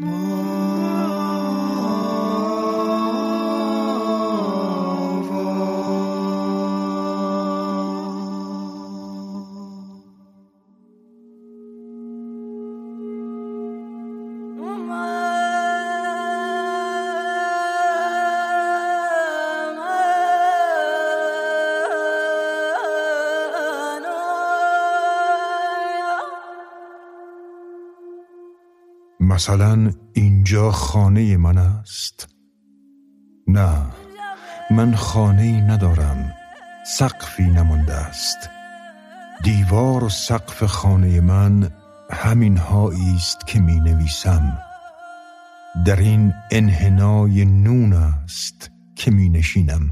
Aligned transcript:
More. 0.00 0.23
مثلا 29.34 29.92
اینجا 30.12 30.70
خانه 30.70 31.36
من 31.36 31.58
است. 31.58 32.28
نه 33.48 33.82
من 34.70 34.94
خانه 34.94 35.60
ندارم 35.60 36.32
سقفی 36.98 37.42
نمانده 37.42 37.94
است. 37.94 38.50
دیوار 39.44 40.04
و 40.04 40.08
سقف 40.08 40.64
خانه 40.64 41.20
من 41.20 41.70
همین 42.10 42.58
است 43.16 43.46
که 43.46 43.60
می 43.60 43.80
نویسم. 43.80 44.58
در 45.86 45.96
این 45.96 46.32
انحنای 46.50 47.44
نون 47.44 47.92
است 47.92 48.70
که 48.96 49.10
می 49.10 49.28
نشینم. 49.28 49.90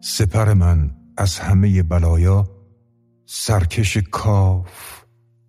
سپر 0.00 0.52
من 0.52 0.90
از 1.16 1.38
همه 1.38 1.82
بلایا 1.82 2.48
سرکش 3.26 3.96
کاف 3.96 5.02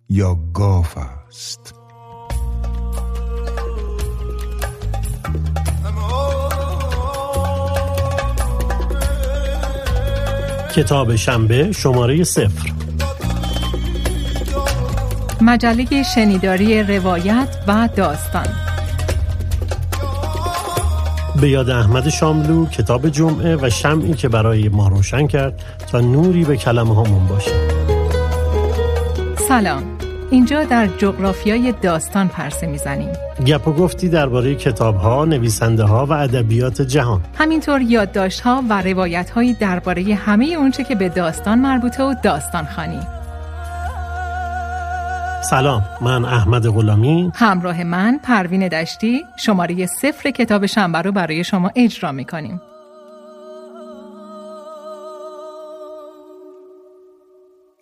یا 0.08 0.34
گاف 0.34 0.98
است. 0.98 1.83
کتاب 10.74 11.16
شنبه 11.16 11.72
شماره 11.72 12.24
صفر. 12.24 12.72
مجله 15.40 16.02
شنیداری 16.14 16.82
روایت 16.82 17.48
و 17.68 17.88
داستان. 17.96 18.46
به 21.40 21.48
یاد 21.48 21.70
احمد 21.70 22.08
شاملو 22.08 22.66
کتاب 22.66 23.08
جمعه 23.08 23.56
و 23.56 23.70
شمعی 23.70 24.14
که 24.14 24.28
برای 24.28 24.68
ما 24.68 24.88
روشن 24.88 25.26
کرد 25.26 25.62
تا 25.92 26.00
نوری 26.00 26.44
به 26.44 26.56
کلمه 26.56 26.94
هامون 26.94 27.26
باشه. 27.26 27.52
سلام. 29.48 29.93
اینجا 30.30 30.64
در 30.64 30.86
جغرافیای 30.86 31.74
داستان 31.82 32.28
پرسه 32.28 32.66
می‌زنیم. 32.66 33.08
گپ 33.46 33.68
و 33.68 33.72
گفتی 33.72 34.08
درباره 34.08 34.54
کتاب 34.54 34.96
ها، 34.96 35.24
نویسنده 35.24 35.84
ها 35.84 36.06
و 36.06 36.12
ادبیات 36.12 36.82
جهان. 36.82 37.20
همینطور 37.38 37.80
یادداشت 37.80 38.40
ها 38.40 38.62
و 38.68 38.82
روایت 38.82 39.30
هایی 39.30 39.54
درباره 39.54 40.14
همه 40.14 40.44
اونچه 40.44 40.84
که 40.84 40.94
به 40.94 41.08
داستان 41.08 41.58
مربوطه 41.58 42.02
و 42.02 42.14
داستان 42.22 42.64
خانی 42.64 43.00
سلام 45.50 45.82
من 46.00 46.24
احمد 46.24 46.68
غلامی. 46.68 47.32
همراه 47.34 47.84
من 47.84 48.20
پروین 48.22 48.68
دشتی. 48.68 49.24
شماره 49.36 49.86
صفر 49.86 50.30
کتاب 50.30 50.66
شنبه 50.66 51.02
رو 51.02 51.12
برای 51.12 51.44
شما 51.44 51.70
اجرا 51.76 52.12
می‌کنیم. 52.12 52.60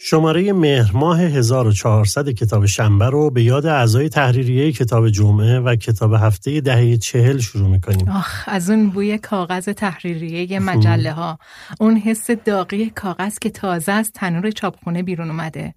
شماره 0.05 0.53
مهر 0.53 0.91
ماه 0.93 1.21
1400 1.21 2.29
کتاب 2.29 2.67
شنبه 2.67 3.07
رو 3.07 3.31
به 3.31 3.43
یاد 3.43 3.67
اعضای 3.67 4.09
تحریریه 4.09 4.73
کتاب 4.73 5.09
جمعه 5.09 5.61
و 5.61 5.77
کتاب 5.77 6.13
هفته 6.13 6.61
دهه 6.61 6.97
چهل 6.97 7.39
شروع 7.39 7.69
می‌کنیم. 7.69 8.09
آخ 8.09 8.45
از 8.47 8.71
اون 8.71 8.91
بوی 8.91 9.19
کاغذ 9.19 9.69
تحریریه 9.69 10.59
مجله 10.59 11.13
ها 11.13 11.39
اون 11.81 11.97
حس 11.97 12.31
داغی 12.31 12.91
کاغذ 12.91 13.39
که 13.39 13.51
تازه 13.51 13.93
از 13.93 14.13
تنور 14.13 14.51
چاپخونه 14.51 15.03
بیرون 15.03 15.31
اومده. 15.31 15.75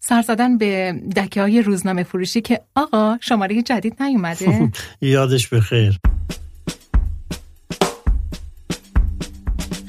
سر 0.00 0.22
زدن 0.22 0.58
به 0.58 0.92
دکه 1.16 1.40
های 1.40 1.62
روزنامه 1.62 2.02
فروشی 2.02 2.40
که 2.40 2.60
آقا 2.74 3.18
شماره 3.20 3.62
جدید 3.62 4.02
نیومده؟ 4.02 4.70
یادش 5.00 5.48
بخیر. 5.48 5.98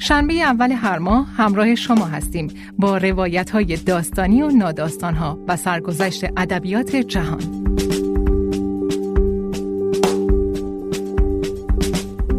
شنبه 0.06 0.34
اول 0.34 0.72
هر 0.72 0.98
ماه 0.98 1.26
همراه 1.36 1.74
شما 1.74 2.04
هستیم 2.04 2.48
با 2.78 2.96
روایت 2.96 3.50
های 3.50 3.76
داستانی 3.76 4.42
و 4.42 4.48
ناداستان 4.48 5.14
ها 5.14 5.38
و 5.48 5.56
سرگذشت 5.56 6.24
ادبیات 6.36 6.96
جهان. 6.96 7.40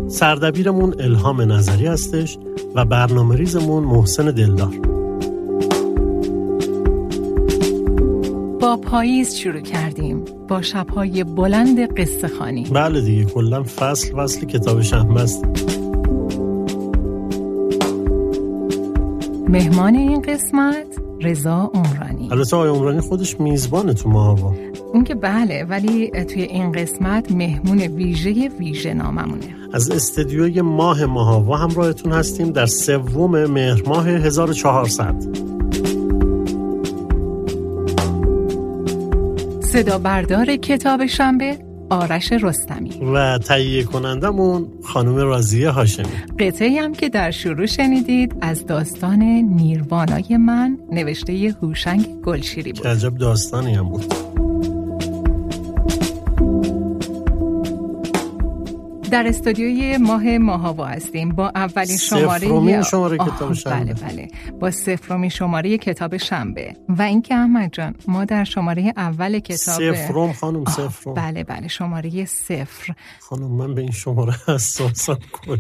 سردبیرمون 0.08 0.96
الهام 1.00 1.42
نظری 1.42 1.88
هستش 1.88 2.38
و 2.76 2.86
برنامه 2.86 3.36
ریزمون 3.36 3.84
محسن 3.84 4.26
دلدار. 4.26 4.76
با 8.62 8.78
پاییز 8.78 9.36
شروع 9.36 9.62
کردیم 9.62 10.26
با 10.48 10.62
شبهای 10.62 11.24
بلند 11.24 12.00
قصه 12.00 12.28
خانی 12.28 12.64
بله 12.64 13.02
دیگه 13.02 13.26
کلا 13.26 13.64
فصل 13.64 14.16
فصل 14.16 14.46
کتاب 14.46 14.82
شنبه 14.82 15.22
است 15.22 15.46
مهمان 19.50 19.96
این 19.96 20.22
قسمت 20.22 20.88
رضا 21.22 21.72
عمرانی. 21.74 22.30
البته 22.32 22.56
آقای 22.56 22.70
عمرانی 22.70 23.00
خودش 23.00 23.40
میزبانه 23.40 23.94
تو 23.94 24.10
ماهوا 24.10 24.54
اون 24.94 25.04
که 25.04 25.16
بله 25.16 25.64
ولی 25.64 26.10
توی 26.10 26.42
این 26.42 26.72
قسمت 26.72 27.32
مهمون 27.32 27.80
ویژه 27.80 28.50
ویژه 28.60 28.94
ناممونه. 28.94 29.56
از 29.74 29.92
استدیوی 29.92 30.62
ماه 30.62 31.06
ماهوا 31.06 31.58
همراهتون 31.58 32.12
هستیم 32.12 32.52
در 32.52 32.66
سوم 32.66 33.46
مهر 33.46 33.82
ماه 33.88 34.10
1400 34.10 35.16
صدا 39.62 39.98
بردار 39.98 40.56
کتاب 40.56 41.06
شنبه 41.06 41.67
آرش 41.90 42.32
رستمی. 42.32 42.90
و 43.14 43.38
تهیه 43.38 43.84
کنندمون 43.84 44.68
خانم 44.84 45.16
رازیه 45.16 45.70
هاشمی. 45.70 46.06
قطعی 46.40 46.78
هم 46.78 46.94
که 46.94 47.10
در 47.10 47.32
شروع 47.32 47.66
شنیدید 47.66 48.36
از 48.42 48.66
داستان 48.66 49.24
نیروانای 49.24 50.38
من 50.38 50.78
نوشته 50.92 51.56
هوشنگ 51.62 52.22
گلشیری 52.22 52.74
بود. 52.74 52.88
عجب 52.88 53.18
داستانی 53.18 53.76
هم 53.76 53.90
بود. 53.90 54.27
در 59.18 59.28
استودیوی 59.28 59.98
ماه 59.98 60.38
ماهاوا 60.38 60.86
هستیم. 60.86 61.30
با 61.30 61.52
اولین 61.56 61.98
شماره 61.98 62.84
شماره 62.84 63.18
کتاب 63.18 63.54
شنبه 63.54 63.94
بله 63.94 63.94
بله. 63.94 64.28
با 64.60 64.72
سفرومین 64.72 65.30
شماره 65.30 65.78
کتاب 65.78 66.18
شنبه. 66.18 66.74
و 66.90 67.02
اینکه 67.02 67.36
احمد 67.36 67.74
جان 67.74 67.96
ما 68.08 68.26
در 68.26 68.44
شماره 68.44 68.94
اول 68.98 69.40
کتاب 69.40 69.94
سفروم 69.94 70.34
خانم 70.34 70.66
سفروم 70.66 71.16
بله 71.16 71.44
بله 71.44 71.68
شماره 71.68 72.26
صفر. 72.26 72.94
خانم 73.20 73.52
من 73.52 73.76
به 73.76 73.82
این 73.82 73.92
شماره 73.92 74.34
حساسم 74.48 75.20
کن. 75.32 75.58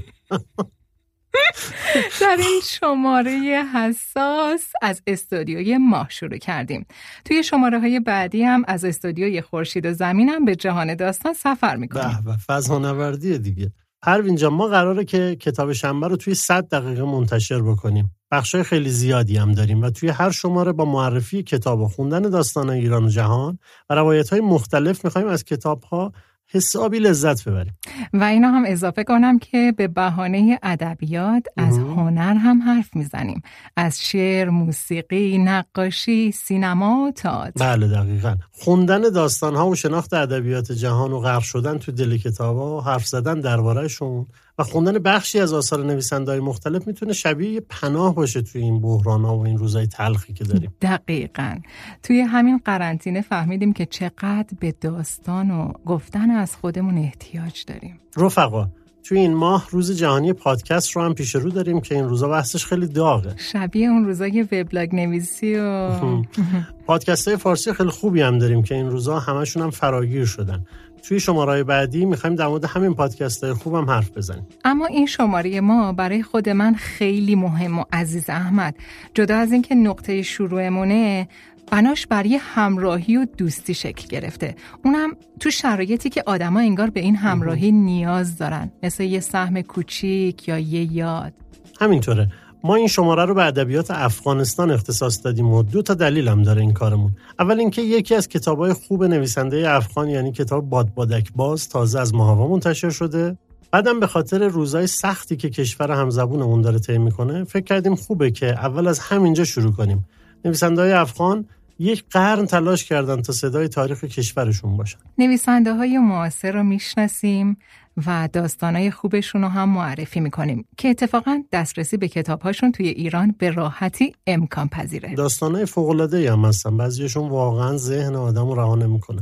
در 2.21 2.37
این 2.39 2.61
شماره 2.63 3.63
حساس 3.75 4.71
از 4.81 5.01
استودیوی 5.07 5.77
ماه 5.77 6.09
شروع 6.09 6.37
کردیم. 6.37 6.85
توی 7.25 7.43
شماره 7.43 7.79
های 7.79 7.99
بعدی 7.99 8.43
هم 8.43 8.63
از 8.67 8.85
استودیوی 8.85 9.41
خورشید 9.41 9.85
و 9.85 9.93
زمین 9.93 10.29
هم 10.29 10.45
به 10.45 10.55
جهان 10.55 10.95
داستان 10.95 11.33
سفر 11.33 11.75
می‌کنیم. 11.75 12.23
به 12.25 12.37
فضا 12.47 12.79
نوردیه 12.79 13.37
دیگه. 13.37 13.71
اینجا 14.07 14.49
ما 14.49 14.67
قراره 14.67 15.05
که 15.05 15.37
کتاب 15.39 15.73
شنبه 15.73 16.07
رو 16.07 16.15
توی 16.15 16.35
100 16.35 16.67
دقیقه 16.67 17.03
منتشر 17.03 17.61
بکنیم. 17.61 18.11
بخشای 18.31 18.63
خیلی 18.63 18.89
زیادی 18.89 19.37
هم 19.37 19.51
داریم 19.51 19.81
و 19.81 19.89
توی 19.89 20.09
هر 20.09 20.31
شماره 20.31 20.71
با 20.71 20.85
معرفی 20.85 21.43
کتاب 21.43 21.79
و 21.79 21.87
خوندن 21.87 22.21
داستان 22.21 22.69
ایران 22.69 23.05
و 23.05 23.09
جهان 23.09 23.59
و 23.89 23.95
روایت 23.95 24.29
های 24.29 24.41
مختلف 24.41 25.05
می‌خوایم 25.05 25.27
از 25.27 25.43
کتاب 25.43 25.83
ها 25.83 26.13
حسابی 26.49 26.99
لذت 26.99 27.49
ببریم. 27.49 27.77
و 28.13 28.23
اینا 28.23 28.51
هم 28.51 28.63
اضافه 28.67 29.03
کنم 29.03 29.39
که 29.39 29.73
به 29.77 29.87
بهانه 29.87 30.59
ادبیات 30.63 31.43
از 31.57 31.77
هنر 31.77 32.33
هم 32.33 32.61
حرف 32.61 32.95
می‌زنیم. 32.95 33.41
از 33.75 34.01
شعر، 34.01 34.49
موسیقی، 34.49 35.37
نقاشی، 35.37 36.31
سینما، 36.31 37.11
تئاتر 37.15 37.75
بله 37.75 37.87
دقیقا. 37.87 38.35
خوندن 38.51 39.01
داستان 39.01 39.55
ها 39.55 39.67
و 39.67 39.75
شناخت 39.75 40.13
ادبیات 40.13 40.71
جهان 40.71 41.11
و 41.11 41.19
غرق 41.19 41.43
شدن 41.43 41.77
تو 41.77 41.91
دل 41.91 42.17
کتاب 42.17 42.57
ها 42.57 42.77
و 42.77 42.81
حرف 42.81 43.07
زدن 43.07 43.39
دربارهشون 43.39 44.27
و 44.59 44.63
خوندن 44.63 44.99
بخشی 44.99 45.39
از 45.39 45.53
آثار 45.53 45.85
نویسندهای 45.85 46.39
مختلف 46.39 46.87
می‌تونه 46.87 47.13
شبیه 47.13 47.49
یه 47.51 47.61
پناه 47.69 48.15
باشه 48.15 48.41
توی 48.41 48.61
این 48.61 48.81
بحران 48.81 49.25
ها 49.25 49.37
و 49.37 49.45
این 49.45 49.57
روزای 49.57 49.87
تلخی 49.87 50.33
که 50.33 50.43
داریم. 50.43 50.73
دقیقا. 50.81 51.55
توی 52.03 52.21
همین 52.21 52.61
قرنطینه 52.65 53.21
فهمیدیم 53.21 53.73
که 53.73 53.85
چقدر 53.85 54.47
به 54.59 54.73
داستان 54.81 55.51
و 55.51 55.71
گفتن 55.85 56.29
از 56.29 56.55
خودمون 56.55 56.97
احتیاج 56.97 57.63
داریم. 57.67 57.99
رفقا 58.17 58.67
توی 59.03 59.19
این 59.19 59.33
ماه 59.33 59.67
روز 59.71 59.91
جهانی 59.91 60.33
پادکست 60.33 60.91
رو 60.91 61.01
هم 61.01 61.13
پیش 61.13 61.35
رو 61.35 61.49
داریم 61.49 61.81
که 61.81 61.95
این 61.95 62.09
روزا 62.09 62.27
بحثش 62.27 62.65
خیلی 62.65 62.87
داغه. 62.87 63.35
شبیه 63.37 63.87
اون 63.87 64.05
روزای 64.05 64.41
وبلاگ 64.41 64.95
نویسی 64.95 65.55
و 65.55 65.91
پادکست 66.87 67.27
های 67.27 67.37
فارسی 67.37 67.73
خیلی 67.73 67.89
خوبی 67.89 68.21
هم 68.21 68.37
داریم 68.37 68.63
که 68.63 68.75
این 68.75 68.89
روزا 68.89 69.19
همشون 69.19 69.63
هم 69.63 69.69
فراگیر 69.69 70.25
شدن. 70.25 70.65
توی 71.03 71.19
شماره 71.19 71.63
بعدی 71.63 72.05
می‌خوایم 72.05 72.35
در 72.35 72.47
مورد 72.47 72.65
همین 72.65 72.93
پادکست 72.93 73.43
های 73.43 73.53
خوبم 73.53 73.89
حرف 73.89 74.17
بزنیم. 74.17 74.47
اما 74.65 74.85
این 74.85 75.05
شماره 75.05 75.61
ما 75.61 75.93
برای 75.93 76.23
خود 76.23 76.49
من 76.49 76.73
خیلی 76.73 77.35
مهم 77.35 77.79
و 77.79 77.83
عزیز 77.93 78.29
احمد. 78.29 78.75
جدا 79.13 79.37
از 79.37 79.51
اینکه 79.51 79.75
نقطه 79.75 80.21
شروعمونه 80.21 81.27
بناش 81.71 82.07
برای 82.07 82.35
همراهی 82.41 83.17
و 83.17 83.25
دوستی 83.37 83.73
شکل 83.73 84.07
گرفته. 84.07 84.55
اونم 84.85 85.09
تو 85.39 85.49
شرایطی 85.51 86.09
که 86.09 86.23
آدما 86.25 86.59
انگار 86.59 86.89
به 86.89 86.99
این 86.99 87.15
همراهی 87.15 87.71
نیاز 87.71 88.37
دارن. 88.37 88.71
مثل 88.83 89.03
یه 89.03 89.19
سهم 89.19 89.61
کوچیک 89.61 90.47
یا 90.47 90.59
یه 90.59 90.93
یاد. 90.93 91.33
همینطوره. 91.79 92.27
ما 92.63 92.75
این 92.75 92.87
شماره 92.87 93.25
رو 93.25 93.33
به 93.33 93.43
ادبیات 93.45 93.91
افغانستان 93.91 94.71
اختصاص 94.71 95.25
دادیم 95.25 95.47
و 95.47 95.63
دو 95.63 95.81
تا 95.81 95.93
دلیل 95.93 96.27
هم 96.27 96.43
داره 96.43 96.61
این 96.61 96.73
کارمون. 96.73 97.11
اول 97.39 97.59
اینکه 97.59 97.81
یکی 97.81 98.15
از 98.15 98.27
کتابای 98.27 98.73
خوب 98.73 99.03
نویسنده 99.03 99.69
افغان 99.69 100.09
یعنی 100.09 100.31
کتاب 100.31 100.69
باد 100.69 100.93
بادک 100.93 101.31
باز 101.35 101.69
تازه 101.69 101.99
از 101.99 102.13
ماهوا 102.13 102.47
منتشر 102.47 102.89
شده. 102.89 103.37
بعدم 103.71 103.99
به 103.99 104.07
خاطر 104.07 104.47
روزای 104.47 104.87
سختی 104.87 105.35
که 105.35 105.49
کشور 105.49 105.91
همزبونمون 105.91 106.61
داره 106.61 106.79
طی 106.79 106.97
می‌کنه 106.97 107.43
فکر 107.43 107.63
کردیم 107.63 107.95
خوبه 107.95 108.31
که 108.31 108.45
اول 108.45 108.87
از 108.87 108.99
همینجا 108.99 109.43
شروع 109.43 109.71
کنیم. 109.71 110.05
نویسنده 110.45 110.81
های 110.81 110.91
افغان 110.91 111.45
یک 111.79 112.03
قرن 112.11 112.45
تلاش 112.45 112.83
کردن 112.83 113.21
تا 113.21 113.33
صدای 113.33 113.67
تاریخ 113.67 114.03
کشورشون 114.03 114.77
باشن. 114.77 114.97
نویسنده 115.17 115.73
های 115.73 115.97
معاصر 115.97 116.51
رو 116.51 116.63
می‌شناسیم. 116.63 117.57
و 118.05 118.29
داستانای 118.33 118.91
خوبشون 118.91 119.41
رو 119.41 119.47
هم 119.47 119.69
معرفی 119.69 120.19
می‌کنیم 120.19 120.65
که 120.77 120.87
اتفاقا 120.87 121.43
دسترسی 121.51 121.97
به 121.97 122.07
کتابهاشون 122.07 122.71
توی 122.71 122.87
ایران 122.87 123.35
به 123.37 123.51
راحتی 123.51 124.15
امکان 124.27 124.67
پذیره. 124.67 125.15
داستانای 125.15 125.65
فوق‌العاده 125.65 126.31
هم 126.31 126.45
هستن. 126.45 126.77
بعضیشون 126.77 127.29
واقعا 127.29 127.77
ذهن 127.77 128.15
آدم 128.15 128.47
رو 128.47 128.55
رها 128.55 128.75
نمی‌کنه 128.75 129.21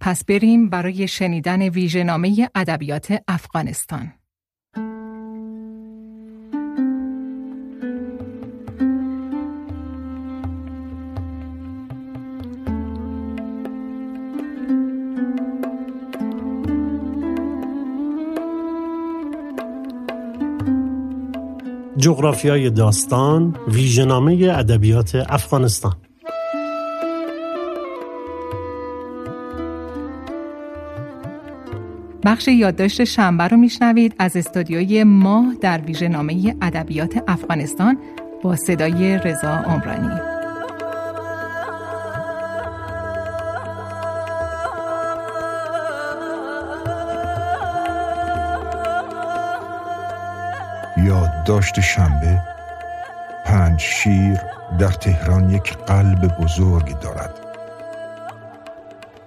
پس 0.00 0.24
بریم 0.24 0.68
برای 0.68 1.08
شنیدن 1.08 1.62
ویژه‌نامه 1.62 2.50
ادبیات 2.54 3.22
افغانستان. 3.28 4.12
جغرافیای 21.96 22.70
داستان 22.70 23.56
ویژنامه 23.68 24.54
ادبیات 24.58 25.14
افغانستان. 25.28 25.96
بخش 32.24 32.48
یادداشت 32.48 33.04
شنبه 33.04 33.44
رو 33.48 33.56
میشنوید 33.56 34.14
از 34.18 34.36
استودیوی 34.36 35.04
ماه 35.04 35.54
در 35.60 35.80
ویژنامه 35.80 36.56
ادبیات 36.62 37.24
افغانستان 37.28 37.98
با 38.42 38.56
صدای 38.56 39.18
رضا 39.18 39.50
عمرانی. 39.50 40.35
یادداشت 51.48 51.80
شنبه 51.80 52.42
پنج 53.44 53.80
شیر 53.80 54.40
در 54.78 54.88
تهران 54.88 55.50
یک 55.50 55.76
قلب 55.76 56.28
بزرگ 56.28 57.00
دارد. 57.00 57.34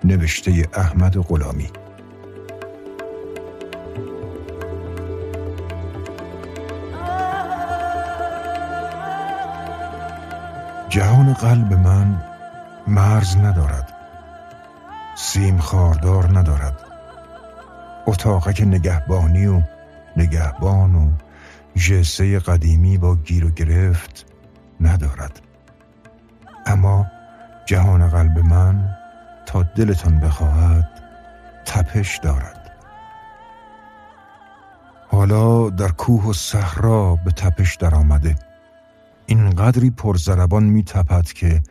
نوشته 0.03 0.67
احمد 0.73 1.17
غلامی. 1.17 1.69
جهان 10.89 11.33
قلب 11.33 11.73
من 11.73 12.21
مرز 12.87 13.37
ندارد. 13.37 13.93
سیم 15.15 15.57
خاردار 15.57 16.39
ندارد. 16.39 16.79
اتاقک 18.07 18.61
نگهبانی 18.61 19.47
و 19.47 19.61
نگهبان 20.17 20.95
و 20.95 21.11
جسه 21.79 22.39
قدیمی 22.39 22.97
با 22.97 23.15
گیر 23.15 23.45
و 23.45 23.49
گرفت 23.49 24.25
ندارد. 24.81 25.41
اما 26.65 27.05
جهان 27.65 28.07
قلب 28.07 28.39
من 28.39 28.95
تا 29.45 29.63
دلتان 29.63 30.19
بخواهد 30.19 30.89
تپش 31.65 32.19
دارد. 32.23 32.71
حالا 35.07 35.69
در 35.69 35.91
کوه 35.91 36.25
و 36.25 36.33
صحرا 36.33 37.15
به 37.15 37.31
تپش 37.31 37.75
درآمده. 37.75 38.35
این 39.25 39.49
قدری 39.49 39.91
پرزربان 39.91 40.63
می 40.63 40.83
تپد 40.83 41.25
که 41.25 41.61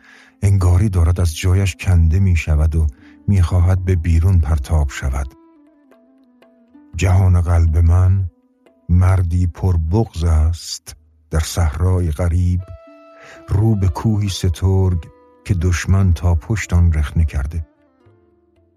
انگاری 0.41 0.89
دارد 0.89 1.19
از 1.21 1.37
جایش 1.37 1.75
کنده 1.75 2.19
می 2.19 2.35
شود 2.35 2.75
و 2.75 2.87
می 3.27 3.41
خواهد 3.41 3.85
به 3.85 3.95
بیرون 3.95 4.39
پرتاب 4.39 4.89
شود. 4.89 5.33
جهان 6.95 7.41
قلب 7.41 7.77
من 7.77 8.29
مردی 8.89 9.47
پر 9.47 9.77
بغز 9.77 10.23
است 10.23 10.95
در 11.29 11.39
صحرای 11.39 12.11
غریب 12.11 12.61
رو 13.49 13.75
به 13.75 13.87
کوهی 13.87 14.29
سترگ 14.29 15.07
که 15.45 15.53
دشمن 15.53 16.13
تا 16.13 16.35
پشت 16.35 16.73
آن 16.73 16.93
رخنه 16.93 17.25
کرده. 17.25 17.67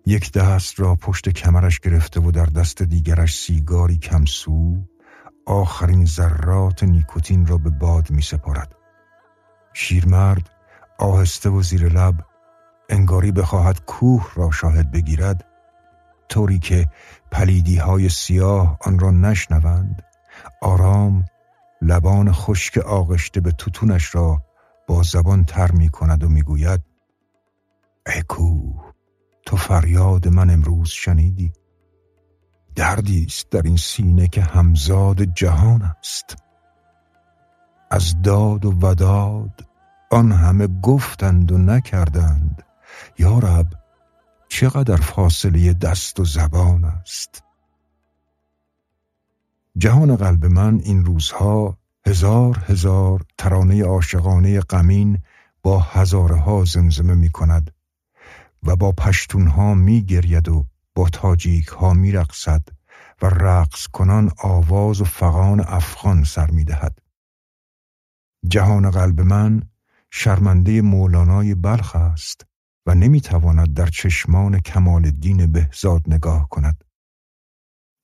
یک 0.06 0.32
دست 0.32 0.80
را 0.80 0.94
پشت 0.94 1.28
کمرش 1.28 1.80
گرفته 1.80 2.20
و 2.20 2.30
در 2.30 2.46
دست 2.46 2.82
دیگرش 2.82 3.38
سیگاری 3.38 3.98
کمسو 3.98 4.76
آخرین 5.46 6.04
ذرات 6.06 6.82
نیکوتین 6.82 7.46
را 7.46 7.56
به 7.58 7.70
باد 7.70 8.10
می 8.10 8.22
سپارد. 8.22 8.74
شیرمرد 9.74 10.50
آهسته 10.98 11.50
و 11.50 11.62
زیر 11.62 11.88
لب 11.88 12.14
انگاری 12.88 13.32
بخواهد 13.32 13.84
کوه 13.84 14.32
را 14.34 14.50
شاهد 14.50 14.90
بگیرد 14.90 15.51
طوری 16.32 16.58
که 16.58 16.88
پلیدی 17.32 17.76
های 17.76 18.08
سیاه 18.08 18.78
آن 18.80 18.98
را 18.98 19.10
نشنوند. 19.10 20.02
آرام 20.62 21.24
لبان 21.82 22.32
خشک 22.32 22.78
آغشته 22.78 23.40
به 23.40 23.50
توتونش 23.50 24.14
را 24.14 24.42
با 24.86 25.02
زبان 25.02 25.44
تر 25.44 25.70
می 25.72 25.88
کند 25.88 26.24
و 26.24 26.28
می 26.28 26.42
گوید 26.42 26.80
ای 28.06 28.22
کوه 28.28 28.92
تو 29.46 29.56
فریاد 29.56 30.28
من 30.28 30.50
امروز 30.50 30.88
شنیدی. 30.88 31.52
دردی 32.74 33.24
است 33.24 33.50
در 33.50 33.62
این 33.62 33.76
سینه 33.76 34.28
که 34.28 34.42
همزاد 34.42 35.22
جهان 35.22 35.82
است. 35.82 36.36
از 37.90 38.22
داد 38.22 38.64
و 38.64 38.70
وداد 38.70 39.68
آن 40.10 40.32
همه 40.32 40.66
گفتند 40.82 41.52
و 41.52 41.58
نکردند. 41.58 42.62
یارب 43.18 43.81
چقدر 44.54 44.96
فاصله 44.96 45.72
دست 45.72 46.20
و 46.20 46.24
زبان 46.24 46.84
است 46.84 47.44
جهان 49.76 50.16
قلب 50.16 50.46
من 50.46 50.80
این 50.84 51.04
روزها 51.04 51.78
هزار 52.06 52.58
هزار 52.66 53.24
ترانه 53.38 53.84
عاشقانه 53.84 54.60
غمین 54.60 55.18
با 55.62 55.78
هزاره 55.78 56.36
ها 56.36 56.64
زمزمه 56.64 57.14
می 57.14 57.30
کند 57.30 57.74
و 58.62 58.76
با 58.76 58.92
پشتون 58.92 59.46
ها 59.46 59.74
می 59.74 60.02
گرید 60.02 60.48
و 60.48 60.66
با 60.94 61.08
تاجیک 61.08 61.68
ها 61.68 61.92
می 61.92 62.12
رقصد 62.12 62.62
و 63.22 63.26
رقص 63.26 63.86
کنان 63.86 64.30
آواز 64.38 65.00
و 65.00 65.04
فقان 65.04 65.60
افغان 65.60 66.24
سر 66.24 66.50
می 66.50 66.64
دهد. 66.64 66.98
جهان 68.48 68.90
قلب 68.90 69.20
من 69.20 69.62
شرمنده 70.10 70.82
مولانای 70.82 71.54
بلخ 71.54 71.96
است 71.96 72.51
و 72.86 72.94
نمی‌تواند 72.94 73.74
در 73.74 73.86
چشمان 73.86 74.60
کمال 74.60 75.10
دین 75.10 75.52
بهزاد 75.52 76.02
نگاه 76.06 76.48
کند. 76.48 76.84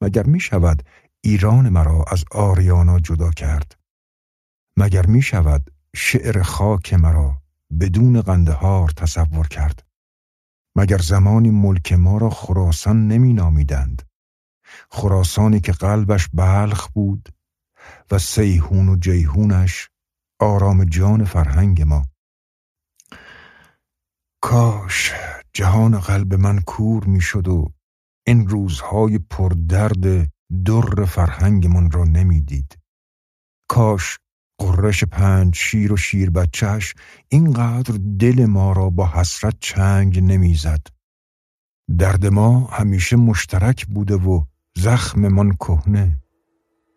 مگر 0.02 0.26
می 0.26 0.40
شود 0.40 0.82
ایران 1.20 1.68
مرا 1.68 2.04
از 2.08 2.24
آریانا 2.32 2.98
جدا 2.98 3.30
کرد؟ 3.30 3.78
مگر 4.76 5.06
می 5.06 5.22
شود 5.22 5.70
شعر 5.96 6.42
خاک 6.42 6.94
مرا 6.94 7.42
بدون 7.80 8.20
قندهار 8.20 8.88
تصور 8.88 9.48
کرد؟ 9.48 9.84
مگر 10.76 10.98
زمانی 10.98 11.50
ملک 11.50 11.92
ما 11.92 12.18
را 12.18 12.30
خراسان 12.30 13.08
نمی 13.08 13.32
نامیدند 13.32 14.02
خراسانی 14.90 15.60
که 15.60 15.72
قلبش 15.72 16.28
بلخ 16.32 16.88
بود 16.88 17.28
و 18.10 18.18
سیهون 18.18 18.88
و 18.88 18.96
جیهونش 18.96 19.88
آرام 20.40 20.84
جان 20.84 21.24
فرهنگ 21.24 21.82
ما 21.82 22.06
کاش 24.40 25.12
جهان 25.52 25.98
قلب 25.98 26.34
من 26.34 26.60
کور 26.60 27.04
می 27.04 27.20
شد 27.20 27.48
و 27.48 27.72
این 28.26 28.48
روزهای 28.48 29.18
پردرد 29.18 30.30
در 30.64 31.04
فرهنگمون 31.04 31.90
را 31.90 32.04
نمی‌دید 32.04 32.78
کاش 33.68 34.18
قررش 34.60 35.04
پنج 35.04 35.54
شیر 35.56 35.92
و 35.92 35.96
شیر 35.96 36.30
بچهش 36.30 36.94
اینقدر 37.28 37.94
دل 38.18 38.46
ما 38.46 38.72
را 38.72 38.90
با 38.90 39.06
حسرت 39.06 39.54
چنگ 39.60 40.18
نمی‌زد. 40.18 40.86
درد 41.98 42.26
ما 42.26 42.66
همیشه 42.66 43.16
مشترک 43.16 43.86
بوده 43.86 44.14
و 44.14 44.44
زخممان 44.76 45.56
کهنه. 45.56 46.22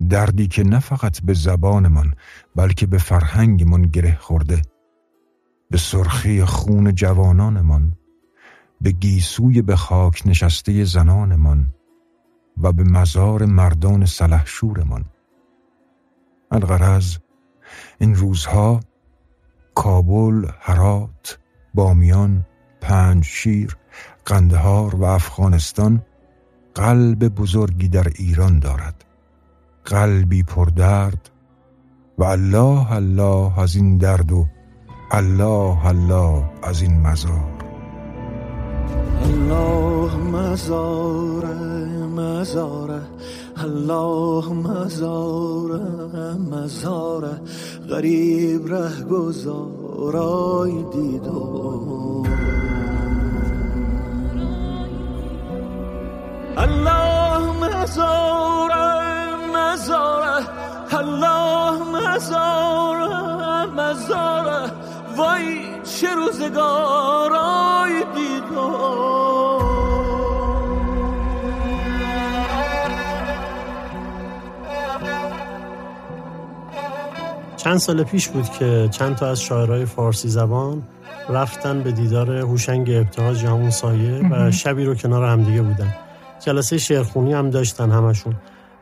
دردی 0.10 0.48
که 0.48 0.64
نه 0.64 0.80
فقط 0.80 1.22
به 1.22 1.34
زبانمان 1.34 2.14
بلکه 2.56 2.86
به 2.88 2.98
فرهنگمان 2.98 3.82
گره 3.82 4.16
خورده. 4.16 4.62
به 5.72 5.78
سرخی 5.78 6.46
خون 6.46 6.96
جوانانمان، 6.96 7.94
به 8.82 8.92
گیسوی 8.92 9.62
به 9.62 9.76
خاک 9.76 10.24
نشسته 10.26 10.84
زنانمان 10.84 11.74
و 12.62 12.72
به 12.72 12.84
مزار 12.84 13.46
مردان 13.46 14.06
سلحشورمان. 14.06 15.06
الغرض 16.52 17.18
این 18.00 18.16
روزها 18.16 18.80
کابل، 19.76 20.48
هرات، 20.60 21.40
بامیان، 21.74 22.46
پنجشیر، 22.82 23.78
قندهار 24.26 24.96
و 24.96 25.04
افغانستان 25.04 26.02
قلب 26.76 27.28
بزرگی 27.28 27.88
در 27.88 28.08
ایران 28.16 28.60
دارد 28.60 29.06
قلبی 29.86 30.44
پردرد 30.44 31.30
و 32.18 32.24
الله 32.24 32.92
الله 32.92 33.60
از 33.60 33.76
این 33.76 33.98
درد 33.98 34.32
و 34.32 34.48
الله 35.14 35.88
الله 35.88 36.44
از 36.64 36.82
این 36.82 37.02
مزار. 37.02 37.52
الله 39.24 40.16
مزاره 40.16 41.56
مزاره 42.08 43.02
الله 43.58 44.54
مزاره 44.54 45.82
مزاره 46.52 47.42
غریب 47.90 48.74
ره 48.74 49.04
گذارای 49.04 50.72
دیدو 50.94 52.26
الله 56.58 57.40
مزاره 57.64 58.86
مزاره 59.56 60.46
الله 60.92 61.78
مزاره 61.96 63.66
مزاره 63.66 64.72
وای 65.18 65.60
چه 65.84 66.16
روزگارای 66.16 68.04
دیدو 68.16 69.02
چند 77.58 77.78
سال 77.78 78.04
پیش 78.04 78.28
بود 78.28 78.50
که 78.50 78.90
چند 78.92 79.16
تا 79.16 79.28
از 79.28 79.42
شاعرای 79.42 79.86
فارسی 79.86 80.28
زبان 80.30 80.84
رفتن 81.30 81.84
به 81.84 81.92
دیدار 81.92 82.32
هوشنگ 82.32 82.90
ابتهاج 82.90 83.44
یا 83.44 83.50
همون 83.50 83.70
سایه 83.70 84.30
و 84.32 84.52
شبی 84.52 84.86
رو 84.86 84.96
کنار 84.96 85.26
همدیگه 85.26 85.62
بودن. 85.62 85.96
جلسه 86.40 86.78
شعرخونی 86.78 87.34
هم 87.34 87.50
داشتن 87.50 87.92
همشون. 87.92 88.36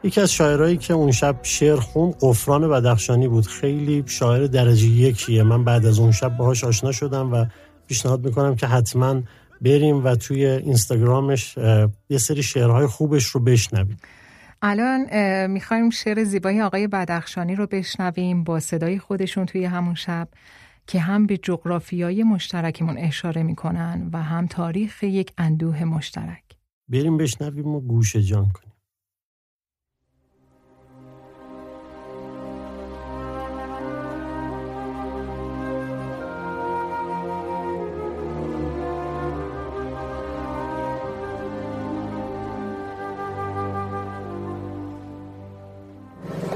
یکی 0.03 0.21
از 0.21 0.31
شاعرایی 0.33 0.77
که 0.77 0.93
اون 0.93 1.11
شب 1.11 1.39
شعر 1.43 1.75
خون 1.75 2.13
قفران 2.21 2.69
بدخشانی 2.69 3.27
بود. 3.27 3.47
خیلی 3.47 4.03
شاعر 4.05 4.47
درجه 4.47 4.87
یکیه. 4.87 5.43
من 5.43 5.63
بعد 5.63 5.85
از 5.85 5.99
اون 5.99 6.11
شب 6.11 6.37
باهاش 6.37 6.63
آشنا 6.63 6.91
شدم 6.91 7.33
و 7.33 7.45
پیشنهاد 7.87 8.25
می‌کنم 8.25 8.55
که 8.55 8.67
حتما 8.67 9.21
بریم 9.61 10.03
و 10.03 10.15
توی 10.15 10.45
اینستاگرامش 10.45 11.57
یه 12.09 12.17
سری 12.17 12.43
شعرهای 12.43 12.87
خوبش 12.87 13.25
رو 13.25 13.39
بشنویم. 13.39 13.97
الان 14.61 15.05
می‌خوایم 15.47 15.89
شعر 15.89 16.23
زیبای 16.23 16.61
آقای 16.61 16.87
بدخشانی 16.87 17.55
رو 17.55 17.67
بشنویم 17.67 18.43
با 18.43 18.59
صدای 18.59 18.99
خودشون 18.99 19.45
توی 19.45 19.65
همون 19.65 19.95
شب 19.95 20.27
که 20.87 20.99
هم 20.99 21.25
به 21.25 21.37
جغرافیای 21.37 22.23
مشترکمون 22.23 22.97
اشاره 22.97 23.43
می‌کنن 23.43 24.09
و 24.13 24.23
هم 24.23 24.47
تاریخ 24.47 25.03
یک 25.03 25.31
اندوه 25.37 25.83
مشترک. 25.83 26.43
بریم 26.89 27.17
بشنویم 27.17 27.67
و 27.67 27.81
گوش 27.81 28.15
جان 28.15 28.49
کنیم. 28.49 28.68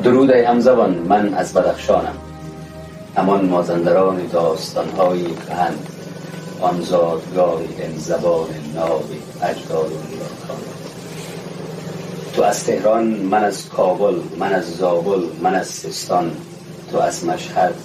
درود 0.04 0.32
ای 0.32 0.42
همزبان 0.42 0.94
من 0.94 1.34
از 1.34 1.54
بدخشانم. 1.54 2.16
همان 3.16 3.46
مازندران 3.46 4.28
داستانهایی 4.28 5.36
کهند 5.48 5.88
آن 6.62 6.82
زادگاهی 6.82 7.68
این 7.80 7.98
زبان 7.98 8.48
نابی 8.76 9.20
اجداد 9.44 9.92
و 9.92 9.96
تو 12.36 12.44
از 12.44 12.64
تهران 12.64 13.04
من 13.04 13.44
از 13.44 13.70
کابل 13.70 14.16
من 14.40 14.54
از 14.54 14.78
زابل 14.78 15.22
من 15.42 15.56
از 15.56 15.68
سیستان 15.68 16.32
تو 16.92 16.98
از 16.98 17.26
مشهد 17.26 17.76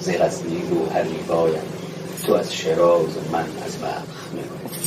زیغزنی 0.00 0.62
رو 0.70 0.86
بایم 1.28 1.62
تو 2.26 2.34
از 2.34 2.54
شراز 2.54 3.16
من 3.32 3.44
از 3.66 3.76
می‌گویم 4.32 4.80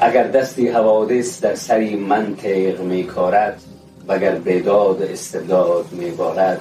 اگر 0.00 0.24
دستی 0.28 0.68
حوادث 0.68 1.40
در 1.40 1.54
سری 1.54 1.96
من 1.96 2.36
تیغ 2.36 2.80
میکارد 2.80 3.60
وگر 4.08 4.34
بیداد 4.34 5.02
استبداد 5.02 5.84
میبارد 5.92 6.60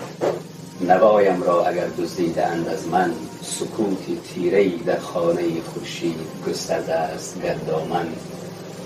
نوایم 0.81 1.43
را 1.43 1.65
اگر 1.65 1.87
دزدیدند 1.87 2.67
از 2.67 2.87
من 2.87 3.11
سکوتی 3.41 4.19
تیرهی 4.33 4.77
در 4.77 4.99
خانه 4.99 5.41
خورشید 5.73 6.15
گسترده 6.47 6.93
است 6.93 7.41
گردامن 7.41 8.07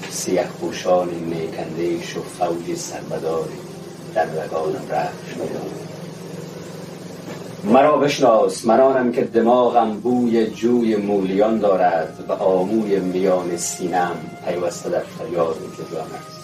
سیه 0.10 0.44
پوشان 0.62 1.10
میکندیش 1.10 2.18
و 2.18 2.22
فوج 2.22 2.76
سربداری 2.78 3.58
در 4.14 4.26
رگانم 4.26 4.92
رخش 4.92 5.38
می‌دانم 5.38 5.88
مرا 7.64 7.98
بشناس 7.98 8.66
منانم 8.66 9.12
که 9.12 9.24
دماغم 9.24 10.00
بوی 10.00 10.48
جوی 10.48 10.96
مولیان 10.96 11.60
دارد 11.60 12.26
و 12.30 12.32
آموی 12.32 13.00
میان 13.00 13.58
سینم 13.58 14.16
پیوسته 14.46 14.90
در 14.90 15.00
فریاد 15.00 15.58
جدان 15.78 16.08
است. 16.28 16.37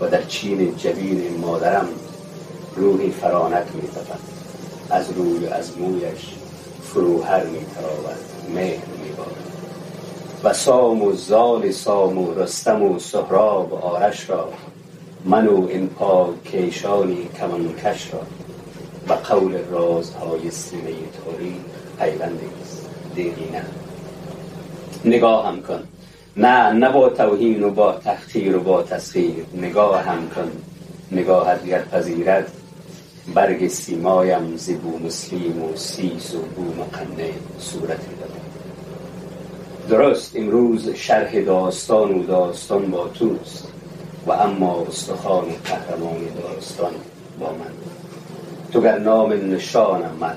و 0.00 0.08
در 0.08 0.22
چین 0.22 0.76
جبین 0.76 1.38
مادرم 1.40 1.88
روحی 2.76 3.10
فرانک 3.10 3.66
می 3.74 3.88
از 4.90 5.10
روی 5.10 5.46
از 5.46 5.78
مویش 5.78 6.34
فروهر 6.82 7.44
می 7.44 7.66
تراود 7.74 8.18
مهر 8.54 8.86
می 8.86 9.08
و 10.44 10.52
سام 10.52 11.02
و 11.02 11.12
زال 11.12 11.70
سام 11.70 12.18
و 12.18 12.34
رستم 12.34 12.82
و 12.82 12.98
سهراب 12.98 13.74
آرش 13.74 14.30
را 14.30 14.48
من 15.24 15.46
و 15.46 15.66
این 15.68 15.88
پاک 15.88 16.44
کیشانی 16.44 17.28
کش 17.84 18.14
را. 18.14 18.20
و 19.08 19.12
قول 19.12 19.58
رازهای 19.70 20.50
سینه 20.50 20.82
تاریخ 21.24 21.54
پیوندی 21.98 22.46
است. 22.62 22.88
دیگی 23.14 23.50
نه. 23.52 23.64
نگاه 25.04 25.60
کن. 25.60 25.82
نه 26.38 26.72
نه 26.72 26.88
با 26.88 27.08
توهین 27.08 27.62
و 27.62 27.70
با 27.70 27.92
تحقیر 27.92 28.56
و 28.56 28.60
با 28.60 28.82
تسخیر 28.82 29.44
نگاه 29.54 30.02
هم 30.02 30.28
کن 30.28 30.50
نگاهت 31.12 31.66
گر 31.66 31.82
پذیرد. 31.82 32.52
برگ 33.34 33.68
سیمایم 33.68 34.56
زبو 34.56 34.98
مسلیم 34.98 35.62
و 35.62 35.76
سیس 35.76 36.34
و 36.34 36.38
بو 36.38 36.62
مقنه 36.62 37.30
صورت 37.58 37.98
درست 39.88 40.36
امروز 40.36 40.88
شرح 40.88 41.40
داستان 41.40 42.14
و 42.14 42.26
داستان 42.26 42.90
با 42.90 43.08
توست. 43.08 43.68
و 44.26 44.32
اما 44.32 44.86
استخوان 44.88 45.44
قهرمان 45.64 46.20
داستان 46.42 46.92
با 47.40 47.46
من. 47.46 47.72
تو 48.72 48.80
گر 48.80 48.98
نام 48.98 49.32
نشانم 49.32 50.16
من 50.20 50.36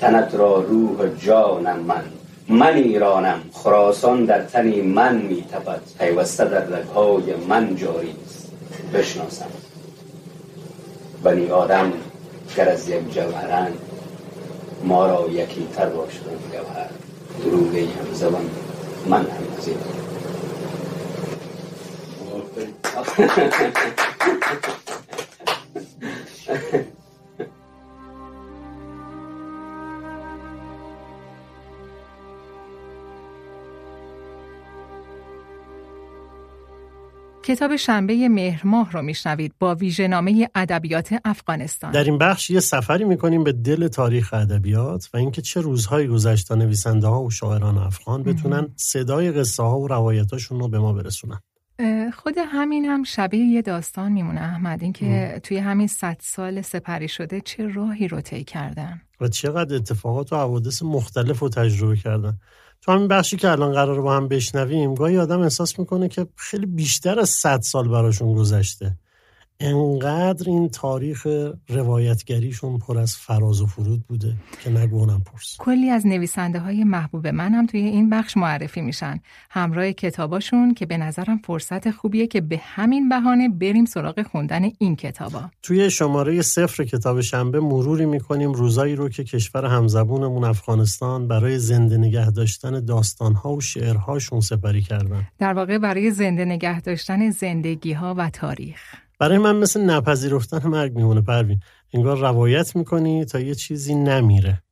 تنت 0.00 0.34
را 0.34 0.60
روح 0.60 1.16
جانم 1.16 1.78
من. 1.78 2.15
من 2.48 2.74
ایرانم. 2.74 3.40
خراسان 3.52 4.24
در 4.24 4.42
تنی 4.42 4.80
من 4.80 5.16
می 5.16 5.42
تپد 5.42 5.80
پیوسته 5.98 6.44
در 6.44 6.64
رگهای 6.64 7.34
من 7.48 7.76
جاری 7.76 8.14
است. 8.26 8.52
بشناسم. 8.94 9.46
بنی 11.22 11.50
آدم 11.50 11.92
گر 12.56 12.68
از 12.68 12.88
یک 12.88 13.14
جوهرن 13.14 13.72
ما 14.84 15.06
را 15.06 15.28
یکی 15.28 15.68
تر 15.74 15.86
باشد 15.86 16.24
جوهر. 16.52 16.88
دروغی 17.44 17.84
هم 17.84 18.14
زبان 18.14 18.50
من 19.06 19.20
هم 19.20 19.26
از 19.58 19.68
این 19.68 19.78
کتاب 37.46 37.76
شنبه 37.76 38.28
مهر 38.28 38.66
ماه 38.66 38.92
رو 38.92 39.02
میشنوید 39.02 39.52
با 39.58 39.74
ویژه‌نامه 39.74 40.48
ادبیات 40.54 41.14
افغانستان. 41.24 41.92
در 41.92 42.04
این 42.04 42.18
بخش 42.18 42.50
یه 42.50 42.60
سفری 42.60 43.04
می‌کنیم 43.04 43.44
به 43.44 43.52
دل 43.52 43.88
تاریخ 43.88 44.34
ادبیات 44.34 45.08
و 45.14 45.16
اینکه 45.16 45.42
چه 45.42 45.60
روزهایی 45.60 46.06
گذشته 46.06 46.54
نویسنده 46.54 47.06
ها 47.06 47.22
و 47.22 47.30
شاعران 47.30 47.78
افغان 47.78 48.22
بتونن 48.22 48.68
صدای 48.76 49.32
قصه 49.32 49.62
ها 49.62 49.78
و 49.78 49.88
روایتاشون 49.88 50.60
رو 50.60 50.68
به 50.68 50.78
ما 50.78 50.92
برسونن. 50.92 51.40
خود 52.14 52.34
همین 52.38 52.84
هم 52.84 53.02
شبیه 53.02 53.44
یه 53.44 53.62
داستان 53.62 54.12
میمونه 54.12 54.40
احمد 54.40 54.82
اینکه 54.82 55.40
توی 55.42 55.58
همین 55.58 55.86
صد 55.86 56.16
سال 56.20 56.62
سپری 56.62 57.08
شده 57.08 57.40
چه 57.40 57.68
راهی 57.68 58.08
رو 58.08 58.20
طی 58.20 58.44
کردن 58.44 59.00
و 59.20 59.28
چقدر 59.28 59.76
اتفاقات 59.76 60.32
و 60.32 60.36
حوادث 60.36 60.82
مختلف 60.82 61.38
رو 61.38 61.48
تجربه 61.48 61.96
کردن 61.96 62.38
تو 62.86 62.92
همین 62.92 63.08
بخشی 63.08 63.36
که 63.36 63.50
الان 63.50 63.72
قرار 63.72 64.02
با 64.02 64.16
هم 64.16 64.28
بشنویم 64.28 64.94
گاهی 64.94 65.18
آدم 65.18 65.40
احساس 65.40 65.78
می‌کنه 65.78 66.08
که 66.08 66.26
خیلی 66.36 66.66
بیشتر 66.66 67.20
از 67.20 67.30
صد 67.30 67.60
سال 67.60 67.88
براشون 67.88 68.34
گذشته. 68.34 68.96
انقدر 69.60 70.50
این 70.50 70.68
تاریخ 70.68 71.26
روایتگریشون 71.68 72.78
پر 72.78 72.98
از 72.98 73.16
فراز 73.16 73.60
و 73.60 73.66
فرود 73.66 74.06
بوده 74.08 74.34
که 74.64 74.70
نگونم 74.70 75.22
پرس. 75.26 75.56
کلی 75.58 75.90
از 75.90 76.06
نویسنده 76.06 76.58
های 76.58 76.84
محبوب 76.84 77.26
من 77.26 77.52
هم 77.52 77.66
توی 77.66 77.80
این 77.80 78.10
بخش 78.10 78.36
معرفی 78.36 78.80
میشن. 78.80 79.20
همراه 79.50 79.92
کتاباشون 79.92 80.74
که 80.74 80.86
به 80.86 80.96
نظرم 80.96 81.38
فرصت 81.44 81.90
خوبیه 81.90 82.26
که 82.26 82.40
به 82.40 82.60
همین 82.62 83.08
بهانه 83.08 83.48
بریم 83.48 83.84
سراغ 83.84 84.22
خوندن 84.22 84.70
این 84.78 84.96
کتابا. 84.96 85.50
توی 85.62 85.90
شماره 85.90 86.42
صفر 86.42 86.84
کتاب 86.84 87.20
شنبه 87.20 87.60
مروری 87.60 88.06
می‌کنیم 88.06 88.52
روزایی 88.52 88.96
رو 88.96 89.08
که 89.08 89.24
کشور 89.24 89.64
همزبونمون 89.64 90.44
افغانستان 90.44 91.28
برای 91.28 91.58
زنده 91.58 91.96
نگه 91.96 92.30
داشتن 92.30 92.84
داستانها 92.84 93.52
و 93.52 93.60
شعرهاشون 93.60 94.40
سپری 94.40 94.82
کردن. 94.82 95.28
در 95.38 95.52
واقع 95.52 95.78
برای 95.78 96.10
زنده 96.10 96.44
نگه 96.44 96.80
داشتن 96.80 97.30
زندگی 97.30 97.92
ها 97.92 98.14
و 98.18 98.30
تاریخ. 98.30 99.05
برای 99.18 99.38
من 99.38 99.56
مثل 99.56 99.80
نپذیرفتن 99.80 100.68
مرگ 100.68 100.96
میمونه 100.96 101.20
پروین. 101.20 101.60
انگار 101.94 102.18
روایت 102.18 102.76
می‌کنی 102.76 103.24
تا 103.24 103.40
یه 103.40 103.54
چیزی 103.54 103.94
نمیره. 103.94 104.62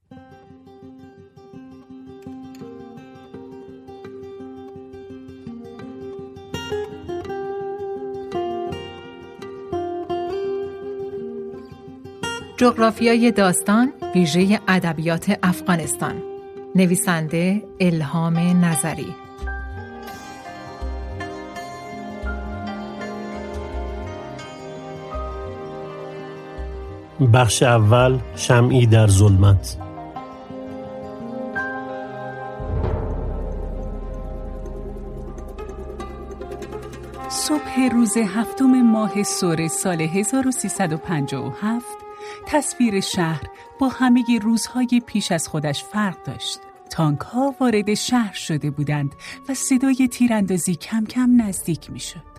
جغرافیای 12.57 13.33
داستان 13.33 13.93
ویژه 14.15 14.61
ادبیات 14.69 15.39
افغانستان. 15.43 16.23
نویسنده 16.75 17.63
الهام 17.81 18.39
نظری. 18.39 19.24
بخش 27.21 27.62
اول 27.62 28.18
شمعی 28.37 28.87
در 28.87 29.06
ظلمت 29.06 29.76
صبح 37.28 37.88
روز 37.92 38.16
هفتم 38.16 38.83
ماه 38.83 39.23
سور 39.23 39.68
سال 39.68 40.00
1357 40.00 41.87
تصویر 42.47 43.00
شهر 43.00 43.42
با 43.80 43.88
همه 43.88 44.25
روزهای 44.42 45.02
پیش 45.06 45.33
از 45.33 45.49
خودش 45.49 45.85
فرق 45.85 46.23
داشت. 46.25 46.59
تانک 46.90 47.21
ها 47.21 47.54
وارد 47.61 47.94
شهر 47.94 48.35
شده 48.35 48.71
بودند 48.71 49.14
و 49.49 49.54
صدای 49.54 50.09
تیراندازی 50.09 50.75
کم 50.75 51.04
کم 51.04 51.42
نزدیک 51.42 51.90
می 51.90 52.00
شد. 52.00 52.34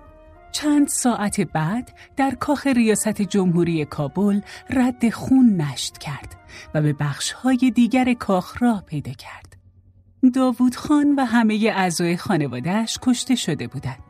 چند 0.55 0.87
ساعت 0.87 1.41
بعد 1.41 1.93
در 2.15 2.31
کاخ 2.31 2.67
ریاست 2.67 3.21
جمهوری 3.21 3.85
کابل 3.85 4.41
رد 4.69 5.09
خون 5.09 5.61
نشت 5.61 5.97
کرد 5.97 6.35
و 6.73 6.81
به 6.81 6.93
بخشهای 6.93 7.71
دیگر 7.75 8.13
کاخ 8.13 8.61
راه 8.61 8.81
پیدا 8.81 9.11
کرد. 9.11 9.57
داوود 10.33 10.75
خان 10.75 11.15
و 11.15 11.25
همه 11.25 11.73
اعضای 11.75 12.17
خانوادهش 12.17 12.99
کشته 13.01 13.35
شده 13.35 13.67
بودند. 13.67 14.03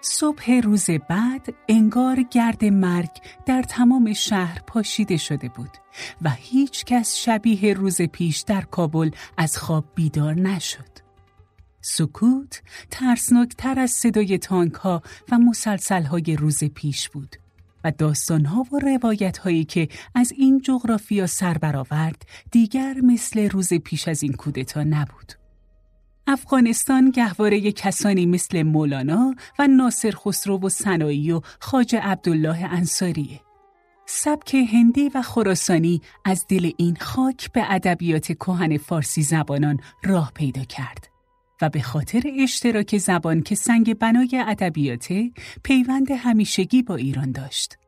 صبح 0.00 0.60
روز 0.60 0.90
بعد 0.90 1.54
انگار 1.68 2.22
گرد 2.22 2.64
مرگ 2.64 3.10
در 3.46 3.62
تمام 3.62 4.12
شهر 4.12 4.62
پاشیده 4.66 5.16
شده 5.16 5.48
بود 5.48 5.76
و 6.22 6.30
هیچ 6.30 6.84
کس 6.84 7.16
شبیه 7.16 7.74
روز 7.74 8.02
پیش 8.02 8.40
در 8.40 8.62
کابل 8.62 9.10
از 9.36 9.58
خواب 9.58 9.84
بیدار 9.94 10.34
نشد. 10.34 10.99
سکوت 11.80 12.62
ترسناکتر 12.90 13.78
از 13.78 13.90
صدای 13.90 14.38
تانک 14.38 14.74
ها 14.74 15.02
و 15.32 15.38
مسلسل 15.38 16.02
های 16.02 16.36
روز 16.36 16.64
پیش 16.64 17.08
بود 17.08 17.36
و 17.84 17.92
داستان 17.98 18.44
ها 18.44 18.66
و 18.72 18.78
روایت 18.78 19.38
هایی 19.38 19.64
که 19.64 19.88
از 20.14 20.32
این 20.32 20.60
جغرافیا 20.60 21.26
سر 21.26 21.58
برآورد 21.58 22.22
دیگر 22.50 22.94
مثل 23.02 23.48
روز 23.48 23.74
پیش 23.74 24.08
از 24.08 24.22
این 24.22 24.32
کودتا 24.32 24.82
نبود. 24.82 25.32
افغانستان 26.26 27.10
گهواره 27.10 27.72
کسانی 27.72 28.26
مثل 28.26 28.62
مولانا 28.62 29.34
و 29.58 29.66
ناصر 29.66 30.10
خسرو 30.10 30.60
و 30.60 30.68
سنایی 30.68 31.32
و 31.32 31.40
خاج 31.60 31.96
عبدالله 32.02 32.64
انصاریه. 32.64 33.40
سبک 34.06 34.54
هندی 34.54 35.10
و 35.14 35.22
خراسانی 35.22 36.00
از 36.24 36.46
دل 36.48 36.70
این 36.76 36.96
خاک 37.00 37.52
به 37.52 37.72
ادبیات 37.72 38.32
کهن 38.32 38.76
فارسی 38.76 39.22
زبانان 39.22 39.80
راه 40.04 40.32
پیدا 40.34 40.64
کرد. 40.64 41.09
و 41.62 41.68
به 41.68 41.82
خاطر 41.82 42.22
اشتراک 42.38 42.98
زبان 42.98 43.42
که 43.42 43.54
سنگ 43.54 43.94
بنای 43.94 44.44
ادبیاته 44.46 45.30
پیوند 45.62 46.10
همیشگی 46.10 46.82
با 46.82 46.96
ایران 46.96 47.32
داشت. 47.32 47.78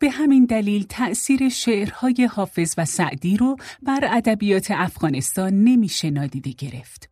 به 0.00 0.10
همین 0.10 0.44
دلیل 0.44 0.86
تأثیر 0.88 1.48
شعرهای 1.48 2.28
حافظ 2.30 2.74
و 2.78 2.84
سعدی 2.84 3.36
رو 3.36 3.56
بر 3.82 4.00
ادبیات 4.02 4.70
افغانستان 4.70 5.64
نمیشه 5.64 6.10
نادیده 6.10 6.50
گرفت. 6.50 7.10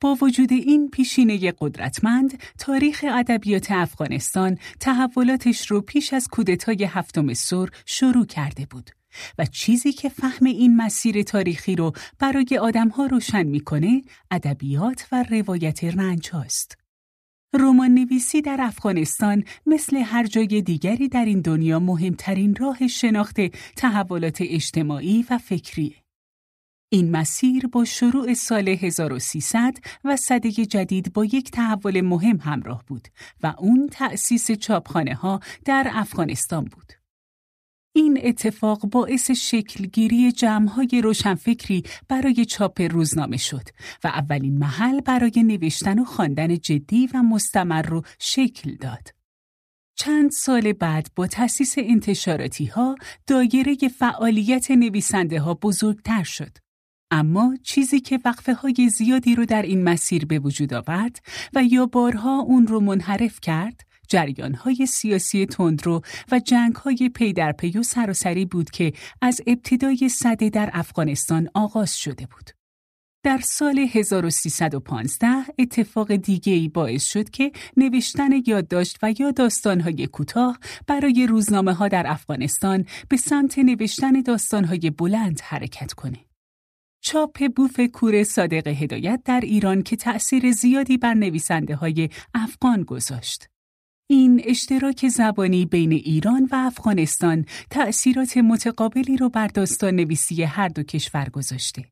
با 0.00 0.16
وجود 0.22 0.52
این 0.52 0.90
پیشینه 0.90 1.52
قدرتمند، 1.58 2.42
تاریخ 2.58 3.04
ادبیات 3.08 3.70
افغانستان 3.70 4.58
تحولاتش 4.80 5.70
رو 5.70 5.80
پیش 5.80 6.12
از 6.12 6.28
کودتای 6.28 6.84
هفتم 6.84 7.34
سر 7.34 7.68
شروع 7.86 8.26
کرده 8.26 8.66
بود. 8.66 8.90
و 9.38 9.46
چیزی 9.46 9.92
که 9.92 10.08
فهم 10.08 10.46
این 10.46 10.76
مسیر 10.76 11.22
تاریخی 11.22 11.76
رو 11.76 11.92
برای 12.18 12.58
آدمها 12.60 13.06
روشن 13.06 13.42
می‌کنه 13.42 14.02
ادبیات 14.30 15.06
و 15.12 15.24
روایت 15.30 15.84
رنج 15.84 16.30
هاست. 16.30 16.76
رمان 17.54 17.90
نویسی 17.90 18.42
در 18.42 18.56
افغانستان 18.60 19.44
مثل 19.66 19.96
هر 19.96 20.26
جای 20.26 20.62
دیگری 20.62 21.08
در 21.08 21.24
این 21.24 21.40
دنیا 21.40 21.78
مهمترین 21.78 22.54
راه 22.54 22.86
شناخت 22.86 23.40
تحولات 23.76 24.38
اجتماعی 24.40 25.24
و 25.30 25.38
فکریه. 25.38 25.94
این 26.92 27.10
مسیر 27.10 27.66
با 27.66 27.84
شروع 27.84 28.34
سال 28.34 28.68
1300 28.68 29.76
و 30.04 30.16
صده 30.16 30.50
جدید 30.50 31.12
با 31.12 31.24
یک 31.24 31.50
تحول 31.50 32.00
مهم 32.00 32.36
همراه 32.36 32.84
بود 32.86 33.08
و 33.42 33.54
اون 33.58 33.88
تأسیس 33.92 34.50
چاپخانه 34.50 35.14
ها 35.14 35.40
در 35.64 35.90
افغانستان 35.94 36.64
بود. 36.64 36.99
این 37.92 38.20
اتفاق 38.22 38.80
باعث 38.80 39.30
شکلگیری 39.30 40.32
جمعهای 40.32 41.00
روشنفکری 41.04 41.82
برای 42.08 42.44
چاپ 42.44 42.80
روزنامه 42.80 43.36
شد 43.36 43.68
و 44.04 44.08
اولین 44.08 44.58
محل 44.58 45.00
برای 45.00 45.42
نوشتن 45.42 45.98
و 45.98 46.04
خواندن 46.04 46.58
جدی 46.58 47.08
و 47.14 47.22
مستمر 47.22 47.82
رو 47.82 48.02
شکل 48.18 48.76
داد. 48.76 49.08
چند 49.98 50.30
سال 50.30 50.72
بعد 50.72 51.08
با 51.16 51.26
تأسیس 51.26 51.74
انتشاراتی 51.78 52.66
ها 52.66 52.96
دایره 53.26 53.76
فعالیت 53.98 54.70
نویسنده 54.70 55.40
ها 55.40 55.54
بزرگتر 55.54 56.22
شد. 56.22 56.58
اما 57.10 57.56
چیزی 57.62 58.00
که 58.00 58.18
وقفه 58.24 58.54
های 58.54 58.88
زیادی 58.88 59.34
رو 59.34 59.44
در 59.44 59.62
این 59.62 59.84
مسیر 59.84 60.26
به 60.26 60.38
وجود 60.38 60.74
آورد 60.74 61.18
و 61.54 61.62
یا 61.64 61.86
بارها 61.86 62.38
اون 62.40 62.66
رو 62.66 62.80
منحرف 62.80 63.40
کرد 63.40 63.89
های 64.64 64.86
سیاسی 64.86 65.46
تندرو 65.46 66.00
و 66.32 66.40
های 66.84 67.10
پی 67.14 67.32
در 67.32 67.52
پی 67.52 67.78
و 67.78 67.82
سراسری 67.82 68.44
بود 68.44 68.70
که 68.70 68.92
از 69.22 69.40
ابتدای 69.46 70.08
صده 70.08 70.50
در 70.50 70.70
افغانستان 70.72 71.48
آغاز 71.54 71.98
شده 71.98 72.26
بود. 72.26 72.50
در 73.22 73.38
سال 73.38 73.78
1315 73.78 75.28
اتفاق 75.58 76.16
دیگه 76.16 76.52
ای 76.52 76.68
باعث 76.68 77.04
شد 77.04 77.30
که 77.30 77.52
نوشتن 77.76 78.30
یادداشت 78.46 78.98
و 79.02 79.14
یا 79.18 79.30
داستانهای 79.30 80.06
کوتاه 80.06 80.58
برای 80.86 81.26
روزنامه 81.26 81.72
ها 81.72 81.88
در 81.88 82.04
افغانستان 82.06 82.84
به 83.08 83.16
سمت 83.16 83.58
نوشتن 83.58 84.20
داستانهای 84.20 84.90
بلند 84.90 85.40
حرکت 85.40 85.92
کنه. 85.92 86.18
چاپ 87.02 87.52
بوف 87.56 87.80
کور 87.80 88.24
صادق 88.24 88.68
هدایت 88.68 89.20
در 89.24 89.40
ایران 89.40 89.82
که 89.82 89.96
تأثیر 89.96 90.52
زیادی 90.52 90.98
بر 90.98 91.14
نویسنده 91.14 91.76
های 91.76 92.08
افغان 92.34 92.82
گذاشت. 92.82 93.48
این 94.12 94.42
اشتراک 94.44 95.08
زبانی 95.08 95.66
بین 95.66 95.92
ایران 95.92 96.48
و 96.52 96.54
افغانستان 96.54 97.44
تأثیرات 97.70 98.36
متقابلی 98.36 99.16
رو 99.16 99.28
بر 99.28 99.46
داستان 99.46 99.94
نویسی 99.94 100.42
هر 100.42 100.68
دو 100.68 100.82
کشور 100.82 101.28
گذاشته. 101.28 101.84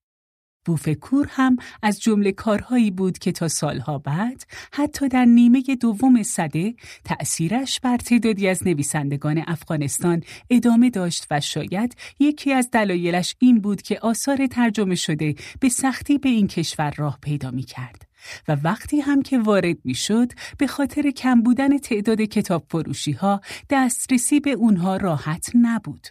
بوفکور 0.65 1.27
هم 1.31 1.57
از 1.83 2.01
جمله 2.01 2.33
کارهایی 2.33 2.91
بود 2.91 3.19
که 3.19 3.33
تا 3.33 3.49
سالها 3.49 3.99
بعد 3.99 4.45
حتی 4.73 5.09
در 5.09 5.25
نیمه 5.25 5.63
دوم 5.81 6.23
صده 6.23 6.75
تأثیرش 7.05 7.81
بر 7.81 7.97
تعدادی 7.97 8.49
از 8.49 8.67
نویسندگان 8.67 9.45
افغانستان 9.47 10.23
ادامه 10.51 10.91
داشت 10.91 11.27
و 11.31 11.41
شاید 11.41 11.97
یکی 12.21 12.53
از 12.53 12.71
دلایلش 12.73 13.35
این 13.39 13.61
بود 13.61 13.83
که 13.83 13.99
آثار 13.99 14.47
ترجمه 14.47 14.95
شده 14.95 15.35
به 15.61 15.69
سختی 15.69 16.19
به 16.19 16.29
این 16.29 16.47
کشور 16.47 16.95
راه 16.97 17.19
پیدا 17.23 17.51
می 17.51 17.63
کرد. 17.63 18.08
و 18.49 18.57
وقتی 18.65 19.01
هم 19.01 19.23
که 19.23 19.39
وارد 19.39 19.77
می 19.85 19.95
شد 19.95 20.33
به 20.59 20.67
خاطر 20.67 21.11
کم 21.11 21.43
بودن 21.43 21.79
تعداد 21.79 22.21
کتاب 22.21 22.65
فروشی 22.71 23.13
ها 23.13 23.41
دسترسی 23.71 24.41
به 24.41 24.51
اونها 24.51 24.97
راحت 24.97 25.51
نبود. 25.55 26.09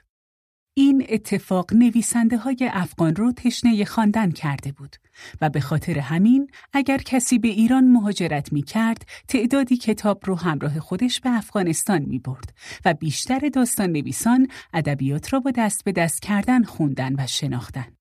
این 0.77 1.05
اتفاق 1.09 1.73
نویسنده 1.73 2.37
های 2.37 2.69
افغان 2.73 3.15
رو 3.15 3.31
تشنه 3.31 3.85
خواندن 3.85 4.31
کرده 4.31 4.71
بود 4.71 4.95
و 5.41 5.49
به 5.49 5.59
خاطر 5.59 5.99
همین 5.99 6.51
اگر 6.73 6.97
کسی 6.97 7.39
به 7.39 7.47
ایران 7.47 7.87
مهاجرت 7.87 8.53
می 8.53 8.61
کرد 8.61 9.05
تعدادی 9.27 9.77
کتاب 9.77 10.21
رو 10.25 10.35
همراه 10.35 10.79
خودش 10.79 11.19
به 11.19 11.29
افغانستان 11.29 12.01
می 12.01 12.19
برد 12.19 12.53
و 12.85 12.93
بیشتر 12.93 13.49
داستان 13.53 13.91
نویسان 13.91 14.47
ادبیات 14.73 15.33
را 15.33 15.39
با 15.39 15.51
دست 15.51 15.83
به 15.83 15.91
دست 15.91 16.21
کردن 16.21 16.63
خوندن 16.63 17.15
و 17.17 17.27
شناختن. 17.27 17.96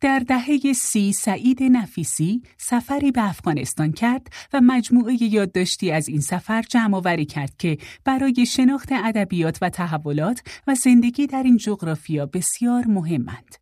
در 0.00 0.18
دهه 0.18 0.72
سی 0.72 1.12
سعید 1.12 1.62
نفیسی 1.62 2.42
سفری 2.58 3.12
به 3.12 3.28
افغانستان 3.28 3.92
کرد 3.92 4.28
و 4.52 4.60
مجموعه 4.60 5.22
یادداشتی 5.22 5.90
از 5.90 6.08
این 6.08 6.20
سفر 6.20 6.62
جمع 6.62 6.96
آوری 6.96 7.24
کرد 7.24 7.56
که 7.56 7.78
برای 8.04 8.46
شناخت 8.46 8.88
ادبیات 8.92 9.58
و 9.62 9.68
تحولات 9.68 10.42
و 10.66 10.74
زندگی 10.74 11.26
در 11.26 11.42
این 11.42 11.56
جغرافیا 11.56 12.26
بسیار 12.26 12.84
مهمند. 12.86 13.56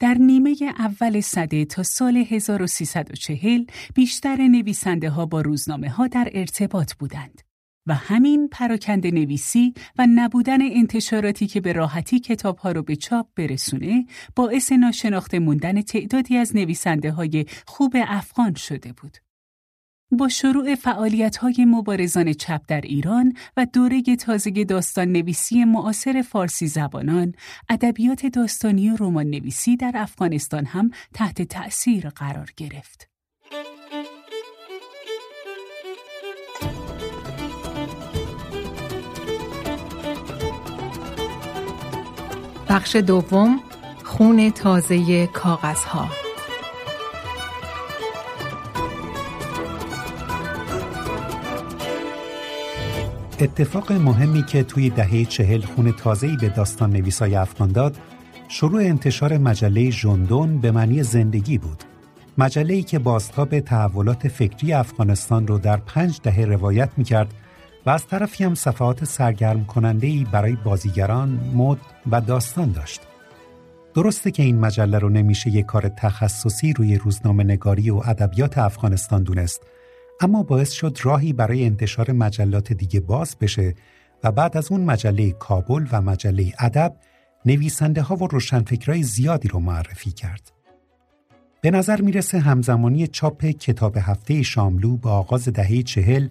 در 0.00 0.14
نیمه 0.14 0.56
اول 0.78 1.20
صده 1.20 1.64
تا 1.64 1.82
سال 1.82 2.16
1340 2.16 3.64
بیشتر 3.94 4.36
نویسنده 4.36 5.10
ها 5.10 5.26
با 5.26 5.40
روزنامه 5.40 5.90
ها 5.90 6.06
در 6.06 6.30
ارتباط 6.34 6.94
بودند. 6.94 7.51
و 7.86 7.94
همین 7.94 8.48
پراکنده 8.48 9.10
نویسی 9.10 9.74
و 9.98 10.06
نبودن 10.14 10.62
انتشاراتی 10.62 11.46
که 11.46 11.60
به 11.60 11.72
راحتی 11.72 12.20
کتابها 12.20 12.72
رو 12.72 12.82
به 12.82 12.96
چاپ 12.96 13.26
برسونه 13.36 14.06
باعث 14.36 14.72
ناشناخته 14.72 15.38
موندن 15.38 15.82
تعدادی 15.82 16.36
از 16.36 16.56
نویسنده 16.56 17.12
های 17.12 17.46
خوب 17.66 17.96
افغان 17.96 18.54
شده 18.54 18.92
بود. 18.92 19.18
با 20.18 20.28
شروع 20.28 20.74
فعالیت 20.74 21.36
های 21.36 21.64
مبارزان 21.64 22.32
چپ 22.32 22.60
در 22.68 22.80
ایران 22.80 23.32
و 23.56 23.66
دوره 23.72 24.02
تازه 24.02 24.64
داستان 24.64 25.08
نویسی 25.12 25.64
معاصر 25.64 26.22
فارسی 26.22 26.66
زبانان، 26.66 27.34
ادبیات 27.68 28.26
داستانی 28.26 28.90
و 28.90 28.96
رمان 29.00 29.26
نویسی 29.26 29.76
در 29.76 29.92
افغانستان 29.94 30.64
هم 30.64 30.90
تحت 31.14 31.42
تأثیر 31.42 32.08
قرار 32.08 32.50
گرفت. 32.56 33.11
بخش 42.72 42.96
دوم 42.96 43.60
خون 44.04 44.50
تازه 44.50 45.26
کاغذها. 45.26 46.08
اتفاق 53.40 53.92
مهمی 53.92 54.42
که 54.42 54.62
توی 54.62 54.90
دهه 54.90 55.24
چهل 55.24 55.60
خون 55.60 55.92
تازه‌ای 55.92 56.36
به 56.36 56.48
داستان 56.48 56.90
نویسای 56.90 57.34
افغان 57.34 57.72
داد 57.72 57.96
شروع 58.48 58.80
انتشار 58.82 59.38
مجله 59.38 59.90
ژندون 59.90 60.58
به 60.58 60.70
معنی 60.70 61.02
زندگی 61.02 61.58
بود. 61.58 61.84
مجله‌ای 62.38 62.82
که 62.82 62.98
بازتاب 62.98 63.60
تحولات 63.60 64.28
فکری 64.28 64.72
افغانستان 64.72 65.46
رو 65.46 65.58
در 65.58 65.76
پنج 65.76 66.20
دهه 66.22 66.44
روایت 66.44 66.90
می‌کرد 66.96 67.34
و 67.86 67.90
از 67.90 68.06
طرفی 68.06 68.44
هم 68.44 68.54
صفحات 68.54 69.04
سرگرم 69.04 69.64
کننده 69.64 70.06
ای 70.06 70.26
برای 70.32 70.56
بازیگران، 70.64 71.28
مد 71.54 71.78
و 72.10 72.20
داستان 72.20 72.72
داشت. 72.72 73.00
درسته 73.94 74.30
که 74.30 74.42
این 74.42 74.58
مجله 74.58 74.98
رو 74.98 75.08
نمیشه 75.08 75.50
یک 75.50 75.66
کار 75.66 75.88
تخصصی 75.88 76.72
روی 76.72 76.96
روزنامه 76.96 77.44
نگاری 77.44 77.90
و 77.90 77.96
ادبیات 77.96 78.58
افغانستان 78.58 79.22
دونست 79.22 79.62
اما 80.20 80.42
باعث 80.42 80.70
شد 80.70 80.98
راهی 81.02 81.32
برای 81.32 81.64
انتشار 81.64 82.12
مجلات 82.12 82.72
دیگه 82.72 83.00
باز 83.00 83.36
بشه 83.40 83.74
و 84.24 84.32
بعد 84.32 84.56
از 84.56 84.72
اون 84.72 84.80
مجله 84.80 85.32
کابل 85.32 85.86
و 85.92 86.02
مجله 86.02 86.52
ادب 86.58 86.96
نویسنده 87.46 88.02
ها 88.02 88.16
و 88.16 88.26
روشنفکرای 88.26 89.02
زیادی 89.02 89.48
رو 89.48 89.60
معرفی 89.60 90.10
کرد. 90.10 90.52
به 91.60 91.70
نظر 91.70 92.00
می‌رسه 92.00 92.38
همزمانی 92.38 93.06
چاپ 93.06 93.44
کتاب 93.44 93.96
هفته 94.00 94.42
شاملو 94.42 94.96
با 94.96 95.10
آغاز 95.10 95.48
دهه 95.48 95.82
چهل 95.82 96.28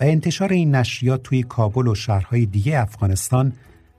و 0.00 0.04
انتشار 0.04 0.52
این 0.52 0.74
نشریات 0.74 1.22
توی 1.22 1.42
کابل 1.42 1.88
و 1.88 1.94
شهرهای 1.94 2.46
دیگه 2.46 2.80
افغانستان 2.80 3.52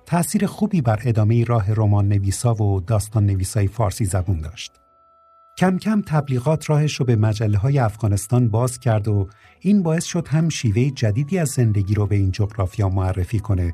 تأثیر 0.06 0.46
خوبی 0.46 0.82
بر 0.82 1.00
ادامه 1.06 1.44
راه 1.44 1.74
رمان 1.74 2.08
نویسا 2.08 2.64
و 2.64 2.82
داستان 2.82 3.26
نویسای 3.26 3.68
فارسی 3.68 4.06
زبون 4.06 4.42
داشت. 4.42 4.72
کم 5.58 5.78
کم 5.78 6.02
تبلیغات 6.02 6.70
راهش 6.70 6.96
رو 6.96 7.06
به 7.06 7.16
مجله 7.16 7.58
های 7.58 7.80
افغانستان 7.80 8.50
باز 8.50 8.80
کرد 8.80 9.08
و 9.08 9.28
این 9.60 9.84
باعث 9.84 10.06
شد 10.06 10.28
هم 10.28 10.50
شیوه 10.50 10.90
جدیدی 10.90 11.38
از 11.38 11.50
زندگی 11.50 11.94
رو 11.94 12.08
به 12.08 12.16
این 12.16 12.32
جغرافیا 12.32 12.90
معرفی 12.90 13.40
کنه 13.40 13.74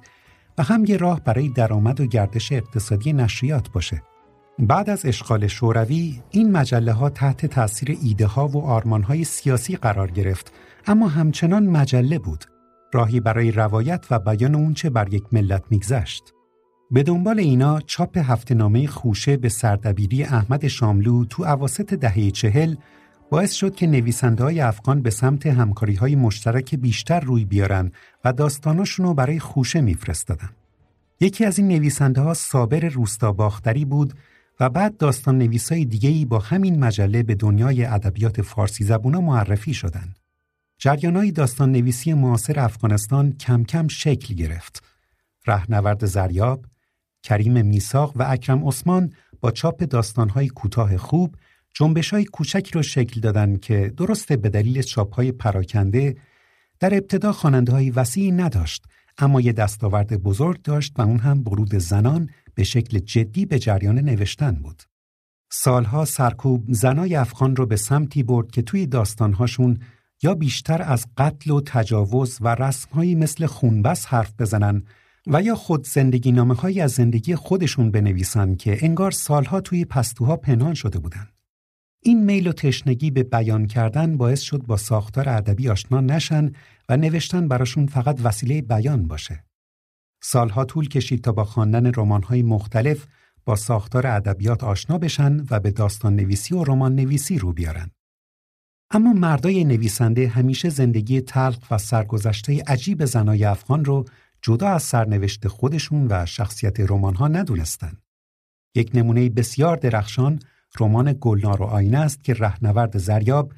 و 0.58 0.64
هم 0.64 0.86
یه 0.86 0.98
راه 0.98 1.24
برای 1.24 1.50
درآمد 1.50 2.02
و 2.02 2.06
گردش 2.06 2.52
اقتصادی 2.52 3.14
نشریات 3.14 3.72
باشه. 3.72 4.02
بعد 4.60 4.90
از 4.90 5.06
اشغال 5.06 5.48
شوروی 5.48 6.22
این 6.30 6.52
مجله 6.52 6.92
ها 6.92 7.10
تحت 7.10 7.46
تاثیر 7.46 7.98
ایده 8.02 8.26
ها 8.26 8.48
و 8.48 8.66
آرمان 8.66 9.04
های 9.04 9.24
سیاسی 9.24 9.76
قرار 9.76 10.12
گرفت. 10.12 10.54
اما 10.88 11.08
همچنان 11.08 11.68
مجله 11.68 12.20
بود. 12.20 12.46
راهی 12.94 13.20
برای 13.20 13.52
روایت 13.52 14.06
و 14.12 14.20
بیان 14.20 14.56
اونچه 14.56 14.90
بر 14.90 15.14
یک 15.14 15.24
ملت 15.32 15.64
میگذشت. 15.70 16.34
به 16.92 17.04
دنبال 17.04 17.40
اینا 17.40 17.82
چاپ 17.82 18.18
هفتهنامه 18.18 18.88
خوشه 18.88 19.38
به 19.38 19.50
سردبیری 19.50 20.24
احمد 20.24 20.68
شاملو 20.68 21.26
تو 21.26 21.44
عواسط 21.44 21.94
دهه 21.94 22.32
چهل 22.32 22.76
باعث 23.30 23.54
شد 23.54 23.76
که 23.76 23.88
نویسنده 23.88 24.44
های 24.44 24.62
افغان 24.62 25.02
به 25.02 25.10
سمت 25.10 25.48
همکاری 25.48 25.96
های 25.96 26.16
مشترک 26.16 26.76
بیشتر 26.76 27.20
روی 27.20 27.46
بیارن 27.46 27.92
و 28.26 28.34
داستاناشون 28.34 29.14
برای 29.14 29.40
خوشه 29.40 29.82
میفرستادن. 29.82 30.50
یکی 31.20 31.46
از 31.46 31.60
این 31.60 31.68
نویسنده 31.68 32.22
ها 32.22 32.34
صابر 32.34 32.80
روستا 32.80 33.32
باختری 33.32 33.86
بود 33.86 34.14
و 34.62 34.70
بعد 34.70 34.98
داستان 34.98 35.38
نویسای 35.38 35.86
دیگهی 35.86 36.26
با 36.26 36.40
همین 36.40 36.80
مجله 36.80 37.24
به 37.24 37.36
دنیای 37.36 37.86
ادبیات 37.86 38.42
فارسی 38.42 38.84
زبونا 38.84 39.22
معرفی 39.22 39.74
شدند. 39.74 40.20
جریانهای 40.78 41.32
داستان 41.32 41.72
نویسی 41.72 42.14
معاصر 42.14 42.60
افغانستان 42.60 43.32
کم 43.32 43.64
کم 43.64 43.88
شکل 43.88 44.34
گرفت. 44.34 44.84
رهنورد 45.48 46.06
زریاب، 46.06 46.66
کریم 47.24 47.66
میساق 47.66 48.14
و 48.16 48.26
اکرم 48.28 48.68
عثمان 48.68 49.14
با 49.42 49.52
چاپ 49.52 49.84
داستانهای 49.84 50.48
کوتاه 50.48 50.98
خوب 50.98 51.36
جنبش 51.74 52.14
های 52.14 52.26
کوچکی 52.26 52.72
را 52.72 52.82
شکل 52.82 53.22
دادند 53.22 53.62
که 53.62 53.94
درسته 53.98 54.38
به 54.38 54.50
دلیل 54.50 54.82
چاپ 54.82 55.16
های 55.16 55.32
پراکنده 55.32 56.16
در 56.80 56.94
ابتدا 56.94 57.32
خواننده 57.32 57.72
های 57.72 57.90
وسیعی 57.90 58.32
نداشت 58.32 58.86
اما 59.18 59.42
یه 59.42 59.54
دستاورد 59.54 60.24
بزرگ 60.24 60.62
داشت 60.62 60.94
و 61.00 61.02
اون 61.02 61.20
هم 61.20 61.44
برود 61.44 61.76
زنان 61.76 62.30
به 62.56 62.64
شکل 62.64 63.00
جدی 63.00 63.46
به 63.46 63.60
جریان 63.60 64.00
نوشتن 64.00 64.52
بود. 64.52 64.84
سالها 65.52 66.06
سرکوب 66.06 66.66
زنای 66.70 67.16
افغان 67.16 67.56
رو 67.56 67.66
به 67.66 67.76
سمتی 67.76 68.24
برد 68.24 68.52
که 68.52 68.62
توی 68.62 68.86
داستانهاشون 68.86 69.80
یا 70.24 70.36
بیشتر 70.36 70.82
از 70.82 71.08
قتل 71.18 71.52
و 71.52 71.62
تجاوز 71.66 72.38
و 72.42 72.56
رسمهایی 72.56 73.16
مثل 73.16 73.46
خونبس 73.46 74.06
حرف 74.06 74.34
بزنن 74.40 74.84
و 75.28 75.42
یا 75.42 75.56
خود 75.56 75.88
زندگی 75.88 76.32
نامه 76.32 76.82
از 76.82 76.92
زندگی 76.92 77.36
خودشون 77.36 77.92
بنویسن 77.92 78.56
که 78.56 78.86
انگار 78.86 79.12
سالها 79.12 79.62
توی 79.62 79.86
پستوها 79.86 80.38
پنهان 80.38 80.74
شده 80.74 81.00
بودن. 81.00 81.28
این 82.04 82.24
میل 82.24 82.48
و 82.48 82.52
تشنگی 82.52 83.12
به 83.12 83.24
بیان 83.24 83.68
کردن 83.68 84.18
باعث 84.18 84.42
شد 84.42 84.62
با 84.62 84.78
ساختار 84.78 85.30
ادبی 85.30 85.70
آشنا 85.70 86.02
نشن 86.02 86.52
و 86.90 86.98
نوشتن 86.98 87.48
براشون 87.48 87.86
فقط 87.86 88.20
وسیله 88.24 88.62
بیان 88.62 89.08
باشه. 89.08 89.44
سالها 90.24 90.66
طول 90.66 90.88
کشید 90.88 91.24
تا 91.24 91.32
با 91.32 91.44
خواندن 91.44 91.92
رمان‌های 91.96 92.42
مختلف 92.42 93.06
با 93.46 93.56
ساختار 93.56 94.08
ادبیات 94.08 94.64
آشنا 94.64 94.98
بشن 94.98 95.46
و 95.50 95.60
به 95.60 95.72
داستان 95.72 96.16
نویسی 96.16 96.56
و 96.56 96.64
رمان 96.64 96.96
نویسی 96.96 97.38
رو 97.38 97.54
بیارن. 97.54 97.92
اما 98.92 99.14
مردای 99.14 99.64
نویسنده 99.64 100.28
همیشه 100.28 100.70
زندگی 100.70 101.22
تلخ 101.22 101.58
و 101.72 101.78
سرگذشته 101.78 102.64
عجیب 102.68 103.06
زنای 103.06 103.46
افغان 103.46 103.86
رو 103.86 104.06
جدا 104.42 104.68
از 104.70 104.84
سرنوشت 104.84 105.48
خودشون 105.48 106.08
و 106.10 106.26
شخصیت 106.26 106.80
رمان‌ها 106.80 107.28
ندونستن. 107.28 107.98
یک 108.76 108.92
نمونه 108.94 109.30
بسیار 109.30 109.78
درخشان 109.78 110.40
رمان 110.80 111.18
گلنار 111.22 111.62
و 111.62 111.66
آینه 111.66 111.98
است 111.98 112.24
که 112.24 112.34
رهنورد 112.34 112.98
زریاب 112.98 113.54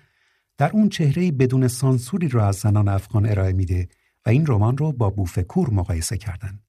در 0.58 0.71
اون 0.71 0.89
چهره 0.89 1.32
بدون 1.32 1.67
سانسوری 1.67 2.28
رو 2.28 2.41
از 2.41 2.56
زنان 2.56 2.88
افغان 2.88 3.30
ارائه 3.30 3.54
میده 3.54 3.88
و 4.25 4.29
این 4.29 4.45
رمان 4.47 4.77
رو 4.77 4.91
با 4.91 5.09
بوفکور 5.09 5.69
مقایسه 5.69 6.17
کردند. 6.17 6.63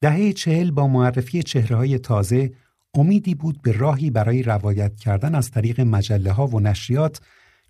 دهه 0.00 0.32
چهل 0.32 0.70
با 0.70 0.88
معرفی 0.88 1.42
چهره 1.42 1.76
های 1.76 1.98
تازه 1.98 2.52
امیدی 2.94 3.34
بود 3.34 3.62
به 3.62 3.72
راهی 3.72 4.10
برای 4.10 4.42
روایت 4.42 4.96
کردن 4.96 5.34
از 5.34 5.50
طریق 5.50 5.80
مجله 5.80 6.32
ها 6.32 6.46
و 6.46 6.60
نشریات 6.60 7.20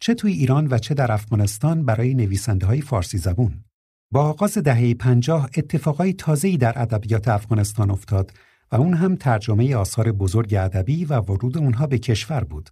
چه 0.01 0.15
توی 0.15 0.33
ایران 0.33 0.69
و 0.71 0.79
چه 0.79 0.95
در 0.95 1.13
افغانستان 1.13 1.85
برای 1.85 2.15
نویسنده 2.15 2.67
های 2.67 2.81
فارسی 2.81 3.19
زبون. 3.19 3.65
با 4.13 4.23
آغاز 4.23 4.59
دهه 4.59 4.95
پنجاه 4.95 5.51
اتفاقای 5.57 6.13
تازه‌ای 6.13 6.57
در 6.57 6.83
ادبیات 6.83 7.29
افغانستان 7.29 7.91
افتاد 7.91 8.33
و 8.73 8.77
اون 8.77 8.95
هم 8.95 9.17
ترجمه 9.17 9.77
آثار 9.77 10.13
بزرگ 10.13 10.55
ادبی 10.55 11.05
و 11.05 11.21
ورود 11.21 11.59
اونها 11.59 11.87
به 11.87 11.99
کشور 11.99 12.45
بود. 12.45 12.71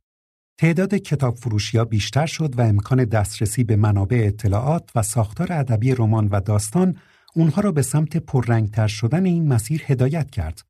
تعداد 0.58 0.94
کتاب 0.94 1.36
فروشی 1.36 1.78
ها 1.78 1.84
بیشتر 1.84 2.26
شد 2.26 2.58
و 2.58 2.60
امکان 2.62 3.04
دسترسی 3.04 3.64
به 3.64 3.76
منابع 3.76 4.22
اطلاعات 4.26 4.90
و 4.94 5.02
ساختار 5.02 5.52
ادبی 5.52 5.94
رمان 5.94 6.28
و 6.28 6.40
داستان 6.40 6.96
اونها 7.34 7.62
را 7.62 7.72
به 7.72 7.82
سمت 7.82 8.16
پررنگتر 8.16 8.86
شدن 8.86 9.26
این 9.26 9.48
مسیر 9.48 9.82
هدایت 9.86 10.30
کرد. 10.30 10.62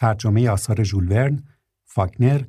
ترجمه 0.00 0.50
آثار 0.50 0.82
ژول 0.82 1.38
فاگنر 1.84 2.42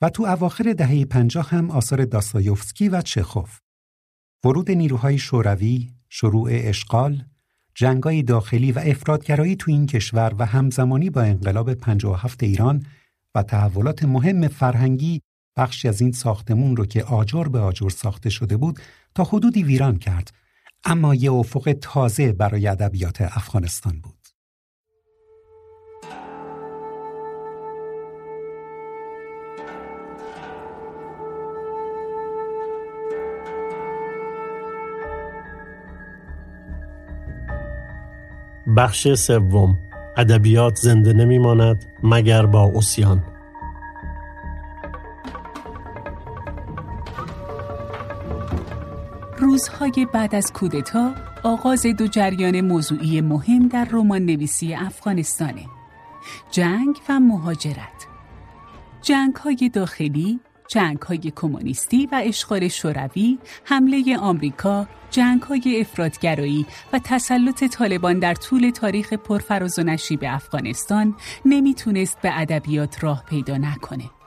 و 0.00 0.08
تو 0.08 0.22
اواخر 0.22 0.72
دهه 0.72 1.04
پنجاه 1.04 1.50
هم 1.50 1.70
آثار 1.70 2.04
داستایوفسکی 2.04 2.88
و 2.88 3.02
چخوف. 3.02 3.58
ورود 4.44 4.70
نیروهای 4.70 5.18
شوروی، 5.18 5.90
شروع 6.08 6.48
اشغال، 6.52 7.24
جنگای 7.74 8.22
داخلی 8.22 8.72
و 8.72 8.78
افرادگرایی 8.78 9.56
تو 9.56 9.70
این 9.70 9.86
کشور 9.86 10.34
و 10.38 10.46
همزمانی 10.46 11.10
با 11.10 11.22
انقلاب 11.22 11.74
57 11.74 12.42
ایران 12.42 12.86
و 13.34 13.42
تحولات 13.42 14.04
مهم 14.04 14.48
فرهنگی 14.48 15.20
بخشی 15.56 15.88
از 15.88 16.00
این 16.00 16.12
ساختمون 16.12 16.76
رو 16.76 16.86
که 16.86 17.04
آجر 17.04 17.44
به 17.44 17.58
آجر 17.58 17.88
ساخته 17.88 18.30
شده 18.30 18.56
بود 18.56 18.80
تا 19.14 19.24
حدودی 19.24 19.62
ویران 19.62 19.98
کرد. 19.98 20.32
اما 20.84 21.14
یه 21.14 21.32
افق 21.32 21.76
تازه 21.80 22.32
برای 22.32 22.66
ادبیات 22.66 23.20
افغانستان 23.20 24.00
بود. 24.00 24.20
بخش 38.76 39.14
سوم. 39.14 39.78
ادبیات 40.16 40.76
زنده 40.76 41.12
نمیماند 41.12 41.84
مگر 42.02 42.46
با 42.46 42.62
اوسیان 42.62 43.29
روزهای 49.40 50.06
بعد 50.12 50.34
از 50.34 50.52
کودتا 50.52 51.14
آغاز 51.42 51.86
دو 51.86 52.06
جریان 52.06 52.60
موضوعی 52.60 53.20
مهم 53.20 53.68
در 53.68 53.88
رمان 53.90 54.22
نویسی 54.22 54.74
افغانستانه 54.74 55.66
جنگ 56.50 56.96
و 57.08 57.20
مهاجرت 57.20 58.06
جنگ 59.02 59.36
های 59.36 59.70
داخلی 59.74 60.40
جنگ 60.68 60.98
های 60.98 61.32
کمونیستی 61.36 62.08
و 62.12 62.22
اشغال 62.24 62.68
شوروی، 62.68 63.38
حمله 63.64 64.18
آمریکا، 64.18 64.86
جنگ 65.10 65.42
های 65.42 65.80
افرادگرایی 65.80 66.66
و 66.92 67.00
تسلط 67.04 67.64
طالبان 67.64 68.18
در 68.18 68.34
طول 68.34 68.70
تاریخ 68.70 69.12
پرفراز 69.12 69.78
و 69.78 69.82
نشیب 69.82 70.20
افغانستان 70.22 71.14
نمی‌تونست 71.44 72.20
به 72.20 72.40
ادبیات 72.40 73.04
راه 73.04 73.24
پیدا 73.28 73.56
نکنه. 73.56 74.19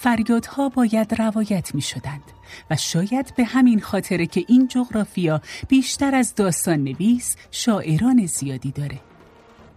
فریادها 0.00 0.68
باید 0.68 1.14
روایت 1.22 1.74
می 1.74 1.80
شدند 1.80 2.22
و 2.70 2.76
شاید 2.76 3.34
به 3.36 3.44
همین 3.44 3.80
خاطره 3.80 4.26
که 4.26 4.44
این 4.48 4.68
جغرافیا 4.68 5.40
بیشتر 5.68 6.14
از 6.14 6.34
داستان 6.34 6.84
نویس 6.84 7.36
شاعران 7.50 8.26
زیادی 8.26 8.70
داره. 8.70 9.00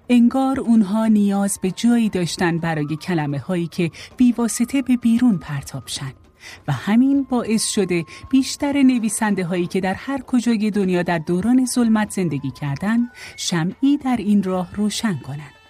انگار 0.10 0.60
اونها 0.60 1.08
نیاز 1.08 1.60
به 1.62 1.72
جایی 1.72 2.10
داشتن 2.10 2.58
برای 2.58 2.96
کلمه 2.96 3.40
هایی 3.40 3.68
که 3.68 3.92
بیواسطه 4.18 4.82
به 4.82 4.98
بیرون 4.98 5.38
پرتاب 5.38 5.88
شن 5.88 6.14
و 6.68 6.72
همین 6.72 7.24
باعث 7.24 7.68
شده 7.68 8.06
بیشتر 8.30 8.84
نویسنده 8.84 9.46
هایی 9.46 9.68
که 9.68 9.82
در 9.82 9.94
هر 9.94 10.22
کجای 10.22 10.72
دنیا 10.72 11.04
در 11.04 11.18
دوران 11.18 11.66
ظلمت 11.66 12.12
زندگی 12.12 12.52
کردن 12.52 13.00
شمعی 13.38 13.98
در 13.98 14.18
این 14.18 14.44
راه 14.44 14.76
روشن 14.76 15.18
کنند. 15.18 15.61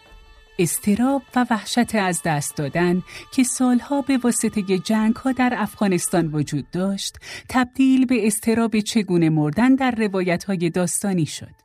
استراب 0.59 1.21
و 1.35 1.45
وحشت 1.49 1.95
از 1.95 2.21
دست 2.25 2.57
دادن 2.57 3.03
که 3.31 3.43
سالها 3.43 4.01
به 4.01 4.17
واسطه 4.17 4.61
جنگ 4.61 5.15
ها 5.15 5.31
در 5.31 5.53
افغانستان 5.57 6.27
وجود 6.27 6.65
داشت 6.71 7.17
تبدیل 7.49 8.05
به 8.05 8.27
استراب 8.27 8.79
چگونه 8.79 9.29
مردن 9.29 9.75
در 9.75 9.91
روایت 9.91 10.43
های 10.43 10.69
داستانی 10.69 11.25
شد. 11.25 11.61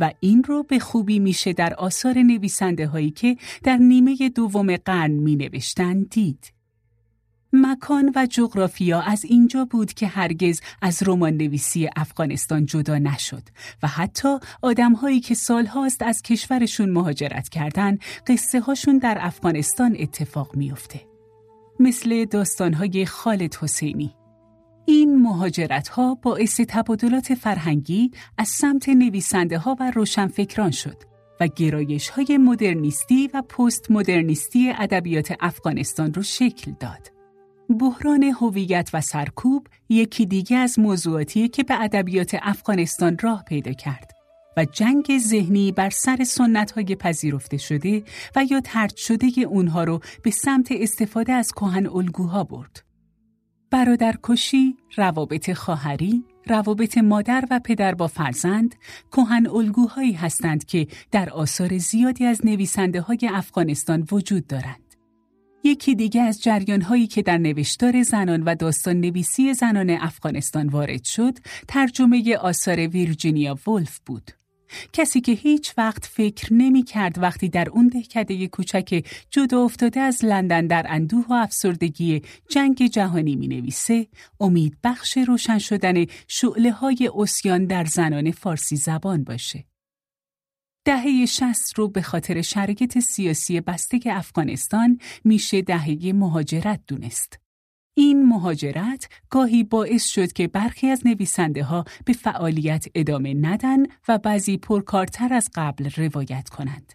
و 0.00 0.12
این 0.20 0.44
رو 0.44 0.62
به 0.62 0.78
خوبی 0.78 1.18
میشه 1.18 1.52
در 1.52 1.74
آثار 1.74 2.18
نویسنده 2.18 2.86
هایی 2.86 3.10
که 3.10 3.36
در 3.64 3.76
نیمه 3.76 4.28
دوم 4.28 4.76
قرن 4.76 5.10
می 5.10 5.36
نوشتن 5.36 6.02
دید. 6.02 6.57
مکان 7.52 8.12
و 8.14 8.26
جغرافیا 8.30 9.00
از 9.00 9.24
اینجا 9.24 9.64
بود 9.64 9.92
که 9.92 10.06
هرگز 10.06 10.60
از 10.82 11.02
رمان 11.06 11.32
نویسی 11.32 11.88
افغانستان 11.96 12.66
جدا 12.66 12.98
نشد 12.98 13.42
و 13.82 13.88
حتی 13.88 14.38
آدم 14.62 14.92
هایی 14.92 15.20
که 15.20 15.34
سالهاست 15.34 16.02
از 16.02 16.22
کشورشون 16.22 16.90
مهاجرت 16.90 17.48
کردن 17.48 17.98
قصه 18.26 18.60
هاشون 18.60 18.98
در 18.98 19.18
افغانستان 19.20 19.96
اتفاق 19.98 20.56
میافته. 20.56 21.00
مثل 21.80 22.26
های 22.74 23.06
خالد 23.06 23.54
حسینی 23.54 24.14
این 24.86 25.22
مهاجرت 25.22 25.88
ها 25.88 26.14
باعث 26.14 26.60
تبادلات 26.68 27.34
فرهنگی 27.34 28.10
از 28.38 28.48
سمت 28.48 28.88
نویسنده 28.88 29.58
ها 29.58 29.76
و 29.80 29.90
روشنفکران 29.90 30.70
شد 30.70 30.96
و 31.40 31.46
گرایش 31.46 32.08
های 32.08 32.38
مدرنیستی 32.38 33.30
و 33.34 33.42
پست 33.42 33.90
مدرنیستی 33.90 34.72
ادبیات 34.78 35.34
افغانستان 35.40 36.14
رو 36.14 36.22
شکل 36.22 36.72
داد. 36.80 37.17
بحران 37.68 38.22
هویت 38.22 38.90
و 38.92 39.00
سرکوب 39.00 39.66
یکی 39.88 40.26
دیگه 40.26 40.56
از 40.56 40.78
موضوعاتی 40.78 41.48
که 41.48 41.62
به 41.62 41.82
ادبیات 41.82 42.36
افغانستان 42.42 43.18
راه 43.18 43.44
پیدا 43.44 43.72
کرد 43.72 44.12
و 44.56 44.64
جنگ 44.64 45.18
ذهنی 45.18 45.72
بر 45.72 45.90
سر 45.90 46.24
سنت 46.24 46.70
های 46.70 46.94
پذیرفته 46.94 47.56
شده 47.56 48.02
و 48.36 48.44
یا 48.50 48.60
ترد 48.60 48.96
شده 48.96 49.26
اونها 49.48 49.84
رو 49.84 50.00
به 50.22 50.30
سمت 50.30 50.68
استفاده 50.70 51.32
از 51.32 51.52
کهن 51.52 51.86
الگوها 51.86 52.44
برد. 52.44 52.82
برادرکشی، 53.70 54.76
روابط 54.96 55.52
خواهری، 55.52 56.24
روابط 56.46 56.98
مادر 56.98 57.44
و 57.50 57.60
پدر 57.64 57.94
با 57.94 58.06
فرزند 58.06 58.74
کهن 59.12 59.46
الگوهایی 59.46 60.12
هستند 60.12 60.64
که 60.64 60.86
در 61.10 61.30
آثار 61.30 61.78
زیادی 61.78 62.24
از 62.24 62.46
نویسنده 62.46 63.00
های 63.00 63.30
افغانستان 63.32 64.08
وجود 64.12 64.46
دارند. 64.46 64.87
یکی 65.64 65.94
دیگه 65.94 66.22
از 66.22 66.42
جریانهایی 66.42 67.06
که 67.06 67.22
در 67.22 67.38
نوشتار 67.38 68.02
زنان 68.02 68.42
و 68.42 68.54
داستان 68.54 69.00
نویسی 69.00 69.54
زنان 69.54 69.90
افغانستان 69.90 70.68
وارد 70.68 71.04
شد، 71.04 71.38
ترجمه 71.68 72.36
آثار 72.36 72.76
ویرجینیا 72.78 73.58
ولف 73.66 73.98
بود. 74.06 74.30
کسی 74.92 75.20
که 75.20 75.32
هیچ 75.32 75.74
وقت 75.78 76.06
فکر 76.06 76.54
نمی 76.54 76.82
کرد 76.82 77.22
وقتی 77.22 77.48
در 77.48 77.68
اون 77.70 77.88
دهکده 77.88 78.46
کوچک 78.46 79.04
جدا 79.30 79.64
افتاده 79.64 80.00
از 80.00 80.24
لندن 80.24 80.66
در 80.66 80.86
اندوه 80.88 81.26
و 81.28 81.32
افسردگی 81.32 82.22
جنگ 82.48 82.86
جهانی 82.86 83.36
می 83.36 83.48
نویسه 83.48 84.06
امید 84.40 84.76
بخش 84.84 85.18
روشن 85.18 85.58
شدن 85.58 86.04
شعله 86.28 86.72
های 86.72 87.10
در 87.68 87.84
زنان 87.84 88.30
فارسی 88.30 88.76
زبان 88.76 89.24
باشه. 89.24 89.64
دهه 90.84 91.26
شست 91.26 91.78
رو 91.78 91.88
به 91.88 92.02
خاطر 92.02 92.42
شرکت 92.42 93.00
سیاسی 93.00 93.60
بسته 93.60 94.00
افغانستان 94.06 94.98
میشه 95.24 95.62
دهه 95.62 96.12
مهاجرت 96.14 96.80
دونست. 96.86 97.38
این 97.94 98.26
مهاجرت 98.26 99.08
گاهی 99.30 99.64
باعث 99.64 100.04
شد 100.04 100.32
که 100.32 100.48
برخی 100.48 100.86
از 100.86 101.06
نویسنده 101.06 101.64
ها 101.64 101.84
به 102.04 102.12
فعالیت 102.12 102.86
ادامه 102.94 103.34
ندن 103.34 103.82
و 104.08 104.18
بعضی 104.18 104.56
پرکارتر 104.56 105.34
از 105.34 105.50
قبل 105.54 105.90
روایت 105.96 106.48
کنند. 106.48 106.92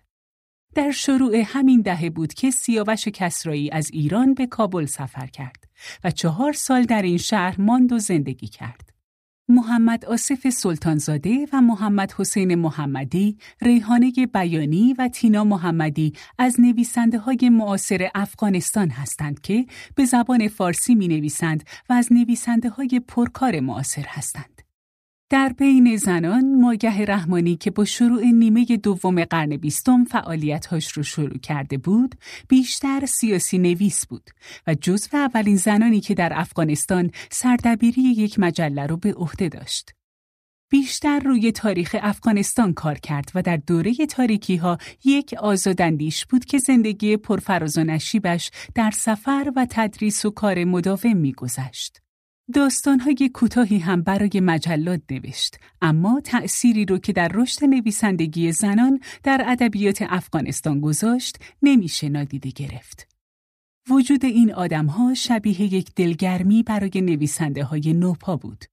در 0.75 0.91
شروع 0.91 1.35
همین 1.45 1.81
دهه 1.81 2.09
بود 2.09 2.33
که 2.33 2.51
سیاوش 2.51 3.07
کسرایی 3.07 3.71
از 3.71 3.89
ایران 3.93 4.33
به 4.33 4.47
کابل 4.47 4.85
سفر 4.85 5.27
کرد 5.27 5.63
و 6.03 6.11
چهار 6.11 6.53
سال 6.53 6.83
در 6.83 7.01
این 7.01 7.17
شهر 7.17 7.61
ماند 7.61 7.91
و 7.91 7.99
زندگی 7.99 8.47
کرد. 8.47 8.92
محمد 9.49 10.05
آصف 10.05 10.49
سلطانزاده 10.49 11.47
و 11.53 11.61
محمد 11.61 12.11
حسین 12.11 12.55
محمدی، 12.55 13.37
ریحانه 13.61 14.11
بیانی 14.33 14.95
و 14.97 15.07
تینا 15.07 15.43
محمدی 15.43 16.13
از 16.37 16.59
نویسنده 16.59 17.19
های 17.19 17.49
معاصر 17.51 18.09
افغانستان 18.15 18.89
هستند 18.89 19.41
که 19.41 19.65
به 19.95 20.05
زبان 20.05 20.47
فارسی 20.47 20.95
می 20.95 21.07
نویسند 21.07 21.63
و 21.89 21.93
از 21.93 22.13
نویسنده 22.13 22.69
های 22.69 23.01
پرکار 23.07 23.59
معاصر 23.59 24.05
هستند. 24.07 24.52
در 25.33 25.53
بین 25.57 25.97
زنان 25.97 26.61
ماگه 26.61 27.05
رحمانی 27.05 27.55
که 27.55 27.71
با 27.71 27.85
شروع 27.85 28.25
نیمه 28.25 28.65
دوم 28.65 29.23
قرن 29.23 29.57
بیستم 29.57 30.03
فعالیتهاش 30.03 30.91
رو 30.91 31.03
شروع 31.03 31.37
کرده 31.37 31.77
بود 31.77 32.15
بیشتر 32.47 33.05
سیاسی 33.05 33.57
نویس 33.57 34.07
بود 34.07 34.29
و 34.67 34.75
جزو 34.81 35.17
اولین 35.17 35.55
زنانی 35.55 36.01
که 36.01 36.13
در 36.13 36.31
افغانستان 36.35 37.11
سردبیری 37.31 38.01
یک 38.01 38.39
مجله 38.39 38.87
رو 38.87 38.97
به 38.97 39.13
عهده 39.13 39.49
داشت. 39.49 39.91
بیشتر 40.69 41.19
روی 41.19 41.51
تاریخ 41.51 41.95
افغانستان 42.01 42.73
کار 42.73 42.95
کرد 42.95 43.31
و 43.35 43.41
در 43.41 43.57
دوره 43.57 43.93
تاریکی 43.93 44.55
ها 44.55 44.77
یک 45.05 45.33
آزادندیش 45.33 46.25
بود 46.25 46.45
که 46.45 46.57
زندگی 46.57 47.17
پرفراز 47.17 47.77
و 47.77 47.83
نشیبش 47.83 48.51
در 48.75 48.91
سفر 48.91 49.51
و 49.55 49.67
تدریس 49.69 50.25
و 50.25 50.31
کار 50.31 50.63
مداوم 50.63 51.17
میگذشت. 51.17 52.02
داستانهای 52.51 53.29
کوتاهی 53.33 53.77
هم 53.77 54.01
برای 54.01 54.39
مجلات 54.41 55.01
نوشت 55.11 55.57
اما 55.81 56.21
تأثیری 56.23 56.85
رو 56.85 56.97
که 56.97 57.13
در 57.13 57.31
رشد 57.33 57.65
نویسندگی 57.65 58.51
زنان 58.51 58.99
در 59.23 59.43
ادبیات 59.47 60.01
افغانستان 60.01 60.79
گذاشت 60.79 61.37
نمیشه 61.61 62.09
نادیده 62.09 62.49
گرفت. 62.49 63.07
وجود 63.89 64.25
این 64.25 64.53
آدمها 64.53 65.13
شبیه 65.13 65.61
یک 65.73 65.95
دلگرمی 65.95 66.63
برای 66.63 66.91
نویسنده 66.95 67.63
های 67.63 67.93
نوپا 67.93 68.35
بود. 68.37 68.65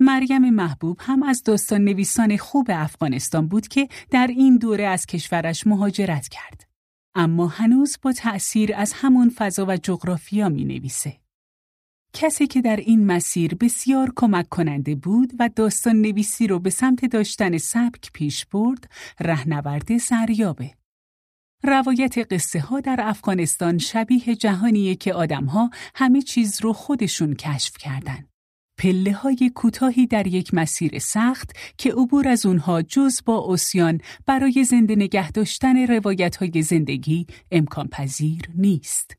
مریم 0.00 0.50
محبوب 0.50 0.96
هم 1.00 1.22
از 1.22 1.42
داستان 1.42 1.84
نویسان 1.84 2.36
خوب 2.36 2.66
افغانستان 2.70 3.48
بود 3.48 3.68
که 3.68 3.88
در 4.10 4.26
این 4.26 4.56
دوره 4.56 4.84
از 4.84 5.06
کشورش 5.06 5.66
مهاجرت 5.66 6.28
کرد. 6.28 6.68
اما 7.14 7.46
هنوز 7.46 7.98
با 8.02 8.12
تأثیر 8.12 8.74
از 8.74 8.92
همون 8.92 9.28
فضا 9.28 9.66
و 9.68 9.76
جغرافیا 9.76 10.48
می 10.48 10.64
نویسه. 10.64 11.20
کسی 12.12 12.46
که 12.46 12.62
در 12.62 12.76
این 12.76 13.06
مسیر 13.06 13.54
بسیار 13.54 14.12
کمک 14.16 14.48
کننده 14.48 14.94
بود 14.94 15.32
و 15.38 15.50
داستان 15.56 15.96
نویسی 15.96 16.46
رو 16.46 16.58
به 16.58 16.70
سمت 16.70 17.04
داشتن 17.04 17.58
سبک 17.58 18.10
پیش 18.12 18.46
برد، 18.46 18.90
رهنورد 19.20 19.98
سریابه. 19.98 20.70
روایت 21.62 22.32
قصه 22.32 22.60
ها 22.60 22.80
در 22.80 23.00
افغانستان 23.02 23.78
شبیه 23.78 24.34
جهانیه 24.34 24.94
که 24.94 25.14
آدمها 25.14 25.70
همه 25.94 26.22
چیز 26.22 26.60
رو 26.62 26.72
خودشون 26.72 27.34
کشف 27.34 27.78
کردن. 27.78 28.24
پله 28.78 29.12
های 29.12 29.50
کوتاهی 29.54 30.06
در 30.06 30.26
یک 30.26 30.54
مسیر 30.54 30.98
سخت 30.98 31.52
که 31.78 31.92
عبور 31.92 32.28
از 32.28 32.46
اونها 32.46 32.82
جز 32.82 33.20
با 33.26 33.52
اسیان 33.52 34.00
برای 34.26 34.64
زنده 34.64 34.96
نگه 34.96 35.30
داشتن 35.30 35.86
روایت 35.86 36.36
های 36.36 36.62
زندگی 36.62 37.26
امکان 37.50 37.88
پذیر 37.88 38.42
نیست. 38.54 39.16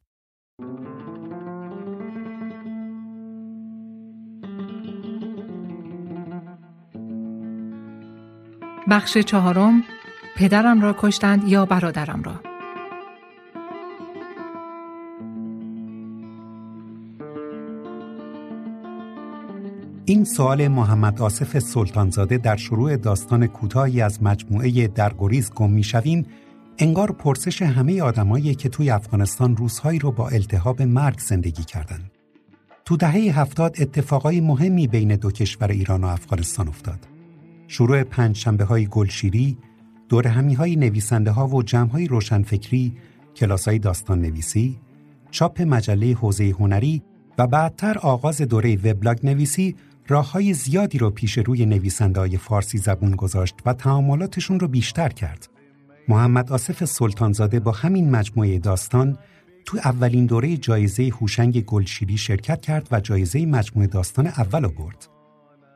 بخش 8.92 9.18
چهارم 9.18 9.84
پدرم 10.36 10.82
را 10.82 10.96
کشتند 11.00 11.48
یا 11.48 11.66
برادرم 11.66 12.24
را 12.24 12.34
این 20.06 20.24
سوال 20.24 20.68
محمد 20.68 21.22
آصف 21.22 21.60
سلطانزاده 21.60 22.38
در 22.38 22.56
شروع 22.56 22.98
داستان 22.98 23.48
کوتاهی 23.48 24.02
از 24.02 24.24
مجموعه 24.24 24.88
در 24.88 25.14
گریز 25.20 25.52
گم 25.52 25.70
می‌شویم 25.70 26.26
انگار 26.78 27.12
پرسش 27.12 27.62
همه 27.62 28.02
آدمایی 28.02 28.56
که 28.56 28.70
توی 28.70 28.90
افغانستان 28.90 29.58
روزهایی 29.58 30.00
رو 30.00 30.12
با 30.12 30.30
التهاب 30.30 30.82
مرگ 30.82 31.20
زندگی 31.20 31.64
کردند. 31.64 32.12
تو 32.86 32.98
دهه 32.98 33.40
هفتاد 33.40 33.76
اتفاقای 33.80 34.42
مهمی 34.42 34.88
بین 34.88 35.16
دو 35.16 35.32
کشور 35.32 35.72
ایران 35.72 36.04
و 36.04 36.08
افغانستان 36.08 36.68
افتاد. 36.68 37.11
شروع 37.72 38.04
پنج 38.04 38.36
شنبه 38.36 38.64
های 38.64 38.88
گلشیری، 38.88 39.58
دور 40.10 40.28
همی 40.28 40.54
های 40.54 40.76
نویسنده 40.76 41.32
ها 41.32 41.48
و 41.48 41.64
جمع 41.64 41.90
های 41.90 42.08
روشنفکری، 42.08 42.98
کلاس 43.36 43.68
های 43.68 43.80
داستان 43.80 44.22
نویسی، 44.22 44.80
چاپ 45.32 45.62
مجله 45.62 46.14
حوزه 46.14 46.56
هنری 46.60 47.04
و 47.38 47.48
بعدتر 47.48 47.98
آغاز 47.98 48.42
دوره 48.42 48.76
وبلاگ 48.76 49.26
نویسی 49.26 49.76
راه 50.08 50.32
های 50.32 50.54
زیادی 50.54 50.98
رو 50.98 51.10
پیش 51.10 51.38
روی 51.38 51.66
نویسنده 51.66 52.20
های 52.20 52.38
فارسی 52.38 52.78
زبون 52.78 53.12
گذاشت 53.16 53.56
و 53.66 53.74
تعاملاتشون 53.74 54.60
رو 54.60 54.68
بیشتر 54.68 55.10
کرد. 55.10 55.50
محمد 56.08 56.52
آصف 56.52 56.86
سلطانزاده 56.86 57.60
با 57.60 57.72
همین 57.72 58.10
مجموعه 58.10 58.60
داستان 58.60 59.18
تو 59.66 59.78
اولین 59.78 60.26
دوره 60.26 60.58
جایزه 60.58 61.10
هوشنگ 61.22 61.66
گلشیری 61.66 62.18
شرکت 62.18 62.62
کرد 62.62 62.88
و 62.92 63.00
جایزه 63.00 63.46
مجموعه 63.46 63.88
داستان 63.88 64.28
اول 64.28 64.68
برد. 64.68 65.11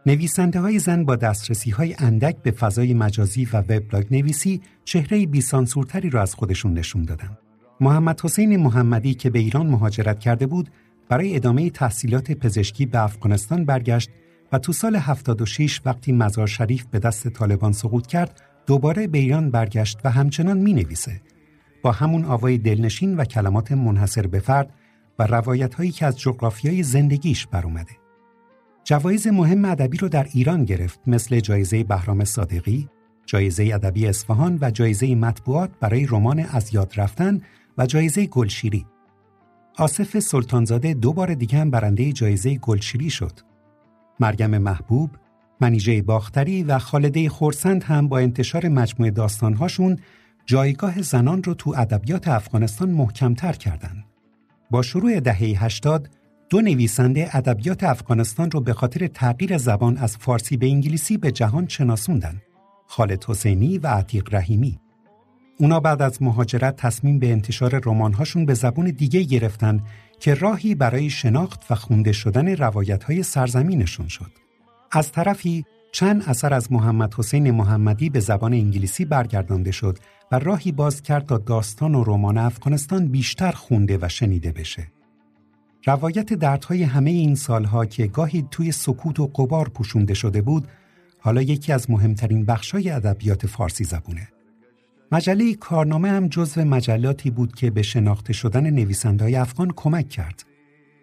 نویسنده 0.07 0.59
های 0.59 0.79
زن 0.79 1.05
با 1.05 1.15
دسترسی 1.15 1.71
های 1.71 1.95
اندک 1.99 2.35
به 2.43 2.51
فضای 2.51 2.93
مجازی 2.93 3.45
و 3.45 3.57
وبلاگ 3.57 4.05
نویسی 4.11 4.61
چهره 4.83 5.25
بیسانسورتری 5.25 6.09
را 6.09 6.21
از 6.21 6.35
خودشون 6.35 6.73
نشون 6.73 7.03
دادن. 7.03 7.37
محمد 7.81 8.21
حسین 8.21 8.57
محمدی 8.57 9.13
که 9.13 9.29
به 9.29 9.39
ایران 9.39 9.67
مهاجرت 9.67 10.19
کرده 10.19 10.45
بود 10.45 10.69
برای 11.09 11.35
ادامه 11.35 11.69
تحصیلات 11.69 12.31
پزشکی 12.31 12.85
به 12.85 13.03
افغانستان 13.03 13.65
برگشت 13.65 14.09
و 14.51 14.59
تو 14.59 14.73
سال 14.73 14.95
76 14.95 15.81
وقتی 15.85 16.11
مزار 16.11 16.47
شریف 16.47 16.85
به 16.85 16.99
دست 16.99 17.27
طالبان 17.27 17.71
سقوط 17.71 18.07
کرد 18.07 18.41
دوباره 18.67 19.07
به 19.07 19.17
ایران 19.17 19.51
برگشت 19.51 19.99
و 20.03 20.09
همچنان 20.09 20.57
می 20.57 20.73
نویسه. 20.73 21.21
با 21.81 21.91
همون 21.91 22.25
آوای 22.25 22.57
دلنشین 22.57 23.17
و 23.17 23.25
کلمات 23.25 23.71
منحصر 23.71 24.27
به 24.27 24.39
فرد 24.39 24.69
و 25.19 25.23
روایت 25.23 25.75
هایی 25.75 25.91
که 25.91 26.05
از 26.05 26.19
جغرافیای 26.19 26.83
زندگیش 26.83 27.47
بر. 27.47 27.65
جوایز 28.87 29.27
مهم 29.27 29.65
ادبی 29.65 29.97
رو 29.97 30.09
در 30.09 30.27
ایران 30.33 30.65
گرفت 30.65 30.99
مثل 31.07 31.39
جایزه 31.39 31.83
بهرام 31.83 32.23
صادقی، 32.23 32.89
جایزه 33.25 33.71
ادبی 33.73 34.07
اصفهان 34.07 34.57
و 34.61 34.71
جایزه 34.71 35.15
مطبوعات 35.15 35.71
برای 35.79 36.05
رمان 36.05 36.39
از 36.39 36.73
یاد 36.73 36.93
رفتن 36.97 37.41
و 37.77 37.85
جایزه 37.85 38.25
گلشیری. 38.25 38.85
آصف 39.77 40.19
سلطانزاده 40.19 40.93
دو 40.93 41.13
بار 41.13 41.33
دیگه 41.33 41.57
هم 41.57 41.69
برنده 41.69 42.11
جایزه 42.11 42.55
گلشیری 42.55 43.09
شد. 43.09 43.39
مریم 44.19 44.57
محبوب، 44.57 45.09
منیژه 45.61 46.01
باختری 46.01 46.63
و 46.63 46.79
خالده 46.79 47.29
خورسند 47.29 47.83
هم 47.83 48.07
با 48.07 48.19
انتشار 48.19 48.67
مجموعه 48.67 49.11
داستانهاشون 49.11 49.99
جایگاه 50.45 51.01
زنان 51.01 51.43
رو 51.43 51.53
تو 51.53 51.73
ادبیات 51.77 52.27
افغانستان 52.27 52.89
محکمتر 52.89 53.53
کردند. 53.53 54.03
با 54.71 54.81
شروع 54.81 55.19
دهه 55.19 55.63
80 55.63 56.09
دو 56.49 56.61
نویسنده 56.61 57.29
ادبیات 57.33 57.83
افغانستان 57.83 58.51
رو 58.51 58.61
به 58.61 58.73
خاطر 58.73 59.07
تغییر 59.07 59.57
زبان 59.57 59.97
از 59.97 60.17
فارسی 60.17 60.57
به 60.57 60.67
انگلیسی 60.67 61.17
به 61.17 61.31
جهان 61.31 61.67
شناسوندن. 61.67 62.41
خالد 62.87 63.23
حسینی 63.23 63.77
و 63.77 63.87
عتیق 63.87 64.33
رحیمی. 64.33 64.79
اونا 65.57 65.79
بعد 65.79 66.01
از 66.01 66.21
مهاجرت 66.21 66.75
تصمیم 66.75 67.19
به 67.19 67.31
انتشار 67.31 67.81
رمانهاشون 67.85 68.45
به 68.45 68.53
زبون 68.53 68.85
دیگه 68.85 69.23
گرفتن 69.23 69.83
که 70.19 70.33
راهی 70.33 70.75
برای 70.75 71.09
شناخت 71.09 71.71
و 71.71 71.75
خونده 71.75 72.11
شدن 72.11 72.55
روایتهای 72.55 73.23
سرزمینشون 73.23 74.07
شد. 74.07 74.31
از 74.91 75.11
طرفی 75.11 75.65
چند 75.91 76.23
اثر 76.27 76.53
از 76.53 76.71
محمد 76.71 77.13
حسین 77.13 77.51
محمدی 77.51 78.09
به 78.09 78.19
زبان 78.19 78.53
انگلیسی 78.53 79.05
برگردانده 79.05 79.71
شد 79.71 79.97
و 80.31 80.39
راهی 80.39 80.71
باز 80.71 81.01
کرد 81.01 81.25
تا 81.25 81.37
داستان 81.37 81.95
و 81.95 82.03
رمان 82.03 82.37
افغانستان 82.37 83.07
بیشتر 83.07 83.51
خونده 83.51 83.99
و 84.01 84.09
شنیده 84.09 84.51
بشه. 84.51 84.94
روایت 85.85 86.33
دردهای 86.33 86.83
همه 86.83 87.11
این 87.11 87.35
سالها 87.35 87.85
که 87.85 88.07
گاهی 88.07 88.47
توی 88.51 88.71
سکوت 88.71 89.19
و 89.19 89.27
قبار 89.27 89.69
پوشونده 89.69 90.13
شده 90.13 90.41
بود، 90.41 90.67
حالا 91.19 91.41
یکی 91.41 91.73
از 91.73 91.89
مهمترین 91.89 92.45
بخشای 92.45 92.89
ادبیات 92.89 93.47
فارسی 93.47 93.83
زبونه. 93.83 94.27
مجله 95.11 95.53
کارنامه 95.53 96.09
هم 96.09 96.27
جزو 96.27 96.65
مجلاتی 96.65 97.29
بود 97.29 97.55
که 97.55 97.71
به 97.71 97.81
شناخته 97.81 98.33
شدن 98.33 98.69
نویسندهای 98.69 99.35
افغان 99.35 99.71
کمک 99.75 100.09
کرد. 100.09 100.45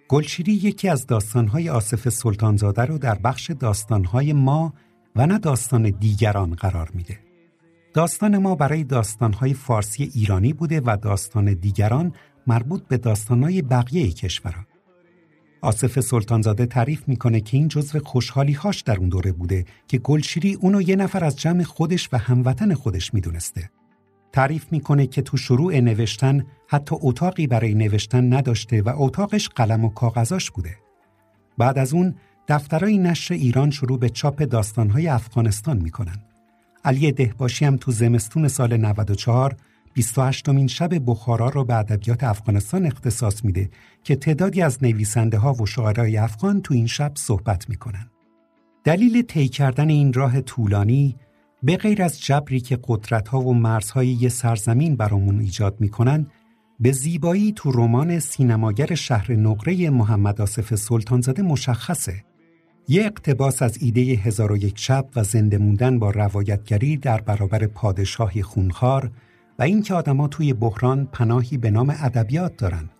گلشیری 0.08 0.52
یکی 0.52 0.88
از 0.88 1.06
داستانهای 1.06 1.68
آصف 1.68 2.08
سلطانزاده 2.08 2.82
رو 2.82 2.98
در 2.98 3.14
بخش 3.14 3.50
داستانهای 3.50 4.32
ما 4.32 4.74
و 5.16 5.26
نه 5.26 5.38
داستان 5.38 5.90
دیگران 5.90 6.54
قرار 6.54 6.90
میده. 6.94 7.18
داستان 7.94 8.38
ما 8.38 8.54
برای 8.54 8.84
داستانهای 8.84 9.54
فارسی 9.54 10.10
ایرانی 10.14 10.52
بوده 10.52 10.80
و 10.80 10.96
داستان 11.02 11.54
دیگران 11.54 12.12
مربوط 12.46 12.82
به 12.88 12.96
داستانهای 12.96 13.62
بقیه 13.62 14.10
کشوران. 14.10 14.66
آصف 15.62 16.00
سلطانزاده 16.00 16.66
تعریف 16.66 17.08
می‌کنه 17.08 17.40
که 17.40 17.56
این 17.56 17.68
جزو 17.68 17.98
خوشحالی 17.98 18.52
هاش 18.52 18.80
در 18.80 18.96
اون 18.96 19.08
دوره 19.08 19.32
بوده 19.32 19.64
که 19.88 19.98
گلشیری 19.98 20.54
اونو 20.54 20.82
یه 20.82 20.96
نفر 20.96 21.24
از 21.24 21.36
جمع 21.36 21.62
خودش 21.62 22.08
و 22.12 22.18
هموطن 22.18 22.74
خودش 22.74 23.14
می‌دونسته. 23.14 23.70
تعریف 24.32 24.72
می‌کنه 24.72 25.06
که 25.06 25.22
تو 25.22 25.36
شروع 25.36 25.80
نوشتن 25.80 26.46
حتی 26.68 26.96
اتاقی 27.00 27.46
برای 27.46 27.74
نوشتن 27.74 28.32
نداشته 28.32 28.82
و 28.82 28.92
اتاقش 28.96 29.48
قلم 29.48 29.84
و 29.84 29.88
کاغذاش 29.88 30.50
بوده. 30.50 30.76
بعد 31.58 31.78
از 31.78 31.94
اون 31.94 32.14
دفترای 32.48 32.98
نشر 32.98 33.34
ایران 33.34 33.70
شروع 33.70 33.98
به 33.98 34.08
چاپ 34.08 34.42
داستانهای 34.42 35.08
افغانستان 35.08 35.78
می‌کنن. 35.78 36.16
علی 36.84 37.12
دهباشی 37.12 37.64
هم 37.64 37.76
تو 37.76 37.92
زمستون 37.92 38.48
سال 38.48 38.76
94 38.76 39.56
28 39.94 40.48
مین 40.48 40.66
شب 40.66 40.90
بخارا 41.06 41.48
را 41.48 41.64
به 41.64 41.74
ادبیات 41.74 42.24
افغانستان 42.24 42.86
اختصاص 42.86 43.44
میده 43.44 43.70
که 44.04 44.16
تعدادی 44.16 44.62
از 44.62 44.82
نویسنده 44.82 45.38
ها 45.38 45.52
و 45.52 45.66
شاعرای 45.66 46.16
افغان 46.16 46.60
تو 46.60 46.74
این 46.74 46.86
شب 46.86 47.12
صحبت 47.14 47.68
می‌کنن. 47.68 48.10
دلیل 48.84 49.22
طی 49.22 49.48
کردن 49.48 49.88
این 49.88 50.12
راه 50.12 50.40
طولانی 50.40 51.16
به 51.62 51.76
غیر 51.76 52.02
از 52.02 52.20
جبری 52.20 52.60
که 52.60 52.78
قدرت 52.84 53.28
ها 53.28 53.40
و 53.40 53.54
مرزهای 53.54 54.08
یه 54.08 54.28
سرزمین 54.28 54.96
برامون 54.96 55.40
ایجاد 55.40 55.76
می‌کنن 55.80 56.26
به 56.80 56.92
زیبایی 56.92 57.52
تو 57.52 57.70
رمان 57.72 58.18
سینماگر 58.18 58.94
شهر 58.94 59.32
نقره 59.32 59.90
محمد 59.90 60.40
آصف 60.40 60.74
سلطانزاده 60.74 61.42
مشخصه 61.42 62.24
یه 62.88 63.02
اقتباس 63.02 63.62
از 63.62 63.78
ایده 63.82 64.00
هزار 64.00 64.52
و 64.52 64.56
یک 64.56 64.78
شب 64.78 65.06
و 65.16 65.24
زنده 65.24 65.58
موندن 65.58 65.98
با 65.98 66.10
روایتگری 66.10 66.96
در 66.96 67.20
برابر 67.20 67.66
پادشاهی 67.66 68.42
خونخوار 68.42 69.10
و 69.58 69.62
اینکه 69.62 69.94
آدما 69.94 70.28
توی 70.28 70.52
بحران 70.52 71.08
پناهی 71.12 71.56
به 71.56 71.70
نام 71.70 71.94
ادبیات 72.02 72.56
دارن 72.56 72.90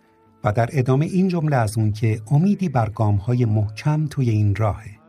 و 0.43 0.51
در 0.51 0.69
ادامه 0.71 1.05
این 1.05 1.27
جمله 1.27 1.55
از 1.55 1.77
اون 1.77 1.91
که 1.91 2.21
امیدی 2.31 2.69
بر 2.69 2.91
های 3.27 3.45
محکم 3.45 4.07
توی 4.07 4.29
این 4.29 4.55
راهه. 4.55 4.99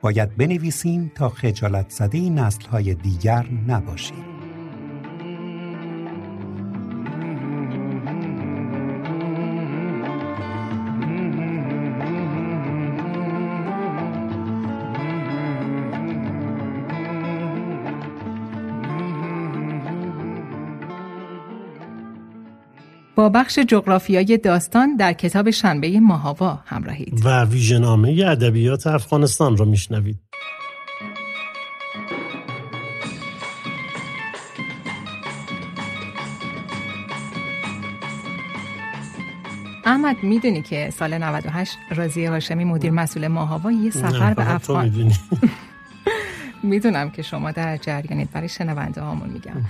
باید 0.00 0.36
بنویسیم 0.36 1.12
تا 1.14 1.28
خجالت 1.28 1.90
زده 1.90 2.32
های 2.70 2.94
دیگر 2.94 3.46
نباشیم. 3.68 4.41
با 23.22 23.28
بخش 23.28 23.58
جغرافیای 23.58 24.38
داستان 24.38 24.96
در 24.96 25.12
کتاب 25.12 25.50
شنبه 25.50 26.00
ماهاوا 26.00 26.60
همراهید. 26.66 27.20
و 27.24 27.44
ویژنامه 27.44 28.24
ادبیات 28.26 28.86
افغانستان 28.86 29.56
را 29.56 29.64
میشنوید. 29.64 30.18
احمد 39.84 40.16
می‌دونی 40.22 40.62
که 40.62 40.90
سال 40.90 41.18
98 41.18 41.78
رازی 41.96 42.24
هاشمی 42.24 42.64
مدیر 42.64 42.90
مسئول 42.90 43.28
ماهاوا 43.28 43.72
یه 43.72 43.90
سفر 43.90 44.34
به 44.34 44.54
افغان 44.54 44.90
می‌دونم 46.62 47.10
که 47.10 47.22
شما 47.22 47.50
در 47.50 47.76
جریانید 47.76 48.30
برای 48.30 48.48
شنونده 48.48 49.00
هامون 49.00 49.28
میگم. 49.28 49.64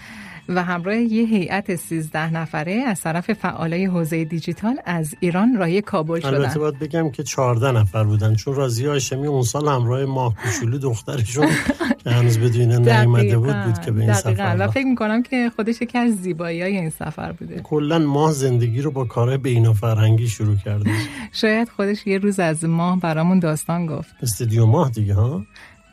و 0.49 0.65
همراه 0.65 0.97
یه 0.97 1.27
هیئت 1.27 1.77
13 1.77 2.31
نفره 2.31 2.73
از 2.73 3.01
طرف 3.01 3.33
فعالای 3.33 3.85
حوزه 3.85 4.25
دیجیتال 4.25 4.77
از 4.85 5.15
ایران 5.21 5.57
راهی 5.57 5.83
کابل 5.83 6.21
شدن. 6.21 6.35
البته 6.35 6.59
باید 6.59 6.79
بگم 6.79 7.11
که 7.11 7.23
14 7.23 7.73
نفر 7.73 8.05
بودن 8.05 8.35
چون 8.35 8.55
رازی 8.55 8.87
هاشمی 8.87 9.27
اون 9.27 9.43
سال 9.43 9.69
همراه 9.69 10.05
ماه 10.05 10.35
کوچولو 10.35 10.79
دخترشون 10.79 11.47
که 12.05 12.11
هنوز 12.11 12.39
بدون 12.39 12.89
نیامده 12.89 13.39
بود 13.39 13.65
بود 13.65 13.81
که 13.81 13.91
به 13.91 14.01
این 14.01 14.13
سفر 14.13 14.57
و 14.59 14.69
فکر 14.69 14.87
می‌کنم 14.87 15.23
که 15.23 15.51
خودش 15.57 15.83
یکی 15.83 15.99
از 15.99 16.17
زیبایی 16.17 16.63
های 16.63 16.77
این 16.77 16.91
سفر 16.91 17.33
بوده. 17.33 17.61
کلا 17.61 17.99
ماه 17.99 18.33
زندگی 18.33 18.81
رو 18.81 18.91
با 18.91 19.05
کارهای 19.05 19.39
بین 19.39 19.73
فرهنگی 19.73 20.29
شروع 20.29 20.57
کرده. 20.57 20.91
شاید 21.33 21.69
خودش 21.69 22.07
یه 22.07 22.19
روز 22.19 22.41
از 22.41 22.65
ماه 22.65 23.01
برامون 23.01 23.39
داستان 23.39 23.87
گفت. 23.87 24.15
استدیو 24.23 24.67
ماه 24.67 24.91
دیگه 24.91 25.15
ها؟ 25.15 25.43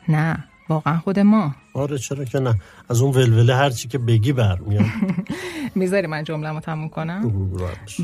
نه. 0.08 0.49
واقعا 0.70 0.98
خود 0.98 1.18
ما. 1.18 1.54
آره 1.74 1.98
چرا 1.98 2.24
که 2.24 2.38
نه. 2.38 2.54
از 2.88 3.00
اون 3.00 3.12
ولوله 3.12 3.54
هرچی 3.54 3.88
که 3.88 3.98
بگی 3.98 4.32
برمیاد. 4.32 4.84
می‌ذاری 5.74 6.06
من 6.06 6.24
جمله 6.24 6.48
رو 6.48 6.60
تموم 6.60 6.88
کنم؟ 6.88 7.50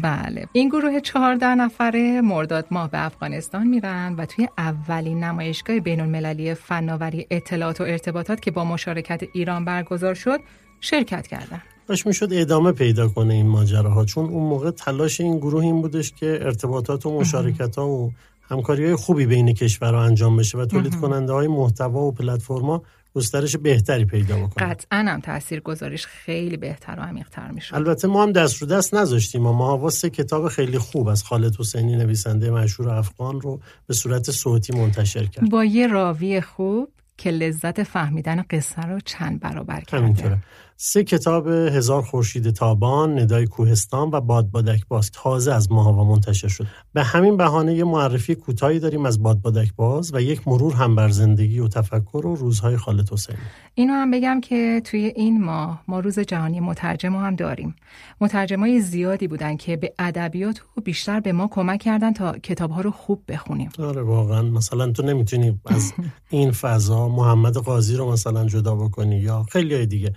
بله. 0.03 0.47
این 0.53 0.69
گروه 0.69 1.01
چهارده 1.01 1.55
نفره 1.55 2.21
مرداد 2.21 2.67
ماه 2.71 2.91
به 2.91 3.05
افغانستان 3.07 3.67
میرن 3.67 4.15
و 4.19 4.27
توی 4.27 4.49
اولین 4.59 5.25
نمایشگاه 5.25 5.81
بین 5.81 6.01
المللی 6.01 6.55
فناوری 6.55 7.27
اطلاعات 7.31 7.81
و 7.81 7.85
ارتباطات 7.85 8.41
که 8.41 8.51
با 8.51 8.65
مشارکت 8.65 9.23
ایران 9.33 9.65
برگزار 9.65 10.15
شد 10.15 10.41
شرکت 10.81 11.27
کردن. 11.27 11.63
باش 11.89 12.07
می‌شد 12.07 12.29
ادامه 12.33 12.73
پیدا 12.73 13.09
کنه 13.09 13.35
این 13.35 13.47
ماجراها 13.47 14.05
چون 14.05 14.25
اون 14.25 14.49
موقع 14.49 14.71
تلاش 14.71 15.21
این 15.21 15.39
گروه 15.39 15.65
این 15.65 15.83
بودش 15.83 16.13
که 16.13 16.39
ارتباطات 16.43 17.07
و 17.07 17.21
مشارکت 17.21 17.77
ها 17.77 17.89
و 17.89 18.13
همکاری 18.51 18.85
های 18.85 18.97
خوبی 18.97 19.27
بین 19.27 19.53
کشورها 19.53 20.05
انجام 20.05 20.37
بشه 20.37 20.59
و 20.59 20.67
تولید 20.67 20.95
کننده 20.97 21.33
های 21.33 21.49
محتوا 21.49 22.01
و 22.01 22.13
پلتفرما 22.13 22.83
گسترش 23.15 23.57
بهتری 23.57 24.05
پیدا 24.05 24.37
بکنه. 24.37 24.69
قطعا 24.69 25.05
هم 25.09 25.21
تاثیر 25.21 25.61
گذاریش 25.61 26.07
خیلی 26.07 26.57
بهتر 26.57 26.97
و 26.99 27.03
عمیق‌تر 27.03 27.51
میشه 27.51 27.75
البته 27.75 28.09
ما 28.09 28.23
هم 28.23 28.33
دست 28.33 28.63
رو 28.63 28.69
دست 28.69 28.95
نذاشتیم 28.95 29.47
و 29.47 29.53
ما 29.53 29.91
سه 29.91 30.11
کتاب 30.11 30.49
خیلی 30.49 30.79
خوب 30.79 31.09
از 31.09 31.23
خالد 31.23 31.57
حسینی 31.57 31.97
نویسنده 31.97 32.51
مشهور 32.51 32.89
افغان 32.89 33.41
رو 33.41 33.61
به 33.87 33.95
صورت 33.95 34.31
صوتی 34.31 34.73
منتشر 34.73 35.27
کرد. 35.27 35.51
با 35.51 35.65
یه 35.65 35.87
راوی 35.87 36.41
خوب 36.41 36.89
که 37.17 37.31
لذت 37.31 37.83
فهمیدن 37.83 38.45
قصه 38.51 38.83
رو 38.83 39.01
چند 39.01 39.41
برابر 39.41 39.81
کرده. 39.81 40.39
سه 40.79 41.05
کتاب 41.05 41.47
هزار 41.49 42.03
خورشید 42.03 42.51
تابان، 42.51 43.19
ندای 43.19 43.47
کوهستان 43.47 44.11
و 44.13 44.21
باد 44.21 44.51
بادک 44.51 44.89
باز 44.89 45.11
تازه 45.11 45.53
از 45.53 45.73
ماهاوا 45.73 46.05
منتشر 46.05 46.49
شد. 46.49 46.67
به 46.93 47.03
همین 47.03 47.37
بهانه 47.37 47.75
یه 47.75 47.85
معرفی 47.85 48.35
کوتاهی 48.35 48.79
داریم 48.79 49.07
از 49.07 49.23
باد 49.23 49.41
بادک 49.41 49.75
باز 49.77 50.15
و 50.15 50.21
یک 50.21 50.49
مرور 50.49 50.75
هم 50.75 50.95
بر 50.95 51.09
زندگی 51.09 51.59
و 51.59 51.69
تفکر 51.69 52.27
و 52.27 52.35
روزهای 52.35 52.77
خالد 52.77 53.13
حسینی. 53.13 53.39
اینو 53.79 53.93
هم 53.93 54.11
بگم 54.11 54.41
که 54.41 54.83
توی 54.85 55.13
این 55.17 55.45
ماه 55.45 55.83
ما 55.89 56.01
روز 56.01 56.19
جهانی 56.19 56.61
مترجم 56.61 57.17
هم 57.17 57.37
داریم. 57.37 57.75
مترجمای 58.21 58.81
زیادی 58.81 59.29
بودن 59.29 59.57
که 59.57 59.77
به 59.77 59.93
ادبیات 59.99 60.61
و 60.77 60.81
بیشتر 60.81 61.21
به 61.21 61.33
ما 61.33 61.49
کمک 61.49 61.81
کردن 61.81 62.13
تا 62.13 62.39
کتابها 62.39 62.81
رو 62.81 62.91
خوب 62.91 63.23
بخونیم. 63.29 63.71
آره 63.79 64.03
واقعا. 64.03 64.43
مثلا 64.43 64.93
تو 64.93 65.03
نمی‌تونی 65.03 65.61
از 65.67 65.93
این 66.31 66.51
فضا 66.51 67.09
محمد 67.09 67.57
قاضی 67.57 67.97
رو 67.97 68.13
مثلا 68.13 68.45
جدا 68.45 68.75
بکنی 68.75 69.17
یا 69.17 69.43
خیلی 69.43 69.87
دیگه. 69.87 70.13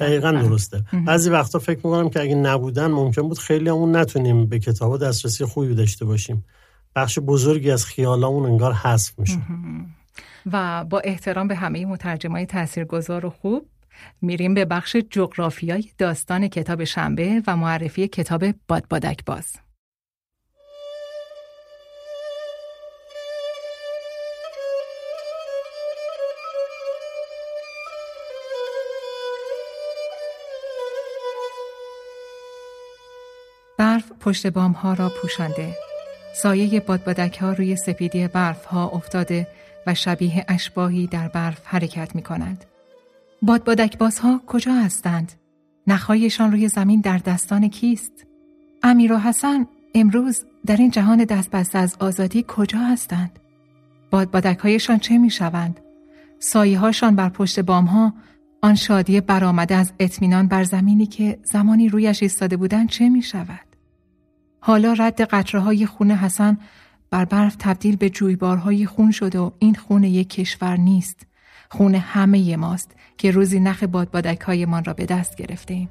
دقیقا 0.00 0.32
درسته. 0.32 0.84
بعضی 1.06 1.30
وقتا 1.30 1.58
فکر 1.58 1.76
می‌کنم 1.76 2.10
که 2.10 2.20
اگه 2.20 2.34
نبودن 2.34 2.86
ممکن 2.86 3.22
بود 3.22 3.38
خیلی 3.38 3.68
همون 3.68 3.96
نتونیم 3.96 4.46
به 4.46 4.58
کتاب 4.58 4.98
دسترسی 5.04 5.44
خوبی 5.44 5.74
داشته 5.74 6.04
باشیم. 6.04 6.44
بخش 6.96 7.18
بزرگی 7.18 7.70
از 7.70 7.86
خیالامون 7.86 8.50
انگار 8.50 8.72
حذف 8.72 9.18
میشه. 9.18 9.38
و 10.52 10.84
با 10.84 11.00
احترام 11.00 11.48
به 11.48 11.54
همه 11.54 11.86
مترجمای 11.86 12.46
تاثیرگذار 12.46 13.26
و 13.26 13.30
خوب 13.30 13.68
میریم 14.22 14.54
به 14.54 14.64
بخش 14.64 14.96
جغرافیای 14.96 15.84
داستان 15.98 16.48
کتاب 16.48 16.84
شنبه 16.84 17.42
و 17.46 17.56
معرفی 17.56 18.08
کتاب 18.08 18.44
بادبادک 18.68 19.24
باز 19.24 19.56
برف 33.78 34.12
پشت 34.20 34.46
بام 34.46 34.72
ها 34.72 34.94
را 34.94 35.08
پوشانده. 35.08 35.76
سایه 36.34 36.80
بادبادک 36.80 37.38
ها 37.38 37.52
روی 37.52 37.76
سپیدی 37.76 38.28
برف 38.28 38.64
ها 38.64 38.88
افتاده 38.88 39.46
و 39.86 39.94
شبیه 39.94 40.44
اشباهی 40.48 41.06
در 41.06 41.28
برف 41.28 41.60
حرکت 41.64 42.14
می 42.14 42.22
کنند. 42.22 42.64
بادبادک 43.42 43.98
باز 43.98 44.18
ها 44.18 44.40
کجا 44.46 44.74
هستند؟ 44.74 45.32
نخهایشان 45.86 46.52
روی 46.52 46.68
زمین 46.68 47.00
در 47.00 47.18
دستان 47.18 47.68
کیست؟ 47.68 48.26
امیر 48.82 49.12
و 49.12 49.18
حسن 49.18 49.66
امروز 49.94 50.44
در 50.66 50.76
این 50.76 50.90
جهان 50.90 51.24
دست 51.24 51.74
از 51.74 51.96
آزادی 52.00 52.44
کجا 52.48 52.78
هستند؟ 52.78 53.38
بادبادک 54.10 54.58
هایشان 54.58 54.98
چه 54.98 55.18
می 55.18 55.30
شوند؟ 55.30 55.80
سایه 56.38 56.78
هاشان 56.78 57.16
بر 57.16 57.28
پشت 57.28 57.60
بام 57.60 57.84
ها 57.84 58.14
آن 58.62 58.74
شادی 58.74 59.20
برآمده 59.20 59.74
از 59.74 59.92
اطمینان 59.98 60.48
بر 60.48 60.64
زمینی 60.64 61.06
که 61.06 61.38
زمانی 61.44 61.88
رویش 61.88 62.22
ایستاده 62.22 62.56
بودند 62.56 62.88
چه 62.88 63.08
می 63.08 63.22
شود؟ 63.22 63.66
حالا 64.60 64.92
رد 64.92 65.20
قطره 65.20 65.60
های 65.60 65.86
خون 65.86 66.10
حسن 66.10 66.58
بر 67.12 67.24
برف 67.24 67.56
تبدیل 67.58 67.96
به 67.96 68.10
جویبارهای 68.10 68.86
خون 68.86 69.10
شده 69.10 69.38
و 69.38 69.50
این 69.58 69.74
خون 69.74 70.04
یک 70.04 70.28
کشور 70.28 70.76
نیست. 70.76 71.26
خون 71.70 71.94
همه 71.94 72.56
ماست 72.56 72.90
که 73.18 73.30
روزی 73.30 73.60
نخ 73.60 73.84
بادبادک 73.84 74.40
های 74.40 74.66
من 74.66 74.84
را 74.84 74.92
به 74.92 75.06
دست 75.06 75.36
گرفته 75.36 75.74
ایم. 75.74 75.88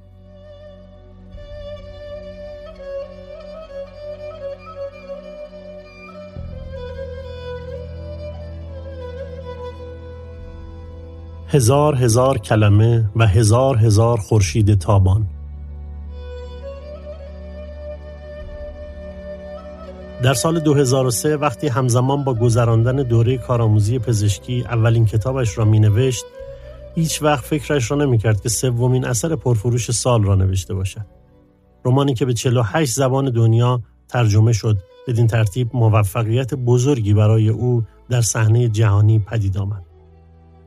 هزار 11.47 11.95
هزار 11.95 12.37
کلمه 12.37 13.05
و 13.15 13.27
هزار 13.27 13.77
هزار 13.77 14.17
خورشید 14.17 14.79
تابان 14.79 15.25
در 20.23 20.33
سال 20.33 20.59
2003 20.59 21.37
وقتی 21.37 21.67
همزمان 21.67 22.23
با 22.23 22.33
گذراندن 22.33 22.95
دوره 22.95 23.37
کارآموزی 23.37 23.99
پزشکی 23.99 24.61
اولین 24.61 25.05
کتابش 25.05 25.57
را 25.57 25.65
می 25.65 25.79
نوشت 25.79 26.25
هیچ 26.95 27.21
وقت 27.21 27.45
فکرش 27.45 27.91
را 27.91 27.97
نمی 27.97 28.17
کرد 28.17 28.41
که 28.41 28.49
سومین 28.49 29.05
اثر 29.05 29.35
پرفروش 29.35 29.91
سال 29.91 30.23
را 30.23 30.35
نوشته 30.35 30.73
باشد. 30.73 31.05
رمانی 31.85 32.13
که 32.13 32.25
به 32.25 32.33
48 32.33 32.93
زبان 32.93 33.29
دنیا 33.29 33.81
ترجمه 34.07 34.53
شد 34.53 34.77
بدین 35.07 35.27
ترتیب 35.27 35.69
موفقیت 35.73 36.53
بزرگی 36.53 37.13
برای 37.13 37.49
او 37.49 37.83
در 38.09 38.21
صحنه 38.21 38.67
جهانی 38.67 39.19
پدید 39.19 39.57
آمد. 39.57 39.83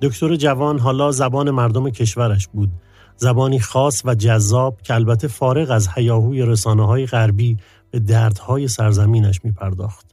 دکتر 0.03 0.37
جوان 0.37 0.79
حالا 0.79 1.11
زبان 1.11 1.51
مردم 1.51 1.91
کشورش 1.91 2.49
بود 2.49 2.71
زبانی 3.17 3.61
خاص 3.61 4.03
و 4.05 4.15
جذاب 4.15 4.83
که 4.83 4.95
البته 4.95 5.29
فارغ 5.29 5.71
از 5.71 5.89
هیاهوی 5.95 6.43
رسانه 6.43 6.87
های 6.87 7.07
غربی 7.07 7.57
به 7.95 8.01
دردهای 8.01 8.68
سرزمینش 8.68 9.40
می 9.45 9.53
پرداخت. 9.53 10.07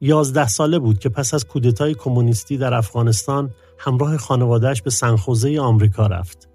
یازده 0.00 0.48
ساله 0.48 0.78
بود 0.78 0.98
که 0.98 1.08
پس 1.08 1.34
از 1.34 1.46
کودتای 1.46 1.94
کمونیستی 1.94 2.58
در 2.58 2.74
افغانستان 2.74 3.50
همراه 3.78 4.16
خانوادهش 4.16 4.82
به 4.82 4.90
سنخوزه 4.90 5.60
آمریکا 5.60 6.06
رفت. 6.06 6.48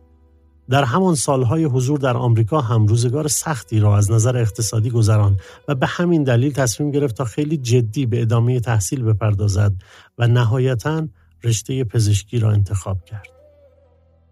در 0.70 0.84
همان 0.84 1.16
سالهای 1.16 1.64
حضور 1.64 2.00
در 2.00 2.18
آمریکا 2.18 2.62
هم 2.62 2.86
روزگار 2.86 3.28
سختی 3.28 3.80
را 3.80 3.98
از 3.98 4.12
نظر 4.12 4.38
اقتصادی 4.38 4.90
گذران 4.90 5.38
و 5.68 5.76
به 5.76 5.88
همین 5.88 6.24
دلیل 6.24 6.54
تصمیم 6.54 6.92
گرفت 6.92 7.16
تا 7.16 7.26
خیلی 7.26 7.58
جدی 7.58 8.06
به 8.06 8.22
ادامه 8.22 8.60
تحصیل 8.60 9.04
بپردازد 9.04 9.74
و 10.18 10.28
نهایتا 10.28 11.08
رشته 11.44 11.84
پزشکی 11.84 12.40
را 12.40 12.52
انتخاب 12.52 13.06
کرد. 13.06 13.28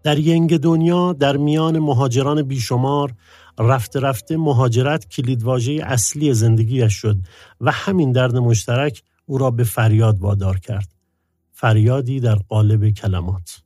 در 0.02 0.18
ینگ 0.18 0.58
دنیا 0.58 1.12
در 1.12 1.36
میان 1.36 1.78
مهاجران 1.78 2.42
بیشمار 2.42 3.12
رفته 3.58 4.00
رفته 4.00 4.36
مهاجرت 4.36 5.08
کلیدواژه 5.08 5.72
اصلی 5.72 6.34
زندگیش 6.34 6.92
شد 6.92 7.16
و 7.60 7.70
همین 7.70 8.12
درد 8.12 8.36
مشترک 8.36 9.02
او 9.26 9.38
را 9.38 9.50
به 9.50 9.64
فریاد 9.64 10.18
وادار 10.18 10.58
کرد. 10.58 10.94
فریادی 11.52 12.20
در 12.20 12.34
قالب 12.34 12.90
کلمات. 12.90 13.62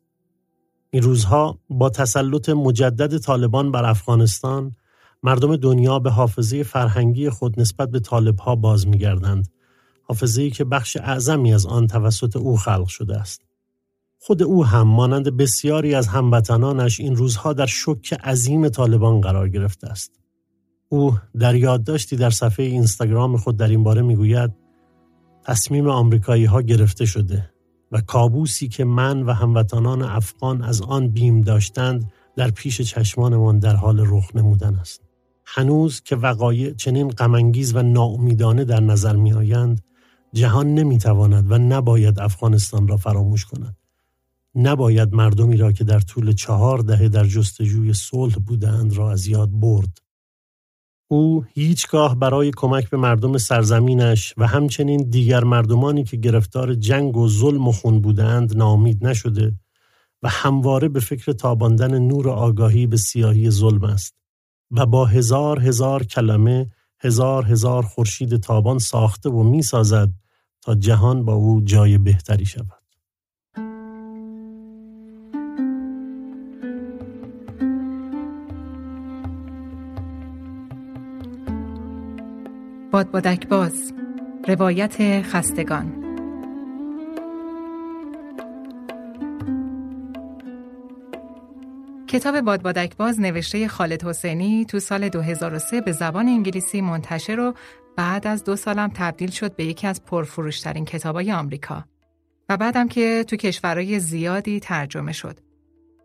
این 0.90 1.02
روزها 1.02 1.58
با 1.70 1.90
تسلط 1.90 2.48
مجدد 2.48 3.18
طالبان 3.18 3.72
بر 3.72 3.84
افغانستان 3.84 4.76
مردم 5.22 5.56
دنیا 5.56 5.98
به 5.98 6.10
حافظه 6.10 6.62
فرهنگی 6.62 7.30
خود 7.30 7.60
نسبت 7.60 7.90
به 7.90 8.00
طالبها 8.00 8.56
باز 8.56 8.86
میگردند 8.86 9.48
حافظه‌ای 10.02 10.50
که 10.50 10.64
بخش 10.64 10.96
اعظمی 10.96 11.54
از 11.54 11.66
آن 11.66 11.86
توسط 11.86 12.36
او 12.36 12.56
خلق 12.56 12.86
شده 12.86 13.16
است 13.16 13.47
خود 14.20 14.42
او 14.42 14.64
هم 14.64 14.88
مانند 14.88 15.36
بسیاری 15.36 15.94
از 15.94 16.06
هموطنانش 16.06 17.00
این 17.00 17.16
روزها 17.16 17.52
در 17.52 17.66
شک 17.66 18.12
عظیم 18.12 18.68
طالبان 18.68 19.20
قرار 19.20 19.48
گرفته 19.48 19.86
است 19.86 20.20
او 20.88 21.18
در 21.38 21.54
یادداشتی 21.54 22.16
در 22.16 22.30
صفحه 22.30 22.66
اینستاگرام 22.66 23.36
خود 23.36 23.56
در 23.56 23.68
این 23.68 23.82
باره 23.82 24.02
می‌گوید 24.02 24.50
تصمیم 25.44 25.88
آمریکایی 25.88 26.44
ها 26.44 26.62
گرفته 26.62 27.06
شده 27.06 27.50
و 27.92 28.00
کابوسی 28.00 28.68
که 28.68 28.84
من 28.84 29.22
و 29.22 29.32
هموطنان 29.32 30.02
افغان 30.02 30.62
از 30.62 30.82
آن 30.82 31.08
بیم 31.08 31.40
داشتند 31.40 32.12
در 32.36 32.50
پیش 32.50 32.80
چشمانمان 32.80 33.58
در 33.58 33.76
حال 33.76 34.04
رخ 34.06 34.30
نمودن 34.34 34.74
است. 34.74 35.02
هنوز 35.46 36.00
که 36.00 36.16
وقایع 36.16 36.74
چنین 36.74 37.08
غمانگیز 37.08 37.76
و 37.76 37.82
ناامیدانه 37.82 38.64
در 38.64 38.80
نظر 38.80 39.16
می 39.16 39.32
آیند 39.32 39.80
جهان 40.32 40.74
نمی 40.74 40.98
تواند 40.98 41.52
و 41.52 41.58
نباید 41.58 42.20
افغانستان 42.20 42.88
را 42.88 42.96
فراموش 42.96 43.44
کند. 43.44 43.76
نباید 44.58 45.14
مردمی 45.14 45.56
را 45.56 45.72
که 45.72 45.84
در 45.84 46.00
طول 46.00 46.32
چهار 46.32 46.78
دهه 46.78 47.08
در 47.08 47.24
جستجوی 47.24 47.92
صلح 47.92 48.34
بودند 48.34 48.92
را 48.92 49.12
از 49.12 49.26
یاد 49.26 49.50
برد. 49.52 49.98
او 51.10 51.44
هیچگاه 51.54 52.18
برای 52.18 52.52
کمک 52.56 52.90
به 52.90 52.96
مردم 52.96 53.38
سرزمینش 53.38 54.34
و 54.36 54.46
همچنین 54.46 55.10
دیگر 55.10 55.44
مردمانی 55.44 56.04
که 56.04 56.16
گرفتار 56.16 56.74
جنگ 56.74 57.16
و 57.16 57.28
ظلم 57.28 57.68
و 57.68 57.72
خون 57.72 58.00
بودند 58.00 58.56
نامید 58.56 59.06
نشده 59.06 59.54
و 60.22 60.28
همواره 60.28 60.88
به 60.88 61.00
فکر 61.00 61.32
تاباندن 61.32 61.98
نور 61.98 62.30
آگاهی 62.30 62.86
به 62.86 62.96
سیاهی 62.96 63.50
ظلم 63.50 63.84
است 63.84 64.14
و 64.70 64.86
با 64.86 65.06
هزار 65.06 65.60
هزار 65.60 66.04
کلمه 66.04 66.70
هزار 67.00 67.44
هزار 67.44 67.82
خورشید 67.82 68.36
تابان 68.36 68.78
ساخته 68.78 69.30
و 69.30 69.42
می 69.42 69.62
سازد 69.62 70.10
تا 70.62 70.74
جهان 70.74 71.24
با 71.24 71.32
او 71.32 71.60
جای 71.60 71.98
بهتری 71.98 72.46
شود. 72.46 72.77
بادبادک 82.98 83.48
باز. 83.48 83.92
روایت 84.48 85.22
خستگان. 85.22 86.04
کتاب 92.08 92.40
بادبادک 92.40 92.96
باز 92.96 93.20
نوشته 93.20 93.68
خالد 93.68 94.04
حسینی 94.04 94.64
تو 94.64 94.80
سال 94.80 95.08
2003 95.08 95.80
به 95.80 95.92
زبان 95.92 96.28
انگلیسی 96.28 96.80
منتشر 96.80 97.40
و 97.40 97.54
بعد 97.96 98.26
از 98.26 98.44
دو 98.44 98.56
سالم 98.56 98.90
تبدیل 98.94 99.30
شد 99.30 99.56
به 99.56 99.64
یکی 99.64 99.86
از 99.86 100.04
پرفروشترین 100.04 100.84
کتابای 100.84 101.32
آمریکا. 101.32 101.84
و 102.48 102.56
بعدم 102.56 102.88
که 102.88 103.24
تو 103.28 103.36
کشورهای 103.36 104.00
زیادی 104.00 104.60
ترجمه 104.60 105.12
شد. 105.12 105.47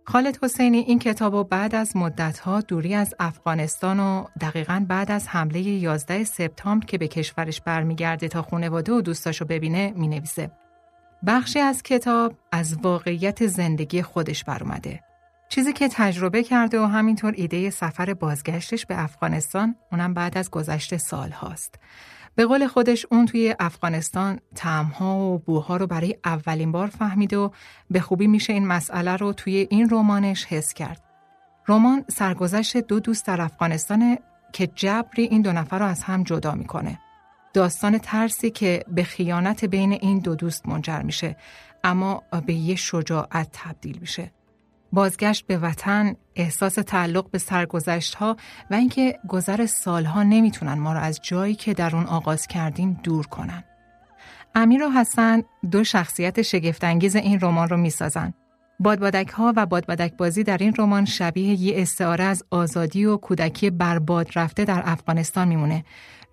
خالد 0.06 0.38
حسینی 0.44 0.78
این 0.78 1.00
کتاب 1.00 1.34
و 1.34 1.44
بعد 1.44 1.76
از 1.76 1.98
مدتها 1.98 2.62
دوری 2.62 2.96
از 2.96 3.14
افغانستان 3.20 4.00
و 4.00 4.26
دقیقا 4.42 4.86
بعد 4.88 5.12
از 5.12 5.28
حمله 5.28 5.60
11 5.60 6.24
سپتامبر 6.24 6.86
که 6.86 6.98
به 6.98 7.08
کشورش 7.08 7.62
برمیگرده 7.62 8.28
تا 8.28 8.42
خانواده 8.42 8.92
و 8.92 9.02
دوستاشو 9.02 9.46
ببینه 9.46 9.94
می 9.96 10.08
نویسه. 10.08 10.52
بخشی 11.28 11.60
از 11.60 11.84
کتاب 11.84 12.34
از 12.52 12.78
واقعیت 12.82 13.48
زندگی 13.48 14.02
خودش 14.02 14.44
اومده. 14.48 15.00
چیزی 15.50 15.74
که 15.74 15.88
تجربه 15.88 16.44
کرده 16.44 16.80
و 16.80 16.84
همینطور 16.86 17.34
ایده 17.38 17.70
سفر 17.70 18.14
بازگشتش 18.14 18.86
به 18.86 19.04
افغانستان 19.04 19.76
اونم 19.92 20.14
بعد 20.14 20.38
از 20.38 20.50
گذشته 20.50 20.98
سال 20.98 21.30
هاست. 21.30 21.80
به 22.36 22.46
قول 22.46 22.68
خودش 22.68 23.06
اون 23.12 23.26
توی 23.26 23.56
افغانستان 23.60 24.40
تعمها 24.56 25.20
و 25.20 25.38
بوها 25.38 25.78
رو 25.78 25.88
برای 25.88 26.16
اولین 26.26 26.72
بار 26.72 26.88
فهمید 26.88 27.34
و 27.34 27.52
به 27.90 28.00
خوبی 28.00 28.28
میشه 28.28 28.54
این 28.54 28.68
مسئله 28.68 29.16
رو 29.16 29.34
توی 29.34 29.68
این 29.70 29.90
رمانش 29.92 30.46
حس 30.46 30.74
کرد. 30.74 31.02
رمان 31.68 32.06
سرگذشت 32.08 32.78
دو 32.78 33.00
دوست 33.00 33.26
در 33.26 33.42
افغانستان 33.42 34.18
که 34.54 34.68
جبری 34.68 35.24
این 35.24 35.42
دو 35.42 35.52
نفر 35.52 35.80
رو 35.80 35.86
از 35.86 36.04
هم 36.04 36.24
جدا 36.24 36.52
می‌کنه. 36.56 37.00
داستان 37.54 37.98
ترسی 37.98 38.50
که 38.50 38.86
به 38.88 39.04
خیانت 39.04 39.66
بین 39.66 39.92
این 39.92 40.20
دو 40.20 40.36
دوست 40.36 40.68
منجر 40.68 41.02
میشه 41.02 41.36
اما 41.84 42.24
به 42.46 42.54
یه 42.54 42.76
شجاعت 42.76 43.50
تبدیل 43.54 43.98
میشه. 44.02 44.32
بازگشت 44.94 45.48
به 45.48 45.58
وطن، 45.58 46.16
احساس 46.36 46.74
تعلق 46.74 47.32
به 47.32 47.38
سرگذشت 47.38 48.16
ها 48.16 48.38
و 48.72 48.74
اینکه 48.74 49.20
گذر 49.28 49.66
سالها 49.66 50.24
نمی‌تونن 50.24 50.74
ما 50.74 50.94
رو 50.94 51.00
از 51.00 51.20
جایی 51.24 51.56
که 51.56 51.74
در 51.74 51.96
اون 51.96 52.06
آغاز 52.06 52.48
کردیم 52.48 53.00
دور 53.04 53.28
کنن. 53.28 53.64
امیر 54.56 54.84
و 54.84 54.90
حسن 54.90 55.44
دو 55.72 55.84
شخصیت 55.84 56.42
شگفتانگیز 56.42 57.16
این 57.16 57.40
رمان 57.42 57.70
رو 57.70 57.78
می‌سازن. 57.78 58.34
بادبادک 58.80 59.28
ها 59.28 59.54
و 59.56 59.66
بادبادک 59.66 60.18
بازی 60.18 60.44
در 60.44 60.58
این 60.58 60.74
رمان 60.78 61.06
شبیه 61.06 61.62
یه 61.62 61.82
استعاره 61.82 62.24
از 62.24 62.44
آزادی 62.52 63.06
و 63.06 63.18
کودکی 63.18 63.70
برباد 63.70 64.28
رفته 64.36 64.66
در 64.66 64.82
افغانستان 64.86 65.48
میمونه. 65.48 65.84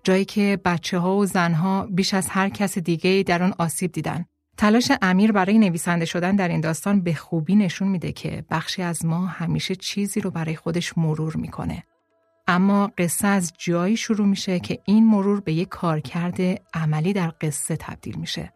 جایی 0.03 0.25
که 0.25 0.59
بچه 0.65 0.99
ها 0.99 1.15
و 1.15 1.25
زنها 1.25 1.87
بیش 1.91 2.13
از 2.13 2.27
هر 2.29 2.49
کس 2.49 2.77
دیگه 2.77 3.23
در 3.27 3.43
اون 3.43 3.53
آسیب 3.57 3.91
دیدن. 3.91 4.25
تلاش 4.57 4.91
امیر 5.01 5.31
برای 5.31 5.59
نویسنده 5.59 6.05
شدن 6.05 6.35
در 6.35 6.47
این 6.47 6.61
داستان 6.61 7.01
به 7.01 7.13
خوبی 7.13 7.55
نشون 7.55 7.87
میده 7.87 8.11
که 8.11 8.45
بخشی 8.49 8.81
از 8.81 9.05
ما 9.05 9.25
همیشه 9.25 9.75
چیزی 9.75 10.21
رو 10.21 10.31
برای 10.31 10.55
خودش 10.55 10.97
مرور 10.97 11.35
می‌کنه. 11.35 11.83
اما 12.47 12.91
قصه 12.97 13.27
از 13.27 13.53
جایی 13.57 13.97
شروع 13.97 14.27
میشه 14.27 14.59
که 14.59 14.79
این 14.85 15.07
مرور 15.07 15.41
به 15.41 15.53
یک 15.53 15.69
کارکرد 15.69 16.41
عملی 16.73 17.13
در 17.13 17.33
قصه 17.41 17.75
تبدیل 17.75 18.15
میشه. 18.15 18.53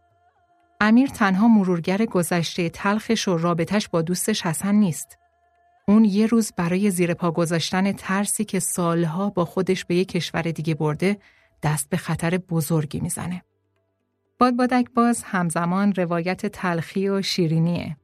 امیر 0.82 1.10
تنها 1.10 1.48
مرورگر 1.48 2.06
گذشته 2.06 2.70
تلخش 2.70 3.28
و 3.28 3.38
رابطش 3.38 3.90
با 3.90 4.02
دوستش 4.02 4.46
حسن 4.46 4.76
نیست. 4.76 5.18
اون 5.88 6.06
یه 6.06 6.28
روز 6.28 6.52
برای 6.58 6.92
زیر 6.92 7.14
پا 7.14 7.32
گذاشتن 7.32 7.92
ترسی 7.92 8.46
که 8.46 8.60
سالها 8.60 9.30
با 9.30 9.46
خودش 9.46 9.86
به 9.86 9.96
یک 9.96 10.08
کشور 10.12 10.42
دیگه 10.42 10.76
برده 10.76 11.18
دست 11.64 11.90
به 11.90 11.98
خطر 11.98 12.38
بزرگی 12.38 13.00
می‌زنه. 13.00 13.44
بادبادک 14.40 14.86
باز 14.96 15.24
همزمان 15.24 15.94
روایت 15.94 16.46
تلخی 16.46 17.10
و 17.10 17.22
شیرینیه. 17.22 17.98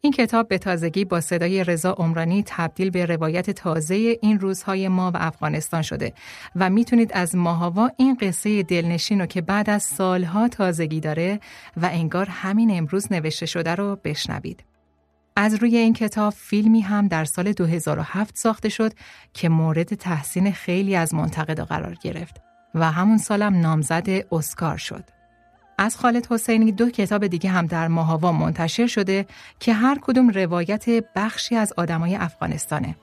این 0.00 0.12
کتاب 0.12 0.48
به 0.48 0.58
تازگی 0.58 1.04
با 1.04 1.20
صدای 1.20 1.64
رضا 1.64 1.92
عمرانی 1.92 2.42
تبدیل 2.46 2.90
به 2.90 3.06
روایت 3.06 3.50
تازه 3.50 4.18
این 4.22 4.40
روزهای 4.40 4.88
ما 4.88 5.10
و 5.10 5.16
افغانستان 5.20 5.82
شده 5.82 6.12
و 6.56 6.70
می‌تونید 6.70 7.10
از 7.14 7.36
ماهاوا 7.36 7.90
این 7.96 8.16
قصه 8.20 8.62
دلنشین 8.62 9.20
رو 9.20 9.26
که 9.26 9.40
بعد 9.40 9.70
از 9.70 9.82
سالها 9.82 10.48
تازگی 10.48 11.00
داره 11.00 11.40
و 11.76 11.88
انگار 11.92 12.26
همین 12.30 12.78
امروز 12.78 13.12
نوشته 13.12 13.46
شده 13.46 13.74
رو 13.74 13.98
بشنوید. 14.04 14.64
از 15.36 15.54
روی 15.54 15.76
این 15.76 15.94
کتاب 15.94 16.32
فیلمی 16.32 16.80
هم 16.80 17.08
در 17.08 17.24
سال 17.24 17.52
2007 17.52 18.36
ساخته 18.36 18.68
شد 18.68 18.92
که 19.32 19.48
مورد 19.48 19.94
تحسین 19.94 20.52
خیلی 20.52 20.96
از 20.96 21.14
منتقدا 21.14 21.64
قرار 21.64 21.94
گرفت 22.02 22.40
و 22.74 22.90
همون 22.90 23.18
سالم 23.18 23.60
نامزد 23.60 24.08
اسکار 24.32 24.76
شد. 24.76 25.17
از 25.78 25.96
خالد 25.96 26.26
حسینی 26.30 26.72
دو 26.72 26.90
کتاب 26.90 27.26
دیگه 27.26 27.50
هم 27.50 27.66
در 27.66 27.88
ماهاوا 27.88 28.32
منتشر 28.32 28.86
شده 28.86 29.26
که 29.60 29.72
هر 29.72 29.98
کدوم 30.02 30.30
روایت 30.30 30.86
بخشی 31.16 31.56
از 31.56 31.72
آدمای 31.76 32.16
افغانستانه. 32.16 32.96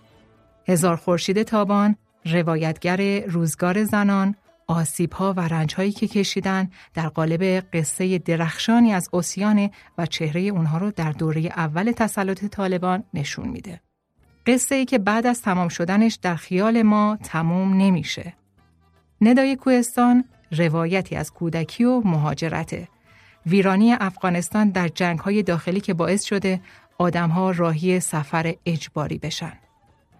هزار 0.67 0.95
خورشید 0.95 1.43
تابان، 1.43 1.95
روایتگر 2.25 3.19
روزگار 3.19 3.83
زنان، 3.83 4.35
آسیبها 4.67 5.33
و 5.33 5.39
رنجهایی 5.39 5.91
که 5.91 6.07
کشیدن 6.07 6.69
در 6.93 7.07
قالب 7.07 7.43
قصه 7.73 8.17
درخشانی 8.17 8.93
از 8.93 9.09
اوسیانه 9.11 9.71
و 9.97 10.05
چهره 10.05 10.41
اونها 10.41 10.77
رو 10.77 10.91
در 10.91 11.11
دوره 11.11 11.41
اول 11.41 11.91
تسلط 11.91 12.45
طالبان 12.45 13.03
نشون 13.13 13.47
میده. 13.47 13.81
قصه 14.47 14.75
ای 14.75 14.85
که 14.85 14.97
بعد 14.97 15.27
از 15.27 15.41
تمام 15.41 15.67
شدنش 15.67 16.19
در 16.21 16.35
خیال 16.35 16.81
ما 16.81 17.17
تموم 17.23 17.73
نمیشه. 17.73 18.33
ندای 19.21 19.55
کوهستان 19.55 20.23
روایتی 20.57 21.15
از 21.15 21.31
کودکی 21.31 21.83
و 21.83 22.01
مهاجرته 22.05 22.87
ویرانی 23.45 23.93
افغانستان 23.93 24.69
در 24.69 24.87
جنگ 24.87 25.19
های 25.19 25.43
داخلی 25.43 25.81
که 25.81 25.93
باعث 25.93 26.23
شده 26.23 26.61
آدمها 26.97 27.51
راهی 27.51 27.99
سفر 27.99 28.55
اجباری 28.65 29.17
بشن. 29.17 29.53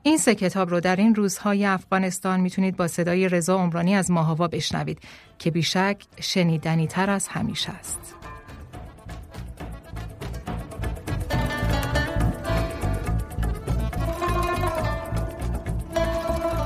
این 0.03 0.17
سه 0.17 0.35
کتاب 0.35 0.69
رو 0.69 0.79
در 0.79 0.95
این 0.95 1.15
روزهای 1.15 1.65
افغانستان 1.65 2.39
می‌تونید 2.39 2.77
با 2.77 2.87
صدای 2.87 3.29
رضا 3.29 3.55
عمرانی 3.55 3.95
از 3.95 4.11
ماهوا 4.11 4.47
بشنوید 4.47 4.99
که 5.39 5.51
بیشک 5.51 6.03
شنیدنی 6.19 6.87
تر 6.87 7.09
از 7.09 7.27
همیشه 7.27 7.71
است. 7.71 8.15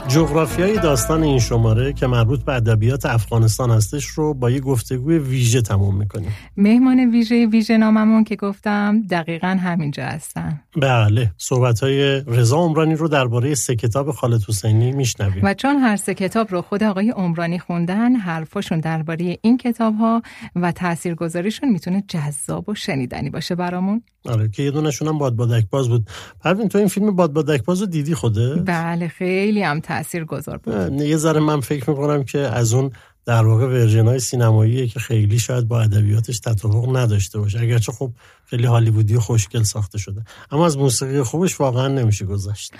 جغرافیای 0.10 0.80
داستان 0.80 1.24
این 1.24 1.40
شماره 1.40 1.94
که 1.94 2.08
مربوط 2.08 2.44
به 2.44 2.54
ادبیات 2.54 3.06
افغانستان 3.06 3.72
هستش 3.72 4.06
رو 4.06 4.34
با 4.34 4.50
یه 4.50 4.60
گفتگوی 4.60 5.18
ویژه 5.18 5.62
تموم 5.62 5.96
می‌کنیم. 5.96 6.32
مهمان 6.58 7.12
ویژه 7.12 7.48
ویژه 7.48 7.78
ناممون 7.78 8.24
که 8.24 8.36
گفتم 8.36 9.02
دقیقا 9.10 9.48
همینجا 9.48 10.04
هستن. 10.04 10.62
بله 10.82 11.32
صحبت 11.38 11.80
های 11.80 12.22
رضا 12.28 12.58
عمرانی 12.58 12.96
رو 12.96 13.08
درباره 13.08 13.56
سه 13.56 13.76
کتاب 13.76 14.12
خالد 14.12 14.42
حسینی 14.48 14.92
میشنویم. 14.92 15.44
و 15.44 15.54
چون 15.54 15.76
هر 15.76 15.96
سه 15.96 16.14
کتاب 16.14 16.52
رو 16.52 16.62
خود 16.62 16.84
آقای 16.84 17.10
عمرانی 17.10 17.60
خوندن 17.60 18.16
حرفاشون 18.16 18.80
درباره 18.80 19.38
این 19.42 19.58
کتاب 19.58 19.96
ها 19.96 20.22
و 20.56 20.72
تاثیرگذاریشون 20.72 21.70
می‌تونه 21.70 22.04
جذاب 22.08 22.70
و 22.70 22.76
شنیدنی 22.76 23.30
باشه 23.30 23.56
برامون. 23.56 24.04
آره 24.26 24.50
که 24.50 24.64
یه 24.64 24.72
دونشون 24.72 25.08
هم 25.08 25.18
باد 25.18 25.36
بادک 25.36 25.66
باز 25.70 25.90
بود. 25.90 26.08
پروین 26.40 26.70
تو 26.70 26.78
این 26.78 26.88
فیلم 26.88 27.16
باد 27.16 27.34
بادک 27.34 27.66
باز 27.66 27.82
رو 27.82 27.88
دیدی 27.88 28.16
خوده 28.16 28.56
بله 28.56 29.08
خیلی 29.08 29.64
هم 29.64 29.80
تأثیر 30.00 30.26
گذار 30.26 30.58
بود 30.58 31.02
یه 31.02 31.18
ذره 31.18 31.40
من 31.40 31.60
فکر 31.60 31.90
می‌کنم 31.90 32.24
که 32.24 32.40
از 32.40 32.74
اون 32.74 32.92
در 33.26 33.46
واقع 33.46 33.66
ورژن 33.66 34.08
های 34.08 34.20
سینماییه 34.20 34.88
که 34.88 35.00
خیلی 35.00 35.40
شاید 35.40 35.68
با 35.68 35.82
ادبیاتش 35.82 36.40
تطابق 36.40 36.98
نداشته 36.98 37.40
باشه. 37.40 37.60
اگرچه 37.60 37.92
خب 37.92 38.12
خیلی 38.46 38.66
هالیوودی 38.66 39.16
و 39.16 39.20
خوشگل 39.20 39.64
ساخته 39.64 39.98
شده. 39.98 40.24
اما 40.52 40.66
از 40.66 40.78
موسیقی 40.78 41.22
خوبش 41.22 41.60
واقعا 41.60 41.88
نمیشه 41.88 42.26
گذشت. 42.26 42.74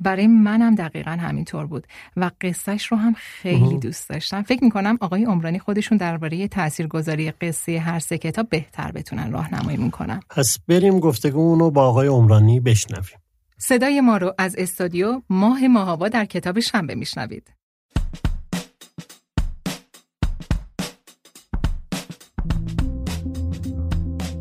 برای 0.00 0.26
منم 0.26 0.74
دقیقا 0.74 1.10
همینطور 1.10 1.66
بود 1.66 1.86
و 2.16 2.30
قصهش 2.40 2.86
رو 2.86 2.96
هم 2.96 3.14
خیلی 3.18 3.78
دوست 3.78 4.08
داشتم. 4.08 4.42
فکر 4.42 4.64
می‌کنم 4.64 4.98
آقای 5.00 5.24
عمرانی 5.24 5.58
خودشون 5.58 5.98
درباره 5.98 6.48
تاثیرگذاری 6.48 7.30
قصه 7.30 7.78
هر 7.78 7.98
سه 7.98 8.18
کتاب 8.18 8.48
بهتر 8.48 8.92
بتونن 8.92 9.32
راهنمایی 9.32 9.76
می‌کنن. 9.76 10.20
پس 10.30 10.58
بریم 10.68 11.00
گفتگو 11.00 11.58
رو 11.58 11.70
با 11.70 11.82
آقای 11.82 12.08
عمرانی 12.08 12.60
بشنویم. 12.60 13.18
صدای 13.66 14.00
ما 14.00 14.16
رو 14.16 14.34
از 14.38 14.54
استودیو 14.58 15.22
ماه 15.30 15.68
ماهابا 15.68 16.08
در 16.08 16.24
کتاب 16.24 16.60
شنبه 16.60 16.94
میشنوید. 16.94 17.52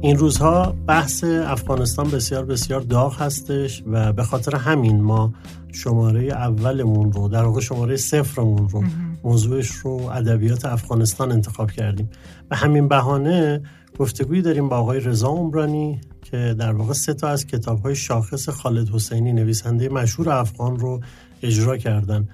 این 0.01 0.17
روزها 0.17 0.75
بحث 0.87 1.23
افغانستان 1.23 2.11
بسیار 2.11 2.45
بسیار 2.45 2.81
داغ 2.81 3.21
هستش 3.21 3.83
و 3.87 4.13
به 4.13 4.23
خاطر 4.23 4.55
همین 4.55 5.01
ما 5.01 5.33
شماره 5.73 6.23
اولمون 6.23 7.11
رو 7.11 7.27
در 7.27 7.43
واقع 7.43 7.61
شماره 7.61 7.95
صفرمون 7.95 8.69
رو 8.69 8.83
موضوعش 9.23 9.71
رو 9.71 9.91
ادبیات 9.91 10.65
افغانستان 10.65 11.31
انتخاب 11.31 11.71
کردیم 11.71 12.09
و 12.51 12.55
همین 12.55 12.87
بهانه 12.87 13.63
گفتگویی 13.99 14.41
داریم 14.41 14.69
با 14.69 14.77
آقای 14.77 14.99
رضا 14.99 15.27
عمرانی 15.27 16.01
که 16.33 16.55
در 16.59 16.71
واقع 16.71 16.93
سه 16.93 17.13
تا 17.13 17.29
از 17.29 17.47
کتاب 17.47 17.81
های 17.81 17.95
شاخص 17.95 18.49
خالد 18.49 18.89
حسینی 18.89 19.33
نویسنده 19.33 19.89
مشهور 19.89 20.29
افغان 20.29 20.79
رو 20.79 21.01
اجرا 21.43 21.77
کردن. 21.77 22.27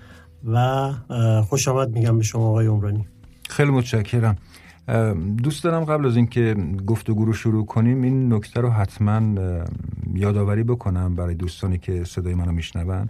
و 0.46 0.92
خوش 1.42 1.68
آمد 1.68 1.90
میگم 1.90 2.18
به 2.18 2.24
شما 2.24 2.48
آقای 2.48 2.68
عمرانی. 2.68 3.08
خیلی 3.50 3.72
متشکرم. 3.72 4.38
دوست 5.44 5.64
دارم 5.64 5.86
قبل 5.86 6.06
از 6.06 6.16
اینکه 6.16 6.56
گفتگو 6.88 7.26
رو 7.26 7.34
شروع 7.34 7.66
کنیم 7.66 8.02
این 8.02 8.34
نکته 8.34 8.62
رو 8.62 8.70
حتما 8.70 9.22
یادآوری 10.14 10.64
بکنم 10.64 11.16
برای 11.16 11.36
دوستانی 11.36 11.78
که 11.78 12.04
صدای 12.04 12.34
منو 12.34 12.52
میشنون. 12.52 13.10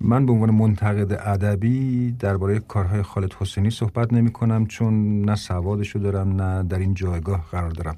من 0.00 0.26
به 0.26 0.32
عنوان 0.32 0.50
منتقد 0.50 1.12
ادبی 1.12 2.10
درباره 2.18 2.58
کارهای 2.58 3.02
خالد 3.02 3.32
حسینی 3.32 3.70
صحبت 3.70 4.12
نمی 4.12 4.32
کنم 4.32 4.66
چون 4.66 5.24
نه 5.24 5.34
سوادشو 5.34 5.98
دارم 5.98 6.42
نه 6.42 6.62
در 6.62 6.78
این 6.78 6.94
جایگاه 6.94 7.44
قرار 7.52 7.70
دارم. 7.70 7.96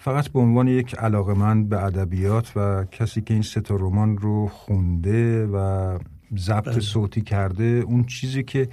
فقط 0.00 0.28
به 0.28 0.38
عنوان 0.40 0.68
یک 0.68 0.94
علاقمند 0.94 1.68
به 1.68 1.84
ادبیات 1.84 2.56
و 2.56 2.84
کسی 2.84 3.20
که 3.20 3.34
این 3.34 3.42
سه 3.42 3.62
رمان 3.70 4.18
رو 4.18 4.48
خونده 4.48 5.46
و 5.46 5.98
ضبط 6.36 6.64
بله. 6.64 6.80
صوتی 6.80 7.20
کرده 7.20 7.64
اون 7.64 8.04
چیزی 8.04 8.42
که 8.42 8.68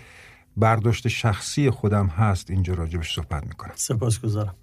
برداشت 0.57 1.07
شخصی 1.07 1.69
خودم 1.69 2.07
هست 2.07 2.51
اینجا 2.51 2.73
راجبش 2.73 3.15
صحبت 3.15 3.47
می‌کنم. 3.47 3.71
سپاسگزارم. 3.75 4.55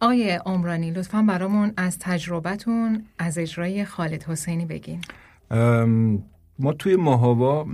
آقای 0.00 0.30
عمرانی 0.30 0.90
لطفا 0.90 1.22
برامون 1.22 1.72
از 1.76 1.98
تجربتون 1.98 3.04
از 3.18 3.38
اجرای 3.38 3.84
خالد 3.84 4.24
حسینی 4.24 4.66
بگین. 4.66 5.00
ما 6.58 6.72
توی 6.78 6.96
ماهاوا 6.96 7.66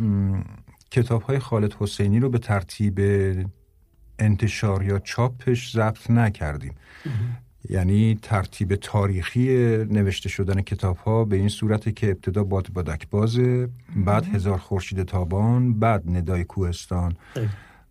کتاب 0.90 1.22
های 1.22 1.38
خالد 1.38 1.74
حسینی 1.74 2.20
رو 2.20 2.30
به 2.30 2.38
ترتیب 2.38 3.00
انتشار 4.18 4.82
یا 4.82 4.98
چاپش 4.98 5.72
ضبط 5.72 6.10
نکردیم. 6.10 6.74
یعنی 7.68 8.18
ترتیب 8.22 8.74
تاریخی 8.74 9.48
نوشته 9.84 10.28
شدن 10.28 10.62
کتاب 10.62 10.96
ها 10.96 11.24
به 11.24 11.36
این 11.36 11.48
صورته 11.48 11.92
که 11.92 12.10
ابتدا 12.10 12.44
باد 12.44 12.68
بادک 12.72 13.08
بازه 13.10 13.68
بعد 13.96 14.26
هزار 14.34 14.58
خورشید 14.58 15.02
تابان 15.02 15.78
بعد 15.78 16.10
ندای 16.10 16.44
کوهستان. 16.44 17.16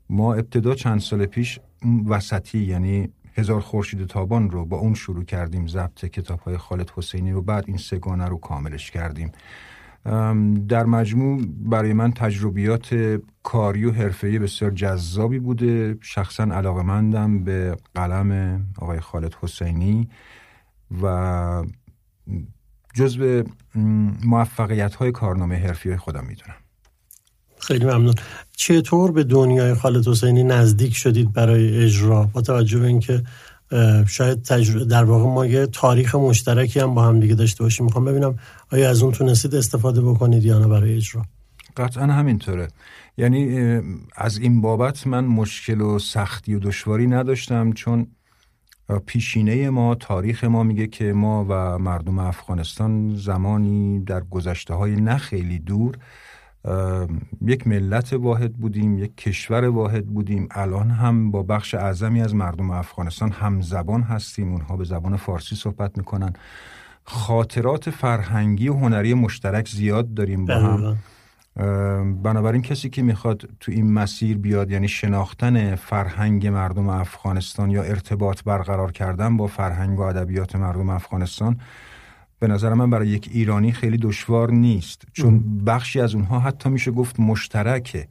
ما 0.10 0.34
ابتدا 0.34 0.76
چند 0.76 1.00
سال 1.00 1.26
پیش 1.26 1.60
وسطی 2.08 2.60
یعنی 2.60 3.10
هزار 3.36 3.62
خورشید 3.62 4.06
تابان 4.08 4.50
رو 4.50 4.66
با 4.66 4.78
اون 4.78 4.94
شروع 4.94 5.24
کردیم 5.24 5.68
ضبط 5.68 6.06
کتاب 6.06 6.40
های 6.40 6.58
خالد 6.58 6.92
حسینی 6.96 7.32
رو 7.32 7.42
بعد 7.42 7.64
این 7.68 7.78
سگانه 7.78 8.26
رو 8.26 8.38
کاملش 8.38 8.92
کردیم. 8.92 9.32
در 10.68 10.86
مجموع 10.86 11.42
برای 11.66 11.94
من 11.94 12.12
تجربیات 12.12 13.20
کاری 13.44 13.86
و 13.86 13.92
حرفه‌ای 13.92 14.40
بسیار 14.40 14.72
جذابی 14.72 15.40
بوده. 15.40 15.98
شخصا 16.02 16.44
علاقمندم 16.44 17.44
به 17.44 17.78
قلم 17.96 18.62
آقای 18.78 19.00
خالد 19.00 19.36
حسینی 19.42 20.10
و 21.04 21.64
جزو 22.94 23.44
موفقیت 24.26 24.96
های 24.96 25.12
کارنامه 25.12 25.56
حرفی 25.56 25.98
خودم 25.98 26.26
می‌دونم. 26.26 26.56
خیلی 27.60 27.86
ممنون. 27.86 28.16
چطور 28.56 29.12
به 29.12 29.24
دنیای 29.24 29.74
خالد 29.74 30.08
حسینی 30.08 30.44
نزدیک 30.44 30.96
شدید 30.96 31.34
برای 31.34 31.84
اجرا؟ 31.84 32.24
با 32.34 32.42
توجه 32.42 32.80
به 32.80 32.88
اینکه 32.88 33.24
شاید 34.08 34.44
در 34.88 35.04
واقع 35.04 35.26
ما 35.26 35.46
یه 35.46 35.66
تاریخ 35.66 36.16
مشترکی 36.16 36.80
هم 36.80 36.96
با 36.96 37.04
هم 37.04 37.20
دیگه 37.20 37.36
داشته 37.36 37.64
باشیم. 37.64 37.86
می‌خوام 37.86 38.06
ببینم 38.06 38.36
آیا 38.72 38.90
از 38.90 39.04
اون 39.04 39.12
تونستید 39.12 39.56
استفاده 39.56 40.02
بکنید 40.02 40.46
یا 40.46 40.60
نه 40.60 40.68
برای 40.68 40.96
اجرا؟ 40.96 41.22
قطعا 41.78 42.06
همینطوره. 42.08 42.68
یعنی 43.18 43.60
از 44.16 44.38
این 44.38 44.62
بابت 44.62 45.08
من 45.08 45.26
مشکل 45.26 45.82
و 45.82 46.00
سختی 46.00 46.56
و 46.56 46.60
دشواری 46.60 47.08
نداشتم 47.08 47.74
چون 47.74 48.08
پیشینه 49.06 49.70
ما 49.70 49.96
تاریخ 49.96 50.44
ما 50.44 50.64
میگه 50.64 50.88
که 50.88 51.14
ما 51.14 51.46
و 51.50 51.80
مردم 51.80 52.20
افغانستان 52.20 53.16
زمانی 53.16 54.00
در 54.00 54.20
گذشته 54.20 54.74
های 54.74 54.96
نه 54.96 55.18
خیلی 55.18 55.60
دور 55.60 55.98
یک 57.42 57.68
ملت 57.68 58.14
واحد 58.14 58.54
بودیم 58.54 58.98
یک 58.98 59.18
کشور 59.18 59.66
واحد 59.66 60.06
بودیم. 60.06 60.48
الان 60.52 60.90
هم 60.90 61.32
با 61.32 61.44
بخش 61.44 61.76
اعظمی 61.76 62.22
از 62.22 62.36
مردم 62.36 62.72
افغانستان 62.72 63.32
هم 63.32 63.62
زبان 63.62 64.02
هستیم. 64.02 64.52
اونها 64.52 64.78
به 64.78 64.84
زبان 64.84 65.18
فارسی 65.18 65.56
صحبت 65.56 65.98
می‌کنن. 65.98 66.34
خاطرات 67.04 67.90
فرهنگی 67.90 68.70
و 68.70 68.74
هنری 68.74 69.14
مشترک 69.14 69.70
زیاد 69.70 70.14
داریم 70.14 70.46
با 70.46 70.54
هم. 70.54 70.98
بنابراین 72.24 72.62
کسی 72.62 72.90
که 72.90 73.02
می‌خواد 73.02 73.50
تو 73.60 73.72
این 73.72 73.94
مسیر 73.94 74.38
بیاد 74.38 74.72
یعنی 74.72 74.88
شناختن 74.88 75.76
فرهنگ 75.76 76.48
مردم 76.48 76.90
افغانستان 76.90 77.72
یا 77.72 77.84
ارتباط 77.84 78.44
برقرار 78.44 78.92
کردن 78.92 79.38
با 79.38 79.48
فرهنگ 79.48 80.00
و 80.00 80.02
ادبیات 80.02 80.56
مردم 80.56 80.90
افغانستان 80.90 81.58
به 82.44 82.50
نظر 82.50 82.74
من 82.74 82.90
برای 82.90 83.08
یک 83.08 83.30
ایرانی 83.34 83.72
خیلی 83.72 83.98
دشوار 83.98 84.52
نیست. 84.52 85.04
چون 85.14 85.64
بخشی 85.66 86.00
از 86.00 86.16
اونها 86.16 86.40
حتی 86.40 86.70
میشه 86.70 86.92
گفت 86.92 87.20
مشترکه. 87.20 88.08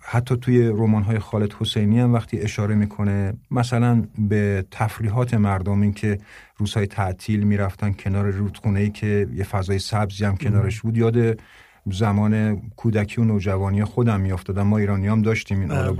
حتی 0.00 0.36
توی 0.36 0.68
رمان 0.68 1.02
های 1.02 1.18
خالد 1.18 1.52
حسینی 1.52 2.00
هم 2.00 2.14
وقتی 2.14 2.38
اشاره 2.38 2.74
می‌کنه 2.74 3.34
مثلا 3.50 4.04
به 4.18 4.64
تفریحات 4.70 5.34
مردم 5.34 5.80
این 5.80 5.92
که 5.92 6.18
روزهای 6.56 6.86
تعطیل 6.86 7.42
می‌رفتن 7.42 7.92
کنار 7.92 8.30
رودخونه 8.30 8.80
ای 8.80 8.90
که 8.90 9.28
یه 9.34 9.44
فضای 9.44 9.78
سبزی 9.78 10.24
هم 10.24 10.36
کنارش 10.36 10.80
بود. 10.80 10.96
یاد 10.96 11.40
زمان 11.86 12.62
کودکی 12.76 13.20
و 13.20 13.24
نوجوانی 13.24 13.84
خودم 13.84 14.20
میافتادم. 14.20 14.66
ما 14.66 14.78
ایرانی 14.78 15.06
هم 15.06 15.22
داشتیم 15.22 15.60
این 15.60 15.70
آلا 15.70 15.92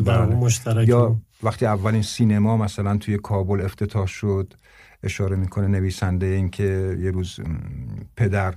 بله. 0.00 0.34
مشترک 0.34 0.88
یا 0.88 1.16
وقتی 1.42 1.66
اولین 1.66 2.02
سینما 2.02 2.56
مثلا 2.56 2.96
توی 2.96 3.18
کابل 3.18 3.60
افتتاح 3.60 4.06
شد 4.06 4.54
اشاره 5.02 5.36
می‌کنه 5.36 5.66
نویسنده 5.66 6.26
این 6.26 6.48
که 6.48 6.98
یه 7.00 7.10
روز 7.10 7.40
پدر 8.16 8.54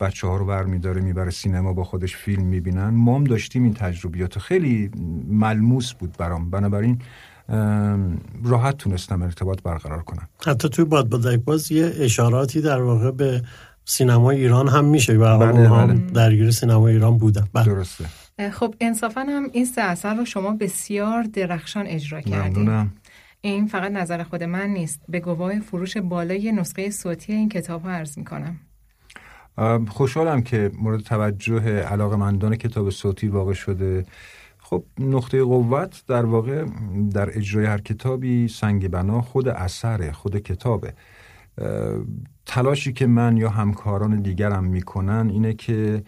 بچه 0.00 0.26
ها 0.26 0.36
رو 0.36 0.46
برمیداره 0.46 1.00
می‌بره 1.00 1.30
سینما 1.30 1.72
با 1.72 1.84
خودش 1.84 2.16
فیلم 2.16 2.42
می‌بینن. 2.42 2.88
ما 2.88 3.16
هم 3.16 3.24
داشتیم 3.24 3.62
این 3.62 3.74
تجربیات 3.74 4.38
خیلی 4.38 4.90
ملموس 5.28 5.92
بود 5.92 6.16
برام. 6.18 6.50
بنابراین 6.50 6.98
راحت 8.44 8.76
تونستم 8.76 9.22
ارتباط 9.22 9.62
برقرار 9.62 10.02
کنم. 10.02 10.28
حتی 10.46 10.68
توی 10.68 10.84
باد 10.84 11.08
بادک 11.08 11.40
باز 11.40 11.72
یه 11.72 11.92
اشاراتی 11.98 12.60
در 12.60 12.82
واقع 12.82 13.10
به 13.10 13.42
سینما 13.84 14.30
ایران 14.30 14.68
هم 14.68 14.84
میشه. 14.84 15.12
و 15.12 15.38
بله 15.38 15.68
بله. 15.68 15.94
درگیر 15.94 16.50
سینما 16.50 16.88
ایران 16.88 17.18
بودم. 17.18 17.48
بله. 17.52 17.64
درسته. 17.64 18.04
خب 18.52 18.74
انصافا 18.80 19.20
هم 19.20 19.48
این 19.52 19.64
سه 19.64 19.80
اثر 19.80 20.14
رو 20.14 20.24
شما 20.24 20.56
بسیار 20.60 21.22
درخشان 21.22 21.86
اجرا 21.86 22.20
کردید 22.20 22.68
این 23.44 23.66
فقط 23.66 23.92
نظر 23.92 24.22
خود 24.22 24.42
من 24.42 24.68
نیست. 24.68 25.00
به 25.08 25.20
گواه 25.20 25.60
فروش 25.60 25.96
بالای 25.96 26.52
نسخه 26.52 26.90
صوتی 26.90 27.32
این 27.32 27.48
کتاب 27.48 27.84
رو 27.84 27.90
عرض 27.90 28.18
می‌کنم. 28.18 28.56
خوشحالم 29.88 30.42
که 30.42 30.70
مورد 30.78 31.00
توجه 31.00 31.78
علاقمندان 31.78 32.56
کتاب 32.56 32.90
صوتی 32.90 33.28
واقع 33.28 33.52
شده. 33.52 34.06
خب 34.58 34.84
نقطه 34.98 35.42
قوت 35.42 36.02
در 36.06 36.24
واقع 36.24 36.64
در 37.12 37.38
اجرای 37.38 37.66
هر 37.66 37.78
کتابی 37.78 38.48
سنگ 38.48 38.88
بنا 38.88 39.20
خود 39.20 39.48
اثره 39.48 40.12
خود 40.12 40.36
کتابه. 40.36 40.94
تلاشی 42.46 42.92
که 42.92 43.06
من 43.06 43.36
یا 43.36 43.48
همکاران 43.48 44.22
دیگرم 44.22 44.64
می‌کنن 44.64 45.30
اینه 45.30 45.54
که 45.54 46.02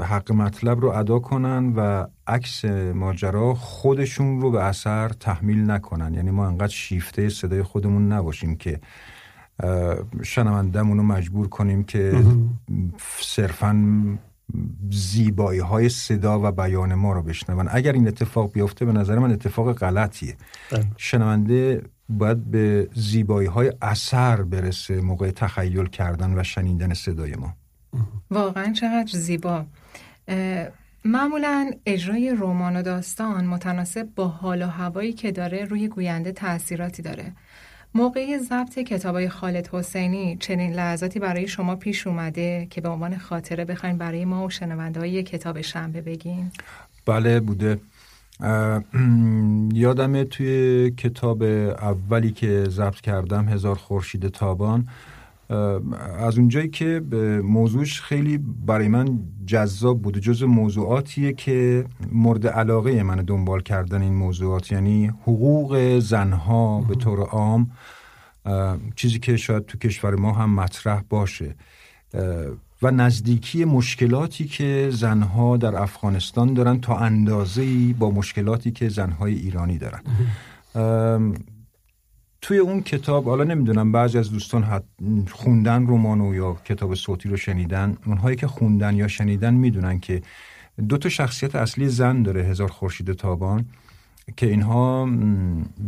حق 0.00 0.32
مطلب 0.32 0.80
رو 0.80 0.88
ادا 0.88 1.18
کنن 1.18 1.72
و 1.76 2.06
عکس 2.26 2.64
ماجرا 2.94 3.54
خودشون 3.54 4.40
رو 4.40 4.50
به 4.50 4.62
اثر 4.62 5.08
تحمیل 5.08 5.70
نکنن. 5.70 6.14
یعنی 6.14 6.30
ما 6.30 6.46
انقدر 6.46 6.72
شیفته 6.72 7.28
صدای 7.28 7.62
خودمون 7.62 8.12
نباشیم 8.12 8.56
که 8.56 8.80
شنوندمون 10.22 10.96
رو 10.96 11.02
مجبور 11.02 11.48
کنیم 11.48 11.84
که 11.84 12.24
صرفا 13.20 13.76
زیبایی 14.90 15.60
های 15.60 15.88
صدا 15.88 16.40
و 16.42 16.52
بیان 16.52 16.94
ما 16.94 17.12
رو 17.12 17.22
بشنون. 17.22 17.68
اگر 17.70 17.92
این 17.92 18.08
اتفاق 18.08 18.52
بیفته 18.52 18.84
به 18.84 18.92
نظر 18.92 19.18
من 19.18 19.32
اتفاق 19.32 19.72
غلطیه. 19.72 20.36
بله. 20.70 20.86
شنونده 20.96 21.82
باید 22.08 22.50
به 22.50 22.88
زیبایی 22.94 23.48
های 23.48 23.72
اثر 23.82 24.42
برسه 24.42 25.00
موقع 25.00 25.30
تخیل 25.30 25.86
کردن 25.86 26.38
و 26.38 26.42
شنیدن 26.42 26.94
صدای 26.94 27.34
ما. 27.36 27.54
واقعا 28.30 28.72
چقدر 28.72 29.18
زیبا. 29.18 29.64
معمولا 31.04 31.70
اجرای 31.86 32.36
رمان 32.38 32.76
و 32.76 32.82
داستان 32.82 33.46
متناسب 33.46 34.08
با 34.14 34.28
حال 34.28 34.62
و 34.62 34.66
هوایی 34.66 35.12
که 35.12 35.32
داره 35.32 35.64
روی 35.64 35.88
گوینده 35.88 36.32
تاثیراتی 36.32 37.02
داره. 37.02 37.32
موقع 37.94 38.38
ضبط 38.38 38.78
کتابای 38.78 39.28
خالد 39.28 39.68
حسینی 39.72 40.36
چنین 40.36 40.72
لحظاتی 40.72 41.18
برای 41.18 41.48
شما 41.48 41.76
پیش 41.76 42.06
اومده 42.06 42.66
که 42.70 42.80
به 42.80 42.88
عنوان 42.88 43.18
خاطره 43.18 43.64
بخواین 43.64 43.98
برای 43.98 44.24
ما 44.24 44.46
و 44.46 44.50
شنونده 44.50 45.00
های 45.00 45.22
کتاب 45.22 45.60
شنبه 45.60 46.00
بگین؟ 46.00 46.50
بله 47.06 47.40
بوده. 47.40 47.80
یادمه 49.72 50.24
توی 50.24 50.90
کتاب 50.90 51.42
اولی 51.42 52.30
که 52.30 52.66
ضبط 52.68 53.00
کردم 53.00 53.48
هزار 53.48 53.74
خورشید 53.74 54.28
تابان 54.28 54.88
از 56.18 56.38
اونجایی 56.38 56.68
که 56.68 57.02
موضوعش 57.44 58.00
خیلی 58.00 58.38
برای 58.38 58.88
من 58.88 59.18
جذاب 59.46 60.02
بوده 60.02 60.20
جز 60.20 60.42
موضوعاتیه 60.42 61.32
که 61.32 61.84
مورد 62.12 62.46
علاقه 62.46 63.02
من 63.02 63.16
دنبال 63.16 63.60
کردن 63.60 64.02
این 64.02 64.14
موضوعات 64.14 64.72
یعنی 64.72 65.06
حقوق 65.06 65.98
زنها 65.98 66.80
به 66.80 66.94
طور 66.94 67.20
عام 67.20 67.70
چیزی 68.96 69.18
که 69.18 69.36
شاید 69.36 69.66
تو 69.66 69.78
کشور 69.78 70.14
ما 70.14 70.32
هم 70.32 70.54
مطرح 70.54 71.02
باشه. 71.08 71.54
و 72.82 72.90
نزدیکی 72.90 73.64
مشکلاتی 73.64 74.44
که 74.44 74.88
زنها 74.92 75.56
در 75.56 75.76
افغانستان 75.76 76.54
دارن 76.54 76.80
تا 76.80 76.96
اندازه 76.96 77.92
با 77.92 78.10
مشکلاتی 78.10 78.70
که 78.70 78.88
زنهای 78.88 79.34
ایرانی 79.34 79.78
دارن. 79.78 80.02
توی 82.42 82.58
اون 82.58 82.80
کتاب 82.82 83.24
حالا 83.24 83.44
نمی‌دونم 83.44 83.92
بعضی 83.92 84.18
از 84.18 84.30
دوستان 84.30 84.82
خوندن 85.32 85.86
رمانو 85.86 86.34
یا 86.34 86.54
کتاب 86.64 86.94
صوتی 86.94 87.28
رو 87.28 87.36
شنیدن 87.36 87.96
اونهایی 88.06 88.36
که 88.36 88.46
خوندن 88.46 88.96
یا 88.96 89.08
شنیدن 89.08 89.54
می‌دونن 89.54 90.00
که 90.00 90.22
دو 90.88 90.98
تا 90.98 91.08
شخصیت 91.08 91.54
اصلی 91.54 91.88
زن 91.88 92.22
داره 92.22 92.42
هزار 92.42 92.68
خورشید 92.68 93.12
تابان. 93.12 93.66
که 94.36 94.46
اینها 94.46 95.08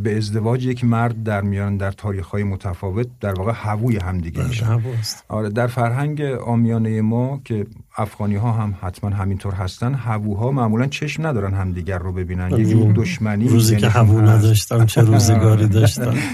به 0.02 0.16
ازدواج 0.16 0.66
یک 0.66 0.84
مرد 0.84 1.22
در 1.22 1.40
میان 1.40 1.76
در 1.76 1.90
تاریخ 1.90 2.26
های 2.26 2.44
متفاوت 2.44 3.06
در 3.20 3.32
واقع 3.32 3.52
هووی 3.54 3.96
همدیگه 3.96 4.38
بله، 4.38 4.48
میشن. 4.48 4.82
آره 5.28 5.48
در 5.48 5.66
فرهنگ 5.66 6.20
آمیانه 6.22 7.00
ما 7.00 7.40
که 7.44 7.66
افغانی 7.96 8.36
ها 8.36 8.52
هم 8.52 8.74
حتما 8.80 9.10
همینطور 9.10 9.54
هستن 9.54 9.94
هووها 9.94 10.50
معمولا 10.50 10.86
چشم 10.86 11.26
ندارن 11.26 11.54
همدیگر 11.54 11.98
رو 11.98 12.12
ببینن. 12.12 12.50
یه 12.50 12.64
جور 12.64 12.92
دشمنی 12.92 13.48
روزی 13.48 13.76
که 13.76 13.88
هوو 13.88 14.20
نداشتم 14.20 14.86
چه 14.86 15.00
روزگاری 15.00 15.68
داشتم. 15.68 16.14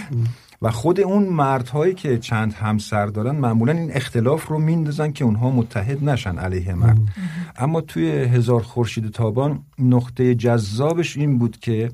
و 0.62 0.70
خود 0.70 1.00
اون 1.00 1.22
مردهایی 1.22 1.94
که 1.94 2.18
چند 2.18 2.52
همسر 2.52 3.06
دارن 3.06 3.36
معمولا 3.36 3.72
این 3.72 3.92
اختلاف 3.92 4.46
رو 4.46 4.58
میندازن 4.58 5.12
که 5.12 5.24
اونها 5.24 5.50
متحد 5.50 6.04
نشن 6.04 6.38
علیه 6.38 6.74
مرد. 6.74 6.98
اما 7.56 7.80
توی 7.80 8.11
هزار 8.11 8.62
خورشید 8.62 9.11
تابان 9.11 9.62
نقطه 9.78 10.34
جذابش 10.34 11.16
این 11.16 11.38
بود 11.38 11.58
که 11.58 11.90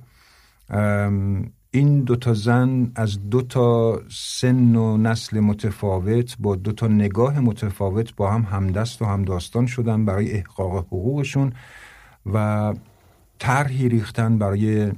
این 1.70 2.00
دوتا 2.00 2.34
زن 2.34 2.92
از 2.94 3.30
دو 3.30 3.42
تا 3.42 4.00
سن 4.10 4.76
و 4.76 4.96
نسل 4.96 5.40
متفاوت 5.40 6.36
با 6.38 6.56
دو 6.56 6.72
تا 6.72 6.86
نگاه 6.86 7.40
متفاوت 7.40 8.16
با 8.16 8.30
هم 8.32 8.42
همدست 8.42 9.02
و 9.02 9.04
همداستان 9.04 9.66
شدن 9.66 10.04
برای 10.04 10.32
احقاق 10.32 10.76
حقوقشون 10.76 11.52
و 12.26 12.74
طرحی 13.38 13.88
ریختن 13.88 14.38
برای 14.38 14.92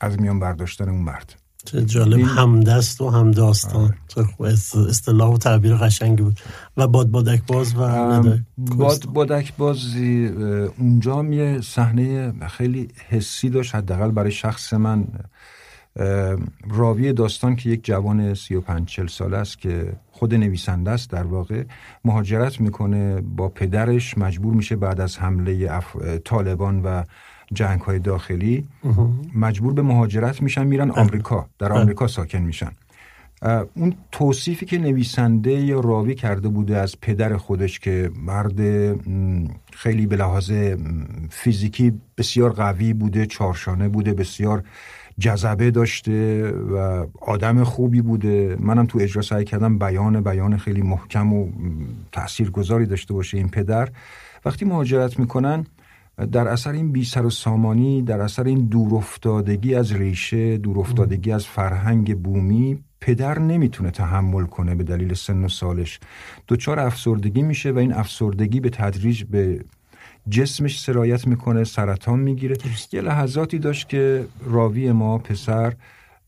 از 0.00 0.20
میان 0.20 0.38
برداشتن 0.40 0.88
اون 0.88 1.00
مرد. 1.00 1.43
چه 1.64 1.84
جالب. 1.84 2.20
همدست 2.20 3.00
و 3.00 3.10
همداستان. 3.10 3.94
آره. 4.16 4.52
اصطلاح 4.88 5.34
و 5.34 5.38
تعبیر 5.38 5.74
قشنگی 5.74 6.22
بود. 6.22 6.40
و 6.76 6.88
باد 6.88 7.10
بادک 7.10 7.42
باز 7.46 7.74
و 7.76 8.22
باد 8.58 9.06
بادک 9.06 9.56
باز 9.56 9.78
اونجا 10.78 11.24
یه 11.24 11.60
صحنه 11.60 12.32
خیلی 12.48 12.88
حسی 13.08 13.50
داشت. 13.50 13.74
حداقل 13.74 14.10
برای 14.10 14.32
شخص 14.32 14.72
من. 14.72 15.04
راوی 16.70 17.12
داستان 17.12 17.56
که 17.56 17.70
یک 17.70 17.84
جوان 17.84 18.34
35 18.34 18.88
40 18.88 19.06
ساله 19.06 19.36
است 19.36 19.58
که 19.58 19.92
خود 20.12 20.34
نویسنده 20.34 20.90
است 20.90 21.10
در 21.10 21.22
واقع 21.22 21.64
مهاجرت 22.04 22.60
می‌کنه 22.60 23.20
با 23.20 23.48
پدرش. 23.48 24.18
مجبور 24.18 24.54
میشه 24.54 24.76
بعد 24.76 25.00
از 25.00 25.18
حمله 25.18 25.80
طالبان 26.24 26.82
و 26.82 27.04
جنگ 27.54 27.80
های 27.80 27.98
داخلی 27.98 28.64
مجبور 29.34 29.72
به 29.72 29.82
مهاجرت 29.82 30.42
میشن 30.42 30.66
میرن 30.66 30.88
بله. 30.88 31.00
آمریکا 31.00 31.46
در 31.58 31.68
بله. 31.68 31.80
آمریکا 31.80 32.06
ساکن 32.06 32.38
میشن 32.38 32.70
اون 33.74 33.94
توصیفی 34.12 34.66
که 34.66 34.78
نویسنده 34.78 35.50
یا 35.50 35.80
راوی 35.80 36.14
کرده 36.14 36.48
بوده 36.48 36.76
از 36.76 37.00
پدر 37.00 37.36
خودش 37.36 37.78
که 37.78 38.10
مرد 38.16 38.60
خیلی 39.72 40.06
به 40.06 40.16
لحاظ 40.16 40.52
فیزیکی 41.30 41.92
بسیار 42.18 42.52
قوی 42.52 42.92
بوده 42.92 43.26
چارشانه 43.26 43.88
بوده 43.88 44.14
بسیار 44.14 44.64
جذبه 45.18 45.70
داشته 45.70 46.50
و 46.50 47.06
آدم 47.20 47.64
خوبی 47.64 48.00
بوده 48.00 48.56
منم 48.60 48.86
تو 48.86 48.98
اجرا 48.98 49.22
سعی 49.22 49.44
کردم 49.44 49.78
بیان 49.78 50.20
بیان 50.20 50.56
خیلی 50.56 50.82
محکم 50.82 51.32
و 51.32 51.48
تاثیرگذاری 52.12 52.86
داشته 52.86 53.14
باشه 53.14 53.38
این 53.38 53.48
پدر 53.48 53.88
وقتی 54.44 54.64
مهاجرت 54.64 55.18
می‌کنن 55.18 55.66
در 56.32 56.48
اثر 56.48 56.72
این 56.72 56.92
بی 56.92 57.04
سر 57.04 57.26
و 57.26 57.30
سامانی 57.30 58.02
در 58.02 58.20
اثر 58.20 58.44
این 58.44 58.66
دورافتادگی 58.66 59.74
از 59.74 59.92
ریشه 59.92 60.58
دورافتادگی 60.58 61.32
از 61.32 61.46
فرهنگ 61.46 62.18
بومی 62.22 62.78
پدر 63.00 63.38
نمی‌تونه 63.38 63.90
تحمل 63.90 64.44
کنه 64.44 64.74
به 64.74 64.84
دلیل 64.84 65.14
سن 65.14 65.44
و 65.44 65.48
سالش. 65.48 66.00
دچار 66.48 66.80
افسردگی 66.80 67.42
میشه 67.42 67.70
و 67.70 67.78
این 67.78 67.92
افسردگی 67.92 68.60
به 68.60 68.70
تدریج 68.70 69.24
به 69.24 69.64
جسمش 70.30 70.80
سرایت 70.80 71.26
می‌کنه 71.26 71.64
سرطان 71.64 72.18
می‌گیره. 72.18 72.56
یه 72.92 73.00
لحظاتی 73.00 73.58
داشت 73.58 73.88
که 73.88 74.26
راوی 74.44 74.92
ما 74.92 75.18
پسر 75.18 75.74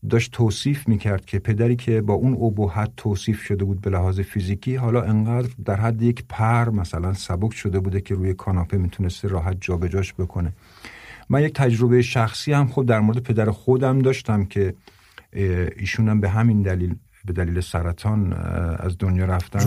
داشت 0.09 0.31
توصیف 0.31 0.87
می‌کرد 0.87 1.25
که 1.25 1.39
پدری 1.39 1.75
که 1.75 2.01
با 2.01 2.13
اون 2.13 2.33
ابهت 2.33 2.91
توصیف 2.97 3.41
شده 3.41 3.65
بود 3.65 3.81
به 3.81 3.89
لحاظ 3.89 4.19
فیزیکی 4.19 4.75
حالا 4.75 5.01
انقدر 5.01 5.49
در 5.65 5.75
حد 5.75 6.01
یک 6.01 6.23
پر 6.29 6.69
مثلا 6.69 7.13
سبک 7.13 7.53
شده 7.53 7.79
بوده 7.79 8.01
که 8.01 8.15
روی 8.15 8.33
کاناپه 8.33 8.77
می‌تونسته 8.77 9.27
راحت 9.27 9.57
جابجاش 9.61 10.13
بکنه. 10.13 10.53
من 11.29 11.41
یک 11.41 11.53
تجربه 11.53 12.01
شخصی 12.01 12.53
هم 12.53 12.67
خود 12.67 12.85
در 12.85 12.99
مورد 12.99 13.19
پدر 13.19 13.51
خودم 13.51 13.99
داشتم 13.99 14.45
که 14.45 14.73
ایشونم 15.77 16.21
به 16.21 16.29
همین 16.29 16.61
دلیل 16.61 16.95
به 17.25 17.33
دلیل 17.33 17.59
سرطان 17.61 18.33
از 18.79 18.97
دنیا 18.97 19.25
رفتن. 19.25 19.59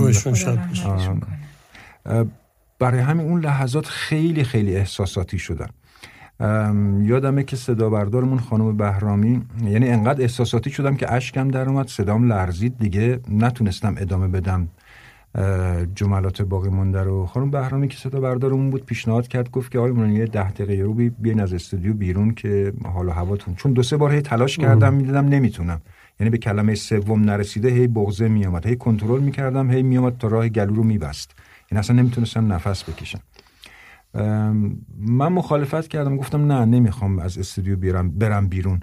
برای 2.78 3.01
همین 3.01 3.26
اون 3.26 3.41
لحظات 3.41 3.86
خیلی 3.86 4.45
خیلی 4.45 4.76
احساساتی 4.76 5.38
شدن. 5.38 5.68
یادمه 7.03 7.43
که 7.43 7.57
صدا 7.57 7.91
بردارمون 7.91 8.38
خانم 8.38 8.76
بهرامی 8.76 9.43
یعنی 9.64 9.88
انقدر 9.88 10.22
احساساتی 10.22 10.70
شدم 10.70 10.97
که 10.97 11.12
اشکم 11.12 11.49
در 11.49 11.68
اومد 11.68 11.88
صدام 11.88 12.32
لرزید 12.32 12.78
دیگه 12.78 13.20
نتونستم 13.28 13.95
ادامه 13.99 14.28
بدم 14.28 14.68
جملات 15.95 16.43
باقی 16.43 16.68
مونده 16.68 17.03
رو. 17.03 17.26
خانم 17.26 17.51
بهرامی 17.51 17.88
که 17.88 17.97
صدا 17.97 18.20
بردارمون 18.20 18.70
بود 18.70 18.84
پیشنهاد 18.84 19.28
کرد 19.28 19.51
گفت 19.51 19.72
که 19.72 19.78
آقای 19.78 19.91
مونی 19.91 20.14
یه 20.14 20.26
ده 20.26 20.51
دقیقه 20.51 20.82
رو 20.82 20.95
بیاین 20.95 21.41
از 21.41 21.53
استودیو 21.53 21.95
بیرون 21.95 22.34
که 22.34 22.72
حال 22.84 23.09
و 23.09 23.11
هواتون. 23.11 23.55
چون 23.55 23.72
دو 23.72 23.82
سه 23.82 23.97
بار 23.97 24.12
هی 24.12 24.20
تلاش 24.20 24.57
کردم 24.57 24.95
می‌دیدم 24.95 25.28
نمی‌تونم. 25.28 25.80
یعنی 26.20 26.30
به 26.30 26.38
کلمه 26.38 26.74
سوم 26.74 27.20
نرسیده 27.20 27.68
هی 27.68 27.88
بغزه 27.88 28.28
میامد 28.28 28.66
هی 28.66 28.76
کنترل 28.76 29.20
می‌کردم 29.20 29.70
هی 29.70 29.82
میامد 29.82 30.18
تا 30.18 30.28
راه 30.28 30.49
گلو 30.49 30.74
رو 30.74 30.82
میبست. 30.82 31.34
یعنی 31.72 31.78
اصلا 31.78 31.97
نمی‌تونستم 31.97 32.53
نفس 32.53 32.84
بکشم. 32.84 33.20
من 34.98 35.28
مخالفت 35.32 35.88
کردم 35.88 36.16
گفتم 36.16 36.52
نه 36.52 36.64
نمی‌خوام 36.64 37.18
از 37.18 37.38
استودیو 37.38 37.76
بیرم 37.76 38.11
برم 38.11 38.48
بیرون. 38.48 38.80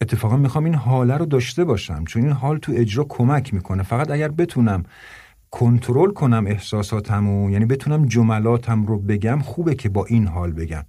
اتفاقا 0.00 0.36
می‌خوام 0.36 0.64
این 0.64 0.74
حاله 0.74 1.16
رو 1.16 1.26
داشته 1.26 1.64
باشم 1.64 2.04
چون 2.04 2.22
این 2.22 2.32
حال 2.32 2.58
تو 2.58 2.72
اجرا 2.76 3.06
کمک 3.08 3.54
می‌کنه. 3.54 3.82
فقط 3.82 4.10
اگر 4.10 4.28
بتونم 4.28 4.82
کنترل 5.50 6.10
کنم 6.10 6.44
احساساتمو 6.46 7.50
یعنی 7.50 7.66
بتونم 7.66 8.06
جملاتم 8.06 8.86
رو 8.86 8.98
بگم 8.98 9.38
خوبه 9.38 9.74
که 9.74 9.88
با 9.88 10.04
این 10.04 10.26
حال 10.26 10.52
بگم. 10.52 10.84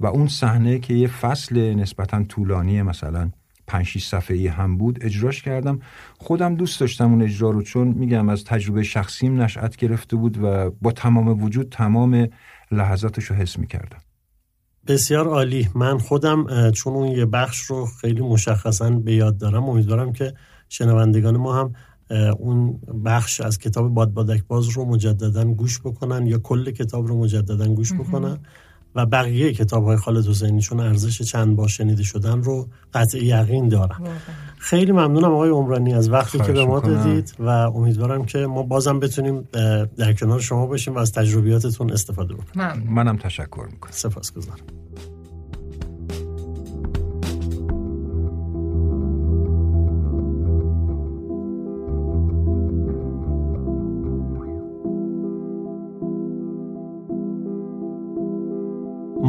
و 0.00 0.06
اون 0.06 0.28
صحنه 0.28 0.78
که 0.78 0.94
یه 0.94 1.08
فصل 1.08 1.74
نسبتا 1.74 2.24
طولانی 2.24 2.82
مثلا 2.82 3.30
5 3.66 3.86
6 3.86 4.06
صفحه‌ای 4.06 4.46
هم 4.46 4.76
بود 4.76 4.98
اجراش 5.04 5.42
کردم. 5.42 5.78
خودم 6.18 6.54
دوست 6.54 6.80
داشتم 6.80 7.10
اون 7.10 7.22
اجرا 7.22 7.50
رو 7.50 7.62
چون 7.62 7.88
میگم 7.88 8.28
از 8.28 8.44
تجربه 8.44 8.82
شخصیم 8.82 9.42
نشأت 9.42 9.76
گرفته 9.76 10.16
بود 10.16 10.38
و 10.42 10.70
با 10.82 10.92
تمام 10.92 11.42
وجود 11.42 11.68
تمام 11.70 12.28
لحظاتش 12.70 13.24
رو 13.24 13.36
حس 13.36 13.58
می‌کردم. 13.58 13.98
بسیار 14.86 15.26
عالی. 15.28 15.68
من 15.74 15.98
خودم 15.98 16.70
چون 16.70 16.94
اون 16.94 17.08
یه 17.08 17.26
بخش 17.26 17.58
رو 17.58 17.86
خیلی 17.86 18.20
مشخصا 18.20 18.90
به 18.90 19.14
یاد 19.14 19.38
دارم 19.38 19.64
امیدوارم 19.64 20.12
که 20.12 20.34
شنوندگان 20.68 21.36
ما 21.36 21.60
هم 21.60 21.72
اون 22.38 22.80
بخش 23.04 23.40
از 23.40 23.58
کتاب 23.58 23.94
باد 23.94 24.12
بادک 24.12 24.44
باز 24.44 24.68
رو 24.68 24.84
مجددا 24.84 25.44
گوش 25.44 25.80
بکنن 25.80 26.26
یا 26.26 26.38
کل 26.38 26.70
کتاب 26.70 27.06
رو 27.06 27.18
مجددا 27.18 27.68
گوش 27.68 27.92
بکنن. 27.92 28.38
و 28.96 29.06
بقیه 29.06 29.52
کتاب 29.52 29.84
های 29.84 29.96
خالد 29.96 30.26
حسینی 30.26 30.60
چون 30.60 30.80
ارزش 30.80 31.22
چند 31.22 31.56
بار 31.56 31.68
شنیده 31.68 32.02
شدن 32.02 32.42
رو 32.42 32.68
قطع 32.94 33.24
یقین 33.24 33.68
دارم. 33.68 34.04
خیلی 34.58 34.92
ممنونم 34.92 35.32
آقای 35.32 35.50
عمرانی 35.50 35.94
از 35.94 36.10
وقتی 36.10 36.38
که 36.38 36.52
به 36.52 36.64
ما 36.64 36.80
دادید 36.80 37.34
و 37.38 37.48
امیدوارم 37.48 38.24
که 38.24 38.38
ما 38.38 38.62
بازم 38.62 39.00
بتونیم 39.00 39.48
در 39.96 40.12
کنار 40.12 40.40
شما 40.40 40.66
باشیم 40.66 40.94
و 40.94 40.98
از 40.98 41.12
تجربیاتتون 41.12 41.92
استفاده 41.92 42.34
بکنیم. 42.34 42.88
منم 42.90 43.16
تشکر 43.16 43.66
می‌کنم. 43.72 43.92
سپاسگزارم. 43.92 44.58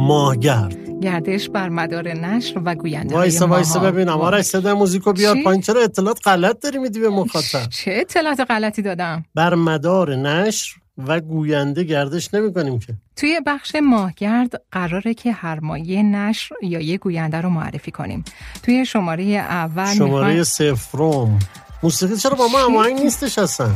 ماهگرد. 0.08 1.00
گردش 1.02 1.48
بر 1.48 1.68
مدار 1.68 2.08
نشر 2.08 2.60
و 2.64 2.74
گوینده 2.74 3.14
وایسا 3.14 3.46
وایسا 3.46 3.80
ببینم. 3.80 4.20
آره 4.20 4.42
صدا 4.42 4.74
موزیکو 4.74 5.12
بیار 5.12 5.36
پایین. 5.44 5.60
چرا 5.62 5.80
اطلاعات 5.82 6.20
غلط 6.24 6.60
داری 6.60 6.78
میدی 6.78 7.00
به 7.00 7.08
مخاطب؟ 7.08 7.68
چه 7.70 7.90
اطلاعات 7.94 8.40
غلطی 8.40 8.82
دادم؟ 8.82 9.24
بر 9.34 9.54
مدار 9.54 10.16
نشر 10.16 10.76
و 11.06 11.20
گوینده 11.20 11.84
گردش 11.84 12.34
نمی 12.34 12.54
کنیم 12.54 12.78
که. 12.78 12.94
توی 13.16 13.40
بخش 13.46 13.76
ماهگرد 13.82 14.62
قراره 14.72 15.14
که 15.14 15.32
هر 15.32 15.60
مایه 15.60 16.02
نشر 16.02 16.54
یا 16.62 16.80
یه 16.80 16.98
گوینده 16.98 17.40
رو 17.40 17.50
معرفی 17.50 17.90
کنیم. 17.90 18.24
توی 18.62 18.86
شماره 18.86 19.24
اول 19.24 19.94
شماره 19.94 20.26
می‌خوای... 20.26 20.44
سفروم 20.44 21.38
موسیقی 21.82 22.16
چرا 22.16 22.34
با 22.34 22.48
ما 22.48 22.58
هماهنگ 22.58 23.00
نیستش 23.00 23.38
اصلا؟ 23.38 23.70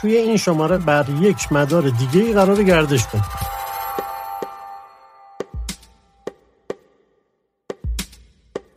توی 0.00 0.16
این 0.16 0.36
شماره 0.36 0.78
بر 0.78 1.06
یک 1.20 1.52
مدار 1.52 1.82
دیگه 1.82 2.26
ای 2.26 2.32
قرار 2.32 2.62
گردش 2.62 3.06
کنیم. 3.06 3.24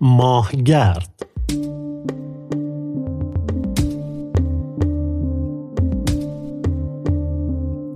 ماهگرد. 0.06 1.26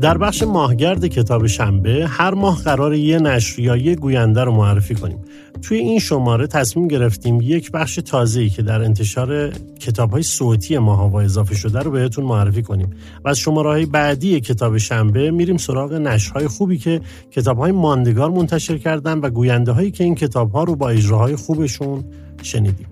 در 0.01 0.17
بخش 0.17 0.43
ماهگرد 0.43 1.07
کتاب 1.07 1.47
شنبه 1.47 2.07
هر 2.09 2.33
ماه 2.33 2.63
قرار 2.63 2.93
یه 2.93 3.19
نشر 3.19 3.59
یا 3.59 3.77
یه 3.77 3.95
گوینده 3.95 4.43
رو 4.43 4.51
معرفی 4.51 4.95
کنیم. 4.95 5.19
توی 5.61 5.77
این 5.77 5.99
شماره 5.99 6.47
تصمیم 6.47 6.87
گرفتیم 6.87 7.41
یک 7.41 7.71
بخش 7.71 7.95
تازه‌ای 7.95 8.49
که 8.49 8.61
در 8.61 8.81
انتشار 8.81 9.51
کتاب 9.79 10.11
های 10.11 10.23
صوتی 10.23 10.77
ماهاوا 10.77 11.21
اضافه 11.21 11.55
شده 11.55 11.79
رو 11.79 11.91
بهتون 11.91 12.25
معرفی 12.25 12.61
کنیم. 12.63 12.89
و 13.25 13.29
از 13.29 13.37
شماره 13.39 13.69
های 13.69 13.85
بعدی 13.85 14.39
کتاب 14.39 14.77
شنبه 14.77 15.31
میریم 15.31 15.57
سراغ 15.57 15.93
نشرهای 15.93 16.47
خوبی 16.47 16.77
که 16.77 17.01
کتاب 17.31 17.57
های 17.57 17.71
ماندگار 17.71 18.29
منتشر 18.29 18.77
کردن 18.77 19.17
و 19.19 19.29
گوینده 19.29 19.71
هایی 19.71 19.91
که 19.91 20.03
این 20.03 20.15
کتاب 20.15 20.51
ها 20.51 20.63
رو 20.63 20.75
با 20.75 20.89
اجراهای 20.89 21.35
خوبشون 21.35 22.03
شنیدیم. 22.43 22.87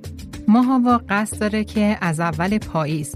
ماهاوا 0.47 1.01
قصد 1.10 1.39
داره 1.39 1.64
که 1.64 1.97
از 2.01 2.20
اول 2.20 2.58
پاییز 2.58 3.16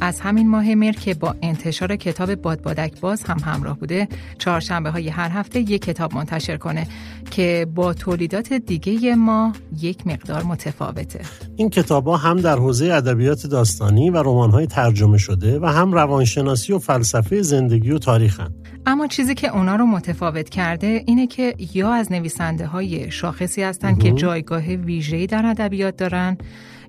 از 0.00 0.20
همین 0.20 0.48
ماه 0.48 0.74
مر 0.74 0.92
که 0.92 1.14
با 1.14 1.34
انتشار 1.42 1.96
کتاب 1.96 2.34
بادبادک 2.34 3.00
باز 3.00 3.22
هم 3.22 3.38
همراه 3.44 3.78
بوده 3.78 4.08
چهارشنبه 4.38 4.90
های 4.90 5.08
هر 5.08 5.28
هفته 5.28 5.60
یک 5.60 5.82
کتاب 5.82 6.14
منتشر 6.14 6.56
کنه 6.56 6.86
که 7.30 7.66
با 7.74 7.94
تولیدات 7.94 8.52
دیگه 8.52 9.14
ما 9.14 9.52
یک 9.80 10.06
مقدار 10.06 10.42
متفاوته. 10.42 11.20
این 11.56 11.70
کتاب 11.70 12.06
ها 12.08 12.16
هم 12.16 12.40
در 12.40 12.56
حوزه 12.56 12.92
ادبیات 12.92 13.46
داستانی 13.46 14.10
و 14.10 14.22
رمان 14.22 14.50
های 14.50 14.66
ترجمه 14.66 15.18
شده 15.18 15.58
و 15.58 15.66
هم 15.66 15.92
روانشناسی 15.92 16.72
و 16.72 16.78
فلسفه 16.78 17.42
زندگی 17.42 17.90
و 17.90 17.98
تاریخن 17.98 18.54
اما 18.86 19.06
چیزی 19.06 19.34
که 19.34 19.56
اونا 19.56 19.76
رو 19.76 19.86
متفاوت 19.86 20.48
کرده 20.48 21.02
اینه 21.06 21.26
که 21.26 21.54
یا 21.74 21.92
از 21.92 22.12
نویسنده 22.12 22.66
های 22.66 23.10
شاخصی 23.10 23.62
هستن 23.62 23.94
که 23.94 24.12
جایگاه 24.12 24.62
ویژه‌ای 24.62 25.26
در 25.26 25.46
ادبیات 25.46 25.96
دارن 25.96 26.38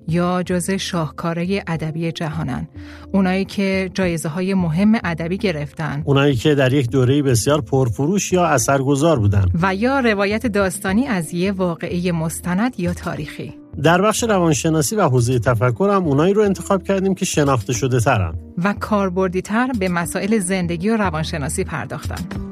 یا 0.08 0.42
جز 0.42 0.70
شاهکاره 0.70 1.64
ادبی 1.66 2.12
جهانن. 2.12 2.68
اونایی 3.12 3.44
که 3.44 3.90
جایزه 3.94 4.28
های 4.28 4.54
مهم 4.54 4.92
ادبی 5.04 5.38
گرفتن. 5.38 6.02
اونایی 6.04 6.34
که 6.34 6.54
در 6.54 6.72
یک 6.72 6.90
دوره 6.90 7.22
بسیار 7.22 7.60
پرفروش 7.60 8.32
یا 8.32 8.46
اثرگذار 8.46 9.18
بودن. 9.18 9.46
و 9.62 9.74
یا 9.74 10.00
روایت 10.00 10.46
داستانی 10.46 11.06
از 11.06 11.34
یه 11.34 11.52
واقعه 11.52 12.12
مستند 12.12 12.80
یا 12.80 12.94
تاریخی. 12.94 13.54
در 13.82 14.02
بخش 14.02 14.22
روانشناسی 14.22 14.96
و 14.96 15.08
حوزه 15.08 15.38
تفکر 15.38 15.90
هم 15.92 16.04
اونایی 16.04 16.34
رو 16.34 16.42
انتخاب 16.42 16.82
کردیم 16.82 17.14
که 17.14 17.24
شناخته 17.24 17.72
شده 17.72 18.00
ترن. 18.00 18.34
و 18.64 18.74
کاربردی 18.80 19.42
تر 19.42 19.72
به 19.78 19.88
مسائل 19.88 20.38
زندگی 20.38 20.90
و 20.90 20.96
روانشناسی 20.96 21.64
پرداختن. 21.64 22.51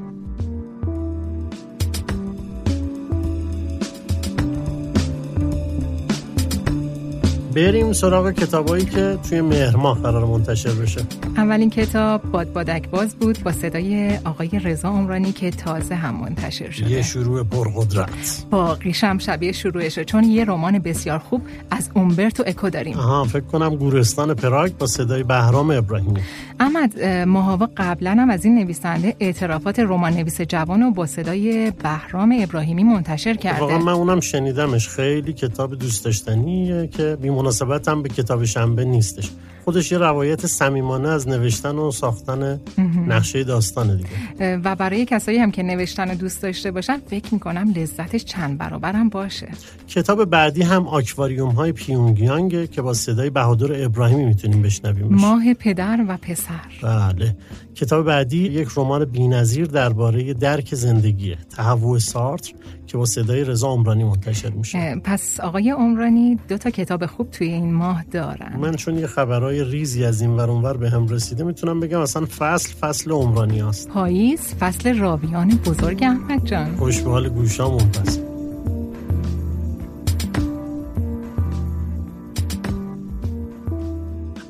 بریم 7.55 7.93
سراغ 7.93 8.31
کتابایی 8.31 8.85
که 8.85 9.17
توی 9.29 9.41
مهر 9.41 9.75
ماه 9.75 10.01
قرار 10.01 10.25
منتشر 10.25 10.71
بشه. 10.71 11.01
اولین 11.37 11.69
کتاب 11.69 12.21
باد 12.31 12.53
بادک 12.53 12.89
باز 12.89 13.15
بود 13.15 13.43
با 13.43 13.51
صدای 13.51 14.17
آقای 14.25 14.49
رضا 14.63 14.89
عمرانی 14.89 15.31
که 15.31 15.51
تازه 15.51 15.95
هم 15.95 16.15
منتشر 16.15 16.71
شده. 16.71 16.91
یه 16.91 17.01
شروع 17.01 17.43
پرقدرت. 17.43 18.45
باقیش 18.49 19.03
هم 19.03 19.17
شبیه 19.17 19.51
شروعشه 19.51 20.05
چون 20.05 20.23
یه 20.23 20.45
رمان 20.45 20.79
بسیار 20.79 21.19
خوب 21.19 21.41
از 21.71 21.89
اومبرتو 21.95 22.43
اکو 22.47 22.69
داریم. 22.69 22.97
آها 22.97 23.23
فکر 23.23 23.39
کنم 23.43 23.75
گورستان 23.75 24.33
پراگ 24.33 24.71
با 24.71 24.87
صدای 24.87 25.23
بهرام 25.23 25.71
ابراهیمی. 25.71 26.19
احمد 26.59 27.03
ماهاوا 27.05 27.69
قبلا 27.77 28.11
هم 28.11 28.29
از 28.29 28.45
این 28.45 28.55
نویسنده 28.55 29.15
اعترافات 29.19 29.79
رمان 29.79 30.13
نویس 30.13 30.41
جوان 30.41 30.83
و 30.83 30.91
با 30.91 31.05
صدای 31.05 31.71
بهرام 31.71 32.35
ابراهیمی 32.39 32.83
منتشر 32.83 33.33
کرده. 33.33 33.59
واقعا 33.59 33.79
من 33.79 33.91
اونم 33.91 34.19
شنیدمش. 34.19 34.87
خیلی 34.87 35.33
کتاب 35.33 35.75
دوست 35.75 36.05
داشتنیه 36.05 36.87
که 36.87 37.17
بی 37.21 37.29
مناسبت 37.41 37.87
هم 37.87 38.01
به 38.01 38.09
کتاب 38.09 38.45
شنبه 38.45 38.85
نیستش. 38.85 39.29
خودش 39.65 39.91
یه 39.91 39.97
روایت 39.97 40.45
صمیمانه 40.45 41.09
از 41.09 41.27
نوشتن 41.27 41.75
و 41.75 41.91
ساختن 41.91 42.59
نقشه 43.07 43.43
داستان 43.43 43.97
دیگه. 43.97 44.57
و 44.57 44.75
برای 44.75 45.05
کسایی 45.05 45.37
هم 45.37 45.51
که 45.51 45.63
نوشتن 45.63 46.11
و 46.11 46.15
دوست 46.15 46.41
داشته 46.41 46.71
باشن 46.71 46.97
فکر 47.07 47.33
می‌کنم 47.33 47.73
لذتش 47.75 48.25
چند 48.25 48.57
برابر 48.57 48.93
هم 48.93 49.09
باشه. 49.09 49.47
کتاب 49.87 50.25
بعدی 50.25 50.61
هم 50.63 50.87
آکواریوم 50.87 51.49
های 51.49 51.71
پیونگیانگه 51.71 52.67
که 52.67 52.81
با 52.81 52.93
صدای 52.93 53.29
بهادر 53.29 53.85
ابراهیمی 53.85 54.25
می‌تونیم 54.25 54.61
بشنویم 54.61 55.07
ماه 55.07 55.53
پدر 55.53 56.05
و 56.07 56.17
پسر. 56.17 56.53
بله. 56.83 57.35
کتاب 57.75 58.05
بعدی 58.05 58.37
یک 58.37 58.67
رمان 58.75 59.05
بی‌نظیر 59.05 59.65
درباره 59.65 60.33
درک 60.33 60.75
زندگیه 60.75 61.37
تهوع 61.55 61.99
سارتر 61.99 62.53
که 62.87 62.97
با 62.97 63.05
صدای 63.05 63.43
رضا 63.43 63.67
عمرانی 63.67 64.03
منتشر 64.03 64.49
میشه. 64.49 65.01
پس 65.03 65.39
آقای 65.39 65.69
عمرانی 65.69 66.39
دو 66.47 66.57
تا 66.57 66.69
کتاب 66.69 67.05
خوب 67.05 67.31
توی 67.31 67.47
این 67.47 67.73
ماه 67.73 68.03
دارن. 68.11 68.57
من 68.59 68.75
چون 68.75 68.99
یه 68.99 69.07
خبرهای 69.07 69.50
ریزی 69.59 70.05
از 70.05 70.21
این 70.21 70.31
ور 70.31 70.77
به 70.77 70.89
هم 70.89 71.07
رسیده 71.07 71.43
می‌تونم 71.43 71.79
بگم 71.79 71.99
اصلا 71.99 72.25
فصل 72.37 72.73
فصل 72.73 73.11
عمرانی 73.11 73.61
است. 73.61 73.89
پاییز 73.89 74.39
فصل 74.39 74.97
راویان 74.97 75.49
بزرگ 75.65 76.03
احمد 76.03 76.45
جان. 76.45 76.75
خوش 76.75 77.01
به 77.01 77.09
حال 77.09 77.29
گوشامون 77.29 77.91
پس 77.91 78.19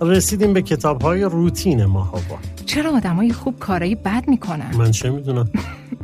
رسیدیم 0.02 0.54
به 0.54 0.62
کتاب 0.62 1.02
های 1.02 1.22
روتین 1.22 1.86
ما 1.86 2.14
چرا 2.66 2.92
آدمای 2.92 3.34
خوب 3.34 3.60
کارایی 3.60 3.96
بد 3.96 4.24
می‌کنن؟ 4.28 4.76
من 4.78 4.92
چه 4.92 5.10
می‌دونم؟ 5.10 5.50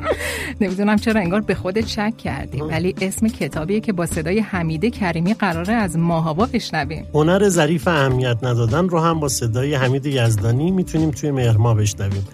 نمی‌دونم 0.62 0.96
چرا 0.96 1.22
انگار 1.22 1.42
به 1.42 1.56
خودت 1.56 1.88
شک 1.88 2.14
کردی 2.18 2.62
ولی 2.62 2.96
اسم 3.02 3.28
کتابیه 3.28 3.80
که 3.80 3.94
با 3.94 4.06
صدای 4.06 4.40
حمیده 4.40 4.90
کریمی 4.90 5.34
قراره 5.34 5.74
از 5.74 5.98
ماهابا 5.98 6.46
بشنویم. 6.46 7.06
هنر 7.14 7.50
ظریف 7.50 7.88
اهمیت 7.88 8.38
ندادن 8.44 8.90
رو 8.90 9.00
هم 9.00 9.20
با 9.20 9.28
صدای 9.28 9.76
حمید 9.76 10.06
یزدانی 10.06 10.72
می‌تونیم 10.72 11.12
توی 11.12 11.32
مهرما 11.32 11.74
بشنویم. 11.74 12.28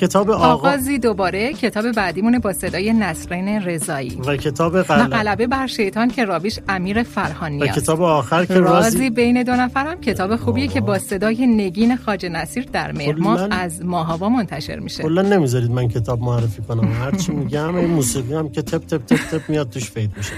کتاب 0.00 0.30
آقا... 0.30 0.44
آغازی 0.44 0.98
دوباره 0.98 1.52
کتاب 1.52 1.92
بعدیمونه 1.92 2.38
با 2.38 2.52
صدای 2.52 2.92
نسرین 2.92 3.48
رضایی. 3.48 4.20
و 4.26 4.36
کتاب 4.36 4.74
و 4.74 4.82
قلب 4.82 5.10
غلبه 5.10 5.46
بر 5.46 5.66
شیطان 5.66 6.08
که 6.08 6.24
راویش 6.24 6.58
امیر 6.68 7.00
و 7.00 7.02
فرهانی 7.02 7.68
کتاب 7.68 8.02
آخر 8.02 8.44
که 8.44 8.54
رازی 8.54 8.96
رازی 8.98 9.10
بین 9.10 9.42
دو 9.42 9.52
نفرم 9.52 10.00
کتاب 10.00 10.36
خوبیه 10.36 10.66
که 10.66 10.80
با 10.80 10.98
صدای 10.98 11.46
نگین 11.46 11.96
خاج 11.96 12.26
نصیر 12.26 12.66
در 12.72 12.92
مهرما 12.92 13.36
کلاً- 13.36 13.52
از 13.52 13.84
ماهابا 13.84 14.28
منتشر 14.28 14.78
میشه. 14.78 15.02
کلا 15.02 15.22
نمی‌ذارید 15.22 15.70
من 15.70 15.88
کتاب 15.88 16.20
معرفی 16.20 16.62
کنم. 16.62 16.92
هر 16.92 17.16
چی 17.16 17.32
میگم 17.32 17.74
این 17.76 17.90
موسیقی 17.90 18.34
هم 18.34 18.48
که 18.48 18.62
تپ 18.62 18.86
تپ 18.86 19.06
تپ 19.06 19.20
تپ 19.30 19.50
میاد 19.50 19.70
توش 19.70 19.90
فید 19.90 20.10
میشه. 20.16 20.32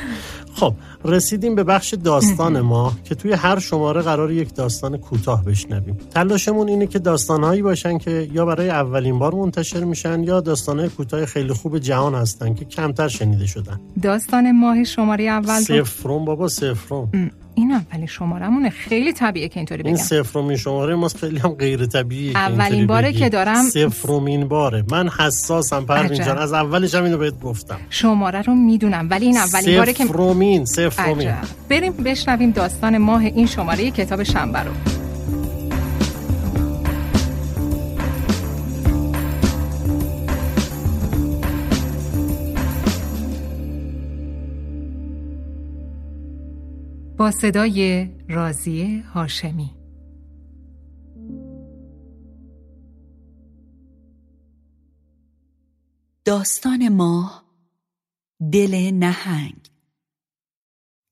خب 0.54 0.74
رسیدیم 1.04 1.54
به 1.54 1.64
بخش 1.64 1.94
داستان 1.94 2.60
ما 2.60 2.92
که 3.04 3.14
توی 3.14 3.32
هر 3.32 3.58
شماره 3.58 4.02
قرار 4.02 4.32
یک 4.32 4.54
داستان 4.54 4.96
کوتاه 4.96 5.44
بشنویم. 5.44 5.96
تلاشمون 6.14 6.68
اینه 6.68 6.86
که 6.86 6.98
داستانهایی 6.98 7.62
باشن 7.62 7.98
که 7.98 8.28
یا 8.32 8.44
برای 8.44 8.70
اولین 8.70 9.18
بار 9.18 9.34
منتشر 9.57 9.84
میشن 9.84 10.22
یا 10.22 10.40
داستانهای 10.40 10.88
کوتاه 10.88 11.26
خیلی 11.26 11.53
خوب 11.53 11.78
جهان 11.78 12.14
هستن 12.14 12.55
که 12.55 12.64
کمتر 12.64 13.09
شنیده 13.09 13.46
شدن. 13.46 13.80
داستان 14.03 14.53
ماه 14.53 14.84
شماره 14.84 15.24
اول 15.24 15.59
بود. 15.59 15.66
صفرون 15.86 16.24
بابا 16.24 16.48
صفرون 16.48 17.30
این 17.55 17.72
اولین 17.72 18.07
شمارمونه 18.07 18.70
خیلی 18.70 19.12
طبیعه 19.12 19.48
که 19.48 19.61
اینطوری 19.61 19.82
این 19.82 19.94
بگم. 19.94 20.05
صفرمین 20.05 20.57
شماره 20.57 20.94
ماست 20.94 21.16
خیلی 21.16 21.38
هم 21.38 21.50
غیر 21.50 21.86
طبیعیه 21.86 22.36
اولین 22.38 22.86
باره 22.86 23.09
بگی. 23.09 23.18
که 23.18 23.28
دارم- 23.28 23.62
صفرمین 23.62 24.48
باره. 24.48 24.84
من 24.90 25.09
حساسم 25.09 25.84
پروین. 25.84 26.24
جان. 26.24 26.38
از 26.38 26.53
اولش 26.53 26.94
هم 26.94 27.05
اینو 27.05 27.18
بهت 27.18 27.40
گفتم. 27.40 27.78
شماره 27.90 28.42
رو 28.42 28.55
می‌دونم 28.55 29.07
ولی 29.11 29.26
این 29.26 29.36
اولین 29.36 29.78
باره 29.78 29.92
که 29.92 30.05
صفرمین 30.64 31.28
عجب. 31.28 31.48
بریم 31.68 31.92
بشنویم 31.92 32.50
داستان 32.50 32.98
ماه 32.98 33.20
این 33.24 33.46
شماره 33.46 33.90
کتاب 33.90 34.22
شنبه 34.22 34.59
رو. 34.61 34.70
با 47.23 47.31
صدای 47.31 48.11
رازیه 48.29 49.03
هاشمی. 49.03 49.70
داستان 56.25 56.89
ماه 56.89 57.45
دل 58.53 58.91
نهنگ. 58.95 59.70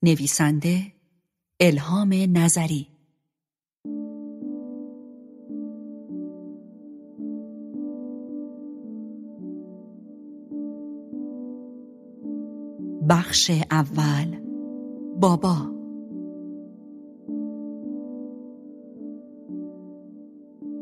نویسنده 0.03 0.93
الهام 1.61 2.13
نظری. 2.13 2.87
بخش 13.09 13.51
اول. 13.71 14.41
بابا. 15.21 15.80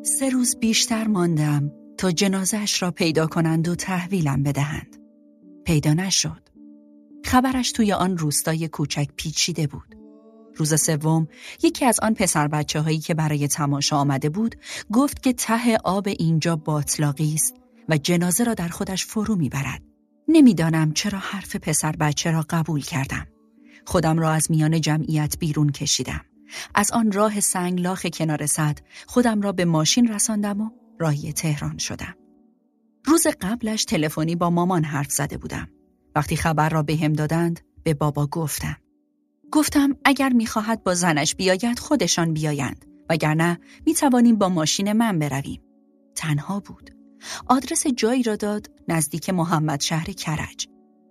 سه 0.08 0.28
روز 0.28 0.56
بیشتر 0.56 1.06
ماندم 1.06 1.72
تا 1.98 2.10
جنازش 2.10 2.82
را 2.82 2.90
پیدا 2.90 3.26
کنند 3.26 3.68
و 3.68 3.74
تحویلم 3.74 4.42
بدهند. 4.42 4.96
پیدا 5.64 5.92
نشد. 5.92 6.48
خبرش 7.24 7.72
توی 7.72 7.92
آن 7.92 8.18
روستای 8.18 8.68
کوچک 8.68 9.08
پیچیده 9.16 9.66
بود. 9.66 9.94
روز 10.56 10.80
سوم 10.80 11.28
یکی 11.62 11.84
از 11.84 12.00
آن 12.00 12.14
پسر 12.14 12.48
بچه 12.48 12.80
هایی 12.80 12.98
که 12.98 13.14
برای 13.14 13.48
تماشا 13.48 13.96
آمده 13.96 14.28
بود 14.28 14.54
گفت 14.92 15.22
که 15.22 15.32
ته 15.32 15.76
آب 15.84 16.08
اینجا 16.08 16.56
باطلاقی 16.56 17.34
است 17.34 17.54
و 17.88 17.96
جنازه 17.96 18.44
را 18.44 18.54
در 18.54 18.68
خودش 18.68 19.06
فرو 19.06 19.36
می‌برد. 19.36 19.82
نمی‌دانم 20.28 20.92
چرا 20.92 21.18
حرف 21.18 21.56
پسر 21.56 21.92
بچه 21.92 22.30
را 22.30 22.46
قبول 22.50 22.80
کردم. 22.80 23.26
خودم 23.86 24.18
را 24.18 24.30
از 24.30 24.50
میان 24.50 24.80
جمعیت 24.80 25.38
بیرون 25.38 25.70
کشیدم. 25.70 26.20
از 26.74 26.90
آن 26.90 27.12
راه 27.12 27.40
سنگلاخ 27.40 28.06
کنار 28.06 28.46
سد 28.46 28.78
خودم 29.06 29.40
را 29.40 29.52
به 29.52 29.64
ماشین 29.64 30.08
رساندم 30.08 30.60
و 30.60 30.70
راهی 30.98 31.32
تهران 31.32 31.78
شدم. 31.78 32.14
روز 33.04 33.26
قبلش 33.40 33.84
تلفنی 33.84 34.36
با 34.36 34.50
مامان 34.50 34.84
حرف 34.84 35.10
زده 35.10 35.38
بودم. 35.38 35.68
وقتی 36.14 36.36
خبر 36.36 36.68
را 36.68 36.82
بهم 36.82 37.12
دادند 37.12 37.60
به 37.82 37.94
بابا 37.94 38.26
گفتم. 38.26 38.76
گفتم 39.52 39.96
اگر 40.04 40.28
می‌خواهد 40.28 40.84
با 40.84 40.94
زنش 40.94 41.34
بیاید 41.34 41.78
خودشان 41.78 42.32
بیایند 42.32 42.84
وگرنه 43.10 43.58
می‌توانیم 43.86 44.36
با 44.36 44.48
ماشین 44.48 44.92
من 44.92 45.18
برویم. 45.18 45.62
تنها 46.14 46.60
بود. 46.60 46.90
آدرس 47.46 47.86
جایی 47.86 48.22
را 48.22 48.36
داد 48.36 48.70
نزدیک 48.88 49.30
محمد 49.30 49.80
شهر 49.80 50.12
کرج. 50.12 50.68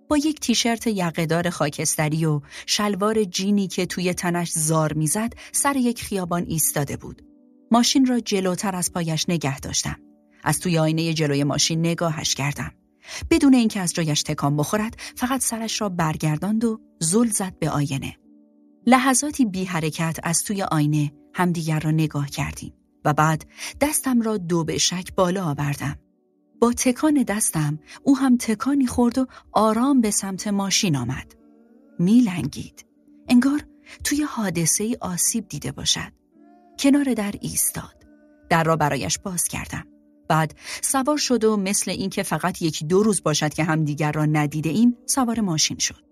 با 0.08 0.16
یک 0.16 0.40
تیشرت 0.40 0.86
یقهدار 0.86 1.50
خاکستری 1.50 2.24
و 2.24 2.40
شلوار 2.66 3.24
جینی 3.24 3.68
که 3.68 3.86
توی 3.86 4.14
تنش 4.14 4.50
زار 4.50 4.92
می‌زد 4.92 5.32
سر 5.52 5.76
یک 5.76 6.02
خیابان 6.02 6.44
ایستاده 6.48 6.96
بود. 6.96 7.22
ماشین 7.70 8.06
را 8.06 8.20
جلوتر 8.20 8.76
از 8.76 8.92
پایش 8.92 9.28
نگه 9.28 9.60
داشتم. 9.60 9.96
از 10.44 10.60
توی 10.60 10.78
آینه 10.78 11.14
جلوی 11.14 11.44
ماشین 11.44 11.80
نگاهش 11.80 12.34
کردم. 12.34 12.72
بدون 13.30 13.54
اینکه 13.54 13.80
از 13.80 13.92
جایش 13.92 14.22
تکان 14.22 14.56
بخورد 14.56 14.96
فقط 15.16 15.40
سرش 15.40 15.80
را 15.80 15.88
برگرداند 15.88 16.64
و 16.64 16.80
زل 17.00 17.28
زد 17.28 17.58
به 17.58 17.70
آینه. 17.70 18.16
لحظاتی 18.86 19.44
بی 19.44 19.64
حرکت 19.64 20.18
از 20.22 20.44
توی 20.44 20.62
آینه 20.62 21.12
همدیگر 21.34 21.80
را 21.80 21.90
نگاه 21.90 22.30
کردیم 22.30 22.74
و 23.04 23.12
بعد 23.12 23.44
دستم 23.80 24.22
را 24.22 24.36
دو 24.36 24.64
به 24.64 24.78
شک 24.78 25.14
بالا 25.16 25.44
آوردم. 25.44 25.96
با 26.60 26.72
تکان 26.72 27.22
دستم 27.22 27.78
او 28.02 28.16
هم 28.16 28.36
تکانی 28.36 28.86
خورد 28.86 29.18
و 29.18 29.26
آرام 29.52 30.00
به 30.00 30.10
سمت 30.10 30.48
ماشین 30.48 30.96
آمد. 30.96 31.34
میلنگید. 31.98 32.86
انگار 33.28 33.60
توی 34.04 34.22
حادثه 34.22 34.84
ای 34.84 34.96
آسیب 35.00 35.48
دیده 35.48 35.72
باشد. 35.72 36.12
کنار 36.78 37.14
در 37.14 37.34
ایستاد. 37.40 38.06
در 38.48 38.64
را 38.64 38.76
برایش 38.76 39.18
باز 39.18 39.44
کردم. 39.44 39.84
بعد 40.28 40.54
سوار 40.82 41.16
شد 41.16 41.44
و 41.44 41.56
مثل 41.56 41.90
اینکه 41.90 42.22
فقط 42.22 42.62
یکی 42.62 42.84
دو 42.84 43.02
روز 43.02 43.22
باشد 43.22 43.54
که 43.54 43.64
همدیگر 43.64 44.12
را 44.12 44.26
ندیده 44.26 44.70
ایم 44.70 44.96
سوار 45.06 45.40
ماشین 45.40 45.78
شد. 45.78 46.04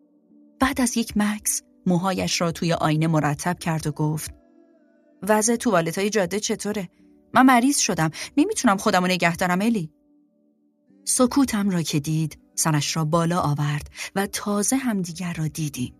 بعد 0.60 0.80
از 0.80 0.96
یک 0.96 1.12
مکس 1.16 1.62
موهایش 1.86 2.40
را 2.40 2.52
توی 2.52 2.72
آینه 2.72 3.06
مرتب 3.06 3.58
کرد 3.58 3.86
و 3.86 3.92
گفت 3.92 4.34
وضع 5.22 5.56
توالت 5.56 5.98
های 5.98 6.10
جاده 6.10 6.40
چطوره؟ 6.40 6.88
من 7.34 7.46
مریض 7.46 7.78
شدم. 7.78 8.10
نمی‌تونم 8.36 8.76
خودم 8.76 9.00
رو 9.00 9.06
نگه 9.06 9.36
دارم 9.36 9.60
الی. 9.60 9.90
سکوتم 11.08 11.70
را 11.70 11.82
که 11.82 12.00
دید 12.00 12.38
سرش 12.54 12.96
را 12.96 13.04
بالا 13.04 13.40
آورد 13.40 13.90
و 14.14 14.26
تازه 14.26 14.76
همدیگر 14.76 15.32
را 15.32 15.48
دیدیم. 15.48 15.94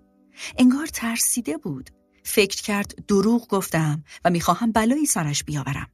انگار 0.59 0.87
ترسیده 0.87 1.57
بود. 1.57 1.91
فکر 2.25 2.63
کرد 2.63 3.07
دروغ 3.09 3.49
گفتم 3.49 4.05
و 4.25 4.31
می‌خواهم 4.31 4.73
بلایی 4.73 5.07
سرش 5.07 5.45
بیاورم. 5.45 5.87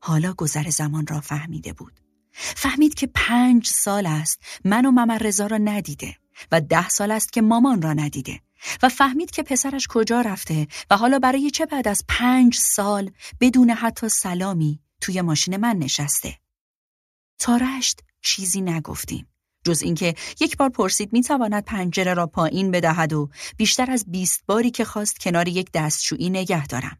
حالا 0.00 0.32
گذر 0.32 0.70
زمان 0.70 1.06
را 1.06 1.20
فهمیده 1.20 1.72
بود. 1.72 2.00
فهمید 2.32 2.94
که 2.94 3.10
پنج 3.14 3.66
سال 3.66 4.06
است 4.06 4.40
من 4.64 4.86
و 4.86 4.90
ممر 4.90 5.18
رضا 5.18 5.46
را 5.46 5.58
ندیده 5.58 6.16
و 6.52 6.60
ده 6.60 6.88
سال 6.88 7.10
است 7.10 7.32
که 7.32 7.42
مامان 7.42 7.82
را 7.82 7.92
ندیده 7.92 8.40
و 8.82 8.88
فهمید 8.88 9.30
که 9.30 9.42
پسرش 9.42 9.86
کجا 9.86 10.20
رفته 10.20 10.66
و 10.90 10.96
حالا 10.96 11.18
برای 11.18 11.50
چه 11.50 11.66
بعد 11.66 11.88
از 11.88 12.04
پنج 12.08 12.56
سال 12.56 13.10
بدون 13.40 13.70
حتی 13.70 14.08
سلامی 14.08 14.80
توی 15.00 15.20
ماشین 15.20 15.56
من 15.56 15.76
نشسته. 15.76 16.38
تا 17.38 17.56
رشت 17.56 18.00
چیزی 18.24 18.60
نگفتیم. 18.60 19.28
جز 19.64 19.82
اینکه 19.82 20.14
یک 20.40 20.56
بار 20.56 20.68
پرسید 20.68 21.12
می‌تواند 21.12 21.64
پنجره 21.64 22.14
را 22.14 22.26
پایین 22.26 22.70
بدهد 22.70 23.12
و 23.12 23.28
بیشتر 23.56 23.90
از 23.90 24.04
بیست 24.08 24.42
باری 24.46 24.70
که 24.70 24.84
خواست 24.84 25.20
کنار 25.20 25.48
یک 25.48 25.70
دستشویی 25.74 26.30
نگه 26.30 26.66
دارم. 26.66 26.98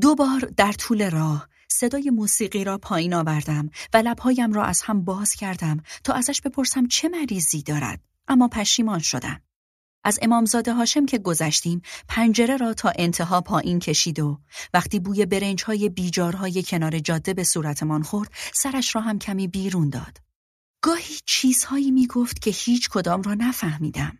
دو 0.00 0.14
بار 0.14 0.40
در 0.56 0.72
طول 0.72 1.10
راه 1.10 1.48
صدای 1.68 2.10
موسیقی 2.10 2.64
را 2.64 2.78
پایین 2.78 3.14
آوردم 3.14 3.70
و 3.94 3.96
لبهایم 3.96 4.52
را 4.52 4.64
از 4.64 4.82
هم 4.82 5.04
باز 5.04 5.32
کردم 5.32 5.82
تا 6.04 6.12
ازش 6.12 6.40
بپرسم 6.40 6.86
چه 6.86 7.08
مریضی 7.08 7.62
دارد 7.62 8.00
اما 8.28 8.48
پشیمان 8.48 8.98
شدم. 8.98 9.40
از 10.04 10.18
امامزاده 10.22 10.72
هاشم 10.72 11.06
که 11.06 11.18
گذشتیم 11.18 11.82
پنجره 12.08 12.56
را 12.56 12.74
تا 12.74 12.92
انتها 12.96 13.40
پایین 13.40 13.78
کشید 13.78 14.20
و 14.20 14.40
وقتی 14.74 14.98
بوی 15.00 15.26
برنج 15.26 15.64
های 15.64 15.88
بیجارهای 15.88 16.62
کنار 16.62 16.98
جاده 16.98 17.34
به 17.34 17.44
صورتمان 17.44 18.02
خورد 18.02 18.32
سرش 18.54 18.94
را 18.94 19.00
هم 19.00 19.18
کمی 19.18 19.48
بیرون 19.48 19.88
داد. 19.88 20.23
گاهی 20.84 21.14
چیزهایی 21.26 21.90
می 21.90 22.06
گفت 22.06 22.42
که 22.42 22.50
هیچ 22.50 22.88
کدام 22.88 23.22
را 23.22 23.34
نفهمیدم. 23.34 24.18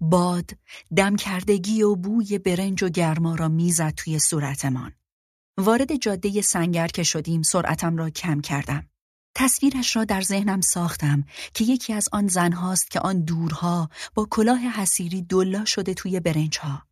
باد، 0.00 0.50
دم 0.96 1.16
کردگی 1.16 1.82
و 1.82 1.94
بوی 1.94 2.38
برنج 2.38 2.82
و 2.82 2.88
گرما 2.88 3.34
را 3.34 3.48
می‌زد 3.48 3.94
توی 3.96 4.18
صورتمان. 4.18 4.92
وارد 5.58 5.96
جاده 5.96 6.42
سنگر 6.42 6.88
که 6.88 7.02
شدیم 7.02 7.42
سرعتم 7.42 7.96
را 7.96 8.10
کم 8.10 8.40
کردم. 8.40 8.88
تصویرش 9.34 9.96
را 9.96 10.04
در 10.04 10.20
ذهنم 10.20 10.60
ساختم 10.60 11.24
که 11.54 11.64
یکی 11.64 11.92
از 11.92 12.08
آن 12.12 12.26
زنهاست 12.26 12.90
که 12.90 13.00
آن 13.00 13.24
دورها 13.24 13.90
با 14.14 14.26
کلاه 14.30 14.60
حسیری 14.60 15.22
دلا 15.22 15.64
شده 15.64 15.94
توی 15.94 16.20
برنجها. 16.20 16.82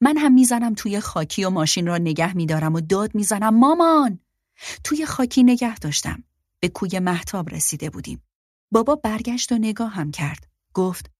من 0.00 0.16
هم 0.16 0.32
می‌زنم 0.32 0.74
توی 0.74 1.00
خاکی 1.00 1.44
و 1.44 1.50
ماشین 1.50 1.86
را 1.86 1.98
نگه 1.98 2.36
میدارم 2.36 2.74
و 2.74 2.80
داد 2.80 3.14
می‌زنم 3.14 3.58
مامان 3.58 4.18
توی 4.84 5.06
خاکی 5.06 5.42
نگه 5.42 5.78
داشتم 5.78 6.24
به 6.60 6.68
کوی 6.68 6.98
محتاب 6.98 7.50
رسیده 7.50 7.90
بودیم 7.90 8.22
بابا 8.72 8.94
برگشت 8.96 9.52
و 9.52 9.58
نگاه 9.58 9.92
هم 9.92 10.10
کرد 10.10 10.48
گفت 10.74 11.10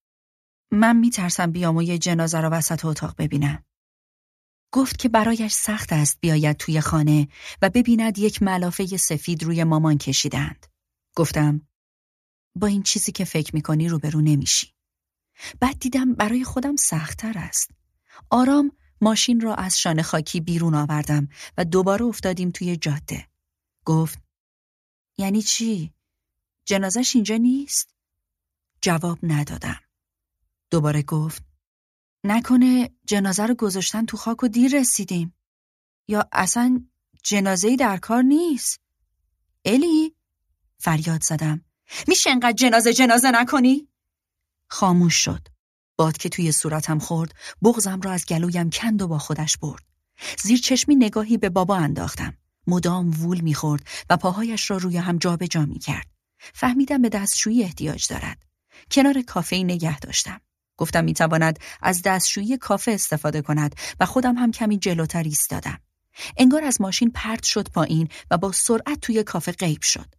من 0.70 0.96
میترسم 0.96 1.53
بیام 1.53 1.76
و 1.76 1.82
یه 1.82 1.98
جنازه 1.98 2.40
را 2.40 2.48
وسط 2.53 2.84
اتاق 2.84 3.14
ببینم 3.18 3.64
گفت 4.72 4.98
که 4.98 5.09
برایش 5.09 5.53
سخت 5.53 5.92
است 5.92 6.18
بیاید 6.20 6.57
توی 6.57 6.80
خانه 6.80 7.28
و 7.62 7.70
ببیند 7.70 8.18
یک 8.18 8.42
ملافه 8.42 8.96
سفید 8.96 9.42
روی 9.42 9.64
مامان 9.64 9.98
کشیدند. 9.98 10.66
گفتم 11.16 11.68
با 12.55 12.66
این 12.66 12.82
چیزی 12.82 13.12
که 13.12 13.24
فکر 13.24 13.55
می‌کنی 13.55 13.88
روبرو 13.88 14.20
نمیشی. 14.20 14.74
بعد 15.61 15.78
دیدم 15.78 16.14
برای 16.14 16.44
خودم 16.44 16.76
سختتر 16.76 17.32
است. 17.36 17.70
آرام 18.30 18.72
ماشین 19.00 19.40
را 19.40 19.55
از 19.55 19.80
شانه 19.80 20.03
خاکی 20.03 20.40
بیرون 20.40 20.74
آوردم 20.74 21.28
و 21.57 21.64
دوباره 21.64 22.05
افتادیم 22.05 22.50
توی 22.50 22.76
جاده. 22.76 23.28
گفت 23.84 24.22
یعنی 25.18 25.42
چی؟ 25.42 25.92
جنازش 26.64 27.14
اینجا 27.14 27.36
نیست؟ 27.36 27.94
جواب 28.80 29.18
ندادم. 29.22 29.80
دوباره 30.70 31.02
گفت 31.02 31.42
نکنه 32.24 32.90
جنازه 33.06 33.46
رو 33.46 33.54
گذاشتن 33.54 34.06
تو 34.06 34.16
خاک 34.16 34.42
و 34.42 34.48
دیر 34.48 34.80
رسیدیم. 34.80 35.34
یا 36.08 36.28
اصلا 36.32 36.86
جنازه 37.22 37.76
در 37.76 37.96
کار 37.96 38.22
نیست؟ 38.22 38.80
الی؟ 39.64 40.14
فریاد 40.78 41.22
زدم. 41.22 41.64
میشه 42.08 42.30
انقدر 42.30 42.52
جنازه 42.52 42.92
جنازه 42.92 43.30
نکنی؟ 43.30 43.88
خاموش 44.68 45.14
شد. 45.14 45.48
باد 45.96 46.16
که 46.16 46.28
توی 46.28 46.52
صورتم 46.52 46.98
خورد 46.98 47.34
بغزم 47.62 48.00
را 48.00 48.12
از 48.12 48.26
گلویم 48.26 48.70
کند 48.70 49.02
و 49.02 49.08
با 49.08 49.18
خودش 49.18 49.56
برد. 49.56 49.82
زیر 50.42 50.60
چشمی 50.60 50.94
نگاهی 50.94 51.36
به 51.36 51.48
بابا 51.48 51.76
انداختم. 51.76 52.36
مدام 52.66 53.10
وول 53.10 53.40
می‌خورد 53.40 53.86
و 54.10 54.16
پاهایش 54.16 54.70
را 54.70 54.76
روی 54.76 54.96
هم 54.96 55.18
جابجا 55.18 55.66
می‌کرد. 55.66 56.11
فهمیدم 56.55 57.03
به 57.03 57.09
دستشویی 57.09 57.62
احتیاج 57.62 58.07
دارد 58.07 58.38
کنار 58.90 59.22
کافه 59.22 59.57
نگه 59.57 60.01
داشتم 60.01 60.40
گفتم 60.76 61.05
می‌تواند 61.05 61.59
از 61.82 62.03
دستشویی 62.03 62.57
کافه 62.57 62.93
استفاده 62.93 63.43
کند 63.43 63.76
و 64.01 64.07
خودم 64.07 64.34
هم 64.34 64.53
کمی 64.53 64.78
جلوتر 64.78 65.22
ایستادم. 65.22 65.80
انگار 66.36 66.64
از 66.64 66.80
ماشین 66.80 67.11
پرت 67.11 67.43
شد 67.45 67.68
پایین 67.68 68.09
و 68.30 68.38
با 68.38 68.53
سرعت 68.53 69.01
توی 69.01 69.22
کافه 69.22 69.53
غیب 69.53 69.82
شد. 69.82 70.14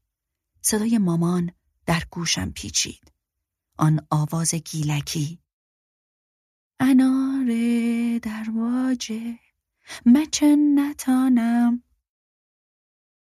صدای 0.61 0.97
مامان 0.97 1.51
در 1.85 2.03
گوشم 2.11 2.51
پیچید. 2.51 3.11
آن 3.77 4.07
آواز 4.09 4.55
گیلکی. 4.55 5.39
انار 6.79 7.45
در 8.19 8.45
واجه 8.55 9.39
مچن 10.05 10.79
نتانم. 10.79 11.83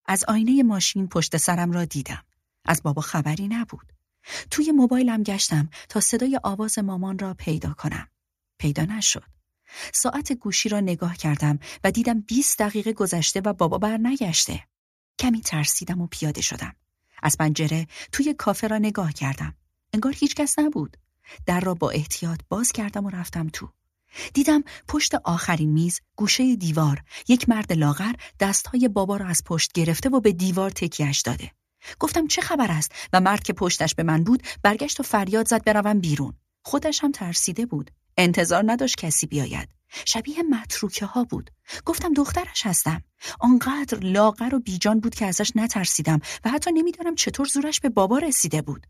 از 0.05 0.23
آینه 0.27 0.63
ماشین 0.63 1.07
پشت 1.07 1.37
سرم 1.37 1.71
را 1.71 1.85
دیدم. 1.85 2.23
از 2.71 2.83
بابا 2.83 3.01
خبری 3.01 3.47
نبود. 3.47 3.93
توی 4.51 4.71
موبایلم 4.71 5.23
گشتم 5.23 5.69
تا 5.89 5.99
صدای 5.99 6.39
آواز 6.43 6.79
مامان 6.79 7.19
را 7.19 7.33
پیدا 7.33 7.73
کنم. 7.73 8.07
پیدا 8.57 8.85
نشد. 8.85 9.23
ساعت 9.93 10.33
گوشی 10.33 10.69
را 10.69 10.79
نگاه 10.79 11.17
کردم 11.17 11.59
و 11.83 11.91
دیدم 11.91 12.21
20 12.21 12.59
دقیقه 12.59 12.93
گذشته 12.93 13.41
و 13.45 13.53
بابا 13.53 13.77
بر 13.77 13.97
نگشته. 13.97 14.63
کمی 15.19 15.41
ترسیدم 15.41 16.01
و 16.01 16.07
پیاده 16.07 16.41
شدم. 16.41 16.75
از 17.23 17.37
پنجره 17.37 17.87
توی 18.11 18.33
کافه 18.33 18.67
را 18.67 18.77
نگاه 18.77 19.13
کردم. 19.13 19.55
انگار 19.93 20.13
هیچ 20.17 20.35
کس 20.35 20.59
نبود. 20.59 20.97
در 21.45 21.59
را 21.59 21.73
با 21.73 21.89
احتیاط 21.89 22.39
باز 22.49 22.71
کردم 22.71 23.05
و 23.05 23.09
رفتم 23.09 23.49
تو. 23.49 23.69
دیدم 24.33 24.63
پشت 24.87 25.15
آخرین 25.15 25.69
میز 25.69 25.99
گوشه 26.15 26.55
دیوار 26.55 27.03
یک 27.27 27.49
مرد 27.49 27.73
لاغر 27.73 28.13
دستهای 28.39 28.87
بابا 28.87 29.17
را 29.17 29.25
از 29.25 29.43
پشت 29.45 29.71
گرفته 29.71 30.09
و 30.09 30.19
به 30.19 30.31
دیوار 30.31 30.69
تکیهش 30.69 31.21
داده. 31.21 31.51
گفتم 31.99 32.27
چه 32.27 32.41
خبر 32.41 32.71
است؟ 32.71 32.91
و 33.13 33.21
مرد 33.21 33.43
که 33.43 33.53
پشتش 33.53 33.95
به 33.95 34.03
من 34.03 34.23
بود 34.23 34.43
برگشت 34.63 34.99
و 34.99 35.03
فریاد 35.03 35.47
زد 35.47 35.63
بروم 35.63 35.99
بیرون. 35.99 36.33
خودش 36.63 37.03
هم 37.03 37.11
ترسیده 37.11 37.65
بود. 37.65 37.91
انتظار 38.17 38.63
نداشت 38.67 38.97
کسی 38.97 39.27
بیاید. 39.27 39.69
شبیه 40.05 40.43
متروکه 40.43 41.05
ها 41.05 41.23
بود. 41.23 41.51
گفتم 41.85 42.13
دخترش 42.13 42.65
هستم. 42.65 43.01
آنقدر 43.39 43.99
لاغر 43.99 44.55
و 44.55 44.59
بیجان 44.59 44.99
بود 44.99 45.15
که 45.15 45.25
ازش 45.25 45.51
نترسیدم 45.55 46.19
و 46.45 46.49
حتی 46.49 46.71
نمی‌دانم 46.71 47.15
چطور 47.15 47.47
زورش 47.47 47.79
به 47.79 47.89
بابا 47.89 48.17
رسیده 48.17 48.61
بود. 48.61 48.87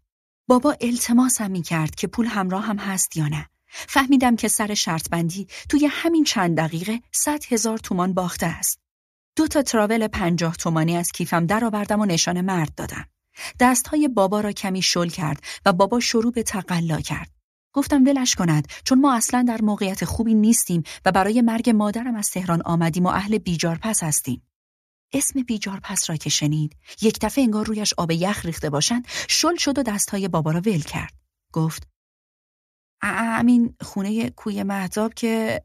بابا 0.48 0.76
التماسم 0.82 1.52
می 1.52 1.62
کرد 1.62 1.96
که 1.96 2.08
پول 2.08 2.26
همراه 2.26 2.66
هم 2.66 2.78
هست 2.78 3.18
یا 3.18 3.28
نه. 3.28 3.50
فهمیدم 3.68 4.36
که 4.36 4.48
سر 4.48 4.74
شرط 4.74 5.10
بندی 5.10 5.48
توی 5.70 5.86
همین 5.92 6.24
چند 6.24 6.58
دقیقه 6.58 7.02
صد 7.12 7.46
هزار 7.50 7.78
تومان 7.78 8.14
باخته 8.14 8.46
است. 8.46 8.80
دو 9.36 9.48
تا 9.48 9.62
تراول 9.62 10.08
پنجاه 10.08 10.56
تومانی 10.56 10.98
از 10.98 11.12
کیفم 11.12 11.46
درآوردم 11.46 12.00
و 12.00 12.06
نشان 12.06 12.42
مرد 12.42 12.76
دادم. 12.76 13.06
دستهای 13.60 14.08
بابا 14.08 14.40
را 14.40 14.52
کمی 14.52 14.82
شل 14.82 15.08
کرد 15.08 15.44
و 15.66 15.74
بابا 15.74 16.00
شروع 16.00 16.32
به 16.32 16.44
تقلا 16.44 17.02
کرد. 17.02 17.32
گفتم 17.74 18.04
ولش 18.06 18.36
کند 18.36 18.68
چون 18.84 19.02
ما 19.02 19.16
اصلا 19.16 19.46
در 19.48 19.62
موقعیت 19.62 20.06
خوبی 20.06 20.34
نیستیم 20.34 20.84
و 21.06 21.12
برای 21.12 21.42
مرگ 21.42 21.70
مادرم 21.70 22.16
از 22.16 22.30
تهران 22.30 22.62
آمدیم 22.62 23.06
و 23.06 23.10
اهل 23.10 23.38
بیجار 23.38 23.80
پس 23.82 24.04
هستیم. 24.04 24.48
اسم 25.14 25.42
بیجار 25.42 25.80
پس 25.84 26.10
را 26.10 26.16
که 26.16 26.30
شنید 26.30 26.78
یک 27.02 27.20
دفعه 27.22 27.44
انگار 27.44 27.66
رویش 27.66 27.94
آب 27.98 28.12
یخ 28.12 28.46
ریخته 28.46 28.70
باشند 28.70 29.08
شل 29.28 29.56
شد 29.56 29.80
و 29.80 29.84
دستهای 29.84 30.28
بابا 30.28 30.52
را 30.52 30.60
ول 30.60 30.82
کرد. 30.82 31.14
گفت 31.54 31.88
امین 33.02 33.76
خونه 33.82 34.30
کوی 34.30 34.64
محتاب 34.64 35.14
که 35.14 35.62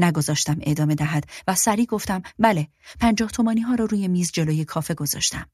نگذاشتم 0.00 0.58
ادامه 0.60 0.94
دهد 0.94 1.24
و 1.46 1.54
سریع 1.54 1.86
گفتم 1.86 2.22
بله 2.38 2.68
پنجاه 3.00 3.30
تومانی 3.30 3.60
ها 3.60 3.74
را 3.74 3.84
روی 3.84 4.08
میز 4.08 4.32
جلوی 4.32 4.64
کافه 4.64 4.94
گذاشتم. 4.94 5.46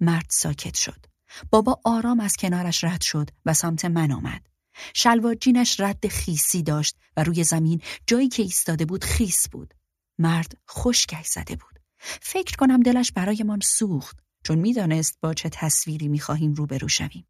مرد 0.00 0.26
ساکت 0.30 0.74
شد. 0.74 1.06
بابا 1.50 1.80
آرام 1.84 2.20
از 2.20 2.36
کنارش 2.36 2.84
رد 2.84 3.00
شد 3.00 3.30
و 3.46 3.54
سمت 3.54 3.84
من 3.84 4.12
آمد. 4.12 4.46
شلوار 4.94 5.34
جینش 5.34 5.80
رد 5.80 6.08
خیسی 6.08 6.62
داشت 6.62 6.96
و 7.16 7.22
روی 7.22 7.44
زمین 7.44 7.80
جایی 8.06 8.28
که 8.28 8.42
ایستاده 8.42 8.84
بود 8.84 9.04
خیس 9.04 9.48
بود. 9.48 9.74
مرد 10.18 10.58
خشکش 10.70 11.26
زده 11.26 11.56
بود. 11.56 11.80
فکر 12.22 12.56
کنم 12.56 12.82
دلش 12.82 13.12
برایمان 13.12 13.60
سوخت 13.60 14.18
چون 14.44 14.58
می‌دانست 14.58 15.18
با 15.20 15.34
چه 15.34 15.48
تصویری 15.48 16.08
می‌خواهیم 16.08 16.54
روبرو 16.54 16.88
شویم. 16.88 17.26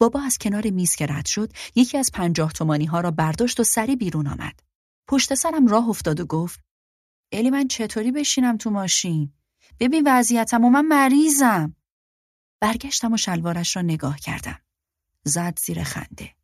بابا 0.00 0.20
از 0.20 0.38
کنار 0.38 0.70
میز 0.70 0.94
که 0.94 1.06
رد 1.06 1.26
شد 1.26 1.52
یکی 1.74 1.98
از 1.98 2.10
پنجاه 2.14 2.52
تومانی 2.52 2.84
ها 2.84 3.00
را 3.00 3.10
برداشت 3.10 3.60
و 3.60 3.64
سری 3.64 3.96
بیرون 3.96 4.26
آمد. 4.26 4.60
پشت 5.08 5.34
سرم 5.34 5.66
راه 5.66 5.88
افتاد 5.88 6.20
و 6.20 6.26
گفت 6.26 6.60
الی 7.32 7.50
من 7.50 7.68
چطوری 7.68 8.12
بشینم 8.12 8.56
تو 8.56 8.70
ماشین؟ 8.70 9.32
ببین 9.80 10.02
وضعیتم 10.06 10.64
و 10.64 10.70
من 10.70 10.86
مریضم. 10.86 11.76
برگشتم 12.60 13.12
و 13.12 13.16
شلوارش 13.16 13.76
را 13.76 13.82
نگاه 13.82 14.18
کردم. 14.18 14.60
زد 15.24 15.58
زیر 15.58 15.82
خنده. 15.82 16.34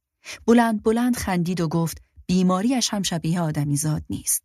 بلند 0.46 0.82
بلند 0.82 1.16
خندید 1.16 1.60
و 1.60 1.68
گفت 1.68 2.02
بیماریش 2.26 2.94
هم 2.94 3.02
شبیه 3.02 3.40
آدمی 3.40 3.76
زاد 3.76 4.04
نیست. 4.10 4.44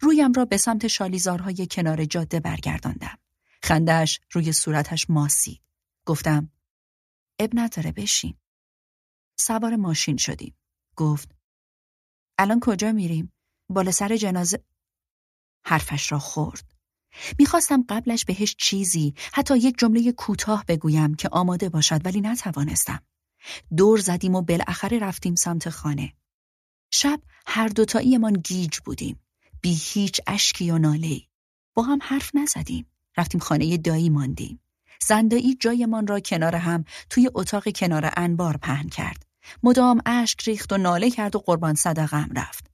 رویم 0.00 0.32
را 0.32 0.44
به 0.44 0.56
سمت 0.56 0.86
شالیزارهای 0.86 1.66
کنار 1.70 2.04
جاده 2.04 2.40
برگرداندم. 2.40 3.18
خندش 3.62 4.20
روی 4.32 4.52
صورتش 4.52 5.10
ماسید. 5.10 5.62
گفتم 6.04 6.52
اب 7.38 7.50
نداره 7.54 7.92
بشین. 7.92 8.34
سوار 9.36 9.76
ماشین 9.76 10.16
شدیم. 10.16 10.56
گفت 10.96 11.34
الان 12.38 12.60
کجا 12.60 12.92
میریم؟ 12.92 13.32
بالا 13.68 13.90
سر 13.90 14.16
جنازه 14.16 14.64
حرفش 15.64 16.12
را 16.12 16.18
خورد. 16.18 16.74
می‌خواستم 17.38 17.84
قبلش 17.88 18.24
بهش 18.24 18.56
چیزی 18.58 19.14
حتی 19.32 19.58
یک 19.58 19.78
جمله 19.78 20.12
کوتاه 20.12 20.64
بگویم 20.68 21.14
که 21.14 21.28
آماده 21.28 21.68
باشد 21.68 22.06
ولی 22.06 22.20
نتوانستم. 22.20 23.02
دور 23.76 23.98
زدیم 24.00 24.34
و 24.34 24.42
بالاخره 24.42 24.98
رفتیم 24.98 25.34
سمت 25.34 25.70
خانه. 25.70 26.12
شب 26.92 27.20
هر 27.46 27.68
دوتاییمان 27.68 28.32
گیج 28.32 28.78
بودیم. 28.84 29.20
بی 29.60 29.78
هیچ 29.82 30.20
اشکی 30.26 30.70
و 30.70 30.78
ناله. 30.78 31.20
با 31.74 31.82
هم 31.82 31.98
حرف 32.02 32.30
نزدیم. 32.34 32.86
رفتیم 33.16 33.40
خانه 33.40 33.76
دایی 33.76 34.10
ماندیم. 34.10 34.60
زندایی 35.06 35.54
جایمان 35.54 36.06
را 36.06 36.20
کنار 36.20 36.56
هم 36.56 36.84
توی 37.10 37.30
اتاق 37.34 37.68
کنار 37.76 38.12
انبار 38.16 38.56
پهن 38.56 38.88
کرد. 38.88 39.26
مدام 39.62 40.00
اشک 40.06 40.42
ریخت 40.48 40.72
و 40.72 40.76
ناله 40.76 41.10
کرد 41.10 41.36
و 41.36 41.38
قربان 41.38 41.74
صدقم 41.74 42.28
رفت. 42.36 42.67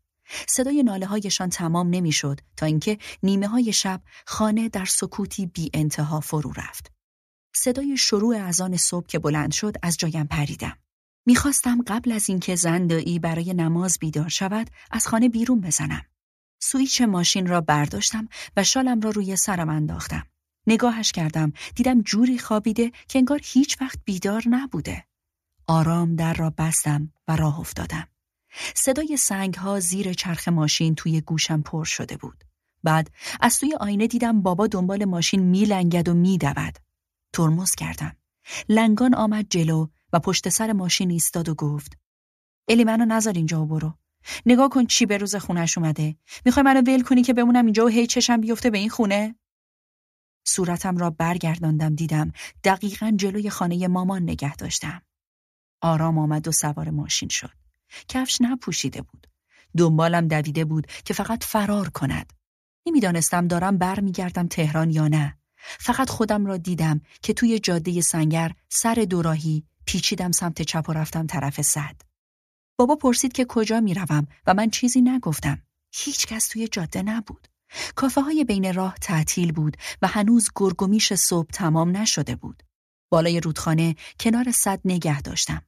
صدای 0.48 0.82
ناله 0.82 1.06
هایشان 1.06 1.48
تمام 1.48 1.90
نمی‌شد 1.90 2.40
تا 2.56 2.66
اینکه 2.66 2.98
نیمه 3.22 3.48
های 3.48 3.72
شب 3.72 4.02
خانه 4.26 4.68
در 4.68 4.84
سکوتی 4.84 5.46
بی 5.46 5.70
انتها 5.74 6.20
فرو 6.20 6.52
رفت. 6.52 6.92
صدای 7.56 7.96
شروع 7.96 8.36
اذان 8.36 8.76
صبح 8.76 9.06
که 9.06 9.18
بلند 9.18 9.52
شد 9.52 9.76
از 9.82 9.96
جایم 9.96 10.26
پریدم. 10.26 10.78
می‌خواستم 11.26 11.82
قبل 11.86 12.12
از 12.12 12.28
اینکه 12.28 12.56
زندایی 12.56 13.18
برای 13.18 13.54
نماز 13.54 13.98
بیدار 13.98 14.28
شود 14.28 14.70
از 14.90 15.06
خانه 15.06 15.28
بیرون 15.28 15.60
بزنم. 15.60 16.04
سویچ 16.62 17.02
ماشین 17.02 17.46
را 17.46 17.60
برداشتم 17.60 18.28
و 18.56 18.64
شالم 18.64 19.00
را 19.00 19.10
روی 19.10 19.36
سرم 19.36 19.68
انداختم. 19.68 20.26
نگاهش 20.66 21.12
کردم 21.12 21.52
دیدم 21.74 22.02
جوری 22.02 22.38
خوابیده 22.38 22.92
که 23.08 23.18
انگار 23.18 23.40
هیچ 23.44 23.82
وقت 23.82 23.98
بیدار 24.04 24.42
نبوده. 24.46 25.04
آرام 25.66 26.16
در 26.16 26.34
را 26.34 26.54
بستم 26.58 27.12
و 27.28 27.36
راه 27.36 27.60
افتادم. 27.60 28.08
صدای 28.74 29.16
سنگ 29.16 29.54
ها 29.54 29.80
زیر 29.80 30.12
چرخ 30.12 30.48
ماشین 30.48 30.94
توی 30.94 31.20
گوشم 31.20 31.62
پر 31.62 31.84
شده 31.84 32.16
بود. 32.16 32.44
بعد 32.82 33.10
از 33.40 33.58
توی 33.58 33.74
آینه 33.80 34.06
دیدم 34.06 34.42
بابا 34.42 34.66
دنبال 34.66 35.04
ماشین 35.04 35.42
میلنگد 35.42 36.08
و 36.08 36.14
میدود. 36.14 36.78
ترمز 37.32 37.74
کردم. 37.74 38.16
لنگان 38.68 39.14
آمد 39.14 39.46
جلو 39.50 39.86
و 40.12 40.18
پشت 40.18 40.48
سر 40.48 40.72
ماشین 40.72 41.10
ایستاد 41.10 41.48
و 41.48 41.54
گفت 41.54 41.98
الی 42.68 42.84
منو 42.84 43.04
نذار 43.04 43.34
اینجا 43.34 43.62
و 43.62 43.66
برو. 43.66 43.94
نگاه 44.46 44.68
کن 44.68 44.86
چی 44.86 45.06
به 45.06 45.18
روز 45.18 45.34
خونش 45.34 45.78
اومده. 45.78 46.16
می‌خوای 46.44 46.64
منو 46.64 46.80
ول 46.80 47.02
کنی 47.02 47.22
که 47.22 47.32
بمونم 47.32 47.64
اینجا 47.64 47.84
و 47.84 47.88
هی 47.88 48.06
چشم 48.06 48.40
بیفته 48.40 48.70
به 48.70 48.78
این 48.78 48.88
خونه؟ 48.88 49.34
صورتم 50.46 50.96
را 50.96 51.10
برگرداندم 51.10 51.94
دیدم 51.94 52.32
دقیقا 52.64 53.12
جلوی 53.16 53.50
خانه 53.50 53.88
مامان 53.88 54.22
نگه 54.22 54.56
داشتم. 54.56 55.02
آرام 55.80 56.18
آمد 56.18 56.48
و 56.48 56.52
سوار 56.52 56.90
ماشین 56.90 57.28
شد. 57.28 57.63
کفش 58.08 58.40
نپوشیده 58.40 59.02
بود. 59.02 59.26
دنبالم 59.76 60.28
دویده 60.28 60.64
بود 60.64 60.86
که 60.86 61.14
فقط 61.14 61.44
فرار 61.44 61.88
کند. 61.88 62.32
نمی‌دانستم 62.86 63.48
دارم 63.48 63.78
برمیگردم 63.78 64.48
تهران 64.48 64.90
یا 64.90 65.08
نه. 65.08 65.38
فقط 65.56 66.10
خودم 66.10 66.46
را 66.46 66.56
دیدم 66.56 67.00
که 67.22 67.32
توی 67.32 67.58
جاده 67.58 68.00
سنگر 68.00 68.52
سر 68.68 68.94
دوراهی 68.94 69.64
پیچیدم 69.86 70.32
سمت 70.32 70.62
چپ 70.62 70.88
و 70.88 70.92
رفتم 70.92 71.26
طرف 71.26 71.62
صد. 71.62 71.96
بابا 72.78 72.96
پرسید 72.96 73.32
که 73.32 73.44
کجا 73.44 73.80
می‌روم 73.80 74.26
و 74.46 74.54
من 74.54 74.70
چیزی 74.70 75.00
نگفتم. 75.00 75.62
هیچ 75.94 76.26
کس 76.26 76.48
توی 76.48 76.68
جاده 76.68 77.02
نبود. 77.02 77.48
کافه 77.94 78.20
های 78.20 78.44
بین 78.44 78.74
راه 78.74 78.94
تعطیل 79.00 79.52
بود 79.52 79.76
و 80.02 80.06
هنوز 80.06 80.48
گرگومیش 80.56 81.14
صبح 81.14 81.50
تمام 81.52 81.96
نشده 81.96 82.36
بود. 82.36 82.62
بالای 83.10 83.40
رودخانه 83.40 83.96
کنار 84.20 84.52
صد 84.52 84.80
نگه 84.84 85.22
داشتم. 85.22 85.62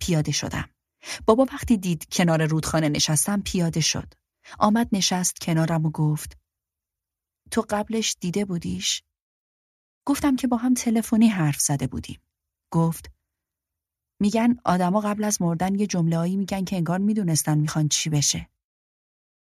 پیاده 0.00 0.32
شدم. 0.32 0.68
بابا 1.26 1.46
وقتی 1.52 1.76
دید 1.76 2.08
کنار 2.12 2.46
رودخانه 2.46 2.88
نشستم 2.88 3.40
پیاده 3.40 3.80
شد. 3.80 4.14
آمد 4.58 4.88
نشست 4.92 5.40
کنارم 5.40 5.86
و 5.86 5.90
گفت 5.90 6.38
تو 7.50 7.64
قبلش 7.70 8.16
دیده 8.20 8.44
بودیش؟ 8.44 9.02
گفتم 10.04 10.36
که 10.36 10.46
با 10.46 10.56
هم 10.56 10.74
تلفنی 10.74 11.28
حرف 11.28 11.60
زده 11.60 11.86
بودیم. 11.86 12.20
گفت 12.70 13.10
میگن 14.20 14.56
آدما 14.64 15.00
قبل 15.00 15.24
از 15.24 15.42
مردن 15.42 15.74
یه 15.74 15.86
جمله 15.86 16.36
میگن 16.36 16.64
که 16.64 16.76
انگار 16.76 16.98
می‌دونستن 16.98 17.58
می‌خوان 17.58 17.88
چی 17.88 18.10
بشه. 18.10 18.48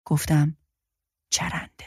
گفتم 0.06 0.58
چرنده. 1.30 1.86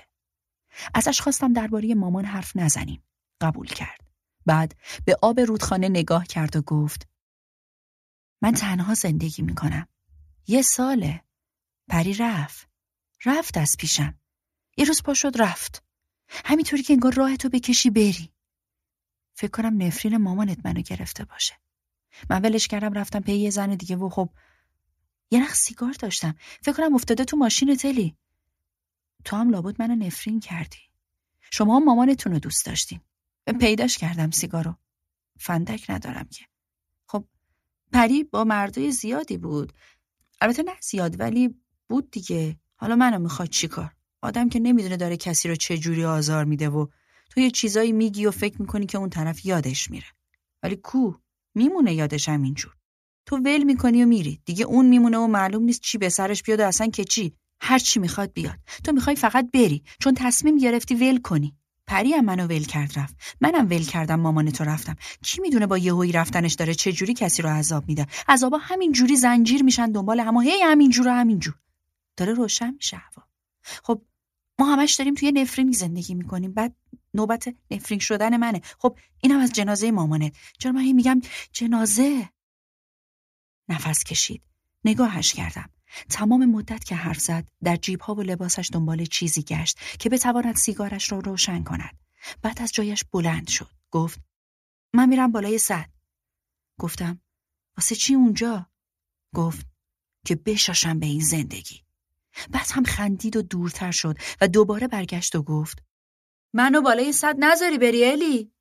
ازش 0.95 1.21
خواستم 1.21 1.53
درباره 1.53 1.95
مامان 1.95 2.25
حرف 2.25 2.57
نزنیم. 2.57 3.03
قبول 3.41 3.67
کرد. 3.67 4.01
بعد 4.47 4.77
به 5.05 5.19
آب 5.23 5.41
رودخانه 5.41 5.89
نگاه 5.89 6.25
کرد 6.25 6.57
و 6.57 6.63
گفت 6.63 7.09
من 8.45 8.53
تنها 8.53 8.95
زندگی 8.95 9.43
می‌کنم. 9.43 9.89
یه 10.47 10.63
ساله. 10.63 11.25
پری 11.89 12.15
رفت. 12.15 12.69
رفت 13.25 13.57
از 13.57 13.77
پیشم. 13.79 14.19
یه 14.77 14.85
روز 14.85 15.03
پا 15.03 15.15
شد 15.15 15.33
رفت. 15.43 15.85
همینطوری 16.29 16.83
که 16.83 16.93
انگار 16.93 17.13
راه 17.15 17.37
تو 17.37 17.49
بکشی 17.49 17.91
بری. 17.91 18.33
فکر 19.35 19.51
کنم 19.51 19.83
نفرین 19.83 20.17
مامانت 20.17 20.67
منو 20.67 20.81
گرفته 20.81 21.25
باشه. 21.25 21.55
من 22.31 22.43
ولش 22.43 22.69
کردم 22.69 22.93
رفتم 22.93 23.21
پی 23.21 23.33
یه 23.33 23.51
زن 23.51 23.75
دیگه 23.75 23.97
و 23.97 24.09
خب 24.09 24.31
یه 25.31 25.43
نخ 25.43 25.55
سیگار 25.55 25.93
داشتم. 25.93 26.35
فکر 26.63 26.77
کنم 26.77 26.95
افتاده 26.95 27.25
تو 27.25 27.37
ماشین 27.37 27.77
تلی. 27.77 28.17
تو 29.25 29.37
هم 29.37 29.51
لابد 29.51 29.83
منو 29.83 29.95
نفرین 29.95 30.41
کردی. 30.41 30.91
شما 31.51 31.77
هم 31.77 31.85
مامانتون 31.85 32.33
رو 32.33 32.39
دوست 32.39 32.67
داشتین. 32.67 33.01
پیداش 33.61 33.99
کردم 33.99 34.31
سیگارو. 34.31 34.75
فندک 35.39 35.91
ندارم 35.91 36.29
که. 36.29 36.54
پری 37.95 38.25
با 38.25 38.45
مردای 38.45 38.91
زیادی 38.91 39.37
بود. 39.37 39.73
البته 40.41 40.63
نه 40.63 40.73
زیاد 40.81 41.21
ولی 41.21 41.55
بود 41.89 42.11
دیگه. 42.11 42.57
حالا 42.77 42.97
منو 42.97 43.19
می‌خواد 43.19 43.49
چیکار؟ 43.49 43.93
آدم 44.23 44.49
که 44.49 44.61
نمی‌دونه 44.61 44.97
داره 44.97 45.17
کسی 45.17 45.49
رو 45.49 45.55
چه 45.55 45.79
جوری 45.79 46.05
آزار 46.05 46.45
میده 46.45 46.69
و 46.69 46.87
تو 47.31 47.41
یه 47.41 47.51
چیزایی 47.51 47.93
میگی 47.93 48.27
و 48.27 48.31
فکر 48.31 48.61
می‌کنی 48.61 48.87
که 48.87 48.99
اون 48.99 49.11
طرف 49.11 49.47
یادش 49.47 49.91
میره. 49.91 50.07
ولی 50.63 50.77
کو 50.77 51.13
میمونه 51.55 51.95
یادش 51.95 52.29
همینجور. 52.29 52.75
تو 53.27 53.37
ول 53.37 53.63
می‌کنی 53.63 54.03
و 54.03 54.07
میری. 54.07 54.41
دیگه 54.45 54.65
اون 54.65 54.87
میمونه 54.87 55.19
و 55.19 55.27
معلوم 55.27 55.63
نیست 55.63 55.81
چی 55.81 55.99
به 55.99 56.09
سرش 56.09 56.43
بیاد 56.43 56.61
و 56.61 56.67
اصلا 56.67 56.87
که 56.87 57.05
چی. 57.05 57.33
هر 57.61 57.79
چی 57.79 58.01
می‌خواد 58.01 58.33
بیاد. 58.33 58.59
تو 58.85 58.93
می‌خوای 58.93 59.17
فقط 59.17 59.51
بری 59.51 59.83
چون 60.01 60.15
تصمیم 60.17 60.59
گرفتی 60.59 60.95
ول 60.95 61.21
کنی. 61.21 61.57
پری 61.87 62.13
هم 62.13 62.25
منو 62.25 62.47
ول 62.47 62.65
کرد 62.65 62.99
رفت. 62.99 63.17
منم 63.41 63.67
ول 63.67 63.85
کردم 63.85 64.21
مامان 64.21 64.51
تو 64.51 64.65
رفتم. 64.65 64.97
کی 65.23 65.41
می‌دونه 65.41 65.67
با 65.67 65.79
یهویی 65.79 66.13
رفتنش 66.13 66.55
داره 66.55 66.75
چه 66.75 66.93
جوری 66.93 67.15
کسی 67.15 67.43
رو 67.43 67.49
عذاب 67.49 67.89
میده. 67.89 68.07
عذابا 68.29 68.59
همین 68.59 68.93
جوری 68.93 69.17
زنجیر 69.17 69.63
میشن 69.63 69.93
دنبال 69.93 70.21
هم 70.21 70.37
هی 70.37 70.63
همین 70.63 70.91
جور 70.91 71.09
همین 71.09 71.39
جور. 71.39 71.55
داره 72.17 72.33
روشن 72.33 72.75
میشه 72.75 72.97
هوا. 72.97 73.23
خب 73.83 74.03
ما 74.59 74.73
همش 74.73 74.95
داریم 74.95 75.15
توی 75.15 75.33
نفرین 75.33 75.73
زندگی 75.73 76.15
می‌کنیم 76.15 76.53
بعد 76.53 76.77
نوبت 77.15 77.55
نفرین 77.71 77.99
شدن 77.99 78.37
منه 78.37 78.61
خب 78.79 78.99
اینم 79.21 79.41
از 79.41 79.53
جنازه 79.53 79.91
مامانت 79.91 80.37
چرا 80.59 80.73
من 80.73 80.93
میگم 80.93 81.21
جنازه 81.53 82.29
نفس 83.69 84.05
کشید 84.05 84.43
نگاهش 84.85 85.33
کردم 85.33 85.71
تمام 86.11 86.47
مدت 86.47 86.85
که 86.85 86.95
حرف 86.95 87.19
زد 87.19 87.49
در 87.63 87.77
جیبها 87.77 88.15
و 88.15 88.23
لباسش 88.23 88.71
دنبال 88.73 89.05
چیزی 89.05 89.43
گشت 89.43 89.79
که 89.99 90.09
بتواند 90.09 90.57
سیگارش 90.57 91.13
را 91.13 91.19
رو 91.19 91.31
روشن 91.31 91.63
کند. 91.63 91.99
بعد 92.43 92.63
از 92.63 92.73
جایش 92.73 93.05
بلند 93.05 93.49
شد. 93.49 93.71
گفت 93.91 94.21
من 94.93 95.09
میرم 95.09 95.33
بالای 95.33 95.59
صد 95.59 95.91
گفتم 96.79 97.21
واسه 97.77 97.95
چی 97.95 98.15
اونجا؟ 98.15 98.67
گفت 99.35 99.67
که 100.27 100.35
بشاشم 100.37 100.99
به 100.99 101.07
این 101.07 101.25
زندگی. 101.25 101.85
بعد 102.51 102.67
هم 102.71 102.85
خندید 102.85 103.37
و 103.37 103.43
دورتر 103.43 103.91
شد 103.91 104.19
و 104.41 104.49
دوباره 104.49 104.89
برگشت 104.89 105.35
و 105.37 105.43
گفت 105.43 105.83
منو 106.53 106.83
بالای 106.83 107.13
صد 107.13 107.35
نذاری 107.39 107.79
بری 107.79 108.05
الی. 108.05 108.53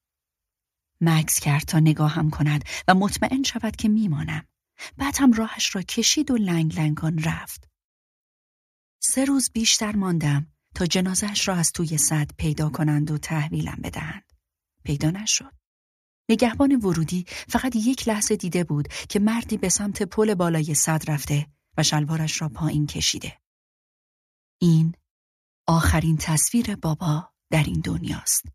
مکس 1.01 1.39
کرد 1.39 1.63
تا 1.63 1.79
نگاهم 1.79 2.29
کند 2.29 2.63
و 2.87 2.93
مطمئن 2.93 3.43
شود 3.43 3.75
که 3.75 3.89
میمانم. 3.89 4.47
بعد 4.97 5.15
هم 5.19 5.33
راهش 5.33 5.75
را 5.75 5.81
کشید 5.81 6.31
و 6.31 6.37
لنگ 6.37 6.79
لنگان 6.79 7.23
رفت. 7.23 7.69
سه 9.01 9.25
روز 9.25 9.51
بیشتر 9.53 9.95
ماندم 9.95 10.47
تا 10.75 10.85
جنازش 10.85 11.47
را 11.47 11.55
از 11.55 11.71
توی 11.71 11.97
صد 11.97 12.31
پیدا 12.37 12.69
کنند 12.69 13.11
و 13.11 13.17
تحویلم 13.17 13.79
بدهند. 13.83 14.33
پیدا 14.83 15.09
نشد. 15.09 15.51
نگهبان 16.29 16.75
ورودی 16.75 17.25
فقط 17.27 17.75
یک 17.75 18.07
لحظه 18.07 18.35
دیده 18.35 18.63
بود 18.63 18.87
که 18.87 19.19
مردی 19.19 19.57
به 19.57 19.69
سمت 19.69 20.03
پل 20.03 20.33
بالای 20.33 20.73
صد 20.73 21.11
رفته 21.11 21.47
و 21.77 21.83
شلوارش 21.83 22.41
را 22.41 22.49
پایین 22.49 22.87
کشیده. 22.87 23.39
این 24.61 24.95
آخرین 25.67 26.17
تصویر 26.17 26.75
بابا 26.75 27.33
در 27.51 27.63
این 27.63 27.79
دنیاست. 27.79 28.45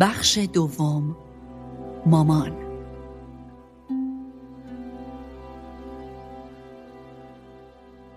بخش 0.00 0.38
دوم 0.38 1.16
مامان 2.06 2.64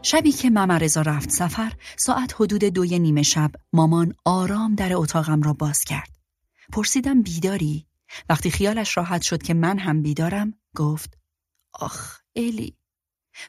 شبی 0.02 0.32
که 0.32 0.50
ممرزا 0.50 1.02
رفت 1.02 1.30
سفر 1.30 1.74
ساعت 1.98 2.34
حدود 2.40 2.64
دوی 2.64 3.00
نیمه 3.00 3.24
شب 3.24 3.52
مامان 3.74 4.14
آرام 4.26 4.76
در 4.76 4.96
اتاقم 4.96 5.42
را 5.42 5.54
باز 5.54 5.80
کرد. 5.80 6.10
پرسیدم 6.74 7.22
بیداری؟ 7.22 7.88
وقتی 8.30 8.52
خیالش 8.52 8.98
راحت 8.98 9.22
شد 9.22 9.44
که 9.44 9.54
من 9.54 9.80
هم 9.80 10.02
بیدارم 10.02 10.54
گفت 10.76 11.18
آخ 11.74 12.18
الی 12.36 12.78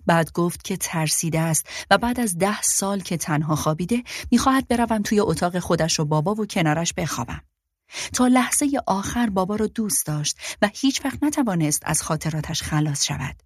بعد 0.07 0.33
گفت 0.33 0.65
که 0.65 0.77
ترسیده 0.77 1.41
است 1.41 1.69
و 1.91 1.99
بعد 1.99 2.21
از 2.21 2.39
ده 2.39 2.63
سال 2.63 3.01
که 3.01 3.17
تنها 3.17 3.57
خوابیده 3.57 4.03
می‌خواهد 4.31 4.69
بروم 4.69 5.03
توی 5.03 5.21
اتاق 5.21 5.59
خودش 5.59 6.01
و 6.01 6.05
بابا 6.05 6.35
و 6.35 6.47
کنارش 6.47 6.95
بخوابم. 6.95 7.43
تا 8.13 8.27
لحظه 8.27 8.71
آخر 8.87 9.31
بابا 9.31 9.57
را 9.57 9.67
دوست 9.67 10.07
داشت 10.07 10.39
و 10.63 10.71
هیچ 10.75 11.05
وقت 11.05 11.23
نتوانست 11.23 11.83
از 11.85 12.03
خاطراتش 12.03 12.63
خلاص 12.63 13.05
شود. 13.05 13.43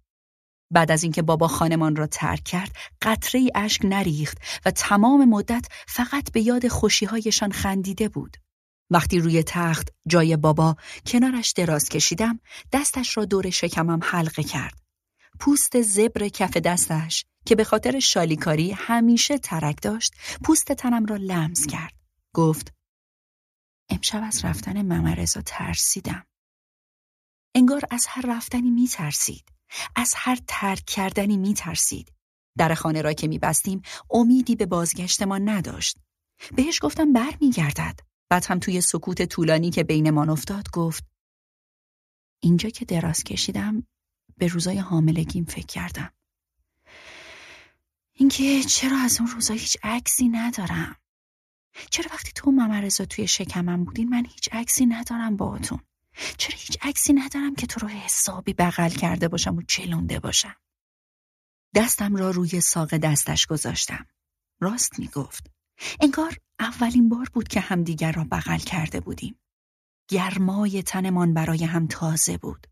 بعد 0.71 0.91
از 0.91 1.03
اینکه 1.03 1.21
بابا 1.21 1.47
خانمان 1.47 1.95
را 1.95 2.07
ترک 2.07 2.43
کرد 2.43 2.75
قطره 3.01 3.49
اشک 3.55 3.81
نریخت 3.85 4.37
و 4.65 4.71
تمام 4.71 5.29
مدت 5.29 5.65
فقط 5.87 6.31
به 6.31 6.41
یاد 6.41 6.67
خوشیهایشان 6.67 7.51
خندیده 7.51 8.09
بود. 8.09 8.37
وقتی 8.89 9.19
روی 9.19 9.43
تخت 9.43 9.89
جای 10.07 10.37
بابا 10.37 10.75
کنارش 11.05 11.51
دراز 11.51 11.89
کشیدم 11.89 12.39
دستش 12.71 13.17
را 13.17 13.25
دور 13.25 13.49
شکمم 13.49 13.99
حلقه 14.03 14.43
کرد. 14.43 14.77
پوست 15.39 15.81
زبر 15.81 16.27
کف 16.27 16.57
دستش 16.57 17.25
که 17.45 17.55
به 17.55 17.63
خاطر 17.63 17.99
شالیکاری 17.99 18.71
همیشه 18.71 19.37
ترک 19.37 19.81
داشت 19.81 20.13
پوست 20.43 20.71
تنم 20.71 21.05
را 21.05 21.15
لمس 21.15 21.67
کرد. 21.67 21.93
گفت 22.33 22.73
امشب 23.89 24.21
از 24.23 24.45
رفتن 24.45 24.81
ممرزا 24.81 25.41
ترسیدم. 25.41 26.25
انگار 27.55 27.81
از 27.89 28.05
هر 28.09 28.25
رفتنی 28.27 28.71
می 28.71 28.87
ترسید. 28.87 29.45
از 29.95 30.13
هر 30.17 30.37
ترک 30.47 30.85
کردنی 30.85 31.37
می 31.37 31.53
ترسید. 31.53 32.13
در 32.57 32.73
خانه 32.73 33.01
را 33.01 33.13
که 33.13 33.27
می 33.27 33.39
بستیم 33.39 33.81
امیدی 34.09 34.55
به 34.55 34.65
بازگشت 34.65 35.21
ما 35.21 35.37
نداشت. 35.37 35.97
بهش 36.55 36.79
گفتم 36.81 37.13
بر 37.13 37.37
می 37.41 37.51
گردد. 37.51 37.99
بعد 38.29 38.45
هم 38.45 38.59
توی 38.59 38.81
سکوت 38.81 39.25
طولانی 39.25 39.69
که 39.69 39.83
بینمان 39.83 40.29
افتاد 40.29 40.71
گفت 40.73 41.05
اینجا 42.39 42.69
که 42.69 42.85
دراز 42.85 43.23
کشیدم 43.23 43.87
به 44.37 44.47
روزای 44.47 44.77
حاملگیم 44.77 45.45
فکر 45.45 45.65
کردم. 45.65 46.13
اینکه 48.13 48.63
چرا 48.63 48.97
از 48.97 49.19
اون 49.19 49.29
روزا 49.29 49.53
هیچ 49.53 49.77
عکسی 49.83 50.29
ندارم؟ 50.29 50.95
چرا 51.89 52.05
وقتی 52.13 52.31
تو 52.35 52.51
ممرزا 52.51 53.05
توی 53.05 53.27
شکمم 53.27 53.83
بودین 53.83 54.09
من 54.09 54.25
هیچ 54.25 54.49
عکسی 54.51 54.85
ندارم 54.85 55.37
با 55.37 55.55
اتون؟ 55.55 55.79
چرا 56.37 56.57
هیچ 56.57 56.77
عکسی 56.81 57.13
ندارم 57.13 57.55
که 57.55 57.67
تو 57.67 57.79
رو 57.79 57.87
حسابی 57.87 58.53
بغل 58.53 58.89
کرده 58.89 59.27
باشم 59.27 59.57
و 59.57 59.61
چلونده 59.61 60.19
باشم؟ 60.19 60.55
دستم 61.75 62.15
را 62.15 62.31
روی 62.31 62.61
ساق 62.61 62.97
دستش 62.97 63.45
گذاشتم. 63.45 64.05
راست 64.59 64.99
می‌گفت. 64.99 65.51
انگار 66.01 66.37
اولین 66.59 67.09
بار 67.09 67.29
بود 67.33 67.47
که 67.47 67.59
همدیگر 67.59 68.11
را 68.11 68.23
بغل 68.31 68.57
کرده 68.57 68.99
بودیم. 68.99 69.39
گرمای 70.09 70.83
تنمان 70.83 71.33
برای 71.33 71.65
هم 71.65 71.87
تازه 71.87 72.37
بود. 72.37 72.67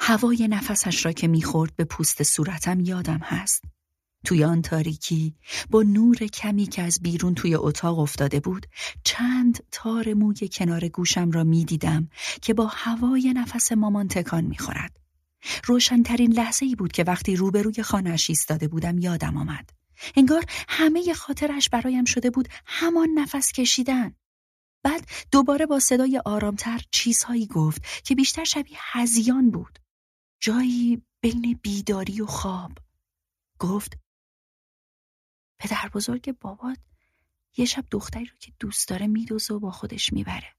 هوای 0.00 0.48
نفسش 0.48 1.06
را 1.06 1.12
که 1.12 1.28
می‌خورد 1.28 1.76
به 1.76 1.84
پوست 1.84 2.22
صورتم 2.22 2.80
یادم 2.80 3.18
هست. 3.18 3.64
توی 4.24 4.44
آن 4.44 4.62
تاریکی 4.62 5.34
با 5.70 5.82
نور 5.82 6.16
کمی 6.16 6.66
که 6.66 6.82
از 6.82 7.00
بیرون 7.02 7.34
توی 7.34 7.54
اتاق 7.54 7.98
افتاده 7.98 8.40
بود 8.40 8.66
چند 9.04 9.58
تار 9.70 10.14
موی 10.14 10.48
کنار 10.52 10.88
گوشم 10.88 11.30
را 11.30 11.44
می‌دیدم 11.44 12.08
که 12.42 12.54
با 12.54 12.66
هوای 12.66 13.32
نفس 13.32 13.72
مامان 13.72 14.08
تکان 14.08 14.44
می‌خورد. 14.44 14.96
روشنترین 15.64 16.32
لحظه 16.32 16.66
ای 16.66 16.74
بود 16.74 16.92
که 16.92 17.04
وقتی 17.04 17.36
روبروی 17.36 17.82
خانهاش 17.82 18.30
ایستاده 18.30 18.68
بودم 18.68 18.98
یادم 18.98 19.36
آمد. 19.36 19.70
انگار 20.16 20.44
همه 20.68 21.14
خاطرش 21.14 21.68
برایم 21.68 22.04
شده 22.04 22.30
بود 22.30 22.48
همان 22.66 23.08
نفس 23.14 23.52
کشیدن. 23.52 24.14
بعد 24.82 25.08
دوباره 25.30 25.66
با 25.66 25.78
صدای 25.78 26.22
آرامتر 26.24 26.80
چیزهایی 26.90 27.46
گفت 27.46 27.82
که 28.04 28.14
بیشتر 28.14 28.44
شبیه 28.44 28.76
هزیان 28.80 29.50
بود. 29.50 29.78
جایی 30.40 31.02
بین 31.20 31.58
بیداری 31.62 32.20
و 32.20 32.26
خواب. 32.26 32.72
گفت 33.58 33.98
پدر 35.62 35.90
بزرگ 35.94 36.34
بابات 36.40 36.78
یه 37.56 37.64
شب 37.64 37.84
دختری 37.90 38.24
رو 38.24 38.36
که 38.40 38.52
دوست 38.58 38.88
داره 38.88 39.06
میدوزه 39.06 39.54
و 39.54 39.58
با 39.58 39.70
خودش 39.70 40.12
می‌بره. 40.12 40.54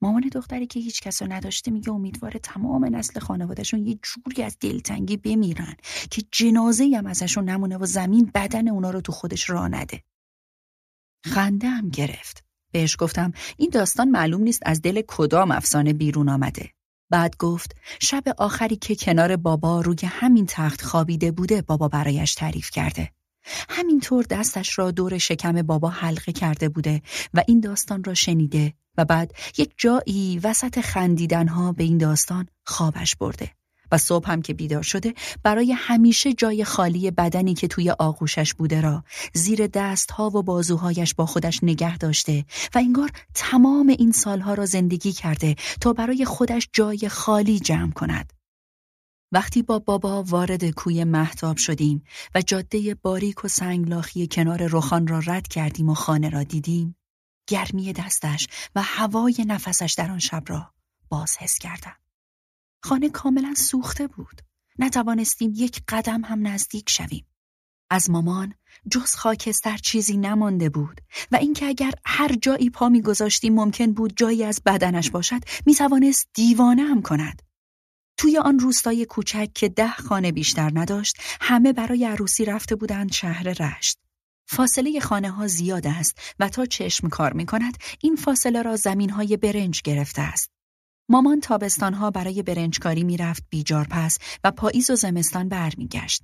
مامان 0.00 0.28
دختری 0.32 0.66
که 0.66 0.80
هیچ 0.80 1.02
کسو 1.02 1.26
نداشته 1.26 1.70
میگه 1.70 1.90
امیدواره 1.90 2.40
تمام 2.40 2.96
نسل 2.96 3.20
خانوادهشون 3.20 3.86
یه 3.86 3.98
جوری 4.02 4.42
از 4.42 4.56
دلتنگی 4.60 5.16
بمیرن 5.16 5.76
که 6.10 6.22
جنازه 6.32 6.92
هم 6.96 7.06
ازشون 7.06 7.48
نمونه 7.48 7.78
و 7.78 7.86
زمین 7.86 8.30
بدن 8.34 8.68
اونا 8.68 8.90
رو 8.90 9.00
تو 9.00 9.12
خودش 9.12 9.50
را 9.50 9.68
نده. 9.68 10.02
خنده 11.24 11.68
هم 11.68 11.88
گرفت. 11.88 12.44
بهش 12.72 12.96
گفتم 12.98 13.32
این 13.56 13.70
داستان 13.70 14.08
معلوم 14.08 14.40
نیست 14.40 14.62
از 14.66 14.82
دل 14.82 15.02
کدام 15.08 15.50
افسانه 15.50 15.92
بیرون 15.92 16.28
آمده. 16.28 16.70
بعد 17.10 17.36
گفت 17.38 17.76
شب 18.00 18.22
آخری 18.38 18.76
که 18.76 18.96
کنار 18.96 19.36
بابا 19.36 19.80
روی 19.80 19.98
همین 20.04 20.46
تخت 20.48 20.82
خوابیده 20.82 21.32
بوده 21.32 21.62
بابا 21.62 21.88
برایش 21.88 22.34
تعریف 22.34 22.70
کرده. 22.70 23.10
همینطور 23.68 24.24
دستش 24.24 24.78
را 24.78 24.90
دور 24.90 25.18
شکم 25.18 25.62
بابا 25.62 25.88
حلقه 25.88 26.32
کرده 26.32 26.68
بوده 26.68 27.02
و 27.34 27.42
این 27.48 27.60
داستان 27.60 28.04
را 28.04 28.14
شنیده 28.14 28.74
و 28.98 29.04
بعد 29.04 29.32
یک 29.58 29.72
جایی 29.76 30.40
وسط 30.44 30.80
خندیدنها 30.80 31.72
به 31.72 31.84
این 31.84 31.98
داستان 31.98 32.46
خوابش 32.64 33.16
برده 33.16 33.50
و 33.92 33.98
صبح 33.98 34.30
هم 34.30 34.42
که 34.42 34.54
بیدار 34.54 34.82
شده 34.82 35.14
برای 35.42 35.72
همیشه 35.72 36.32
جای 36.32 36.64
خالی 36.64 37.10
بدنی 37.10 37.54
که 37.54 37.68
توی 37.68 37.90
آغوشش 37.90 38.54
بوده 38.54 38.80
را 38.80 39.04
زیر 39.34 39.66
دستها 39.66 40.30
و 40.30 40.42
بازوهایش 40.42 41.14
با 41.14 41.26
خودش 41.26 41.64
نگه 41.64 41.98
داشته 41.98 42.44
و 42.74 42.78
انگار 42.78 43.10
تمام 43.34 43.88
این 43.88 44.12
سالها 44.12 44.54
را 44.54 44.66
زندگی 44.66 45.12
کرده 45.12 45.56
تا 45.80 45.92
برای 45.92 46.24
خودش 46.24 46.68
جای 46.72 47.08
خالی 47.08 47.60
جمع 47.60 47.92
کند. 47.92 48.35
وقتی 49.32 49.62
با 49.62 49.78
بابا 49.78 50.22
وارد 50.22 50.70
کوی 50.70 51.04
محتاب 51.04 51.56
شدیم 51.56 52.04
و 52.34 52.42
جاده 52.42 52.94
باریک 52.94 53.44
و 53.44 53.48
سنگلاخی 53.48 54.28
کنار 54.30 54.66
رخان 54.66 55.06
را 55.06 55.18
رد 55.18 55.48
کردیم 55.48 55.88
و 55.88 55.94
خانه 55.94 56.30
را 56.30 56.42
دیدیم، 56.42 56.96
گرمی 57.48 57.92
دستش 57.92 58.46
و 58.74 58.82
هوای 58.82 59.44
نفسش 59.46 59.94
در 59.98 60.10
آن 60.10 60.18
شب 60.18 60.42
را 60.46 60.72
باز 61.08 61.36
حس 61.36 61.58
کردم. 61.58 61.96
خانه 62.82 63.10
کاملا 63.10 63.54
سوخته 63.54 64.06
بود. 64.06 64.42
نتوانستیم 64.78 65.52
یک 65.54 65.82
قدم 65.88 66.24
هم 66.24 66.46
نزدیک 66.46 66.90
شویم. 66.90 67.26
از 67.90 68.10
مامان 68.10 68.54
جز 68.90 69.14
خاکستر 69.14 69.76
چیزی 69.76 70.16
نمانده 70.16 70.68
بود 70.68 71.00
و 71.32 71.36
اینکه 71.36 71.66
اگر 71.66 71.92
هر 72.04 72.34
جایی 72.42 72.70
پا 72.70 72.88
میگذاشتیم 72.88 73.54
ممکن 73.54 73.92
بود 73.92 74.16
جایی 74.16 74.44
از 74.44 74.62
بدنش 74.66 75.10
باشد 75.10 75.40
می‌توانست 75.66 76.28
دیوانه 76.34 76.82
هم 76.82 77.02
کند. 77.02 77.42
توی 78.16 78.38
آن 78.38 78.58
روستای 78.58 79.04
کوچک 79.04 79.50
که 79.54 79.68
ده 79.68 79.90
خانه 79.90 80.32
بیشتر 80.32 80.70
نداشت 80.74 81.16
همه 81.40 81.72
برای 81.72 82.04
عروسی 82.04 82.44
رفته 82.44 82.76
بودند 82.76 83.12
شهر 83.12 83.42
رشت. 83.42 83.98
فاصله 84.48 85.00
خانه 85.00 85.30
ها 85.30 85.46
زیاد 85.46 85.86
است 85.86 86.34
و 86.38 86.48
تا 86.48 86.66
چشم 86.66 87.08
کار 87.08 87.32
می 87.32 87.46
کند 87.46 87.76
این 88.00 88.16
فاصله 88.16 88.62
را 88.62 88.76
زمین 88.76 89.10
های 89.10 89.36
برنج 89.36 89.82
گرفته 89.82 90.22
است. 90.22 90.50
مامان 91.08 91.40
تابستان 91.40 91.94
ها 91.94 92.10
برای 92.10 92.42
برنجکاری 92.42 93.04
می 93.04 93.16
رفت 93.16 93.44
بیجار 93.50 93.86
پس 93.90 94.18
و 94.44 94.50
پاییز 94.50 94.90
و 94.90 94.94
زمستان 94.96 95.48
برمیگشت. 95.48 96.22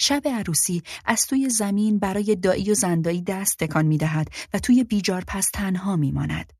شب 0.00 0.22
عروسی 0.28 0.82
از 1.04 1.26
توی 1.26 1.48
زمین 1.48 1.98
برای 1.98 2.36
دایی 2.36 2.70
و 2.70 2.74
زندایی 2.74 3.22
دست 3.22 3.58
تکان 3.58 3.86
می 3.86 3.98
دهد 3.98 4.28
و 4.54 4.58
توی 4.58 4.84
بیجار 4.84 5.24
پس 5.26 5.50
تنها 5.50 5.96
می 5.96 6.12
ماند. 6.12 6.52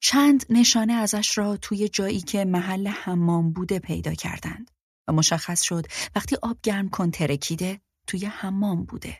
چند 0.00 0.44
نشانه 0.50 0.92
ازش 0.92 1.38
را 1.38 1.56
توی 1.56 1.88
جایی 1.88 2.20
که 2.20 2.44
محل 2.44 2.88
حمام 2.88 3.52
بوده 3.52 3.78
پیدا 3.78 4.14
کردند 4.14 4.70
و 5.08 5.12
مشخص 5.12 5.62
شد 5.62 5.86
وقتی 6.16 6.36
آب 6.42 6.58
گرم 6.62 6.88
کن 6.88 7.10
ترکیده 7.10 7.80
توی 8.06 8.26
حمام 8.26 8.84
بوده. 8.84 9.18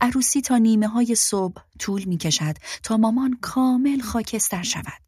عروسی 0.00 0.40
تا 0.40 0.58
نیمه 0.58 0.88
های 0.88 1.14
صبح 1.14 1.62
طول 1.78 2.04
می 2.04 2.16
کشد 2.16 2.56
تا 2.82 2.96
مامان 2.96 3.38
کامل 3.40 4.00
خاکستر 4.00 4.62
شود. 4.62 5.02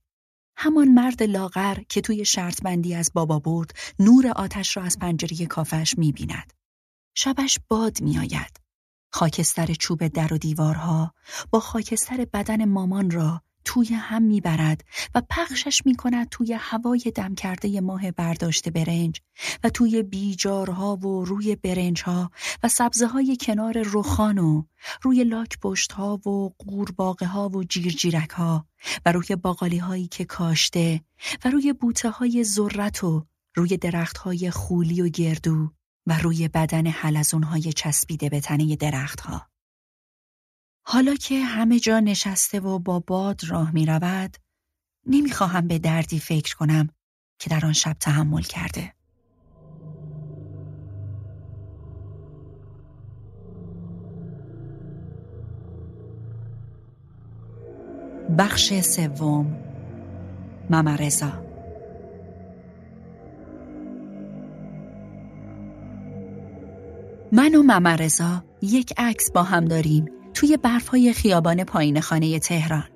همان 0.57 0.89
مرد 0.89 1.23
لاغر 1.23 1.79
که 1.89 2.01
توی 2.01 2.25
شرط 2.25 2.63
بندی 2.63 2.95
از 2.95 3.11
بابا 3.15 3.39
برد 3.39 3.75
نور 3.99 4.29
آتش 4.29 4.77
را 4.77 4.83
از 4.83 4.99
پنجره 4.99 5.47
کافش 5.47 5.99
می 5.99 6.13
بیند. 6.13 6.53
شبش 7.15 7.59
باد 7.69 8.01
می 8.01 8.19
آید. 8.19 8.61
خاکستر 9.13 9.67
چوب 9.67 10.09
در 10.09 10.35
و 10.35 10.39
دیوارها 10.39 11.15
با 11.51 11.61
خاکستر 11.61 12.25
بدن 12.33 12.65
مامان 12.65 13.11
را 13.11 13.43
توی 13.65 13.95
هم 13.95 14.23
می‌برد 14.23 14.85
و 15.15 15.23
پخشش 15.31 15.83
می‌کند 15.87 16.29
توی 16.29 16.53
هوای 16.53 17.13
دم 17.15 17.35
کرده 17.35 17.81
ماه 17.81 18.11
برداشته 18.11 18.71
برنج 18.71 19.21
و 19.65 19.71
توی 19.71 20.03
بیجارها 20.03 20.97
و 20.97 21.25
روی 21.25 21.57
برنجها 21.57 22.31
و 22.63 22.69
سبزه 22.69 23.07
های 23.07 23.37
کنار 23.41 23.83
رخان 23.93 24.39
و 24.39 24.63
روی 25.03 25.25
لاک 25.25 25.59
پشت 25.59 25.93
ها 25.93 26.17
و 26.17 26.55
قورباغه 26.59 27.27
ها 27.27 27.49
و 27.49 27.65
جیرجیرک 27.65 28.31
ها 28.31 28.67
و 29.07 29.13
روی 29.13 29.37
باقالی 29.37 29.79
هایی 29.79 30.07
که 30.07 30.25
کاشته 30.25 31.01
و 31.45 31.51
روی 31.51 31.73
بوته 31.73 32.11
های 32.11 32.45
ذرت 32.45 33.05
و 33.05 33.27
روی 33.55 33.77
درخت 33.77 34.19
های 34.19 34.51
خولی 34.51 35.03
و 35.03 35.09
گردو 35.09 35.71
و 36.07 36.19
روی 36.19 36.49
بدن 36.49 36.87
حلزون 36.87 37.43
های 37.43 37.73
چسبیده 37.73 38.29
به 38.29 38.41
تنه 38.41 38.77
درختها. 38.77 39.52
حالا 40.83 41.15
که 41.15 41.41
همه 41.41 41.79
جا 41.79 42.01
نشسته 42.01 42.61
و 42.61 42.79
با 42.79 43.01
باد 43.01 43.41
راه 43.49 43.71
می 43.75 43.87
رود، 43.87 44.37
نمی‌خواهم 45.07 45.69
به 45.69 45.79
دردی 45.79 46.19
فکر 46.19 46.57
کنم 46.57 46.89
که 47.39 47.51
در 47.51 47.67
آن 47.67 47.73
شب 47.73 47.97
تحمل 48.01 48.43
کرده. 48.43 48.95
بخش 58.39 58.81
سوم 58.81 59.57
ممرزا 60.71 61.33
من 67.33 67.55
و 67.55 67.63
ممرزا 67.63 68.45
یک 68.63 68.95
عکس 68.97 69.31
با 69.31 69.43
هم 69.43 69.65
داریم 69.65 70.22
توی 70.35 70.57
برفهای 70.57 71.13
خیابان 71.13 71.65
پایین 71.65 72.01
خانه 72.01 72.39
تهران. 72.39 72.89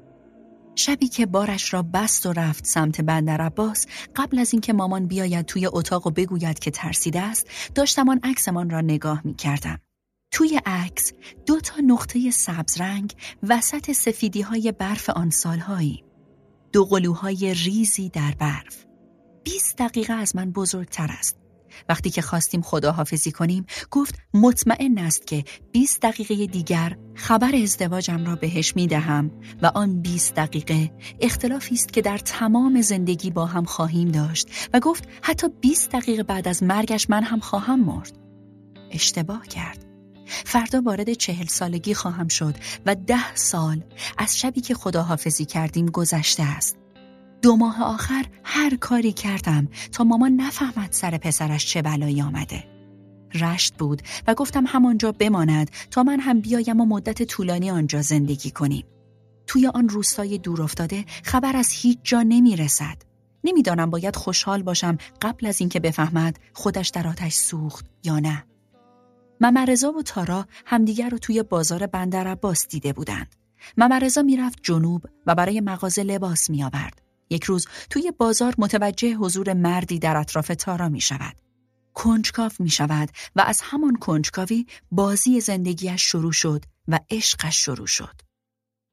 شبی 0.75 1.09
که 1.09 1.27
بارش 1.27 1.75
را 1.75 1.83
بست 1.83 2.27
و 2.27 2.33
رفت 2.33 2.67
سمت 2.67 3.01
بندر 3.01 3.41
عباس 3.41 3.87
قبل 4.17 4.39
از 4.39 4.53
اینکه 4.53 4.73
مامان 4.73 5.07
بیاید 5.07 5.47
توی 5.47 5.67
اتاق 5.67 6.07
و 6.07 6.11
بگوید 6.11 6.59
که 6.59 6.71
ترسیده 6.71 7.21
است 7.21 7.47
داشتم 7.75 8.09
آن 8.09 8.21
عکسمان 8.23 8.71
را 8.71 8.81
نگاه 8.81 9.21
می 9.25 9.35
کردم. 9.35 9.79
توی 10.31 10.61
عکس 10.67 11.13
دو 11.47 11.61
تا 11.61 11.75
نقطه 11.87 12.31
سبز 12.31 12.81
رنگ 12.81 13.15
وسط 13.43 13.93
سفیدی 13.93 14.41
های 14.41 14.73
برف 14.73 15.11
آن 15.11 15.31
سالهایی. 15.31 16.05
دو 16.73 16.85
قلوهای 16.85 17.55
ریزی 17.55 18.09
در 18.09 18.35
برف. 18.39 18.87
20 19.45 19.77
دقیقه 19.79 20.13
از 20.13 20.37
من 20.37 20.53
بزرگتر 20.53 21.11
است. 21.19 21.46
وقتی 21.89 22.11
که 22.11 22.23
خواستیم 22.23 22.63
خداحافظی 22.63 23.33
کنیم 23.33 23.67
گفت 23.91 24.15
مطمئن 24.35 24.99
است 24.99 25.27
که 25.27 25.45
20 25.73 26.03
دقیقه 26.03 26.47
دیگر 26.47 26.97
خبر 27.15 27.57
ازدواجم 27.63 28.25
را 28.27 28.37
بهش 28.37 28.77
می 28.77 28.87
دهم 28.87 29.31
و 29.63 29.67
آن 29.67 30.03
20 30.03 30.35
دقیقه 30.35 30.93
اختلافی 31.21 31.75
است 31.75 31.93
که 31.93 32.03
در 32.03 32.19
تمام 32.19 32.81
زندگی 32.81 33.31
با 33.31 33.47
هم 33.47 33.65
خواهیم 33.65 34.09
داشت 34.09 34.49
و 34.73 34.81
گفت 34.81 35.09
حتی 35.23 35.49
20 35.61 35.91
دقیقه 35.91 36.23
بعد 36.23 36.49
از 36.49 36.63
مرگش 36.63 37.11
من 37.11 37.23
هم 37.23 37.41
خواهم 37.41 37.81
مرد. 37.81 38.19
اشتباه 38.91 39.47
کرد. 39.47 39.87
فردا 40.27 40.81
وارد 40.81 41.13
چهل 41.13 41.47
سالگی 41.47 41.95
خواهم 41.95 42.29
شد 42.29 42.55
و 42.87 42.95
ده 42.95 43.35
سال 43.35 43.85
از 44.19 44.39
شبی 44.39 44.61
که 44.61 44.75
خداحافظی 44.75 45.45
کردیم 45.45 45.87
گذشته 45.87 46.43
است. 46.43 46.86
دو 47.47 47.57
ماه 47.57 47.83
آخر 47.83 48.27
هر 48.45 48.77
کاری 48.77 49.13
کردم 49.13 49.69
تا 49.93 50.05
مامان 50.05 50.33
نفهمد 50.33 50.93
سر 50.93 51.19
پسرش 51.19 51.67
چه 51.67 51.83
بلایی 51.83 52.23
آمده. 52.23 52.65
رشت 53.35 53.75
بود 53.77 54.03
و 54.27 54.35
گفتم 54.35 54.65
همانجا 54.67 55.13
بماند 55.13 55.71
تا 55.91 56.03
من 56.03 56.21
هم 56.21 56.41
بیایم 56.41 56.81
و 56.81 56.85
مدت 56.85 57.23
طولانی 57.23 57.71
آنجا 57.71 58.03
زندگی 58.03 58.51
کنیم. 58.51 58.87
توی 59.47 59.67
آن 59.67 59.89
روستای 59.89 60.39
دور 60.39 60.63
افتاده 60.63 61.05
خبر 61.23 61.57
از 61.57 61.71
هیچ 61.71 61.99
جا 62.03 62.23
نمی 62.23 62.57
رسد. 62.57 63.03
نمی‌دانم 63.45 63.91
باید 63.91 64.17
خوشحال 64.17 64.63
باشم 64.63 64.99
قبل 65.23 65.47
از 65.47 65.61
اینکه 65.61 65.81
بفهمد 65.81 66.39
خودش 66.53 66.89
در 66.89 67.09
آتش 67.09 67.35
سوخت 67.35 67.87
یا 68.05 68.19
نه. 68.19 68.45
ممرزا 69.41 69.93
و 69.93 70.03
تارا 70.03 70.47
همدیگر 70.67 71.09
رو 71.09 71.19
توی 71.19 71.43
بازار 71.43 71.87
بندر 71.87 72.29
عباس 72.29 72.69
دیده 72.69 72.93
بودند. 72.93 73.37
ممرزا 73.77 74.23
می‌رفت 74.23 74.59
جنوب 74.63 75.07
و 75.27 75.35
برای 75.35 75.61
مغازه 75.61 76.03
لباس 76.03 76.51
می 76.51 76.65
آورد. 76.65 77.06
یک 77.31 77.45
روز 77.45 77.67
توی 77.91 78.13
بازار 78.19 78.55
متوجه 78.59 79.15
حضور 79.15 79.53
مردی 79.53 79.99
در 79.99 80.17
اطراف 80.17 80.53
تارا 80.59 80.89
می 80.89 81.01
شود. 81.01 81.37
کنجکاف 81.95 82.61
می 82.61 82.71
شود 82.71 83.09
و 83.37 83.41
از 83.41 83.61
همان 83.65 83.97
کنجکاوی 83.97 84.67
بازی 84.91 85.41
زندگیش 85.41 86.03
شروع 86.03 86.33
شد 86.33 86.65
و 86.89 87.01
عشقش 87.11 87.57
شروع 87.65 87.87
شد. 87.87 88.21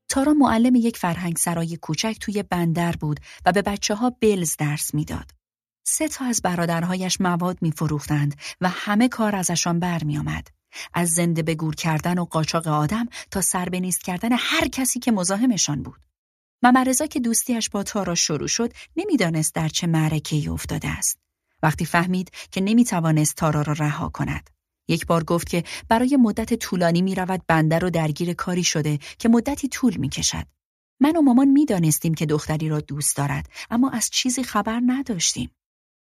تارا 0.09 0.33
معلم 0.33 0.75
یک 0.75 0.97
فرهنگ 0.97 1.37
سرای 1.37 1.77
کوچک 1.77 2.17
توی 2.21 2.43
بندر 2.43 2.91
بود 2.91 3.19
و 3.45 3.51
به 3.51 3.61
بچه 3.61 3.95
ها 3.95 4.09
بلز 4.09 4.55
درس 4.57 4.93
می‌داد. 4.93 5.31
سه 5.85 6.07
تا 6.07 6.25
از 6.25 6.41
برادرهایش 6.41 7.21
مواد 7.21 7.57
می 7.61 7.71
فروختند 7.71 8.35
و 8.61 8.69
همه 8.69 9.07
کار 9.09 9.35
ازشان 9.35 9.79
برمی 9.79 10.17
آمد. 10.17 10.47
از 10.93 11.09
زنده 11.09 11.41
به 11.43 11.55
گور 11.55 11.75
کردن 11.75 12.19
و 12.19 12.25
قاچاق 12.25 12.67
آدم 12.67 13.05
تا 13.31 13.41
سربنیست 13.41 14.03
کردن 14.03 14.29
هر 14.31 14.67
کسی 14.67 14.99
که 14.99 15.11
مزاحمشان 15.11 15.83
بود. 15.83 15.99
ممرزا 16.63 17.05
که 17.05 17.19
دوستیش 17.19 17.69
با 17.69 17.83
تارا 17.83 18.15
شروع 18.15 18.47
شد 18.47 18.73
نمی‌دانست 18.95 19.55
در 19.55 19.67
چه 19.67 19.87
معرکه 19.87 20.51
افتاده 20.51 20.89
است. 20.89 21.19
وقتی 21.63 21.85
فهمید 21.85 22.31
که 22.51 22.61
نمی‌توانست 22.61 23.35
تارا 23.35 23.61
را 23.61 23.73
رها 23.73 24.09
کند. 24.09 24.49
یک 24.87 25.05
بار 25.05 25.23
گفت 25.23 25.49
که 25.49 25.63
برای 25.89 26.17
مدت 26.17 26.53
طولانی 26.53 27.01
می 27.01 27.15
رود 27.15 27.41
بندر 27.47 27.85
و 27.85 27.89
درگیر 27.89 28.33
کاری 28.33 28.63
شده 28.63 28.99
که 29.19 29.29
مدتی 29.29 29.67
طول 29.67 29.95
می 29.95 30.09
کشد. 30.09 30.45
من 30.99 31.15
و 31.15 31.21
مامان 31.21 31.47
می 31.47 31.65
دانستیم 31.65 32.13
که 32.13 32.25
دختری 32.25 32.69
را 32.69 32.79
دوست 32.79 33.17
دارد 33.17 33.49
اما 33.71 33.89
از 33.89 34.09
چیزی 34.09 34.43
خبر 34.43 34.81
نداشتیم. 34.85 35.51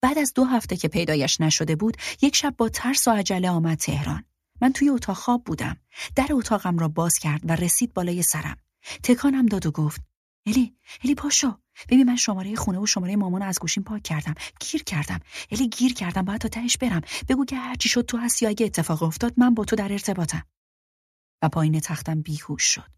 بعد 0.02 0.18
از 0.18 0.32
دو 0.34 0.44
هفته 0.44 0.76
که 0.76 0.88
پیدایش 0.88 1.40
نشده 1.40 1.76
بود 1.76 1.96
یک 2.22 2.36
شب 2.36 2.54
با 2.58 2.68
ترس 2.68 3.08
و 3.08 3.10
عجله 3.10 3.50
آمد 3.50 3.78
تهران. 3.78 4.24
من 4.60 4.72
توی 4.72 4.88
اتاق 4.88 5.16
خواب 5.16 5.44
بودم. 5.44 5.76
در 6.16 6.26
اتاقم 6.30 6.78
را 6.78 6.88
باز 6.88 7.18
کرد 7.18 7.40
و 7.44 7.56
رسید 7.56 7.94
بالای 7.94 8.22
سرم. 8.22 8.56
تکانم 9.02 9.46
داد 9.46 9.66
و 9.66 9.70
گفت 9.70 10.11
الی 10.47 10.77
الی 11.05 11.14
پاشو. 11.14 11.59
ببین 11.89 12.02
من 12.02 12.16
شماره 12.16 12.56
خونه 12.56 12.78
و 12.78 12.86
شماره 12.86 13.16
مامان 13.16 13.43
از 13.43 13.59
گوشیم 13.59 13.82
پاک 13.82 14.02
کردم. 14.02 14.35
گیر 14.60 14.82
کردم. 14.82 15.20
الی 15.51 15.69
گیر 15.69 15.94
کردم. 15.94 16.23
باید 16.23 16.40
تا 16.40 16.48
تهش 16.48 16.77
برم. 16.77 17.01
بگو 17.28 17.44
که 17.44 17.56
هرچی 17.56 17.89
شد 17.89 18.02
تو 18.02 18.19
هستی 18.19 18.47
اگه 18.47 18.66
اتفاق 18.66 19.02
افتاد 19.02 19.35
من 19.36 19.55
با 19.55 19.64
تو 19.64 19.77
در 19.77 19.93
ارتباطم. 19.93 20.43
و 21.43 21.48
پایین 21.48 21.81
تختم 21.81 22.23
بیهوش 22.23 22.62
شد. 22.62 22.90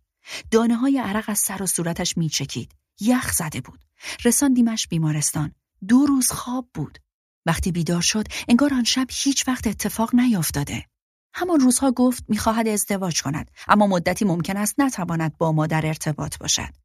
دانه 0.50 0.76
های 0.76 0.98
عرق 0.98 1.24
از 1.26 1.38
سر 1.38 1.62
و 1.62 1.66
صورتش 1.66 2.16
میچکید. 2.16 2.74
یخ 3.00 3.32
زده 3.32 3.60
بود. 3.60 3.84
رساندیمش 4.24 4.88
بیمارستان. 4.88 5.54
دو 5.88 6.06
روز 6.06 6.30
خواب 6.30 6.68
بود. 6.74 6.98
وقتی 7.46 7.72
بیدار 7.72 8.02
شد 8.02 8.26
انگار 8.48 8.74
آن 8.74 8.84
شب 8.84 9.06
هیچ 9.10 9.48
وقت 9.48 9.66
اتفاق 9.66 10.14
نیافتاده. 10.14 10.86
همان 11.34 11.60
روزها 11.60 11.90
گفت 11.90 12.24
می‌خواهد 12.28 12.68
ازدواج 12.68 13.22
کند 13.22 13.50
اما 13.68 13.86
مدتی 13.86 14.24
ممکن 14.24 14.56
است 14.56 14.80
نتواند 14.80 15.38
با 15.38 15.52
ما 15.52 15.66
در 15.66 15.86
ارتباط 15.86 16.38
باشد. 16.38 16.83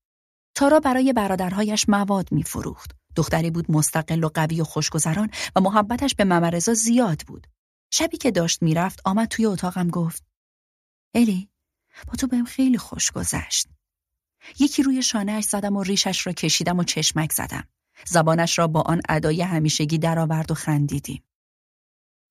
تارا 0.56 0.80
برای 0.80 1.14
برادرهایش 1.14 1.90
مواد 1.90 2.32
میفروخت. 2.32 2.92
دختری 3.16 3.52
بود 3.52 3.72
مستقل 3.72 4.24
و 4.24 4.30
قوی 4.30 4.62
و 4.62 4.64
خوشگذران 4.64 5.30
و 5.56 5.62
محبتش 5.62 6.16
به 6.16 6.24
ممرزا 6.24 6.74
زیاد 6.74 7.22
بود. 7.28 7.48
شبی 7.92 8.18
که 8.18 8.32
داشت 8.32 8.64
می‌رفت 8.64 9.02
آمد 9.06 9.28
توی 9.28 9.46
اتاقم 9.46 9.88
گفت 9.88 10.24
الی 11.16 11.50
با 12.08 12.14
تو 12.14 12.28
بهم 12.28 12.46
خیلی 12.46 12.78
خوش 12.78 13.12
گذشت. 13.12 13.68
یکی 14.60 14.84
روی 14.84 15.04
شانهش 15.04 15.44
زدم 15.44 15.76
و 15.76 15.84
ریشش 15.84 16.28
را 16.28 16.34
کشیدم 16.34 16.80
و 16.80 16.84
چشمک 16.84 17.32
زدم. 17.32 17.68
زبانش 18.06 18.60
را 18.60 18.68
با 18.68 18.82
آن 18.82 19.02
ادای 19.10 19.42
همیشگی 19.42 19.98
درآورد 19.98 20.52
و 20.52 20.54
خندیدیم. 20.54 21.24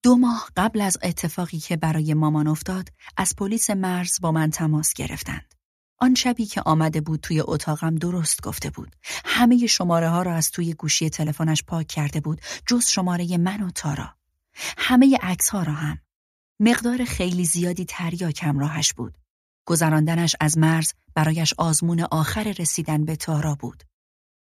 دو 0.02 0.16
ماه 0.16 0.50
قبل 0.56 0.80
از 0.80 0.96
اتفاقی 1.02 1.58
که 1.58 1.76
برای 1.76 2.14
مامان 2.14 2.46
افتاد 2.46 2.88
از 3.16 3.36
پلیس 3.36 3.70
مرز 3.70 4.20
با 4.20 4.32
من 4.32 4.50
تماس 4.50 4.92
گرفتند. 4.92 5.54
آن 5.98 6.14
شبی 6.14 6.46
که 6.46 6.62
آمده 6.62 7.00
بود 7.00 7.20
توی 7.20 7.40
اتاقم 7.40 7.94
درست 7.94 8.42
گفته 8.42 8.70
بود. 8.70 8.96
همه 9.24 9.66
شماره 9.66 10.08
ها 10.08 10.22
را 10.22 10.34
از 10.34 10.50
توی 10.50 10.74
گوشی 10.74 11.10
تلفنش 11.10 11.62
پاک 11.62 11.86
کرده 11.86 12.20
بود 12.20 12.40
جز 12.66 12.86
شماره 12.86 13.38
من 13.38 13.62
و 13.62 13.70
تارا. 13.70 14.14
همه 14.78 15.18
عکس 15.22 15.48
ها 15.48 15.62
را 15.62 15.72
هم. 15.72 15.98
مقدار 16.60 17.04
خیلی 17.04 17.44
زیادی 17.44 17.84
تریاک 17.84 18.44
راهش 18.44 18.92
بود. 18.92 19.18
گذراندنش 19.66 20.36
از 20.40 20.58
مرز 20.58 20.92
برایش 21.14 21.54
آزمون 21.58 22.00
آخر 22.00 22.54
رسیدن 22.58 23.04
به 23.04 23.16
تارا 23.16 23.54
بود. 23.54 23.84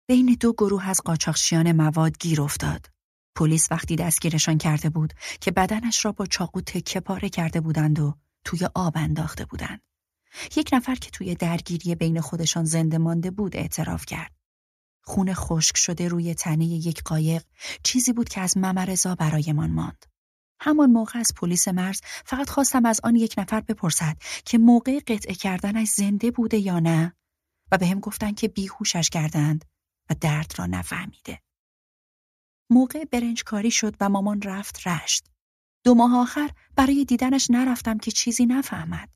بین 0.08 0.38
دو 0.40 0.54
گروه 0.54 0.90
از 0.90 1.02
قاچاقچیان 1.06 1.72
مواد 1.72 2.18
گیر 2.20 2.42
افتاد. 2.42 2.90
پلیس 3.36 3.68
وقتی 3.72 3.96
دستگیرشان 3.96 4.58
کرده 4.58 4.90
بود 4.90 5.14
که 5.42 5.52
بدنش 5.52 6.06
را 6.06 6.12
با 6.12 6.26
چاقو 6.26 6.62
تکه 6.62 7.00
پاره 7.00 7.30
کرده 7.30 7.62
بودند 7.62 8.00
و 8.00 8.18
توی 8.44 8.70
آب 8.76 8.94
انداخته 8.96 9.46
بودند. 9.46 9.82
یک 10.56 10.70
نفر 10.74 10.96
که 10.96 11.12
توی 11.12 11.36
درگیری 11.36 11.96
بین 11.96 12.22
خودشان 12.22 12.64
زنده 12.64 12.98
مانده 12.98 13.32
بود 13.32 13.56
اعتراف 13.56 14.06
کرد. 14.06 14.32
خون 15.04 15.34
خشک 15.34 15.78
شده 15.78 16.08
روی 16.08 16.34
تنه 16.34 16.66
یک 16.66 17.04
قایق 17.04 17.44
چیزی 17.84 18.14
بود 18.14 18.30
که 18.30 18.42
از 18.42 18.58
ممرزا 18.58 19.16
برایمان 19.16 19.72
ماند. 19.72 20.06
همان 20.60 20.92
موقع 20.92 21.20
از 21.20 21.32
پلیس 21.36 21.68
مرز 21.68 22.02
فقط 22.04 22.50
خواستم 22.50 22.86
از 22.86 23.02
آن 23.04 23.16
یک 23.16 23.36
نفر 23.38 23.62
بپرسد 23.62 24.18
که 24.46 24.58
موقع 24.58 25.00
قطعه 25.00 25.36
کردنش 25.36 25.88
زنده 25.88 26.32
بوده 26.32 26.58
یا 26.58 26.80
نه 26.80 27.14
و 27.72 27.78
به 27.78 27.88
هم 27.88 28.00
گفتن 28.00 28.32
که 28.32 28.48
بیهوشش 28.48 29.10
کردند 29.10 29.66
و 30.10 30.16
درد 30.22 30.54
را 30.58 30.66
نفهمیده. 30.66 31.42
موقع 32.70 33.06
برنج 33.06 33.44
کاری 33.44 33.72
شد 33.72 33.96
و 34.00 34.10
مامان 34.10 34.42
رفت 34.42 34.88
رشت. 34.88 35.26
دو 35.84 35.96
ماه 35.96 36.18
آخر 36.18 36.50
برای 36.76 37.06
دیدنش 37.06 37.52
نرفتم 37.52 37.98
که 37.98 38.12
چیزی 38.12 38.46
نفهمد. 38.46 39.10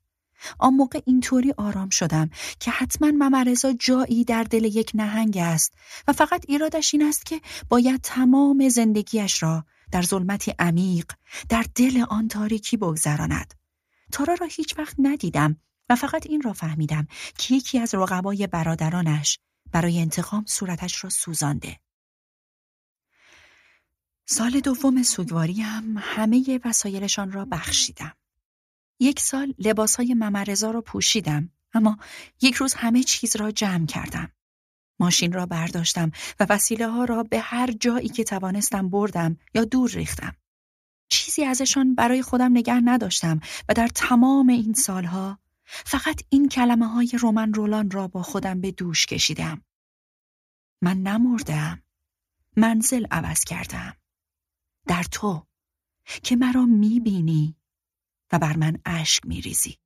آن 0.58 0.74
موقع 0.74 1.00
اینطوری 1.06 1.54
آرام 1.56 1.88
شدم 1.88 2.30
که 2.60 2.70
حتما 2.70 3.10
ممرزا 3.10 3.72
جایی 3.72 4.24
در 4.24 4.42
دل 4.42 4.64
یک 4.64 4.90
نهنگ 4.94 5.36
است 5.36 5.74
و 6.08 6.12
فقط 6.12 6.44
ایرادش 6.48 6.94
این 6.94 7.02
است 7.02 7.26
که 7.26 7.40
باید 7.68 8.00
تمام 8.00 8.68
زندگیش 8.68 9.42
را 9.42 9.64
در 9.92 10.02
ظلمتی 10.02 10.54
عمیق 10.58 11.12
در 11.48 11.64
دل 11.74 12.04
آن 12.08 12.28
تاریکی 12.28 12.76
بگذراند. 12.76 13.54
تارا 14.12 14.34
را 14.34 14.46
هیچ 14.50 14.78
وقت 14.78 14.96
ندیدم 14.98 15.56
و 15.88 15.96
فقط 15.96 16.26
این 16.26 16.42
را 16.42 16.52
فهمیدم 16.52 17.06
که 17.38 17.54
یکی 17.54 17.78
از 17.78 17.94
رقبای 17.94 18.46
برادرانش 18.46 19.38
برای 19.72 20.00
انتقام 20.00 20.44
صورتش 20.46 21.04
را 21.04 21.10
سوزانده. 21.10 21.78
سال 24.26 24.60
دوم 24.60 25.02
سوگواریم 25.02 25.98
همه 25.98 26.60
وسایلشان 26.64 27.32
را 27.32 27.44
بخشیدم. 27.44 28.12
یک 29.00 29.20
سال 29.20 29.54
لباسهای 29.58 30.14
ممرزا 30.14 30.70
رو 30.70 30.80
پوشیدم 30.80 31.50
اما 31.74 31.98
یک 32.42 32.54
روز 32.54 32.74
همه 32.74 33.02
چیز 33.02 33.36
را 33.36 33.50
جمع 33.50 33.86
کردم. 33.86 34.32
ماشین 35.00 35.32
را 35.32 35.46
برداشتم 35.46 36.10
و 36.40 36.46
وسیله 36.50 36.88
ها 36.88 37.04
را 37.04 37.22
به 37.22 37.40
هر 37.40 37.72
جایی 37.72 38.08
که 38.08 38.24
توانستم 38.24 38.88
بردم 38.90 39.36
یا 39.54 39.64
دور 39.64 39.90
ریختم. 39.90 40.36
چیزی 41.08 41.44
ازشان 41.44 41.94
برای 41.94 42.22
خودم 42.22 42.50
نگه 42.50 42.80
نداشتم 42.84 43.40
و 43.68 43.74
در 43.74 43.88
تمام 43.88 44.48
این 44.48 44.72
سالها 44.72 45.38
فقط 45.64 46.22
این 46.28 46.48
کلمه 46.48 46.86
های 46.86 47.10
رومن 47.20 47.54
رولان 47.54 47.90
را 47.90 48.08
با 48.08 48.22
خودم 48.22 48.60
به 48.60 48.70
دوش 48.70 49.06
کشیدم. 49.06 49.62
من 50.82 51.02
نمردم. 51.02 51.82
منزل 52.56 53.06
عوض 53.10 53.44
کردم. 53.44 53.96
در 54.86 55.02
تو 55.02 55.46
که 56.22 56.36
مرا 56.36 56.66
می‌بینی 56.66 57.56
و 58.32 58.38
بر 58.38 58.56
من 58.56 58.78
اشک 58.86 59.26
میریزی. 59.26 59.78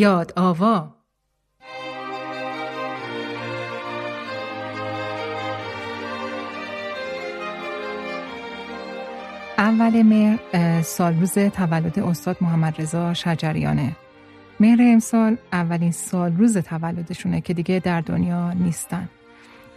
یاد 0.00 0.32
آوا. 0.36 0.94
اول 9.58 10.02
مهر 10.02 10.38
سال 10.82 11.20
روز 11.20 11.38
تولد 11.38 11.98
استاد 11.98 12.36
محمد 12.40 12.80
رضا 12.80 13.14
شجریانه. 13.14 13.96
مهر 14.60 14.78
امسال 14.82 15.36
اولین 15.52 15.92
سال 15.92 16.36
روز 16.36 16.58
تولدشونه 16.58 17.40
که 17.40 17.54
دیگه 17.54 17.78
در 17.78 18.00
دنیا 18.00 18.52
نیستن. 18.52 19.08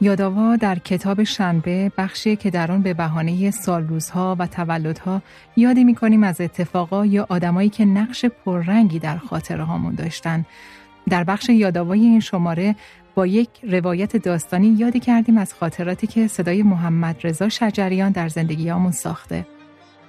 یادآوا 0.02 0.56
در 0.56 0.80
کتاب 0.80 1.24
شنبه 1.24 1.92
بخشی 1.98 2.36
که 2.36 2.50
در 2.50 2.72
آن 2.72 2.82
به 2.82 2.94
بهانه 2.94 3.52
سالروزها 3.52 4.36
و 4.40 4.48
تولدها 4.48 5.22
یادی 5.56 5.84
می‌کنیم 5.84 6.24
از 6.24 6.42
اتفاقا 6.42 7.06
یا 7.06 7.26
آدمایی 7.30 7.70
که 7.70 7.86
نقش 7.86 8.26
پررنگی 8.26 9.00
در 9.00 9.18
خاطره 9.18 9.64
هامون 9.64 9.96
داشتن 9.96 10.46
در 11.10 11.24
بخش 11.24 11.50
یادآوای 11.50 12.00
این 12.00 12.20
شماره 12.20 12.76
با 13.16 13.28
یک 13.28 13.50
روایت 13.64 14.18
داستانی 14.18 14.68
یادی 14.68 15.00
کردیم 15.00 15.38
از 15.38 15.54
خاطراتی 15.54 16.08
که 16.08 16.28
صدای 16.28 16.64
محمد 16.64 17.16
رضا 17.24 17.50
شجریان 17.50 18.12
در 18.12 18.30
زندگیامون 18.30 18.92
ساخته 18.92 19.48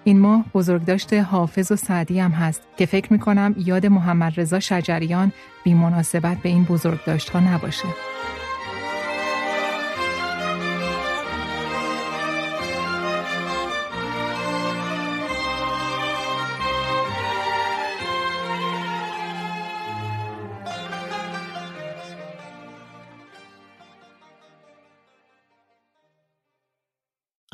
این 0.05 0.19
ماه 0.20 0.44
بزرگداشت 0.55 1.15
حافظ 1.15 1.73
و 1.73 1.77
سعدی 1.77 2.20
هم 2.20 2.31
هست 2.31 2.62
که 2.77 2.86
فکر 2.86 3.12
می‌کنم 3.12 3.55
یاد 3.59 3.86
محمد 3.86 4.40
رضا 4.40 4.61
شجریان 4.61 5.32
بی 5.65 5.74
مناسبت 5.74 6.36
به 6.39 6.48
این 6.48 6.65
بزرگداشت 6.65 7.31
ها 7.31 7.40
نباشه. 7.40 7.89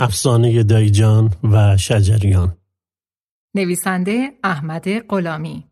افسانه 0.00 0.62
دایجان 0.62 1.30
و 1.52 1.76
شجریان. 1.76 2.56
نویسنده 3.54 4.32
احمد 4.44 4.98
غلامی. 4.98 5.64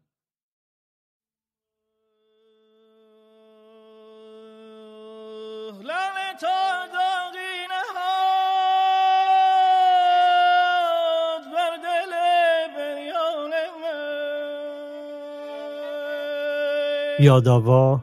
یادآوا 17.20 18.02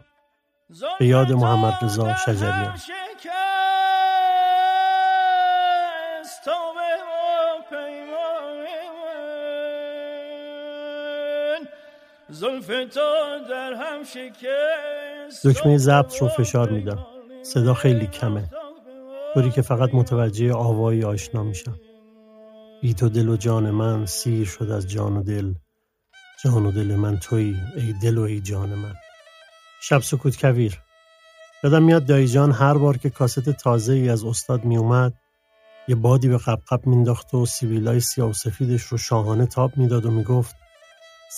به 1.00 1.06
یاد 1.06 1.32
محمد 1.32 1.74
رضا 1.82 2.16
شجریان. 2.26 2.78
دکمه 15.44 15.78
ضبط 15.78 16.22
رو 16.22 16.28
فشار 16.28 16.70
میدم. 16.70 17.06
صدا 17.44 17.74
خیلی 17.74 18.08
کمه. 18.08 18.50
طوری 19.34 19.52
که 19.52 19.62
فقط 19.62 19.90
متوجه 19.94 20.54
آوایی 20.54 21.04
آشنا 21.04 21.44
میشم. 21.44 21.80
بی 22.82 22.94
تو 22.94 23.10
دل 23.10 23.30
و 23.30 23.38
جان 23.38 23.72
من 23.72 24.06
سیر 24.06 24.46
شد 24.46 24.72
از 24.72 24.90
جان 24.90 25.18
و 25.18 25.24
دل. 25.24 25.54
جان 26.44 26.66
و 26.66 26.72
دل 26.72 26.96
من 26.96 27.20
توی 27.20 27.56
ای 27.76 27.94
دل 28.04 28.18
و 28.18 28.22
ای 28.22 28.42
جان 28.42 28.70
من. 28.70 28.94
شب 29.82 30.00
سکوت 30.00 30.42
کویر. 30.42 30.82
یادم 31.64 31.84
میاد 31.84 32.06
دایی 32.06 32.28
جان 32.28 32.52
هر 32.52 32.74
بار 32.74 32.98
که 32.98 33.10
کاست 33.10 33.50
تازه 33.50 33.94
ای 33.94 34.10
از 34.10 34.24
استاد 34.24 34.66
میومد 34.66 35.14
یه 35.88 35.96
بادی 35.96 36.28
به 36.28 36.38
قبقب 36.38 36.88
مینداخت 36.88 37.34
و 37.34 37.46
سیبیلای 37.46 38.00
سیاه 38.00 38.30
و 38.30 38.34
سفیدش 38.34 38.82
رو 38.82 38.98
شاهانه 38.98 39.46
تاب 39.46 39.78
می‌داد 39.78 40.06
و 40.06 40.12
می‌گفت 40.12 40.56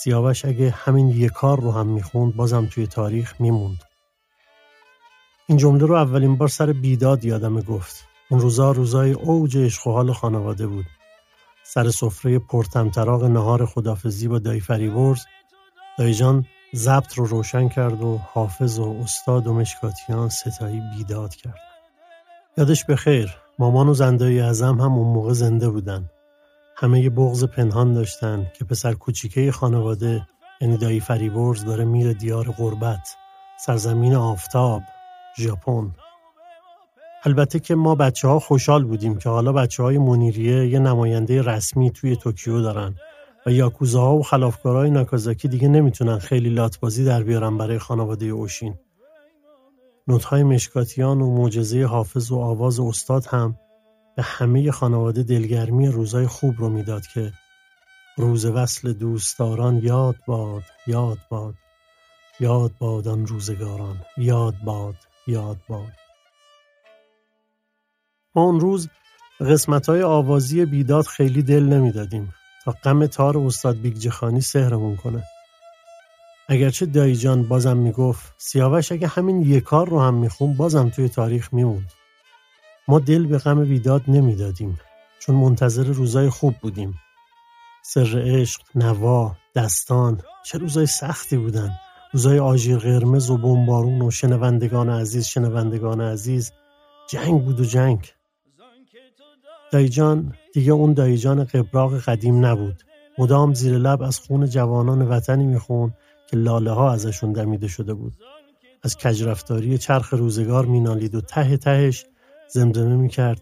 سیاوش 0.02 0.44
اگه 0.44 0.70
همین 0.70 1.08
یه 1.08 1.28
کار 1.28 1.60
رو 1.60 1.72
هم 1.72 1.86
می‌خوند 1.86 2.36
بازم 2.36 2.66
توی 2.66 2.86
تاریخ 2.86 3.40
میموند. 3.40 3.78
این 5.46 5.58
جمله 5.58 5.86
رو 5.86 5.94
اولین 5.94 6.36
بار 6.36 6.48
سر 6.48 6.72
بیداد 6.72 7.24
یادم 7.24 7.60
گفت. 7.60 8.08
اون 8.30 8.40
روزا 8.40 8.72
روزای 8.72 9.12
اوج 9.12 9.58
عشق 9.58 9.86
و 9.86 9.92
حال 9.92 10.12
خانواده 10.12 10.66
بود. 10.66 10.84
سر 11.64 11.90
سفره 11.90 12.38
پرتمطراق 12.38 13.24
نهار 13.24 13.66
خدافزی 13.66 14.28
با 14.28 14.38
دایی 14.38 14.60
فریورز 14.60 15.20
دایی 15.98 16.14
جان 16.14 16.46
ضبط 16.74 17.14
رو 17.14 17.26
روشن 17.26 17.68
کرد 17.68 18.02
و 18.02 18.18
حافظ 18.18 18.78
و 18.78 19.00
استاد 19.02 19.46
و 19.46 19.54
مشکاتیان 19.54 20.28
ستایی 20.28 20.82
بیداد 20.96 21.34
کرد. 21.34 21.58
یادش 22.56 22.84
به 22.84 22.96
خیر 22.96 23.36
مامان 23.58 23.88
و 23.88 23.94
زندایی 23.94 24.40
اعظم 24.40 24.80
هم 24.80 24.92
اون 24.92 25.14
موقع 25.14 25.32
زنده 25.32 25.70
بودن. 25.70 26.10
همه 26.80 27.10
بغض 27.10 27.44
پنهان 27.44 27.94
داشتن 27.94 28.46
که 28.54 28.64
پسر 28.64 28.92
کوچیکه 28.92 29.52
خانواده 29.52 30.26
یعنی 30.60 30.76
دایی 30.76 31.00
فریبرز 31.00 31.64
داره 31.64 31.84
میره 31.84 32.14
دیار 32.14 32.50
غربت 32.50 33.16
سرزمین 33.66 34.14
آفتاب 34.14 34.82
ژاپن 35.38 35.94
البته 37.24 37.58
که 37.58 37.74
ما 37.74 37.94
بچه 37.94 38.28
ها 38.28 38.38
خوشحال 38.38 38.84
بودیم 38.84 39.18
که 39.18 39.28
حالا 39.28 39.52
بچه 39.52 39.82
های 39.82 39.98
منیریه 39.98 40.66
یه 40.66 40.78
نماینده 40.78 41.42
رسمی 41.42 41.90
توی 41.90 42.16
توکیو 42.16 42.60
دارن 42.60 42.94
و 43.46 43.52
یاکوزاها 43.52 44.16
و 44.16 44.22
خلافکارهای 44.22 44.90
ناکازاکی 44.90 45.48
دیگه 45.48 45.68
نمی‌تونن 45.68 46.18
خیلی 46.18 46.48
لاتبازی 46.50 47.04
در 47.04 47.22
بیارن 47.22 47.58
برای 47.58 47.78
خانواده 47.78 48.26
اوشین. 48.26 48.74
نوتهای 50.08 50.42
مشکاتیان 50.42 51.20
و 51.20 51.36
معجزه 51.36 51.84
حافظ 51.84 52.32
و 52.32 52.38
آواز 52.38 52.80
استاد 52.80 53.26
هم 53.26 53.58
به 54.18 54.24
همه 54.24 54.70
خانواده 54.70 55.22
دلگرمی 55.22 55.88
روزای 55.88 56.26
خوب 56.26 56.54
رو 56.58 56.68
می‌داد 56.68 57.06
که 57.06 57.32
روز 58.16 58.44
وصل 58.44 58.92
دوستداران 58.92 59.76
یاد 59.76 60.16
باد 60.26 60.62
یاد 60.86 61.18
باد 61.30 61.54
یاد 62.40 62.72
باد 62.78 63.08
آن 63.08 63.26
روزگاران 63.26 63.96
یاد 64.16 64.54
باد 64.64 64.94
یاد 65.26 65.56
باد. 65.68 65.92
ما 68.34 68.42
اون 68.42 68.60
روز 68.60 68.88
قسمت 69.40 69.88
های 69.88 70.02
آوازی 70.02 70.64
بیداد 70.64 71.06
خیلی 71.06 71.42
دل 71.42 71.62
نمی‌دادیم 71.62 72.34
تا 72.64 72.74
غم 72.84 73.06
تار 73.06 73.38
استاد 73.38 73.76
بیگجخانی 73.76 74.40
سهرمون 74.40 74.96
کنه. 74.96 75.24
اگرچه 76.48 76.86
دایی 76.86 77.16
جان 77.16 77.48
بازم 77.48 77.76
می‌گفت 77.76 78.34
سیاوش 78.38 78.92
اگه 78.92 79.06
همین 79.06 79.42
یک 79.42 79.64
کار 79.64 79.88
رو 79.88 80.00
هم 80.00 80.14
میخون 80.14 80.54
بازم 80.54 80.88
توی 80.88 81.08
تاریخ 81.08 81.54
میموند. 81.54 81.92
ما 82.88 82.98
دل 82.98 83.26
به 83.26 83.38
غم 83.38 83.64
بیداد 83.64 84.02
نمی‌دادیم 84.08 84.80
چون 85.18 85.34
منتظر 85.34 85.84
روزای 85.84 86.30
خوب 86.30 86.54
بودیم. 86.62 86.94
سر 87.84 88.22
عشق، 88.24 88.60
نوا، 88.74 89.36
دستان 89.54 90.20
چه 90.44 90.58
روزای 90.58 90.86
سختی 90.86 91.36
بودن. 91.36 91.70
روزای 92.12 92.38
آژیر 92.38 92.78
قرمز 92.78 93.30
و 93.30 93.36
بمبارون 93.36 94.02
و 94.02 94.10
شنوندگان 94.10 94.90
عزیز 94.90 95.26
شنوندگان 95.26 96.00
عزیز. 96.00 96.52
جنگ 97.08 97.44
بود 97.44 97.60
و 97.60 97.64
جنگ. 97.64 98.12
دایجان 99.72 100.34
دیگه 100.54 100.72
اون 100.72 100.92
دایجان 100.92 101.44
قبراق 101.44 101.98
قدیم 101.98 102.46
نبود. 102.46 102.82
مدام 103.18 103.54
زیر 103.54 103.78
لب 103.78 104.02
از 104.02 104.18
خون 104.18 104.46
جوانان 104.46 105.02
وطنی 105.02 105.46
میخون 105.46 105.94
که 106.30 106.36
لاله 106.36 106.70
ها 106.70 106.92
ازشون 106.92 107.32
دمیده 107.32 107.68
شده 107.68 107.94
بود. 107.94 108.12
از 108.82 108.96
کجرفتاری 108.96 109.78
چرخ 109.78 110.14
روزگار 110.14 110.66
مینالید 110.66 111.14
و 111.14 111.20
ته 111.20 111.56
تهش 111.56 112.06
زمزمه 112.50 112.96
می 112.96 113.08
کرد 113.08 113.40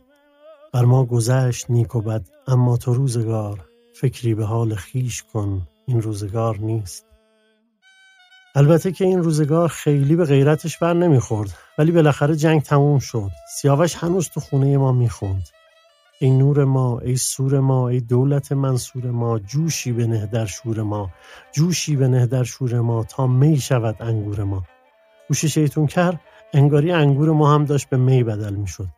بر 0.73 0.85
ما 0.85 1.05
گذشت 1.05 1.71
نیک 1.71 1.95
و 1.95 2.01
بد 2.01 2.29
اما 2.47 2.77
تو 2.77 2.95
روزگار 2.95 3.65
فکری 4.01 4.35
به 4.35 4.45
حال 4.45 4.75
خیش 4.75 5.23
کن 5.23 5.69
این 5.87 6.03
روزگار 6.03 6.59
نیست. 6.59 7.07
البته 8.55 8.93
که 8.93 9.05
این 9.05 9.23
روزگار 9.23 9.69
خیلی 9.69 10.17
به 10.17 10.25
غیرتش 10.25 10.79
بر 10.79 10.93
نمی‌خورد 10.93 11.55
ولی 11.79 11.93
بالاخره 11.93 12.37
جنگ 12.37 12.63
تموم 12.63 12.99
شد. 12.99 13.31
سیاوش 13.57 13.95
هنوز 13.97 14.29
تو 14.29 14.41
خونه 14.41 14.79
ما 14.79 14.93
می‌خوند. 14.93 15.49
ای 16.21 16.31
نور 16.31 16.65
ما 16.65 16.99
ای 16.99 17.17
سور 17.17 17.61
ما 17.61 17.89
ای 17.89 18.01
دولت 18.01 18.53
منصور 18.53 19.11
ما 19.11 19.39
جوشی 19.39 19.93
به 19.93 20.07
در 20.07 20.47
شور 20.47 20.83
ما 20.83 21.11
جوشی 21.53 21.97
به 21.97 22.27
در 22.27 22.45
شور 22.45 22.81
ما 22.81 23.05
تا 23.05 23.27
می 23.27 23.57
شود 23.57 23.97
انگور 24.01 24.45
ما. 24.45 24.63
گوش 25.29 25.45
شیطون 25.45 25.87
کر 25.87 26.19
انگاری 26.53 26.93
انگور 26.93 27.31
ما 27.31 27.55
هم 27.55 27.65
داشت 27.65 27.89
به 27.89 27.97
می 27.97 28.25
بدل 28.25 28.55
می‌شد. 28.55 28.89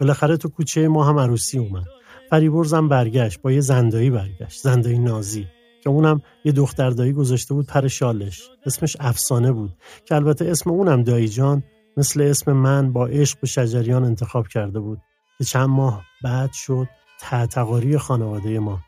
بالاخره 0.00 0.36
تو 0.36 0.48
کوچه 0.48 0.88
ما 0.88 1.04
هم 1.04 1.18
عروسی 1.18 1.58
اومد. 1.58 1.84
فریبرزم 2.30 2.88
برگشت 2.88 3.42
با 3.42 3.52
یه 3.52 3.60
زندایی 3.60 4.10
برگشت 4.10 4.62
زندایی 4.62 4.98
نازی 4.98 5.46
که 5.82 5.90
اونم 5.90 6.22
یه 6.44 6.52
دختر 6.52 6.90
دایی 6.90 7.12
گذاشته 7.12 7.54
بود 7.54 7.66
پر 7.66 7.88
شالش. 7.88 8.42
اسمش 8.66 8.96
افسانه 9.00 9.52
بود 9.52 9.70
که 10.04 10.14
البته 10.14 10.50
اسم 10.50 10.70
اونم 10.70 11.02
دایی 11.02 11.28
جان 11.28 11.62
مثل 11.96 12.20
اسم 12.20 12.52
من 12.52 12.92
با 12.92 13.06
عشق 13.06 13.40
به 13.40 13.46
شجریان 13.46 14.04
انتخاب 14.04 14.48
کرده 14.48 14.80
بود 14.80 14.98
که 15.38 15.44
چند 15.44 15.68
ماه 15.68 16.04
بعد 16.22 16.52
شد 16.52 16.88
تعتقاری 17.20 17.98
خانواده 17.98 18.58
ما. 18.58 18.80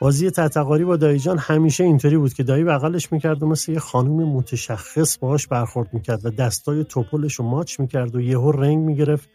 بازی 0.00 0.30
تتقاری 0.30 0.84
با 0.84 0.96
دایی 0.96 1.18
جان 1.18 1.38
همیشه 1.38 1.84
اینطوری 1.84 2.16
بود 2.16 2.32
که 2.32 2.42
دایی 2.42 2.64
بغلش 2.64 3.12
می‌کرد 3.12 3.42
و 3.42 3.46
مثل 3.46 3.72
یه 3.72 3.78
خانوم 3.78 4.22
متشخص 4.22 5.18
باهاش 5.18 5.46
برخورد 5.46 5.94
می‌کرد 5.94 6.26
و 6.26 6.30
دستای 6.30 6.84
توپلش 6.84 7.34
رو 7.34 7.44
ماچ 7.44 7.80
می‌کرد 7.80 8.16
و 8.16 8.20
یهو 8.20 8.50
رنگ 8.50 8.78
می‌گرفت. 8.78 9.28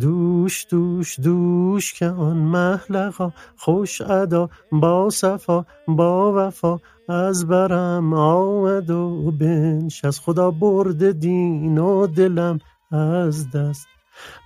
دوش 0.00 0.66
دوش 0.70 1.20
دوش 1.20 1.94
که 1.94 2.06
آن 2.06 2.36
محلقا 2.36 3.32
خوش 3.56 4.00
ادا 4.00 4.50
با 4.72 5.10
صفا 5.10 5.64
با 5.88 6.32
وفا 6.36 6.78
از 7.08 7.46
برم 7.46 8.12
آمد 8.12 8.90
و 8.90 9.30
بنش 9.30 10.04
از 10.04 10.20
خدا 10.20 10.50
برده 10.50 11.12
دین 11.12 11.78
و 11.78 12.06
دلم 12.06 12.58
از 12.92 13.50
دست. 13.50 13.86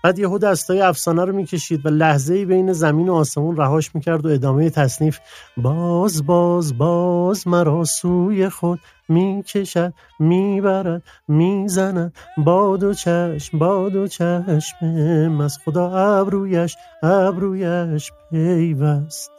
بعد 0.04 0.18
یهو 0.18 0.38
دستای 0.38 0.80
افسانه 0.80 1.24
رو 1.24 1.32
می‌کشید 1.36 1.86
و 1.86 1.88
لحظه 1.88 2.34
ای 2.34 2.44
بین 2.44 2.72
زمین 2.72 3.08
و 3.08 3.14
آسمون 3.14 3.56
رهاش 3.56 3.94
می‌کرد 3.94 4.26
و 4.26 4.28
ادامه 4.28 4.70
تصنیف 4.70 5.18
باز 5.56 6.26
باز 6.26 6.78
باز 6.78 7.48
مرا 7.48 7.84
سوی 7.84 8.48
خود 8.48 8.80
می‌کشد 9.08 9.94
می‌برد 10.18 11.02
می‌زند. 11.28 12.14
با 12.38 12.76
دو 12.76 12.94
چشم 12.94 13.58
با 13.58 13.88
دو 13.88 14.06
چشم 14.06 15.40
از 15.40 15.58
خدا 15.64 15.90
ابرویش 15.90 16.76
ابرویش 17.02 18.12
پیوست. 18.30 19.30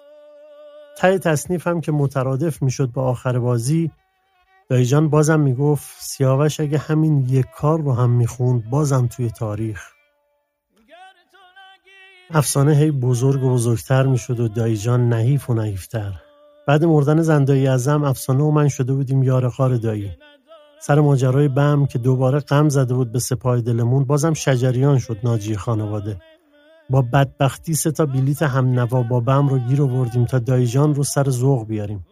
تای 0.97 1.19
تصنیف 1.19 1.67
هم 1.67 1.81
که 1.81 1.91
مترادف 1.91 2.61
می‌شد 2.61 2.91
با 2.91 3.03
آخر 3.03 3.39
بازی 3.39 3.91
دایجان 4.69 5.09
بازم 5.09 5.39
می‌گفت 5.39 5.95
سیاوش 5.99 6.59
اگه 6.59 6.77
همین 6.77 7.19
یک 7.19 7.45
کار 7.55 7.81
رو 7.81 7.93
هم 7.93 8.09
می‌خوند 8.09 8.69
بازم 8.69 9.07
توی 9.07 9.29
تاریخ. 9.29 9.81
افسانه 12.35 12.75
هی 12.75 12.91
بزرگ 12.91 13.43
و 13.43 13.53
بزرگتر 13.53 14.05
می‌شد 14.05 14.39
و 14.39 14.47
دایجان 14.47 15.09
نحیف 15.09 15.49
و 15.49 15.53
نحیفتر. 15.53 16.13
بعد 16.67 16.85
مردن 16.85 17.21
زندایی 17.21 17.67
ازم 17.67 18.03
افسانه 18.03 18.43
و 18.43 18.51
من 18.51 18.67
شده 18.67 18.93
بودیم 18.93 19.23
یار 19.23 19.49
قار 19.49 19.75
دایی. 19.75 20.11
سر 20.81 20.99
ماجرای 20.99 21.47
بم 21.47 21.85
که 21.85 21.99
دوباره 21.99 22.39
غم 22.39 22.69
زده 22.69 22.93
بود 22.93 23.11
به 23.11 23.19
سپاه 23.19 23.61
دلمون 23.61 24.03
بازم 24.03 24.33
شجریان 24.33 24.99
شد 24.99 25.17
ناجی 25.23 25.55
خانواده. 25.55 26.17
با 26.89 27.01
بدبختی 27.01 27.73
سه 27.73 27.91
تا 27.91 28.05
بلیت 28.05 28.41
هم 28.41 28.79
نوا 28.79 29.03
با 29.03 29.19
بم 29.19 29.47
رو 29.47 29.59
گیر 29.59 29.81
آوردیم 29.81 30.25
تا 30.25 30.39
دایجان 30.39 30.95
رو 30.95 31.03
سر 31.03 31.29
ذوق 31.29 31.67
بیاریم. 31.67 32.05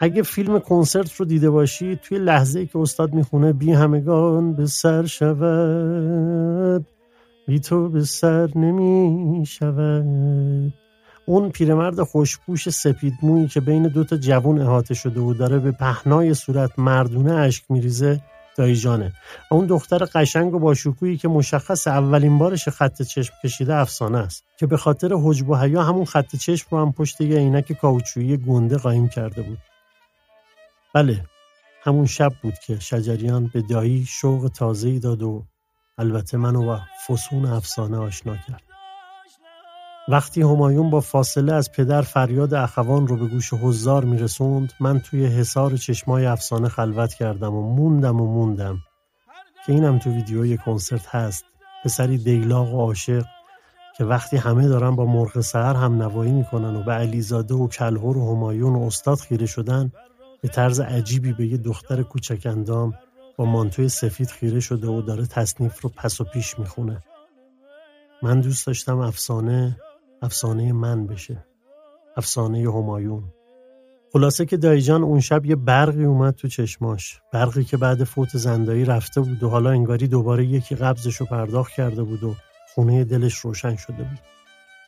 اگه 0.00 0.22
فیلم 0.22 0.58
کنسرت 0.58 1.12
رو 1.12 1.24
دیده 1.24 1.50
باشی 1.50 1.96
توی 2.02 2.18
لحظه 2.18 2.60
ای 2.60 2.66
که 2.66 2.78
استاد 2.78 3.14
می‌خونه 3.14 3.52
بی 3.52 3.72
همگان 3.72 4.52
به 4.52 4.66
سر 4.66 5.06
شود. 5.06 6.86
بی 7.46 7.60
تو 7.60 7.88
به 7.88 8.04
سر 8.04 8.58
نمی 8.58 9.46
شود. 9.46 10.72
اون 11.26 11.50
پیرمرد 11.50 12.02
خوشپوش 12.02 12.68
سپید 12.68 13.14
مویی 13.22 13.48
که 13.48 13.60
بین 13.60 13.88
دوتا 13.88 14.16
جوون 14.16 14.60
احاطه 14.60 14.94
شده 14.94 15.20
و 15.20 15.34
داره 15.34 15.58
به 15.58 15.72
پهنای 15.72 16.34
صورت 16.34 16.78
مردونه 16.78 17.34
اشک 17.34 17.64
میریزه 17.68 18.20
دایجانه 18.56 19.12
اون 19.50 19.66
دختر 19.66 19.98
قشنگ 19.98 20.54
و 20.54 20.58
باشکویی 20.58 21.16
که 21.16 21.28
مشخص 21.28 21.86
اولین 21.86 22.38
بارش 22.38 22.68
خط 22.68 23.02
چشم 23.02 23.34
کشیده 23.44 23.74
افسانه 23.74 24.18
است 24.18 24.44
که 24.58 24.66
به 24.66 24.76
خاطر 24.76 25.12
حجب 25.22 25.48
و 25.48 25.56
حیا 25.56 25.82
همون 25.82 26.04
خط 26.04 26.36
چشم 26.36 26.66
رو 26.70 26.78
هم 26.78 26.92
پشت 26.92 27.20
یه 27.20 27.38
عینک 27.38 27.72
کاوچویی 27.72 28.36
گنده 28.36 28.76
قایم 28.76 29.08
کرده 29.08 29.42
بود. 29.42 29.58
بله 30.94 31.24
همون 31.82 32.06
شب 32.06 32.32
بود 32.42 32.54
که 32.66 32.78
شجریان 32.78 33.50
به 33.54 33.62
دایی 33.62 34.04
شوق 34.08 34.50
تازه‌ای 34.54 34.98
داد 34.98 35.22
و 35.22 35.44
البته 35.98 36.36
منو 36.36 36.64
با 36.64 36.80
فسون 37.06 37.44
افسانه 37.44 37.96
آشنا 37.96 38.36
کرد. 38.36 38.62
وقتی 40.08 40.42
همایون 40.42 40.90
با 40.90 41.00
فاصله 41.00 41.52
از 41.52 41.72
پدر 41.72 42.02
فریاد 42.02 42.54
اخوان 42.54 43.06
رو 43.06 43.16
به 43.16 43.26
گوش 43.26 43.54
حضار 43.54 44.04
میرسوند 44.04 44.72
من 44.80 45.00
توی 45.00 45.26
حصار 45.26 45.76
چشمای 45.76 46.26
افسانه 46.26 46.68
خلوت 46.68 47.14
کردم 47.14 47.54
و 47.54 47.74
موندم 47.74 48.20
و 48.20 48.26
موندم 48.26 48.78
که 49.66 49.72
اینم 49.72 49.98
تو 49.98 50.10
ویدیوی 50.10 50.56
کنسرت 50.56 51.06
هست. 51.06 51.44
پسری 51.84 52.18
دیلاق 52.18 52.74
و 52.74 52.80
عاشق 52.80 53.24
که 53.96 54.04
وقتی 54.04 54.36
همه 54.36 54.68
دارن 54.68 54.96
با 54.96 55.06
مرغ 55.06 55.40
سهر 55.40 55.74
هم 55.74 56.02
نوایی 56.02 56.32
می‌کنن 56.32 56.76
و 56.76 56.82
به 56.82 56.92
علیزاده 56.92 57.54
و 57.54 57.68
کلهور 57.68 58.18
و 58.18 58.36
همایون 58.36 58.74
و 58.74 58.82
استاد 58.82 59.18
خیره 59.18 59.46
شدن 59.46 59.92
به 60.42 60.48
طرز 60.48 60.80
عجیبی 60.80 61.32
به 61.32 61.46
یه 61.46 61.56
دختر 61.56 62.02
کوچک 62.02 62.46
اندام 62.46 62.94
با 63.36 63.44
مانتوی 63.44 63.88
سفید 63.88 64.30
خیره 64.30 64.60
شده 64.60 64.88
و 64.88 65.02
داره 65.02 65.26
تصنیف 65.26 65.80
رو 65.80 65.90
پس 65.96 66.20
و 66.20 66.24
پیش 66.24 66.58
می‌خونه. 66.58 67.02
من 68.22 68.40
دوست 68.40 68.66
داشتم 68.66 68.98
افسانه 68.98 69.80
افسانه 70.22 70.72
من 70.72 71.06
بشه. 71.06 71.46
افسانه 72.16 72.58
همایون. 72.58 73.24
خلاصه 74.12 74.46
که 74.46 74.56
دایجان 74.56 75.02
اون 75.02 75.20
شب 75.20 75.46
یه 75.46 75.56
برقی 75.56 76.04
اومد 76.04 76.34
تو 76.34 76.48
چشماش. 76.48 77.20
برقی 77.32 77.64
که 77.64 77.76
بعد 77.76 78.04
فوت 78.04 78.36
زندایی 78.36 78.84
رفته 78.84 79.20
بود 79.20 79.42
و 79.42 79.48
حالا 79.48 79.70
انگاری 79.70 80.08
دوباره 80.08 80.46
یکی 80.46 80.74
قبضش 80.74 81.16
رو 81.16 81.26
پرداخت 81.26 81.72
کرده 81.72 82.02
بود 82.02 82.24
و 82.24 82.34
خونه 82.74 83.04
دلش 83.04 83.34
روشن 83.34 83.76
شده 83.76 83.96
بود. 83.96 84.18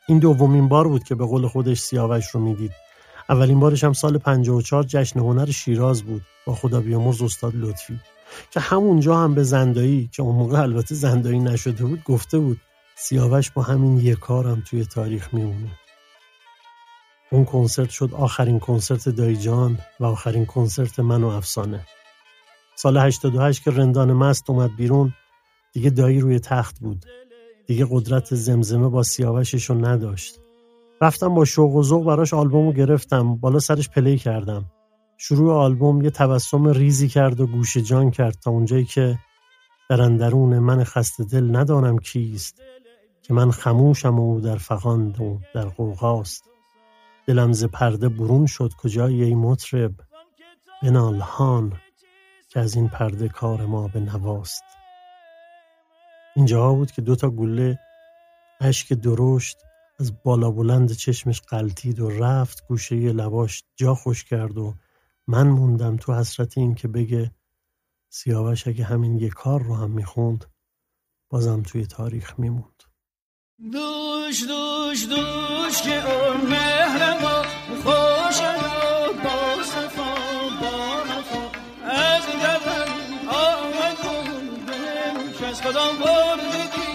این 0.07 0.19
دومین 0.19 0.67
بار 0.67 0.87
بود 0.87 1.03
که 1.03 1.15
به 1.15 1.25
قول 1.25 1.47
خودش 1.47 1.79
سیاوش 1.79 2.29
رو 2.29 2.39
می‌دید. 2.39 2.71
اولین 3.29 3.59
بارش 3.59 3.83
هم 3.83 3.93
سال 3.93 4.17
54 4.17 4.83
جشن 4.83 5.19
هنر 5.19 5.51
شیراز 5.51 6.03
بود. 6.03 6.21
با 6.45 6.55
خدا 6.55 6.81
بیامرز 6.81 7.21
استاد 7.21 7.55
لطفی. 7.55 7.99
که 8.51 8.59
همونجا 8.59 9.17
هم 9.17 9.35
به 9.35 9.43
زندایی 9.43 10.09
که 10.13 10.23
اون 10.23 10.35
موقع 10.35 10.61
البته 10.61 10.95
زندایی 10.95 11.39
نشده 11.39 11.85
بود 11.85 12.03
گفته 12.03 12.39
بود 12.39 12.61
سیاوش 12.95 13.51
با 13.51 13.61
همین 13.61 13.97
یک 13.97 14.19
کارم 14.19 14.63
توی 14.69 14.85
تاریخ 14.85 15.33
میمونه. 15.33 15.71
اون 17.31 17.45
کنسرت 17.45 17.89
شد 17.89 18.13
آخرین 18.13 18.59
کنسرت 18.59 19.09
دایجان 19.09 19.77
و 19.99 20.05
آخرین 20.05 20.45
کنسرت 20.45 20.99
من 20.99 21.23
و 21.23 21.27
افسانه. 21.27 21.85
سال 22.75 22.97
88 22.97 23.63
که 23.63 23.71
رندان 23.71 24.13
مست 24.13 24.49
اومد 24.49 24.75
بیرون 24.75 25.13
دیگه 25.73 25.89
دایی 25.89 26.19
روی 26.19 26.39
تخت 26.39 26.79
بود. 26.79 27.05
دیگه 27.67 27.87
قدرت 27.89 28.35
زمزمه 28.35 28.89
با 28.89 29.03
سیاوشش 29.03 29.69
رو 29.69 29.85
نداشت. 29.85 30.39
رفتم 31.01 31.35
با 31.35 31.45
شوق 31.45 31.75
و 31.75 31.83
ذوق 31.83 32.05
براش 32.05 32.33
آلبوم 32.33 32.65
رو 32.65 32.73
گرفتم. 32.73 33.35
بالا 33.35 33.59
سرش 33.59 33.89
پلی 33.89 34.17
کردم. 34.17 34.71
شروع 35.21 35.53
آلبوم 35.53 36.01
یه 36.01 36.09
تبسم 36.09 36.67
ریزی 36.67 37.07
کرد 37.07 37.39
و 37.39 37.47
گوش 37.47 37.77
جان 37.77 38.11
کرد 38.11 38.33
تا 38.33 38.51
اونجایی 38.51 38.85
که 38.85 39.19
در 39.89 40.01
اندرون 40.01 40.59
من 40.59 40.83
خسته 40.83 41.23
دل 41.23 41.55
ندانم 41.55 41.97
کیست 41.97 42.61
که 43.21 43.33
من 43.33 43.51
خموشم 43.51 44.19
و 44.19 44.41
در 44.41 44.57
فقاند 44.57 45.21
و 45.21 45.39
در 45.53 45.65
قوقاست 45.65 46.43
دلم 47.27 47.51
ز 47.51 47.63
پرده 47.63 48.09
برون 48.09 48.45
شد 48.45 48.73
کجایی 48.73 49.23
ای 49.23 49.35
مطرب؟ 49.35 49.91
بنال 50.83 51.19
هان 51.19 51.73
که 52.49 52.59
از 52.59 52.75
این 52.75 52.89
پرده 52.89 53.29
کار 53.29 53.65
ما 53.65 53.87
به 53.87 53.99
نواست. 53.99 54.63
اینجاها 56.35 56.73
بود 56.73 56.91
که 56.91 57.01
دوتا 57.01 57.29
گله 57.29 57.79
اشک 58.61 58.93
درشت 58.93 59.57
از 59.99 60.23
بالا 60.23 60.51
بلند 60.51 60.91
چشمش 60.91 61.41
قلتید 61.41 61.99
و 61.99 62.09
رفت 62.09 62.67
گوشه 62.67 62.95
لباش 62.95 63.63
جا 63.75 63.95
خوش 63.95 64.23
کرد 64.23 64.57
و 64.57 64.73
من 65.29 65.47
موندم 65.47 65.97
تو 65.97 66.13
حسرت 66.13 66.57
این 66.57 66.75
که 66.75 66.87
بگه 66.87 67.31
سیاوش 68.11 68.67
اگه 68.67 68.83
همین 68.83 69.17
یه 69.17 69.29
کار 69.29 69.63
رو 69.63 69.75
هم 69.75 69.91
می‌خوند 69.91 70.45
بازم 71.31 71.61
توی 71.61 71.85
تاریخ 71.85 72.39
میموند. 72.39 72.83
دوش 73.71 74.43
دوش 74.43 75.05
دوش 75.05 75.81
که 75.81 76.11
اون 76.11 76.41
مهر 76.49 77.21
ما 77.21 77.41
خوش 77.83 78.41
با 79.23 79.63
صفا 79.63 80.13
با 80.61 81.03
نفا. 81.03 81.43
از 81.83 82.25
دلم 82.25 83.27
آمد 83.27 83.97
گل 84.03 85.31
که 85.39 85.47
از 85.47 85.61
خدا 85.61 85.91
بردی 85.91 86.88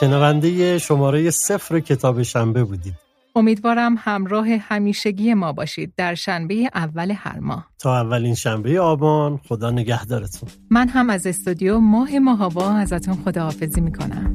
شنونده 0.00 0.78
شماره 0.78 1.30
صفر 1.30 1.80
کتاب 1.80 2.22
شنبه 2.22 2.64
بودید 2.64 2.94
امیدوارم 3.36 3.94
همراه 3.98 4.48
همیشگی 4.48 5.34
ما 5.34 5.52
باشید 5.52 5.92
در 5.96 6.14
شنبه 6.14 6.70
اول 6.74 7.14
هر 7.16 7.38
ماه. 7.38 7.66
تا 7.78 8.00
اولین 8.00 8.34
شنبه 8.34 8.80
آبان 8.80 9.40
خدا 9.48 9.70
نگهدارتون 9.70 10.48
من 10.70 10.88
هم 10.88 11.10
از 11.10 11.26
استودیو 11.26 11.78
ماه 11.78 12.18
ماهوا 12.18 12.72
ازتون 12.72 13.14
خداحافظی 13.24 13.80
می‌کنم. 13.80 14.34